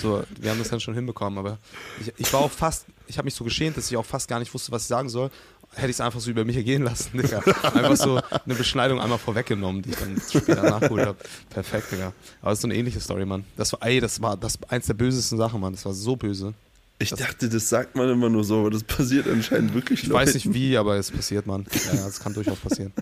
So, 0.00 0.22
wir 0.38 0.50
haben 0.50 0.58
das 0.58 0.68
dann 0.68 0.80
schon 0.80 0.94
hinbekommen, 0.94 1.38
aber 1.38 1.58
ich, 2.00 2.12
ich 2.16 2.32
war 2.32 2.40
auch 2.40 2.50
fast, 2.50 2.84
ich 3.06 3.18
habe 3.18 3.26
mich 3.26 3.34
so 3.34 3.44
geschämt, 3.44 3.76
dass 3.76 3.90
ich 3.90 3.96
auch 3.96 4.04
fast 4.06 4.28
gar 4.28 4.38
nicht 4.38 4.52
wusste, 4.54 4.72
was 4.72 4.82
ich 4.82 4.88
sagen 4.88 5.08
soll. 5.08 5.30
Hätte 5.72 5.90
ich 5.90 5.96
es 5.96 6.00
einfach 6.00 6.18
so 6.18 6.30
über 6.30 6.44
mich 6.44 6.56
ergehen 6.56 6.82
lassen, 6.82 7.16
Digga. 7.16 7.38
Einfach 7.62 7.96
so 7.96 8.20
eine 8.44 8.54
Beschneidung 8.56 9.00
einmal 9.00 9.18
vorweggenommen, 9.18 9.82
die 9.82 9.90
ich 9.90 9.96
dann 9.96 10.20
später 10.28 10.62
nachgeholt 10.64 11.06
habe. 11.06 11.18
Perfekt, 11.48 11.92
Digga. 11.92 12.12
Aber 12.40 12.50
das 12.50 12.58
ist 12.58 12.62
so 12.62 12.68
eine 12.68 12.74
ähnliche 12.74 12.98
Story, 12.98 13.24
Mann. 13.24 13.44
Das 13.56 13.72
war, 13.72 13.80
ey, 13.82 14.00
das 14.00 14.20
war 14.20 14.36
das 14.36 14.58
eins 14.68 14.86
der 14.86 14.94
bösesten 14.94 15.38
Sachen, 15.38 15.60
Mann. 15.60 15.72
Das 15.72 15.84
war 15.84 15.92
so 15.92 16.16
böse. 16.16 16.54
Ich 17.02 17.10
dachte, 17.14 17.48
das 17.48 17.70
sagt 17.70 17.96
man 17.96 18.10
immer 18.10 18.28
nur 18.28 18.44
so, 18.44 18.60
aber 18.60 18.70
das 18.70 18.84
passiert 18.84 19.26
anscheinend 19.26 19.72
wirklich 19.72 20.02
Ich 20.02 20.12
weiß 20.12 20.34
nicht 20.34 20.52
wie, 20.52 20.76
aber 20.76 20.96
es 20.96 21.10
passiert, 21.10 21.46
Mann. 21.46 21.66
Ja, 21.86 22.06
es 22.06 22.20
kann 22.20 22.34
durchaus 22.34 22.58
passieren. 22.58 22.92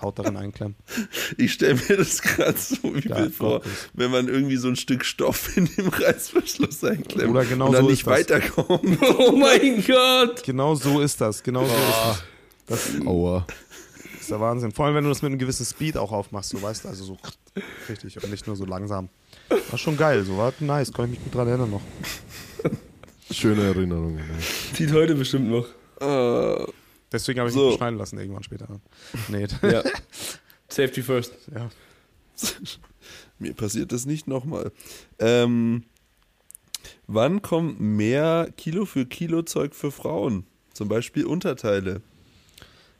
Haut 0.00 0.20
darin 0.20 0.36
einklemmen. 0.36 0.76
Ich 1.36 1.54
stelle 1.54 1.74
mir 1.74 1.96
das 1.96 2.22
gerade 2.22 2.56
so 2.56 2.76
übel 2.88 3.10
Ja, 3.10 3.28
vor, 3.28 3.62
wenn 3.92 4.12
man 4.12 4.28
irgendwie 4.28 4.56
so 4.56 4.68
ein 4.68 4.76
Stück 4.76 5.04
Stoff 5.04 5.56
in 5.56 5.66
dem 5.66 5.88
Reißverschluss 5.88 6.84
einklemmt 6.84 7.28
Oder 7.28 7.44
genau 7.44 7.66
und 7.66 7.72
dann 7.72 7.84
so 7.84 7.90
nicht 7.90 8.06
das. 8.06 8.12
weiterkommt. 8.20 8.98
Oh 9.18 9.32
mein 9.32 9.84
Gott! 9.84 10.44
Genau 10.44 10.76
so 10.76 11.00
ist 11.00 11.20
das. 11.20 11.42
Genau 11.42 11.64
so 11.66 11.74
ist 11.74 12.22
das. 12.68 12.88
Das 12.94 13.06
Aua. 13.06 13.46
ist 14.20 14.30
der 14.30 14.38
Wahnsinn. 14.40 14.70
Vor 14.70 14.86
allem, 14.86 14.94
wenn 14.94 15.02
du 15.04 15.10
das 15.10 15.22
mit 15.22 15.30
einem 15.30 15.40
gewissen 15.40 15.66
Speed 15.66 15.96
auch 15.96 16.12
aufmachst, 16.12 16.50
so 16.50 16.62
weißt 16.62 16.84
du, 16.84 16.88
also 16.88 17.04
so 17.04 17.18
richtig 17.88 18.22
und 18.22 18.30
nicht 18.30 18.46
nur 18.46 18.54
so 18.54 18.64
langsam. 18.64 19.08
War 19.70 19.78
schon 19.78 19.96
geil, 19.96 20.24
so 20.24 20.36
war 20.38 20.52
nice, 20.60 20.92
kann 20.92 21.06
ich 21.06 21.10
mich 21.10 21.24
gut 21.24 21.34
dran 21.34 21.48
erinnern 21.48 21.70
noch. 21.72 21.82
Schöne 23.30 23.62
Erinnerungen. 23.62 24.16
ne? 24.16 24.38
Zieht 24.74 24.92
heute 24.92 25.14
bestimmt 25.14 25.48
noch. 25.50 25.66
Äh, 26.00 26.66
Deswegen 27.12 27.40
habe 27.40 27.48
ich 27.48 27.54
So. 27.54 27.64
mich 27.66 27.74
beschneiden 27.74 27.98
lassen 27.98 28.18
irgendwann 28.18 28.42
später. 28.44 28.80
Nee, 29.28 29.46
ja, 29.62 29.82
Safety 30.68 31.02
first. 31.02 31.32
ja. 31.54 31.68
mir 33.38 33.52
passiert 33.54 33.92
das 33.92 34.06
nicht 34.06 34.28
nochmal. 34.28 34.70
Ähm, 35.18 35.84
wann 37.06 37.42
kommt 37.42 37.80
mehr 37.80 38.48
Kilo 38.56 38.84
für 38.84 39.06
Kilo 39.06 39.42
Zeug 39.42 39.74
für 39.74 39.90
Frauen? 39.90 40.46
Zum 40.72 40.88
Beispiel 40.88 41.26
Unterteile. 41.26 42.00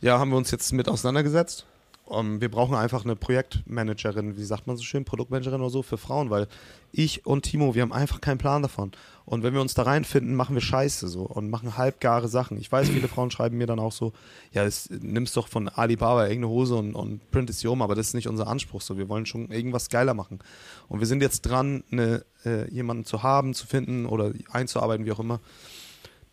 Ja, 0.00 0.18
haben 0.18 0.30
wir 0.30 0.36
uns 0.38 0.50
jetzt 0.50 0.72
mit 0.72 0.88
auseinandergesetzt. 0.88 1.66
Um, 2.10 2.40
wir 2.40 2.50
brauchen 2.50 2.74
einfach 2.74 3.04
eine 3.04 3.14
Projektmanagerin, 3.14 4.36
wie 4.36 4.42
sagt 4.42 4.66
man 4.66 4.76
so 4.76 4.82
schön, 4.82 5.04
Produktmanagerin 5.04 5.60
oder 5.60 5.70
so 5.70 5.84
für 5.84 5.96
Frauen, 5.96 6.28
weil 6.28 6.48
ich 6.90 7.24
und 7.24 7.42
Timo, 7.42 7.76
wir 7.76 7.82
haben 7.82 7.92
einfach 7.92 8.20
keinen 8.20 8.38
Plan 8.38 8.62
davon. 8.62 8.90
Und 9.24 9.44
wenn 9.44 9.54
wir 9.54 9.60
uns 9.60 9.74
da 9.74 9.82
reinfinden, 9.82 10.34
machen 10.34 10.56
wir 10.56 10.60
Scheiße 10.60 11.06
so 11.06 11.22
und 11.22 11.50
machen 11.50 11.76
halbgare 11.76 12.26
Sachen. 12.26 12.58
Ich 12.58 12.72
weiß, 12.72 12.88
viele 12.88 13.06
Frauen 13.06 13.30
schreiben 13.30 13.58
mir 13.58 13.68
dann 13.68 13.78
auch 13.78 13.92
so, 13.92 14.12
ja, 14.50 14.64
das, 14.64 14.90
nimmst 14.90 15.36
doch 15.36 15.46
von 15.46 15.68
Alibaba 15.68 16.24
irgendeine 16.24 16.48
Hose 16.48 16.74
und, 16.74 16.96
und 16.96 17.30
printest 17.30 17.60
sie 17.60 17.68
um, 17.68 17.80
aber 17.80 17.94
das 17.94 18.08
ist 18.08 18.14
nicht 18.14 18.26
unser 18.26 18.48
Anspruch 18.48 18.80
so. 18.80 18.98
Wir 18.98 19.08
wollen 19.08 19.24
schon 19.24 19.48
irgendwas 19.52 19.88
geiler 19.88 20.14
machen. 20.14 20.40
Und 20.88 20.98
wir 20.98 21.06
sind 21.06 21.22
jetzt 21.22 21.42
dran, 21.42 21.84
eine, 21.92 22.24
äh, 22.44 22.68
jemanden 22.72 23.04
zu 23.04 23.22
haben, 23.22 23.54
zu 23.54 23.68
finden 23.68 24.06
oder 24.06 24.32
einzuarbeiten, 24.50 25.06
wie 25.06 25.12
auch 25.12 25.20
immer, 25.20 25.38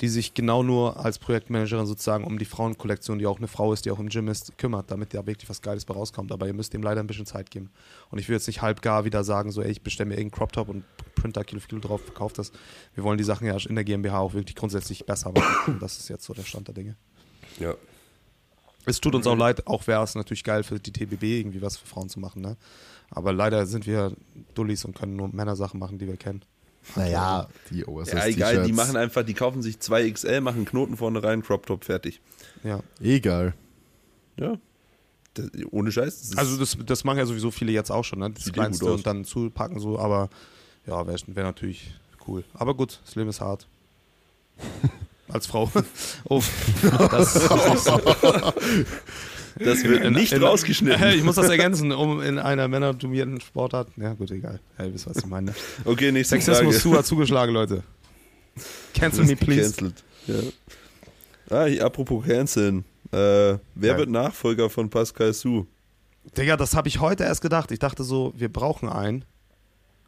die 0.01 0.09
sich 0.09 0.33
genau 0.33 0.61
nur 0.61 1.03
als 1.03 1.17
Projektmanagerin 1.17 1.87
sozusagen 1.87 2.23
um 2.23 2.37
die 2.37 2.45
Frauenkollektion, 2.45 3.17
die 3.17 3.25
auch 3.25 3.37
eine 3.37 3.47
Frau 3.47 3.73
ist, 3.73 3.85
die 3.85 3.91
auch 3.91 3.99
im 3.99 4.09
Gym 4.09 4.27
ist, 4.27 4.57
kümmert, 4.57 4.91
damit 4.91 5.13
da 5.13 5.25
wirklich 5.25 5.49
was 5.49 5.61
Geiles 5.61 5.85
bei 5.85 5.93
rauskommt. 5.95 6.31
Aber 6.31 6.45
ihr 6.45 6.53
müsst 6.53 6.73
dem 6.73 6.83
leider 6.83 7.01
ein 7.01 7.07
bisschen 7.07 7.25
Zeit 7.25 7.49
geben. 7.49 7.71
Und 8.11 8.19
ich 8.19 8.29
will 8.29 8.35
jetzt 8.35 8.47
nicht 8.47 8.61
halb 8.61 8.81
gar 8.81 9.05
wieder 9.05 9.23
sagen, 9.23 9.51
so, 9.51 9.61
ey, 9.61 9.71
ich 9.71 9.81
bestelle 9.81 10.09
mir 10.09 10.15
irgendeinen 10.15 10.37
Crop 10.37 10.53
Top 10.53 10.69
und 10.69 10.83
print 11.15 11.35
da 11.35 11.43
Kilo 11.43 11.59
für 11.59 11.67
Kilo 11.67 11.81
drauf, 11.81 12.01
verkaufe 12.01 12.35
das. 12.35 12.51
Wir 12.93 13.03
wollen 13.03 13.17
die 13.17 13.23
Sachen 13.23 13.47
ja 13.47 13.57
in 13.57 13.75
der 13.75 13.83
GmbH 13.83 14.19
auch 14.19 14.33
wirklich 14.33 14.55
grundsätzlich 14.55 15.05
besser 15.05 15.31
machen. 15.31 15.73
Und 15.73 15.81
das 15.81 15.97
ist 15.97 16.09
jetzt 16.09 16.25
so 16.25 16.33
der 16.33 16.43
Stand 16.43 16.67
der 16.67 16.75
Dinge. 16.75 16.95
Ja. 17.59 17.73
Es 18.85 19.01
tut 19.01 19.15
uns 19.15 19.27
auch 19.27 19.35
leid, 19.35 19.67
auch 19.67 19.85
wäre 19.87 20.03
es 20.03 20.15
natürlich 20.15 20.45
geil 20.45 20.63
für 20.63 20.79
die 20.79 20.93
TBB 20.93 21.23
irgendwie 21.23 21.61
was 21.61 21.75
für 21.75 21.87
Frauen 21.87 22.07
zu 22.07 22.21
machen, 22.21 22.41
ne? 22.41 22.55
Aber 23.09 23.33
leider 23.33 23.65
sind 23.65 23.85
wir 23.85 24.13
Dullis 24.53 24.85
und 24.85 24.95
können 24.97 25.15
nur 25.17 25.27
Männersachen 25.27 25.79
machen, 25.79 25.97
die 25.97 26.07
wir 26.07 26.15
kennen. 26.15 26.43
Naja, 26.95 27.47
die 27.69 27.85
Oversize 27.85 28.17
Ja, 28.17 28.25
egal, 28.25 28.63
die 28.63 28.73
machen 28.73 28.95
einfach, 28.95 29.23
die 29.23 29.33
kaufen 29.33 29.61
sich 29.61 29.75
2XL, 29.77 30.41
machen 30.41 30.65
Knoten 30.65 30.97
vorne 30.97 31.23
rein, 31.23 31.43
Crop 31.43 31.65
Top, 31.65 31.83
fertig. 31.83 32.21
Ja. 32.63 32.79
Egal. 33.01 33.53
Ja. 34.39 34.57
Das, 35.33 35.45
ohne 35.71 35.91
Scheiß. 35.91 36.29
Das 36.29 36.37
Also 36.37 36.57
das, 36.57 36.77
das 36.85 37.03
machen 37.03 37.17
ja 37.19 37.25
sowieso 37.25 37.51
viele 37.51 37.71
jetzt 37.71 37.91
auch 37.91 38.03
schon, 38.03 38.19
ne? 38.19 38.31
Das 38.31 38.51
Kleinste 38.51 38.85
und 38.85 39.05
dann 39.05 39.25
zupacken 39.25 39.79
so, 39.79 39.99
aber 39.99 40.29
ja, 40.85 41.05
wäre 41.05 41.19
wär 41.27 41.43
natürlich 41.43 41.93
cool. 42.27 42.43
Aber 42.53 42.73
gut, 42.73 42.99
das 43.05 43.15
Leben 43.15 43.29
ist 43.29 43.41
hart. 43.41 43.67
Als 45.29 45.47
Frau. 45.47 45.69
Oh, 46.29 46.41
das 47.11 47.35
ist 47.35 47.51
nicht 47.51 47.79
so. 47.79 47.99
das 49.59 49.83
wird 49.83 50.03
In- 50.03 50.13
nicht 50.13 50.33
in- 50.33 50.43
rausgeschnitten. 50.43 51.01
Ich 51.15 51.23
muss 51.23 51.35
das 51.35 51.49
ergänzen, 51.49 51.91
um 51.91 52.21
in 52.21 52.39
einer 52.39 52.67
männerdominierten 52.67 53.39
Sportart. 53.41 53.89
Ja, 53.97 54.13
gut, 54.13 54.31
egal. 54.31 54.59
Ihr 54.79 54.93
wisst, 54.93 55.07
was 55.07 55.17
ich 55.17 55.25
meine. 55.25 55.53
Okay, 55.85 56.11
nächste 56.11 56.35
Sexismus 56.35 56.75
Frage. 56.75 56.77
zu 56.79 56.97
hat 56.97 57.05
zugeschlagen, 57.05 57.53
Leute. 57.53 57.83
Cancel 58.93 59.25
me, 59.25 59.35
please. 59.35 59.73
gecancelt. 59.73 60.03
Ja. 61.49 61.55
Ah, 61.57 61.65
hier, 61.65 61.85
apropos 61.85 62.25
canceln. 62.25 62.83
Äh, 63.11 63.15
wer 63.15 63.59
Ja. 63.75 63.97
wird 63.97 64.09
Nachfolger 64.09 64.69
von 64.69 64.89
Pascal 64.89 65.33
Su? 65.33 65.65
Digga, 66.37 66.57
das 66.57 66.75
habe 66.75 66.89
ich 66.89 66.99
heute 66.99 67.23
erst 67.23 67.41
gedacht. 67.41 67.71
Ich 67.71 67.79
dachte 67.79 68.03
so, 68.03 68.33
wir 68.35 68.51
brauchen 68.51 68.89
einen. 68.89 69.23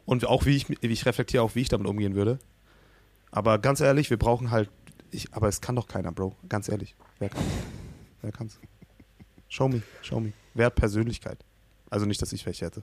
Und 0.04 0.26
auch 0.26 0.44
wie 0.44 0.56
ich, 0.56 0.68
wie 0.68 0.76
ich 0.82 1.06
reflektiere, 1.06 1.42
auch 1.42 1.54
wie 1.54 1.60
ich 1.60 1.68
damit 1.68 1.86
umgehen 1.86 2.14
würde. 2.14 2.38
Aber 3.30 3.58
ganz 3.58 3.80
ehrlich, 3.80 4.10
wir 4.10 4.18
brauchen 4.18 4.50
halt. 4.50 4.68
Ich, 5.12 5.32
aber 5.32 5.48
es 5.48 5.60
kann 5.60 5.76
doch 5.76 5.86
keiner, 5.88 6.12
Bro. 6.12 6.34
Ganz 6.48 6.68
ehrlich. 6.68 6.94
Wer 7.20 7.30
kann 7.30 7.42
Wer 8.22 8.32
kann's? 8.32 8.58
Show 9.50 9.68
me, 9.68 9.82
show 10.00 10.20
me. 10.20 10.32
Wer 10.54 10.66
hat 10.66 10.76
Persönlichkeit? 10.76 11.38
Also 11.90 12.06
nicht, 12.06 12.22
dass 12.22 12.32
ich 12.32 12.46
welche 12.46 12.66
hätte. 12.66 12.82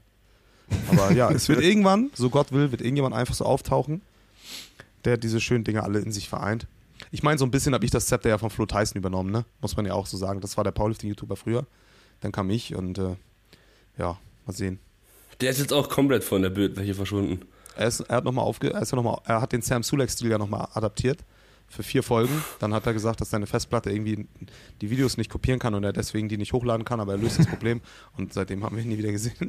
Aber 0.91 1.13
ja, 1.13 1.32
es 1.32 1.47
wird 1.47 1.61
irgendwann, 1.61 2.11
so 2.13 2.30
Gott 2.30 2.51
will, 2.51 2.72
wird 2.72 2.82
irgendjemand 2.82 3.15
einfach 3.15 3.34
so 3.34 3.45
auftauchen, 3.45 4.01
der 5.05 5.15
diese 5.15 5.39
schönen 5.39 5.63
Dinge 5.63 5.84
alle 5.84 5.99
in 5.99 6.11
sich 6.11 6.28
vereint. 6.28 6.68
Ich 7.11 7.24
meine, 7.24 7.38
so 7.38 7.45
ein 7.45 7.51
bisschen 7.51 7.74
habe 7.74 7.86
ich 7.86 7.91
das 7.91 8.07
Zepter 8.07 8.30
ja 8.30 8.38
von 8.38 8.49
Flo 8.49 8.65
Tyson 8.65 8.97
übernommen, 8.97 9.32
ne? 9.32 9.45
Muss 9.61 9.78
man 9.78 9.86
ja 9.86 9.93
auch 9.93 10.07
so 10.07 10.18
sagen. 10.18 10.41
Das 10.41 10.57
war 10.57 10.65
der 10.65 10.72
Powerlifting-YouTuber 10.72 11.38
früher. 11.38 11.65
Dann 12.20 12.34
kam 12.34 12.49
ich 12.49 12.76
und 12.76 12.97
äh, 12.97 13.15
ja, 13.97 14.18
mal 14.45 14.53
sehen. 14.53 14.80
Der 15.39 15.51
ist 15.51 15.59
jetzt 15.59 15.72
auch 15.72 15.88
komplett 15.88 16.26
von 16.26 16.41
der 16.41 16.49
Bildfläche 16.49 16.95
verschwunden. 16.95 17.45
Er, 17.78 17.88
ist, 17.88 18.01
er 18.01 18.18
hat 18.18 18.26
noch 18.26 18.34
mal 18.34 18.41
aufge, 18.41 18.74
er, 18.74 18.82
ist 18.82 18.91
ja 18.91 18.97
noch 18.97 19.03
mal, 19.03 19.22
er 19.24 19.39
hat 19.39 19.53
den 19.53 19.61
Sam 19.61 19.84
Sulek-Stil 19.84 20.32
ja 20.32 20.38
nochmal 20.38 20.68
adaptiert 20.74 21.24
für 21.68 21.84
vier 21.84 22.01
Folgen. 22.03 22.43
Dann 22.59 22.74
hat 22.74 22.86
er 22.86 22.93
gesagt, 22.93 23.22
dass 23.22 23.30
seine 23.30 23.45
Festplatte 23.45 23.91
irgendwie 23.91 24.28
die 24.82 24.89
Videos 24.89 25.18
nicht 25.18 25.30
kopieren 25.30 25.59
kann 25.59 25.74
und 25.74 25.84
er 25.84 25.93
deswegen 25.93 26.30
die 26.30 26.38
nicht 26.38 26.53
hochladen 26.53 26.86
kann, 26.86 26.99
aber 26.99 27.13
er 27.13 27.18
löst 27.18 27.39
das 27.39 27.47
Problem. 27.47 27.82
Und 28.18 28.34
seitdem 28.34 28.63
haben 28.63 28.76
wir 28.76 28.84
ihn 28.84 28.89
nie 28.89 28.97
wieder 28.97 29.11
gesehen. 29.11 29.36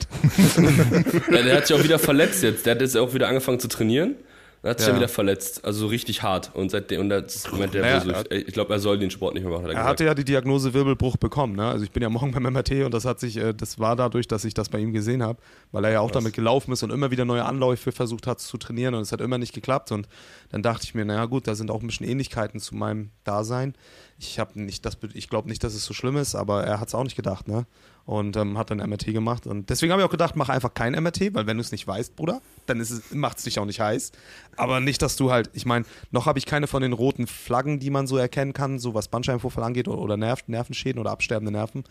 Ja, 1.30 1.42
der 1.42 1.56
hat 1.56 1.66
sich 1.66 1.76
auch 1.76 1.84
wieder 1.84 1.98
verletzt 1.98 2.42
jetzt. 2.42 2.66
Der 2.66 2.74
hat 2.74 2.80
jetzt 2.80 2.96
auch 2.96 3.14
wieder 3.14 3.28
angefangen 3.28 3.60
zu 3.60 3.68
trainieren. 3.68 4.16
Er 4.62 4.70
hat 4.70 4.78
sich 4.78 4.86
Ja. 4.88 4.92
dann 4.92 5.00
wieder 5.00 5.08
verletzt, 5.08 5.64
also 5.64 5.80
so 5.80 5.86
richtig 5.86 6.22
hart. 6.22 6.50
Und 6.54 6.70
seitdem, 6.70 7.00
und 7.02 7.08
das 7.10 7.50
meint 7.52 7.74
der 7.74 7.82
Naja, 7.82 8.00
so, 8.00 8.10
ich, 8.30 8.48
ich 8.48 8.52
glaube, 8.54 8.72
er 8.72 8.80
soll 8.80 8.98
den 8.98 9.10
Sport 9.10 9.34
nicht 9.34 9.44
mehr 9.44 9.52
machen. 9.52 9.64
Hat 9.66 9.70
er, 9.72 9.76
Er 9.76 9.84
hatte 9.84 10.04
ja 10.04 10.14
die 10.14 10.24
Diagnose 10.24 10.74
Wirbelbruch 10.74 11.16
bekommen. 11.16 11.54
Ne? 11.54 11.64
Also 11.68 11.84
ich 11.84 11.92
bin 11.92 12.02
ja 12.02 12.08
morgen 12.08 12.32
beim 12.32 12.42
MRT 12.42 12.84
und 12.84 12.92
das 12.92 13.04
hat 13.04 13.20
sich, 13.20 13.36
äh, 13.36 13.54
das 13.54 13.78
war 13.78 13.94
dadurch, 13.94 14.26
dass 14.26 14.44
ich 14.44 14.54
das 14.54 14.68
bei 14.68 14.78
ihm 14.78 14.92
gesehen 14.92 15.22
habe, 15.22 15.38
weil 15.70 15.84
er 15.84 15.92
ja 15.92 16.00
auch 16.00 16.10
damit 16.10 16.32
gelaufen 16.32 16.72
ist 16.72 16.82
und 16.82 16.90
immer 16.90 17.10
wieder 17.12 17.24
neue 17.24 17.44
Anläufe 17.44 17.92
versucht 17.92 18.26
hat 18.26 18.40
zu 18.40 18.56
trainieren 18.58 18.94
und 18.94 19.02
es 19.02 19.12
hat 19.12 19.20
immer 19.20 19.38
nicht 19.38 19.52
geklappt. 19.52 19.92
Und 19.92 20.08
dann 20.50 20.62
dachte 20.62 20.84
ich 20.84 20.94
mir, 20.94 21.04
naja 21.04 21.26
gut, 21.26 21.46
da 21.46 21.54
sind 21.54 21.70
auch 21.70 21.80
ein 21.80 21.86
bisschen 21.86 22.08
Ähnlichkeiten 22.08 22.58
zu 22.58 22.74
meinem 22.74 23.10
Dasein. 23.24 23.74
Ich 24.18 24.40
habe 24.40 24.60
nicht 24.60 24.84
das, 24.84 24.98
ich 25.14 25.28
glaube 25.28 25.48
nicht, 25.48 25.62
dass 25.62 25.74
es 25.74 25.84
so 25.84 25.94
schlimm 25.94 26.16
ist, 26.16 26.34
aber 26.34 26.64
er 26.64 26.80
hat 26.80 26.88
es 26.88 26.94
auch 26.96 27.04
nicht 27.04 27.14
gedacht, 27.16 27.46
ne? 27.46 27.66
Und 28.08 28.38
ähm, 28.38 28.56
hat 28.56 28.70
dann 28.70 28.78
MRT 28.78 29.12
gemacht. 29.12 29.46
Und 29.46 29.68
deswegen 29.68 29.92
habe 29.92 30.00
ich 30.00 30.06
auch 30.06 30.10
gedacht, 30.10 30.34
mach 30.34 30.48
einfach 30.48 30.72
kein 30.72 30.94
MRT, 30.94 31.34
weil 31.34 31.46
wenn 31.46 31.58
du 31.58 31.60
es 31.60 31.72
nicht 31.72 31.86
weißt, 31.86 32.16
Bruder, 32.16 32.40
dann 32.64 32.82
macht 33.12 33.36
es 33.36 33.44
dich 33.44 33.58
auch 33.58 33.66
nicht 33.66 33.80
heiß. 33.80 34.12
Aber 34.56 34.80
nicht, 34.80 35.02
dass 35.02 35.16
du 35.16 35.30
halt, 35.30 35.50
ich 35.52 35.66
meine, 35.66 35.84
noch 36.10 36.24
habe 36.24 36.38
ich 36.38 36.46
keine 36.46 36.68
von 36.68 36.80
den 36.80 36.94
roten 36.94 37.26
Flaggen, 37.26 37.80
die 37.80 37.90
man 37.90 38.06
so 38.06 38.16
erkennen 38.16 38.54
kann, 38.54 38.78
so 38.78 38.94
was 38.94 39.08
Bandscheibenvorfall 39.08 39.62
angeht 39.62 39.88
oder, 39.88 39.98
oder 39.98 40.16
Nerv, 40.16 40.42
Nervenschäden 40.46 40.98
oder 40.98 41.10
absterbende 41.10 41.52
Nerven. 41.52 41.84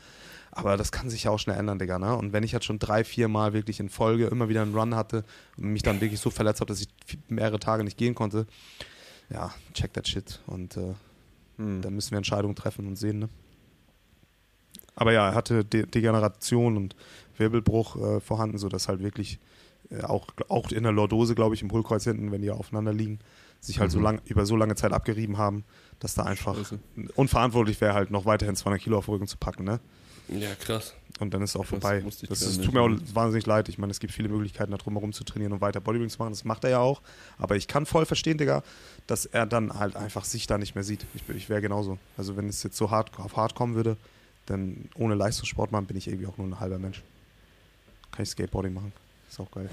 Aber 0.50 0.76
das 0.76 0.92
kann 0.92 1.12
sich 1.12 1.26
ja 1.26 1.30
auch 1.30 1.38
schnell 1.38 1.56
ändern, 1.56 1.78
Digga. 1.78 2.00
Ne? 2.00 2.16
Und 2.16 2.34
wenn 2.34 2.42
ich 2.42 2.52
jetzt 2.52 2.66
schon 2.66 2.80
drei, 2.80 3.04
vier 3.04 3.28
Mal 3.28 3.54
wirklich 3.54 3.80
in 3.80 3.90
Folge 3.90 4.26
immer 4.26 4.50
wieder 4.50 4.64
einen 4.64 4.76
Run 4.76 4.96
hatte 4.96 5.24
und 5.56 5.66
mich 5.66 5.84
dann 5.84 6.02
wirklich 6.02 6.20
so 6.20 6.32
verletzt 6.32 6.62
habe, 6.62 6.70
dass 6.70 6.82
ich 6.82 6.88
mehrere 7.28 7.60
Tage 7.60 7.84
nicht 7.84 7.96
gehen 7.96 8.16
konnte, 8.16 8.48
ja, 9.30 9.54
check 9.76 9.94
that 9.94 10.08
shit. 10.08 10.40
Und 10.48 10.78
äh, 10.78 10.96
dann 11.60 11.94
müssen 11.94 12.10
wir 12.10 12.18
Entscheidungen 12.18 12.56
treffen 12.56 12.88
und 12.88 12.96
sehen, 12.96 13.20
ne? 13.20 13.30
Aber 14.98 15.14
ja, 15.14 15.30
er 15.30 15.36
hatte 15.36 15.64
De 15.64 15.86
Degeneration 15.86 16.76
und 16.76 16.96
Wirbelbruch 17.38 17.96
äh, 17.96 18.20
vorhanden, 18.20 18.58
sodass 18.58 18.88
halt 18.90 19.02
wirklich 19.02 19.40
äh, 19.92 20.02
auch, 20.04 20.28
auch 20.50 20.72
in 20.72 20.84
der 20.84 20.92
Lordose, 20.92 21.36
glaube 21.36 21.56
ich, 21.56 21.62
im 21.62 21.72
Hohlkreuz 21.72 22.04
hinten, 22.04 22.32
wenn 22.32 22.42
die 22.42 22.52
aufeinander 22.52 22.92
liegen, 22.94 23.20
sich 23.62 23.80
halt 23.80 23.92
so 23.92 24.00
lang, 24.00 24.22
über 24.26 24.46
so 24.46 24.56
lange 24.56 24.76
Zeit 24.76 24.92
abgerieben 24.92 25.38
haben, 25.38 25.64
dass 26.00 26.14
da 26.16 26.24
einfach 26.24 26.58
unverantwortlich 27.16 27.80
wäre, 27.82 27.94
halt 27.94 28.12
noch 28.12 28.26
weiterhin 28.26 28.56
200 28.56 28.82
Kilo 28.82 28.98
auf 28.98 29.06
den 29.06 29.14
Rücken 29.14 29.28
zu 29.28 29.38
packen, 29.38 29.64
ne? 29.64 29.80
Ja, 30.30 30.54
krass. 30.56 30.94
Und 31.20 31.34
dann 31.34 31.42
ist 31.42 31.52
es 31.52 31.56
auch 31.56 31.66
vorbei. 31.66 32.04
wusste 32.04 32.26
ich 32.26 32.30
Das 32.30 32.42
ist, 32.42 32.64
tut 32.64 32.74
mir 32.74 32.82
auch 32.82 32.90
wahnsinnig 33.14 33.46
leid. 33.46 33.70
Ich 33.70 33.78
meine, 33.78 33.92
es 33.92 34.00
gibt 34.00 34.14
viele 34.14 34.28
Möglichkeiten, 34.30 34.72
da 34.72 34.78
drumherum 34.78 35.14
zu 35.14 35.24
trainieren 35.24 35.54
und 35.54 35.62
weiter 35.62 35.80
Bodybuilding 35.80 36.10
zu 36.10 36.20
machen. 36.20 36.32
Das 36.32 36.44
macht 36.44 36.64
er 36.66 36.70
ja 36.72 36.80
auch. 36.80 37.02
Aber 37.40 37.56
ich 37.56 37.68
kann 37.68 37.86
voll 37.86 38.06
verstehen, 38.06 38.38
Digga, 38.38 38.62
dass 39.08 39.26
er 39.26 39.46
dann 39.46 39.74
halt 39.74 39.96
einfach 39.96 40.26
sich 40.26 40.46
da 40.46 40.58
nicht 40.58 40.76
mehr 40.76 40.84
sieht. 40.84 41.06
Ich, 41.16 41.24
bin- 41.24 41.38
ich 41.38 41.48
wäre 41.50 41.62
genauso. 41.62 41.98
Also 42.18 42.36
wenn 42.36 42.50
es 42.50 42.62
jetzt 42.64 42.76
so 42.78 42.92
hart 42.92 43.18
auf 43.20 43.36
hart 43.38 43.56
kommen 43.56 43.74
würde, 43.76 43.96
dann 44.48 44.90
ohne 44.96 45.16
Leistungssport 45.16 45.72
machen 45.72 45.86
bin 45.86 45.98
ich 45.98 46.08
irgendwie 46.08 46.28
auch 46.28 46.38
nur 46.38 46.48
ein 46.48 46.60
halber 46.60 46.80
Mensch. 46.80 47.04
Kann 48.12 48.24
ich 48.24 48.30
Skateboarding 48.30 48.74
machen. 48.74 48.92
Ist 49.30 49.40
auch 49.40 49.52
geil. 49.52 49.70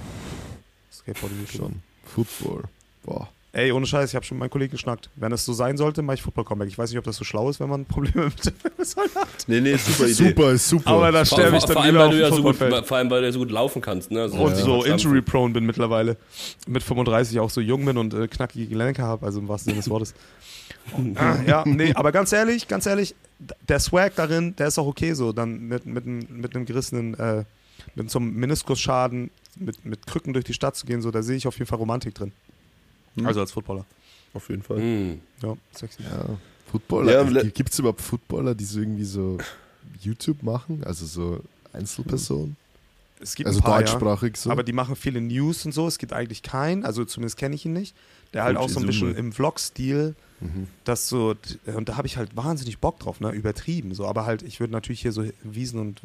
Skateboarding 0.93 1.41
YouTube. 1.41 1.57
Schon. 1.57 1.83
Football. 2.05 2.65
Boah. 3.05 3.29
Ey, 3.55 3.71
ohne 3.71 3.87
Scheiß, 3.87 4.11
ich 4.11 4.17
habe 4.17 4.25
schon 4.27 4.37
mit 4.37 4.41
meinen 4.41 4.51
Kollegen 4.51 4.73
geschnackt. 4.73 5.11
Wenn 5.15 5.31
es 5.31 5.45
so 5.45 5.53
sein 5.53 5.77
sollte, 5.77 6.03
mache 6.03 6.17
ich 6.17 6.23
Football 6.23 6.45
Comeback. 6.45 6.67
Ich 6.69 6.77
weiß 6.77 6.91
nicht, 6.91 6.99
ob 6.99 7.05
das 7.05 7.15
so 7.15 7.23
schlau 7.23 7.49
ist, 7.49 7.61
wenn 7.61 7.69
man 7.69 7.85
Probleme 7.85 8.25
mit 8.25 8.45
dem 8.47 8.53
hat. 9.15 9.29
Nee, 9.47 9.61
nee, 9.61 9.77
super 9.77 10.05
Idee. 10.07 10.13
Super, 10.13 10.51
ist 10.51 10.69
super. 10.69 10.91
Aber 10.91 11.13
da 11.13 11.25
Vor, 11.25 11.39
sterbe 11.39 11.57
ich 11.59 11.63
dann 11.63 11.73
vor, 11.75 11.83
allem, 11.83 11.93
lieber 11.95 12.05
weil 12.09 12.25
auf 12.25 12.31
ja 12.31 12.37
so 12.37 12.43
gut, 12.43 12.57
vor 12.87 12.97
allem, 12.97 13.11
weil 13.11 13.21
du 13.21 13.27
ja 13.29 13.33
so 13.33 13.39
gut 13.39 13.53
laufen 13.53 13.81
kannst. 13.81 14.11
Ne? 14.11 14.23
Also, 14.23 14.37
und 14.39 14.51
ja. 14.51 14.57
so 14.57 14.83
injury-prone 14.83 15.55
bin 15.55 15.65
mittlerweile. 15.67 16.17
Mit 16.67 16.83
35 16.83 17.39
auch 17.39 17.49
so 17.49 17.61
jung 17.61 17.85
bin 17.85 17.97
und 17.97 18.13
äh, 18.13 18.27
knackige 18.27 18.67
Gelenke 18.67 19.03
habe, 19.03 19.25
also 19.25 19.39
im 19.39 19.47
wahrsten 19.47 19.71
Sinne 19.71 19.83
des 19.83 19.89
Wortes. 19.89 20.15
ah, 21.15 21.37
ja, 21.47 21.63
nee, 21.65 21.95
aber 21.95 22.11
ganz 22.11 22.33
ehrlich, 22.33 22.67
ganz 22.67 22.87
ehrlich, 22.87 23.15
der 23.69 23.79
Swag 23.79 24.17
darin, 24.17 24.57
der 24.57 24.67
ist 24.67 24.81
auch 24.81 24.87
okay 24.89 25.13
so. 25.13 25.33
Dann 25.33 25.61
mit, 25.69 25.87
mit, 25.87 26.05
einem- 26.05 26.27
mit 26.29 26.57
einem 26.57 26.65
gerissenen, 26.67 27.15
äh, 27.15 27.45
mit 27.95 28.11
so 28.11 28.19
einem 28.19 28.35
Meniskusschaden, 28.35 29.31
mit, 29.57 29.85
mit 29.85 30.09
Krücken 30.09 30.33
durch 30.33 30.45
die 30.45 30.55
Stadt 30.55 30.75
zu 30.75 30.87
gehen, 30.87 31.01
so, 31.03 31.13
da 31.13 31.23
sehe 31.23 31.37
ich 31.37 31.47
auf 31.47 31.57
jeden 31.57 31.69
Fall 31.69 31.79
Romantik 31.79 32.15
drin. 32.17 32.33
Hm. 33.17 33.27
Also 33.27 33.41
als 33.41 33.53
Footballer. 33.53 33.85
Auf 34.33 34.49
jeden 34.49 34.63
Fall. 34.63 34.79
Hm. 34.79 35.21
Ja, 35.43 35.57
sexy. 35.73 36.03
Ja, 36.03 36.37
Footballer. 36.71 37.13
Ja, 37.13 37.23
le- 37.23 37.51
Gibt 37.51 37.73
es 37.73 37.79
überhaupt 37.79 38.01
Footballer, 38.01 38.55
die 38.55 38.65
so 38.65 38.81
irgendwie 38.81 39.05
so 39.05 39.39
YouTube 40.01 40.43
machen? 40.43 40.83
Also 40.85 41.07
so 41.07 41.41
Einzelpersonen? 41.73 42.57
Es 43.21 43.37
gibt 43.37 43.47
Also 43.47 43.61
ein 43.61 43.63
paar, 43.63 43.81
ja. 43.81 43.87
deutschsprachig 43.87 44.37
so? 44.37 44.51
Aber 44.51 44.65
die 44.65 44.73
machen 44.73 44.97
viele 44.97 45.21
News 45.21 45.65
und 45.65 45.73
so. 45.73 45.87
Es 45.87 45.99
gibt 45.99 46.13
eigentlich 46.13 46.43
keinen, 46.43 46.85
also 46.85 47.05
zumindest 47.05 47.37
kenne 47.39 47.55
ich 47.55 47.65
ihn 47.65 47.73
nicht, 47.73 47.95
der 48.33 48.43
halt 48.45 48.57
auch 48.57 48.69
so 48.69 48.81
ein 48.81 48.87
bisschen 48.87 49.15
im 49.15 49.33
Vlog-Stil 49.33 50.15
mhm. 50.41 50.67
das 50.85 51.09
so, 51.09 51.35
und 51.67 51.89
da 51.89 51.97
habe 51.97 52.07
ich 52.09 52.17
halt 52.17 52.37
wahnsinnig 52.37 52.79
Bock 52.81 52.99
drauf, 52.99 53.21
ne? 53.21 53.31
Übertrieben. 53.31 53.95
So, 53.95 54.07
aber 54.07 54.27
halt, 54.27 54.43
ich 54.43 54.59
würde 54.61 54.73
natürlich 54.73 55.01
hier 55.01 55.13
so 55.13 55.25
Wiesen 55.45 55.79
und, 55.79 56.03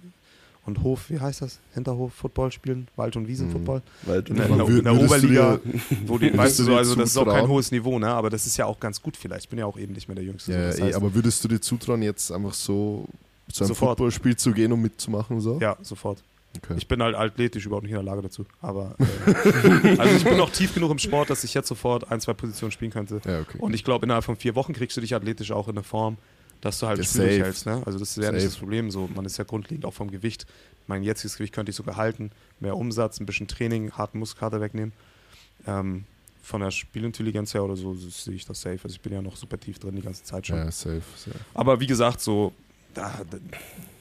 und 0.66 0.84
Hof, 0.84 1.10
wie 1.10 1.20
heißt 1.20 1.42
das? 1.42 1.60
Hinterhof 1.74 2.14
Football 2.14 2.52
spielen, 2.52 2.88
Wald- 2.96 3.16
und 3.16 3.28
Wiesen-Football. 3.28 3.82
Weit 4.04 4.30
In, 4.30 4.36
und 4.36 4.38
der- 4.38 4.50
in, 4.50 4.58
der- 4.58 4.68
in 4.78 4.84
der 4.84 4.94
Oberliga, 5.02 5.60
wo 6.06 6.18
die, 6.18 6.36
weißt 6.38 6.60
du 6.60 6.64
so, 6.64 6.76
also 6.76 6.96
das 6.96 7.10
ist 7.12 7.18
auch 7.18 7.26
kein 7.26 7.48
hohes 7.48 7.72
Niveau, 7.72 7.98
ne? 7.98 8.08
Aber 8.10 8.30
das 8.30 8.46
ist 8.46 8.56
ja 8.58 8.66
auch 8.66 8.80
ganz 8.80 9.02
gut 9.02 9.18
vielleicht. 9.18 9.46
Ich 9.46 9.50
bin 9.50 9.58
ja 9.60 9.66
auch 9.66 9.78
eben 9.78 9.94
nicht 9.94 10.08
mehr 10.08 10.16
der 10.16 10.26
Jüngste. 10.26 10.52
Ja, 10.52 10.68
das 10.68 10.80
heißt, 10.82 10.96
aber 10.96 11.14
würdest 11.16 11.44
du 11.44 11.48
dir 11.48 11.60
zutrauen, 11.60 12.02
jetzt 12.04 12.32
einfach 12.32 12.54
so 12.54 13.06
zu 13.52 13.64
einem 13.64 13.70
Sofort. 13.70 13.98
Footballspiel 13.98 14.36
zu 14.38 14.52
gehen 14.52 14.72
und 14.72 14.82
mitzumachen? 14.82 15.42
So? 15.42 15.60
ja, 15.60 15.76
sofort. 15.82 16.22
Okay. 16.64 16.74
Ich 16.78 16.88
bin 16.88 17.02
halt 17.02 17.16
athletisch 17.16 17.66
überhaupt 17.68 17.84
nicht 17.84 17.92
in 17.92 17.98
der 17.98 18.04
Lage 18.04 18.24
dazu. 18.24 18.44
Aber 18.62 18.96
äh, 19.84 19.98
also 19.98 20.16
ich 20.16 20.24
bin 20.24 20.38
noch 20.38 20.50
tief 20.52 20.74
genug 20.74 20.92
im 20.92 20.98
Sport, 21.00 21.30
dass 21.30 21.44
ich 21.44 21.54
jetzt 21.54 21.68
sofort 21.68 22.12
ein, 22.12 22.20
zwei 22.22 22.34
Positionen 22.34 22.72
spielen 22.72 22.92
könnte. 22.92 23.22
ja, 23.26 23.40
okay. 23.42 23.58
Und 23.60 23.74
ich 23.76 23.84
glaube, 23.84 24.06
innerhalb 24.06 24.24
von 24.24 24.36
vier 24.36 24.56
Wochen 24.56 24.74
kriegst 24.74 24.98
du 24.98 25.02
dich 25.02 25.14
athletisch 25.16 25.52
auch 25.52 25.68
in 25.68 25.76
eine 25.76 25.84
Form, 25.84 26.18
dass 26.62 26.80
du 26.80 26.88
halt 26.88 27.00
das 27.00 27.14
safe. 27.14 27.28
durchhältst. 27.30 27.66
Ne? 27.66 27.82
Also 27.86 28.00
das 28.00 28.18
ist 28.18 28.24
ja 28.24 28.32
nicht 28.32 28.46
das 28.46 28.56
Problem. 28.58 28.92
So, 28.92 29.10
man 29.14 29.26
ist 29.26 29.38
ja 29.38 29.44
grundlegend 29.44 29.86
auch 29.86 29.94
vom 29.94 30.12
Gewicht. 30.12 30.46
Mein 30.88 31.04
jetziges 31.04 31.38
Gewicht 31.38 31.54
könnte 31.54 31.70
ich 31.70 31.76
sogar 31.76 31.96
halten. 31.98 32.32
Mehr 32.60 32.76
Umsatz, 32.76 33.20
ein 33.20 33.26
bisschen 33.26 33.48
Training, 33.48 33.92
harten 33.92 34.20
Muskelkater 34.20 34.60
wegnehmen. 34.60 34.92
Ähm, 35.68 36.06
von 36.42 36.62
der 36.62 36.72
Spielintelligenz 36.72 37.54
her 37.54 37.64
oder 37.64 37.76
so 37.76 37.94
sehe 37.94 38.34
ich 38.34 38.46
das 38.46 38.62
safe. 38.62 38.80
Also 38.84 38.96
ich 38.96 39.02
bin 39.02 39.14
ja 39.14 39.22
noch 39.22 39.36
super 39.36 39.60
tief 39.60 39.78
drin 39.80 39.96
die 39.96 40.02
ganze 40.02 40.24
Zeit 40.24 40.48
schon. 40.48 40.58
ja, 40.58 40.72
safe, 40.72 41.02
safe. 41.16 41.38
Aber 41.54 41.80
wie 41.80 41.86
gesagt, 41.88 42.22
so, 42.22 42.54
da, 42.94 43.22
da, 43.30 43.38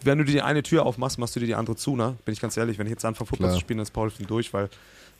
wenn 0.02 0.18
du 0.18 0.24
dir 0.24 0.32
die 0.32 0.42
eine 0.42 0.62
Tür 0.62 0.86
aufmachst, 0.86 1.18
machst 1.18 1.36
du 1.36 1.40
dir 1.40 1.46
die 1.46 1.54
andere 1.54 1.76
zu, 1.76 1.94
ne? 1.94 2.16
Bin 2.24 2.32
ich 2.32 2.40
ganz 2.40 2.56
ehrlich, 2.56 2.78
wenn 2.78 2.86
ich 2.86 2.92
jetzt 2.92 3.04
anfange, 3.04 3.26
Football 3.28 3.48
Klar. 3.48 3.54
zu 3.54 3.61
spielen, 3.61 3.78
dann 3.78 3.82
ist 3.82 3.90
Powerlifting 3.90 4.26
durch, 4.26 4.52
weil 4.54 4.70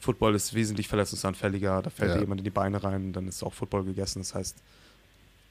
Football 0.01 0.35
ist 0.37 0.55
wesentlich 0.55 0.89
verletzungsanfälliger, 0.89 1.83
da 1.83 1.91
fällt 1.91 2.11
Ja. 2.11 2.15
dir 2.15 2.21
jemand 2.23 2.41
in 2.41 2.45
die 2.45 2.51
Beine 2.51 2.83
rein, 2.83 3.13
dann 3.13 3.29
ist 3.29 3.43
auch 3.43 3.53
Football 3.53 3.85
gegessen. 3.85 4.21
Das 4.21 4.35
heißt, 4.35 4.57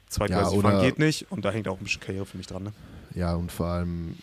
zweigleisig 0.10 0.56
Ja, 0.56 0.62
fahren 0.62 0.82
geht 0.82 1.00
nicht 1.00 1.32
und 1.32 1.44
da 1.46 1.52
hängt 1.52 1.68
auch 1.68 1.78
ein 1.78 1.84
bisschen 1.84 2.02
Karriere 2.02 2.26
für 2.26 2.38
mich 2.38 2.48
dran, 2.48 2.64
ne? 2.64 2.74
Ja, 3.16 3.36
und 3.36 3.52
vor 3.52 3.68
allem 3.68 4.16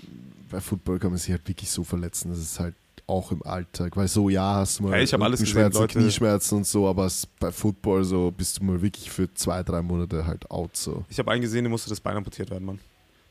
bei 0.51 0.61
Football 0.61 0.99
kann 0.99 1.11
man 1.11 1.19
sich 1.19 1.31
halt 1.31 1.47
wirklich 1.49 1.71
so 1.71 1.83
verletzen. 1.85 2.31
Das 2.31 2.39
ist 2.39 2.61
halt 2.61 2.75
auch 3.07 3.33
im 3.33 3.43
Alltag. 3.45 3.97
Weil 3.97 4.09
so, 4.09 4.29
ja, 4.29 4.55
hast 4.57 4.79
du 4.79 4.85
mal 4.85 4.97
Ja, 4.97 5.03
ich 5.03 5.13
alles 5.15 5.41
gesehen, 5.41 5.73
Leute- 5.73 5.99
Knieschmerzen 5.99 6.59
und 6.59 6.67
so, 6.67 6.89
aber 6.89 7.05
es, 7.07 7.27
bei 7.27 7.51
Football 7.53 8.05
so 8.05 8.31
bist 8.31 8.59
du 8.59 8.65
mal 8.65 8.81
wirklich 8.81 9.11
für 9.11 9.33
zwei, 9.35 9.63
drei 9.63 9.83
Monate 9.83 10.27
halt 10.27 10.51
out 10.51 10.77
so. 10.77 11.05
Ich 11.11 11.19
habe 11.19 11.31
einen 11.33 11.43
gesehen, 11.43 11.65
der 11.65 11.71
musste 11.71 11.91
das 11.91 12.01
Bein 12.01 12.17
amputiert 12.17 12.51
werden, 12.51 12.65
Mann. 12.65 12.79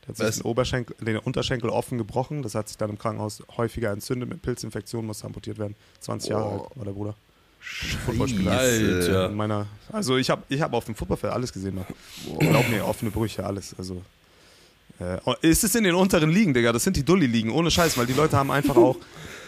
Der 0.02 0.08
hat 0.10 0.16
sich 0.18 0.26
Was? 0.26 0.36
den, 0.36 0.42
Oberschenkel, 0.44 0.96
den 1.04 1.16
Unterschenkel 1.18 1.70
offen 1.70 1.96
gebrochen, 1.98 2.42
das 2.42 2.54
hat 2.54 2.68
sich 2.68 2.76
dann 2.76 2.90
im 2.90 2.98
Krankenhaus 2.98 3.42
häufiger 3.56 3.90
entzündet 3.90 4.28
mit 4.28 4.42
Pilzinfektionen, 4.42 5.06
musste 5.06 5.26
amputiert 5.26 5.58
werden. 5.58 5.74
20 6.00 6.30
Jahre 6.30 6.44
Oh. 6.44 6.62
alt 6.64 6.76
war 6.76 6.84
der 6.84 6.92
Bruder. 6.92 7.14
Footballspieler. 8.06 8.52
Alter. 8.52 9.26
In 9.30 9.36
meiner, 9.36 9.66
also 9.90 10.16
ich 10.16 10.30
habe 10.30 10.42
ich 10.48 10.60
hab 10.60 10.72
auf 10.74 10.84
dem 10.84 10.94
Footballfeld 10.94 11.32
alles 11.32 11.52
gesehen. 11.52 11.76
Mann. 11.76 11.86
Glaub 12.38 12.68
mir, 12.68 12.84
offene 12.86 13.10
Brüche, 13.10 13.44
alles. 13.44 13.74
Also, 13.78 14.02
äh, 15.00 15.18
oh, 15.24 15.34
es 15.42 15.64
ist 15.64 15.74
in 15.74 15.84
den 15.84 15.94
unteren 15.94 16.30
Ligen, 16.30 16.54
Digga. 16.54 16.72
Das 16.72 16.84
sind 16.84 16.96
die 16.96 17.04
Dulli-Ligen, 17.04 17.50
ohne 17.50 17.70
Scheiß, 17.70 17.96
weil 17.98 18.06
die 18.06 18.12
Leute 18.12 18.36
haben 18.36 18.50
einfach 18.50 18.76
auch. 18.76 18.96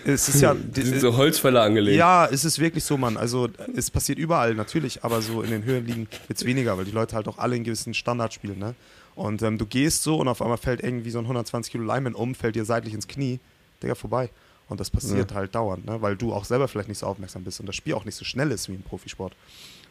Es 0.05 0.29
ist 0.29 0.41
ja. 0.41 0.55
Die 0.77 0.83
sind 0.83 1.01
so 1.01 1.17
Holzfäller 1.17 1.63
angelegt. 1.63 1.97
Ja, 1.97 2.27
es 2.27 2.45
ist 2.45 2.59
wirklich 2.59 2.85
so, 2.85 2.97
Mann. 2.97 3.17
Also 3.17 3.49
es 3.75 3.91
passiert 3.91 4.19
überall 4.19 4.55
natürlich, 4.55 5.03
aber 5.05 5.21
so 5.21 5.43
in 5.43 5.51
den 5.51 5.65
höheren 5.65 5.85
Ligen 5.85 6.09
wird 6.29 6.39
es 6.39 6.45
weniger, 6.45 6.79
weil 6.79 6.85
die 6.85 6.93
Leute 6.93 7.17
halt 7.17 7.27
auch 7.29 7.39
alle 7.39 7.57
in 7.57 7.65
gewissen 7.65 7.93
Standard 7.93 8.33
spielen, 8.33 8.59
ne? 8.59 8.75
Und 9.17 9.43
ähm, 9.43 9.59
du 9.59 9.67
gehst 9.67 10.03
so 10.03 10.17
und 10.17 10.29
auf 10.29 10.43
einmal 10.43 10.59
fällt 10.59 10.83
irgendwie 10.83 11.11
so 11.11 11.19
ein 11.19 11.25
120 11.25 11.73
Kilo 11.73 11.85
Lineman 11.85 12.15
um, 12.15 12.35
fällt 12.35 12.55
dir 12.55 12.65
seitlich 12.65 12.95
ins 12.95 13.09
Knie, 13.09 13.41
Digga, 13.83 13.95
vorbei. 13.95 14.31
Und 14.69 14.81
das 14.81 14.91
passiert 14.91 15.33
halt 15.33 15.55
dauernd, 15.55 15.87
ne? 15.87 16.03
weil 16.03 16.17
du 16.17 16.33
auch 16.33 16.45
selber 16.45 16.67
vielleicht 16.67 16.89
nicht 16.89 16.99
so 16.99 17.07
aufmerksam 17.07 17.45
bist 17.45 17.61
und 17.61 17.67
das 17.67 17.77
Spiel 17.77 17.95
auch 17.95 18.05
nicht 18.05 18.17
so 18.17 18.25
schnell 18.25 18.51
ist 18.51 18.69
wie 18.69 18.75
im 18.75 18.83
Profisport. 18.83 19.35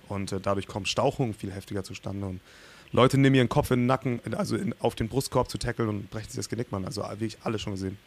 Und 0.09 0.31
äh, 0.33 0.39
dadurch 0.41 0.67
kommen 0.67 0.85
Stauchungen 0.85 1.33
viel 1.33 1.51
heftiger 1.51 1.83
zustande 1.83 2.27
und 2.27 2.41
Leute 2.91 3.17
nehmen 3.17 3.35
ihren 3.35 3.49
Kopf 3.49 3.71
in 3.71 3.79
den 3.81 3.85
Nacken, 3.87 4.19
also 4.35 4.55
in, 4.55 4.75
auf 4.79 4.95
den 4.95 5.07
Brustkorb 5.09 5.49
zu 5.49 5.57
tackeln 5.57 5.87
und 5.89 6.09
brechen 6.11 6.27
sich 6.27 6.35
das 6.35 6.49
Genick, 6.49 6.71
Mann. 6.71 6.85
Also 6.85 7.01
wirklich 7.03 7.37
alle 7.43 7.57
schon 7.57 7.73
gesehen. 7.73 7.97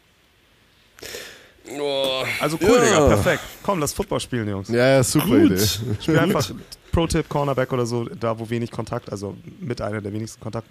Oh. 1.79 2.23
Also 2.39 2.57
cool, 2.61 2.77
Ja. 2.77 2.83
Digga, 2.85 3.07
perfekt. 3.07 3.43
Komm, 3.63 3.79
lass 3.79 3.93
Football 3.93 4.19
spielen, 4.19 4.47
Jungs. 4.47 4.69
Ja, 4.69 4.87
ja, 4.87 5.03
super 5.03 5.25
Gut. 5.25 5.51
Idee. 5.51 5.65
Spiel 6.01 6.19
einfach 6.19 6.49
Pro-Tip, 6.91 7.27
Cornerback 7.29 7.71
oder 7.73 7.85
so, 7.85 8.05
da 8.05 8.37
wo 8.39 8.49
wenig 8.49 8.71
Kontakt, 8.71 9.11
also 9.11 9.35
mit 9.59 9.81
einer 9.81 10.01
der 10.01 10.11
wenigsten 10.13 10.39
Kontakt. 10.39 10.67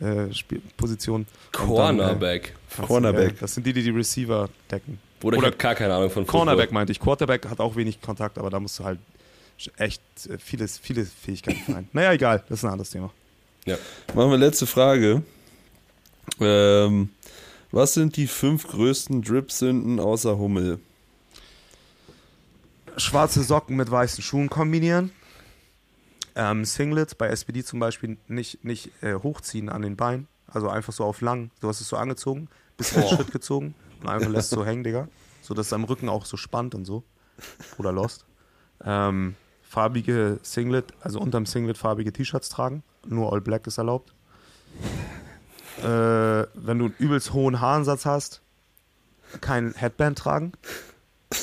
Äh, 0.00 0.32
Spiel- 0.32 0.62
Positionen. 0.76 1.26
Und 1.26 1.76
dann, 1.76 1.96
äh, 1.96 2.02
Cornerback. 2.02 2.54
das- 2.76 2.86
Cornerback. 2.86 3.30
äh, 3.32 3.40
Das 3.40 3.54
sind 3.54 3.66
die, 3.66 3.72
die 3.72 3.82
die 3.82 3.90
Receiver 3.90 4.48
decken. 4.70 5.00
Oder 5.22 5.42
hab 5.42 5.58
gar 5.58 5.74
keine 5.74 5.94
Ahnung 5.94 6.10
von 6.10 6.24
Football. 6.24 6.40
Cornerback 6.40 6.72
meinte 6.72 6.92
ich. 6.92 7.00
Quarterback 7.00 7.48
hat 7.48 7.60
auch 7.60 7.76
wenig 7.76 8.00
Kontakt, 8.00 8.38
aber 8.38 8.50
da 8.50 8.60
musst 8.60 8.78
du 8.78 8.84
halt 8.84 8.98
echt 9.76 10.02
äh, 10.28 10.38
vieles, 10.38 10.78
viele 10.78 11.04
Fähigkeiten 11.04 11.60
vereinen. 11.60 11.88
Naja, 11.92 12.12
egal, 12.12 12.44
das 12.48 12.60
ist 12.60 12.64
ein 12.64 12.70
anderes 12.70 12.90
Thema. 12.90 13.12
Machen 14.14 14.30
wir 14.30 14.38
letzte 14.38 14.66
Frage. 14.66 15.22
Ähm, 16.40 17.10
was 17.70 17.94
sind 17.94 18.16
die 18.16 18.26
fünf 18.26 18.66
größten 18.66 19.20
Drip-Sünden 19.22 20.00
außer 20.00 20.38
Hummel? 20.38 20.78
Schwarze 22.96 23.42
Socken 23.42 23.76
mit 23.76 23.90
weißen 23.90 24.22
Schuhen 24.22 24.48
kombinieren. 24.48 25.10
ähm, 26.34 26.64
Singlet 26.64 27.18
bei 27.18 27.28
SPD 27.28 27.62
zum 27.62 27.78
Beispiel 27.78 28.16
nicht, 28.26 28.64
nicht 28.64 28.90
äh, 29.02 29.14
hochziehen 29.14 29.68
an 29.68 29.82
den 29.82 29.96
Beinen, 29.96 30.28
also 30.46 30.68
einfach 30.68 30.94
so 30.94 31.04
auf 31.04 31.20
lang. 31.20 31.50
Du 31.60 31.68
hast 31.68 31.80
es 31.80 31.88
so 31.88 31.96
angezogen, 31.96 32.48
bisschen 32.78 33.02
einen 33.02 33.14
Schritt 33.14 33.32
gezogen 33.32 33.74
und 34.00 34.08
einfach 34.08 34.30
lässt 34.30 34.50
so 34.50 34.64
hängen, 34.64 34.84
Digga. 34.84 35.08
So 35.42 35.54
dass 35.54 35.66
es 35.66 35.72
am 35.72 35.84
Rücken 35.84 36.08
auch 36.08 36.24
so 36.24 36.36
spannt 36.36 36.74
und 36.74 36.84
so. 36.84 37.04
Oder 37.78 37.92
lost. 37.92 38.26
Ähm, 38.84 39.34
farbige 39.62 40.38
Singlet, 40.42 40.92
also 41.00 41.20
unterm 41.20 41.46
Singlet 41.46 41.78
farbige 41.78 42.12
T-Shirts 42.12 42.48
tragen. 42.48 42.82
Nur 43.06 43.32
All 43.32 43.40
Black 43.40 43.66
ist 43.66 43.78
erlaubt. 43.78 44.12
Äh, 45.78 45.84
wenn 45.84 46.78
du 46.78 46.86
einen 46.86 46.94
übelst 46.98 47.32
hohen 47.32 47.60
Haaransatz 47.60 48.04
hast, 48.04 48.42
kein 49.40 49.74
Headband 49.74 50.18
tragen. 50.18 50.52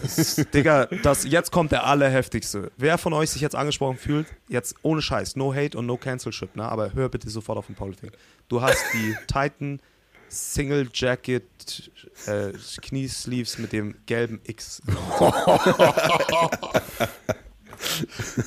Digga, 0.54 0.86
das, 1.02 1.24
jetzt 1.24 1.50
kommt 1.50 1.72
der 1.72 1.86
allerheftigste. 1.86 2.70
Wer 2.76 2.98
von 2.98 3.12
euch 3.12 3.30
sich 3.30 3.42
jetzt 3.42 3.54
angesprochen 3.54 3.96
fühlt, 3.96 4.26
jetzt 4.48 4.74
ohne 4.82 5.02
Scheiß, 5.02 5.36
no 5.36 5.54
hate 5.54 5.76
und 5.76 5.86
no 5.86 5.96
cancelship, 5.96 6.56
ne? 6.56 6.64
aber 6.64 6.94
hör 6.94 7.08
bitte 7.08 7.28
sofort 7.30 7.58
auf 7.58 7.66
den 7.66 7.74
Politik. 7.74 8.12
Du 8.48 8.62
hast 8.62 8.82
die 8.94 9.14
Titan 9.26 9.80
Single 10.28 10.88
Jacket 10.92 11.90
äh, 12.26 12.52
Kniesleeves 12.80 13.58
mit 13.58 13.72
dem 13.72 13.94
gelben 14.06 14.40
X. 14.44 14.82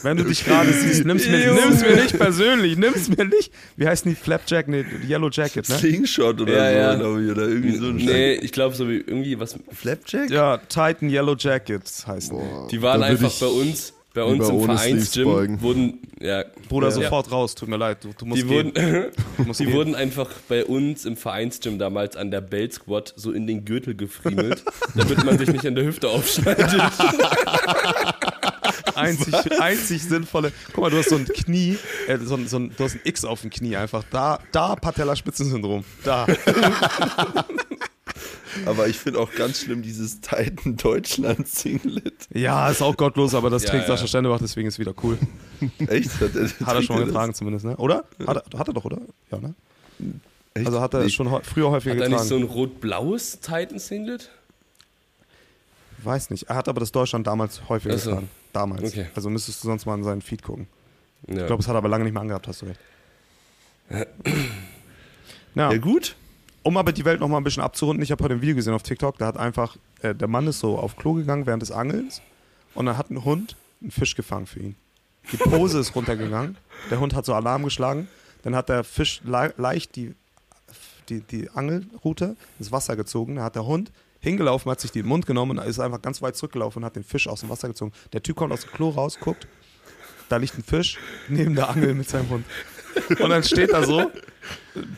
Wenn 0.04 0.18
du 0.18 0.24
dich 0.24 0.46
gerade 0.46 0.72
siehst, 0.74 1.06
nimm's 1.06 1.28
mir, 1.28 1.54
nimm's 1.54 1.82
mir 1.82 1.96
nicht 1.96 2.18
persönlich, 2.18 2.78
nimm's 2.78 3.10
mir 3.10 3.26
nicht. 3.26 3.52
Wie 3.78 3.88
heißt 3.88 4.06
die 4.06 4.16
Flapjack? 4.16 4.68
Nee, 4.68 4.86
Yellow 5.08 5.30
Jacket, 5.30 5.68
ne? 5.70 5.78
Slingshot 5.78 6.42
oder 6.42 6.54
Ja, 6.54 6.72
so, 6.72 6.78
ja. 6.78 6.96
glaube 6.96 7.24
ich, 7.24 7.32
oder 7.32 7.48
irgendwie 7.48 7.76
so 7.78 7.86
ein 7.88 7.96
Nee, 7.98 8.34
ich 8.36 8.52
glaube 8.52 8.76
so 8.76 8.88
wie 8.90 8.98
irgendwie 8.98 9.40
was. 9.40 9.56
Flapjack? 9.72 10.30
Ja, 10.30 10.58
Titan 10.58 11.10
Yellow 11.10 11.36
Jackets 11.38 12.06
heißt 12.08 12.32
die. 12.32 12.36
Die 12.72 12.82
waren 12.82 13.04
einfach 13.04 13.32
bei 13.40 13.48
uns, 13.48 13.94
bei 14.14 14.24
uns 14.24 14.48
im 14.48 14.62
Vereinsgym 14.64 15.62
wurden, 15.62 16.00
ja, 16.22 16.46
Bruder, 16.70 16.88
ja. 16.88 16.92
sofort 16.94 17.30
raus, 17.32 17.54
tut 17.54 17.68
mir 17.68 17.76
leid, 17.78 17.98
du, 18.04 18.12
du 18.18 18.26
musst 18.26 18.42
Die 18.42 18.48
gehen. 18.48 18.72
wurden, 18.74 19.12
musst 19.46 19.60
die 19.60 19.66
gehen. 19.66 19.74
wurden 19.74 19.94
einfach 19.96 20.30
bei 20.48 20.64
uns 20.64 21.04
im 21.06 21.18
Vereinsgym 21.18 21.78
damals 21.80 22.16
an 22.16 22.32
der 22.32 22.40
Bell 22.42 22.72
Squad 22.72 23.14
so 23.18 23.32
in 23.34 23.46
den 23.46 23.66
Gürtel 23.66 23.94
gefriemelt, 23.96 24.64
damit 24.96 25.24
man 25.26 25.38
sich 25.38 25.50
nicht 25.52 25.66
an 25.68 25.76
der 25.76 25.84
Hüfte 25.86 26.08
aufschneidet. 26.08 26.74
einzig, 29.02 29.34
einzig 29.62 30.04
sinnvolle. 30.04 30.52
Guck 30.74 30.84
mal, 30.84 30.90
du 30.90 30.98
hast 30.98 31.10
so 31.10 31.16
ein 31.16 31.26
Knie, 31.26 31.78
äh, 32.08 32.18
so, 32.20 32.36
ein- 32.36 32.48
so 32.48 32.58
ein, 32.58 32.74
du 32.76 32.84
hast 32.84 32.96
ein 32.96 33.02
X 33.04 33.26
auf 33.26 33.42
dem 33.42 33.50
Knie 33.50 33.76
einfach. 33.76 34.04
Da, 34.12 34.40
da 34.52 34.76
Patellaspitzensyndrom. 34.76 35.84
Da. 36.04 36.26
Aber 38.66 38.88
ich 38.88 38.98
finde 38.98 39.20
auch 39.20 39.34
ganz 39.36 39.60
schlimm 39.62 39.82
dieses 39.82 40.22
Titan 40.22 40.78
Deutschland 40.78 41.46
Singlet. 41.48 42.28
Ja, 42.34 42.70
ist 42.70 42.82
auch 42.82 42.96
gottlos, 42.96 43.34
aber 43.36 43.50
das 43.50 43.64
Ja, 43.64 43.72
trägt 43.72 43.84
ja. 43.90 43.96
Sascha 43.96 44.08
Stendebach, 44.08 44.40
deswegen 44.40 44.68
ist 44.70 44.80
wieder 44.80 44.94
cool. 45.04 45.18
Echt? 45.88 46.10
Hat 46.22 46.36
er, 46.36 46.66
Hat 46.66 46.76
er 46.76 46.82
schon 46.82 46.96
mal 46.96 47.02
das? 47.02 47.10
getragen 47.10 47.34
zumindest, 47.34 47.66
ne? 47.66 47.76
Oder? 47.76 48.06
Hat 48.26 48.38
er, 48.54 48.60
hat 48.60 48.68
er 48.70 48.74
doch, 48.74 48.86
oder? 48.86 49.00
Ja, 49.30 49.40
ne? 49.40 49.54
Echt? 50.54 50.68
Also 50.68 50.80
hat 50.80 50.94
er 50.94 51.02
Nee. 51.04 51.10
schon 51.10 51.28
früher 51.44 51.70
häufiger 51.70 51.96
Hat 51.96 52.02
er 52.02 52.08
getragen. 52.08 52.14
nicht 52.24 52.30
so 52.30 52.36
ein 52.38 52.44
rot-blaues 52.44 53.40
Titan-Singlet? 53.42 54.30
Weiß 56.04 56.30
nicht. 56.30 56.44
Er 56.44 56.56
hat 56.56 56.70
aber 56.70 56.80
das 56.80 56.94
Deutschland 56.94 57.28
damals 57.28 57.68
häufiger 57.68 57.96
Ach 57.96 58.00
so. 58.00 58.10
getragen. 58.12 58.30
Damals. 58.56 58.84
Okay. 58.84 59.08
Also 59.16 59.30
müsstest 59.30 59.64
du 59.64 59.68
sonst 59.68 59.86
mal 59.86 59.96
in 59.96 60.04
seinen 60.04 60.22
Feed 60.22 60.42
gucken. 60.44 60.68
Ja. 61.28 61.42
Ich 61.42 61.48
glaube, 61.48 61.62
es 61.62 61.68
hat 61.68 61.76
er 61.76 61.80
aber 61.80 61.90
lange 61.90 62.04
nicht 62.06 62.14
mehr 62.14 62.22
angehabt, 62.22 62.48
hast 62.48 62.62
du 62.62 62.68
recht. 62.68 62.80
Ja, 65.56 65.72
Ja, 65.72 65.78
gut. 65.78 66.16
um 66.64 66.78
aber 66.78 66.92
die 66.92 67.06
Welt 67.06 67.20
noch 67.20 67.28
mal 67.28 67.38
ein 67.38 67.44
bisschen 67.44 67.64
abzurunden, 67.64 68.04
ich 68.04 68.12
habe 68.12 68.24
heute 68.24 68.34
ein 68.36 68.42
Video 68.42 68.56
gesehen 68.56 68.74
auf 68.74 68.84
TikTok, 68.84 69.18
da 69.18 69.28
hat 69.28 69.38
einfach, 69.38 69.78
äh, 70.02 70.16
der 70.16 70.28
Mann 70.28 70.48
ist 70.48 70.60
so 70.60 70.78
auf 70.80 70.96
Klo 70.98 71.14
gegangen 71.14 71.46
während 71.46 71.62
des 71.62 71.72
Angelns 71.72 72.22
und 72.74 72.86
dann 72.88 72.98
hat 72.98 73.10
ein 73.12 73.24
Hund 73.24 73.56
einen 73.82 73.92
Fisch 73.92 74.16
gefangen 74.16 74.48
für 74.48 74.60
ihn. 74.60 74.76
Die 75.32 75.38
Pose 75.38 75.80
ist 75.80 75.96
runtergegangen, 75.96 76.58
der 76.90 77.00
Hund 77.00 77.14
hat 77.14 77.26
so 77.26 77.34
Alarm 77.34 77.64
geschlagen, 77.64 78.08
dann 78.44 78.56
hat 78.56 78.70
der 78.70 78.84
Fisch 78.84 79.22
le 79.24 79.54
leicht 79.58 79.96
die, 79.96 80.14
die, 81.10 81.22
die 81.22 81.50
Angelrute 81.52 82.36
ins 82.60 82.72
Wasser 82.72 82.96
gezogen, 82.96 83.36
dann 83.36 83.46
hat 83.46 83.56
der 83.56 83.66
Hund 83.66 83.92
hingelaufen, 84.26 84.70
hat 84.70 84.82
sich 84.82 84.92
den 84.92 85.06
Mund 85.06 85.26
genommen 85.26 85.58
und 85.58 85.66
ist 85.66 85.80
einfach 85.80 86.02
ganz 86.02 86.22
weit 86.22 86.36
zurückgelaufen 86.36 86.82
und 86.82 86.86
hat 86.86 86.96
den 86.96 87.04
Fisch 87.04 87.28
aus 87.28 87.40
dem 87.40 87.50
Wasser 87.50 87.68
gezogen. 87.68 87.94
Der 88.14 88.22
Typ 88.22 88.36
kommt 88.36 88.52
aus 88.52 88.62
dem 88.62 88.72
Klo 88.72 88.90
raus, 88.90 89.18
guckt, 89.20 89.48
da 90.30 90.38
liegt 90.38 90.58
ein 90.58 90.64
Fisch 90.64 90.98
neben 91.30 91.56
der 91.56 91.70
Angel 91.70 91.94
mit 91.94 92.10
seinem 92.10 92.30
Hund. 92.30 92.46
Und 93.20 93.30
dann 93.30 93.44
steht 93.44 93.72
da 93.72 93.84
so, 93.84 94.12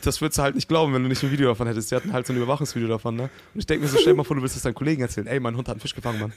das 0.01 0.19
würdest 0.21 0.37
du 0.39 0.41
halt 0.43 0.55
nicht 0.55 0.67
glauben, 0.67 0.93
wenn 0.93 1.03
du 1.03 1.09
nicht 1.09 1.23
ein 1.23 1.31
Video 1.31 1.47
davon 1.49 1.67
hättest. 1.67 1.91
Die 1.91 1.95
hatten 1.95 2.13
halt 2.13 2.25
so 2.27 2.33
ein 2.33 2.37
Überwachungsvideo 2.37 2.87
davon, 2.87 3.15
ne? 3.15 3.23
Und 3.53 3.59
ich 3.59 3.65
denke 3.65 3.83
mir 3.85 3.89
so, 3.89 3.97
stell 3.97 4.13
dir 4.13 4.17
mal 4.17 4.23
vor, 4.23 4.35
du 4.35 4.41
willst 4.41 4.55
das 4.55 4.63
deinen 4.63 4.73
Kollegen 4.73 5.01
erzählen. 5.01 5.27
Ey, 5.27 5.39
mein 5.39 5.55
Hund 5.55 5.67
hat 5.67 5.73
einen 5.75 5.81
Fisch 5.81 5.93
gefangen, 5.95 6.19
Mann. 6.19 6.33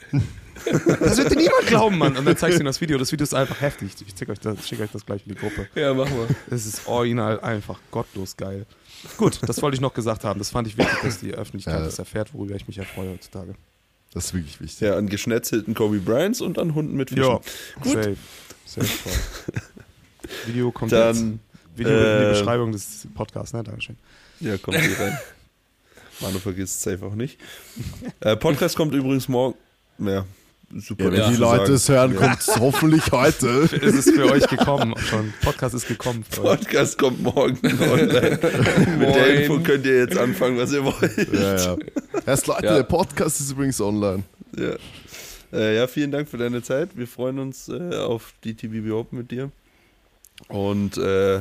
Das 1.00 1.16
wird 1.16 1.30
dir 1.32 1.36
niemand 1.36 1.66
glauben, 1.66 1.98
Mann. 1.98 2.16
Und 2.16 2.24
dann 2.24 2.36
zeigst 2.36 2.58
du 2.58 2.62
ihm 2.62 2.66
das 2.66 2.80
Video. 2.80 2.98
Das 2.98 3.10
Video 3.12 3.24
ist 3.24 3.34
einfach 3.34 3.60
heftig. 3.60 3.92
Ich 4.06 4.14
schicke 4.18 4.32
euch, 4.32 4.40
das- 4.40 4.66
schick 4.68 4.80
euch 4.80 4.90
das 4.92 5.04
gleich 5.06 5.22
in 5.26 5.34
die 5.34 5.38
Gruppe. 5.40 5.68
ja, 5.74 5.94
mach 5.94 6.08
mal. 6.10 6.26
Es 6.50 6.66
ist 6.66 6.86
original 6.86 7.40
einfach 7.40 7.78
gottlos 7.90 8.36
geil. 8.36 8.66
Gut, 9.16 9.38
das 9.46 9.62
wollte 9.62 9.74
ich 9.76 9.80
noch 9.80 9.94
gesagt 9.94 10.24
haben. 10.24 10.38
Das 10.38 10.50
fand 10.50 10.68
ich 10.68 10.76
wichtig, 10.76 10.98
dass 11.02 11.20
die 11.20 11.32
Öffentlichkeit 11.32 11.78
Ja. 11.78 11.84
das 11.84 11.98
erfährt, 11.98 12.34
worüber 12.34 12.54
ich 12.54 12.66
mich 12.66 12.76
ja 12.76 12.84
freue 12.84 13.10
heutzutage. 13.10 13.54
Das 14.12 14.26
ist 14.26 14.34
wirklich 14.34 14.60
wichtig. 14.60 14.80
Ja, 14.80 14.96
an 14.96 15.08
geschnetzelten 15.08 15.72
Kobe 15.74 15.98
Bryants 15.98 16.40
und 16.40 16.58
an 16.58 16.74
Hunden 16.74 16.96
mit 16.96 17.10
Fischen. 17.10 17.24
Ja, 17.24 17.40
Gut. 17.80 17.92
safe. 17.92 18.16
Safe 18.66 18.86
voll. 18.86 19.12
Video 20.46 20.70
kommt 20.70 20.92
jetzt. 20.92 21.24
Video 21.80 21.92
wird 21.92 22.06
in 22.16 22.20
die 22.20 22.26
äh, 22.26 22.38
Beschreibung 22.38 22.72
des 22.72 23.08
Podcasts, 23.14 23.52
ne? 23.52 23.62
Dankeschön. 23.64 23.96
ja, 24.40 24.56
kommt 24.58 24.78
hier 24.78 24.98
rein. 25.00 25.18
Manu 26.20 26.38
vergisst 26.38 26.76
es 26.76 26.82
safe 26.82 27.04
auch 27.06 27.14
nicht. 27.14 27.38
Äh, 28.20 28.36
Podcast 28.36 28.76
kommt 28.76 28.94
übrigens 28.94 29.26
morgen. 29.28 29.56
Ja, 29.98 30.26
super. 30.76 31.04
Ja, 31.04 31.10
wenn 31.12 31.30
die 31.32 31.36
Leute 31.40 31.78
sagen. 31.78 32.12
es 32.12 32.16
hören, 32.16 32.16
kommt 32.16 32.40
es 32.40 32.56
hoffentlich 32.60 33.10
heute. 33.12 33.46
Ist 33.80 34.06
es 34.06 34.10
für 34.14 34.30
euch 34.30 34.46
gekommen 34.46 34.94
schon? 34.98 35.32
Podcast 35.42 35.74
ist 35.74 35.88
gekommen. 35.88 36.22
Podcast 36.30 36.98
kommt 36.98 37.22
morgen 37.22 37.58
online. 37.64 38.38
Mit 38.98 39.14
der 39.14 39.40
Info 39.42 39.60
könnt 39.60 39.86
ihr 39.86 39.98
jetzt 40.00 40.18
anfangen, 40.18 40.58
was 40.58 40.72
ihr 40.72 40.84
wollt. 40.84 41.32
Ja, 41.32 41.56
ja. 41.56 41.76
Erst 42.26 42.46
Leute, 42.46 42.66
Ja. 42.66 42.74
der 42.76 42.82
Podcast 42.82 43.40
ist 43.40 43.52
übrigens 43.52 43.80
online. 43.80 44.22
Ja. 44.58 44.74
Äh, 45.52 45.76
ja, 45.76 45.86
vielen 45.86 46.10
Dank 46.10 46.28
für 46.28 46.36
deine 46.38 46.62
Zeit. 46.62 46.90
Wir 46.94 47.06
freuen 47.08 47.38
uns 47.38 47.68
äh, 47.68 47.96
auf 47.96 48.34
die 48.44 48.54
TBB 48.54 48.92
Open 48.92 49.18
mit 49.18 49.30
dir. 49.30 49.50
Und 50.48 50.96
äh, 50.98 51.40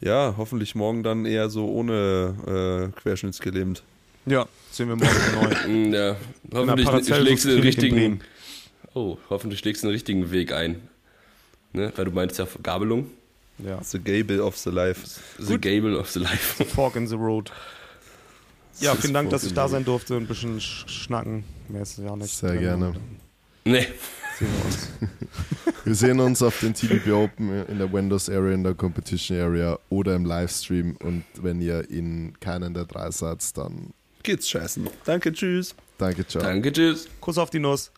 ja, 0.00 0.34
hoffentlich 0.36 0.74
morgen 0.74 1.02
dann 1.02 1.26
eher 1.26 1.48
so 1.50 1.66
ohne 1.68 2.90
äh, 2.94 3.00
querschnittsgelähmt. 3.00 3.82
Ja, 4.26 4.46
sehen 4.70 4.88
wir 4.88 4.96
morgen 4.96 5.08
neu. 5.34 5.68
Mm, 5.68 5.94
Ja, 5.94 6.16
hoffentlich 6.54 6.88
schlägst 7.06 7.44
du 7.44 7.48
den 7.50 7.60
richtigen. 7.60 8.20
Oh, 8.94 9.16
hoffentlich 9.30 9.60
schlägst 9.60 9.82
du 9.82 9.86
den 9.88 9.92
richtigen 9.92 10.30
Weg 10.30 10.52
ein. 10.52 10.82
Ne? 11.72 11.92
Weil 11.96 12.04
du 12.06 12.10
meinst 12.10 12.38
ja 12.38 12.46
Gabelung. 12.62 13.06
Ja. 13.58 13.82
The 13.82 13.98
Gable 13.98 14.42
of 14.42 14.56
the 14.56 14.70
Life. 14.70 15.20
The 15.38 15.58
Gable 15.58 15.98
of 15.98 16.10
the 16.10 16.18
Life. 16.18 16.64
Fork 16.64 16.96
in 16.96 17.06
the 17.06 17.14
Road. 17.14 17.52
Ja, 18.80 18.94
vielen 18.94 19.12
Dank, 19.14 19.30
dass 19.30 19.42
ich 19.42 19.50
the 19.50 19.54
da 19.54 19.68
sein 19.68 19.84
durfte 19.84 20.16
und 20.16 20.24
ein 20.24 20.26
bisschen 20.26 20.58
sch- 20.58 20.88
schnacken. 20.88 21.44
Mehr 21.68 21.82
ist 21.82 21.98
ja 21.98 22.16
nicht. 22.16 22.34
Sehr 22.34 22.56
gerne. 22.56 22.94
Nee. 23.64 23.86
Sehen 24.40 24.48
wir 24.56 24.64
uns. 24.64 24.88
Wir 25.84 25.94
sehen 25.94 26.20
uns 26.20 26.42
auf 26.42 26.60
den 26.60 26.74
TBB 26.74 27.10
Open 27.12 27.64
in 27.66 27.78
der 27.78 27.92
Windows 27.92 28.28
Area, 28.28 28.54
in 28.54 28.62
der 28.62 28.74
Competition 28.74 29.38
Area 29.38 29.78
oder 29.88 30.14
im 30.14 30.24
Livestream. 30.24 30.96
Und 31.02 31.24
wenn 31.40 31.60
ihr 31.60 31.88
in 31.90 32.38
keinen 32.40 32.74
der 32.74 32.84
drei 32.84 33.10
seid, 33.10 33.56
dann 33.56 33.92
Geht's 34.22 34.48
scheißen. 34.48 34.88
Danke, 35.04 35.32
tschüss. 35.32 35.74
danke, 35.96 36.26
ciao. 36.26 36.42
Danke, 36.42 36.72
tschüss. 36.72 37.08
Kuss 37.20 37.38
auf 37.38 37.50
die 37.50 37.58
Nuss. 37.58 37.90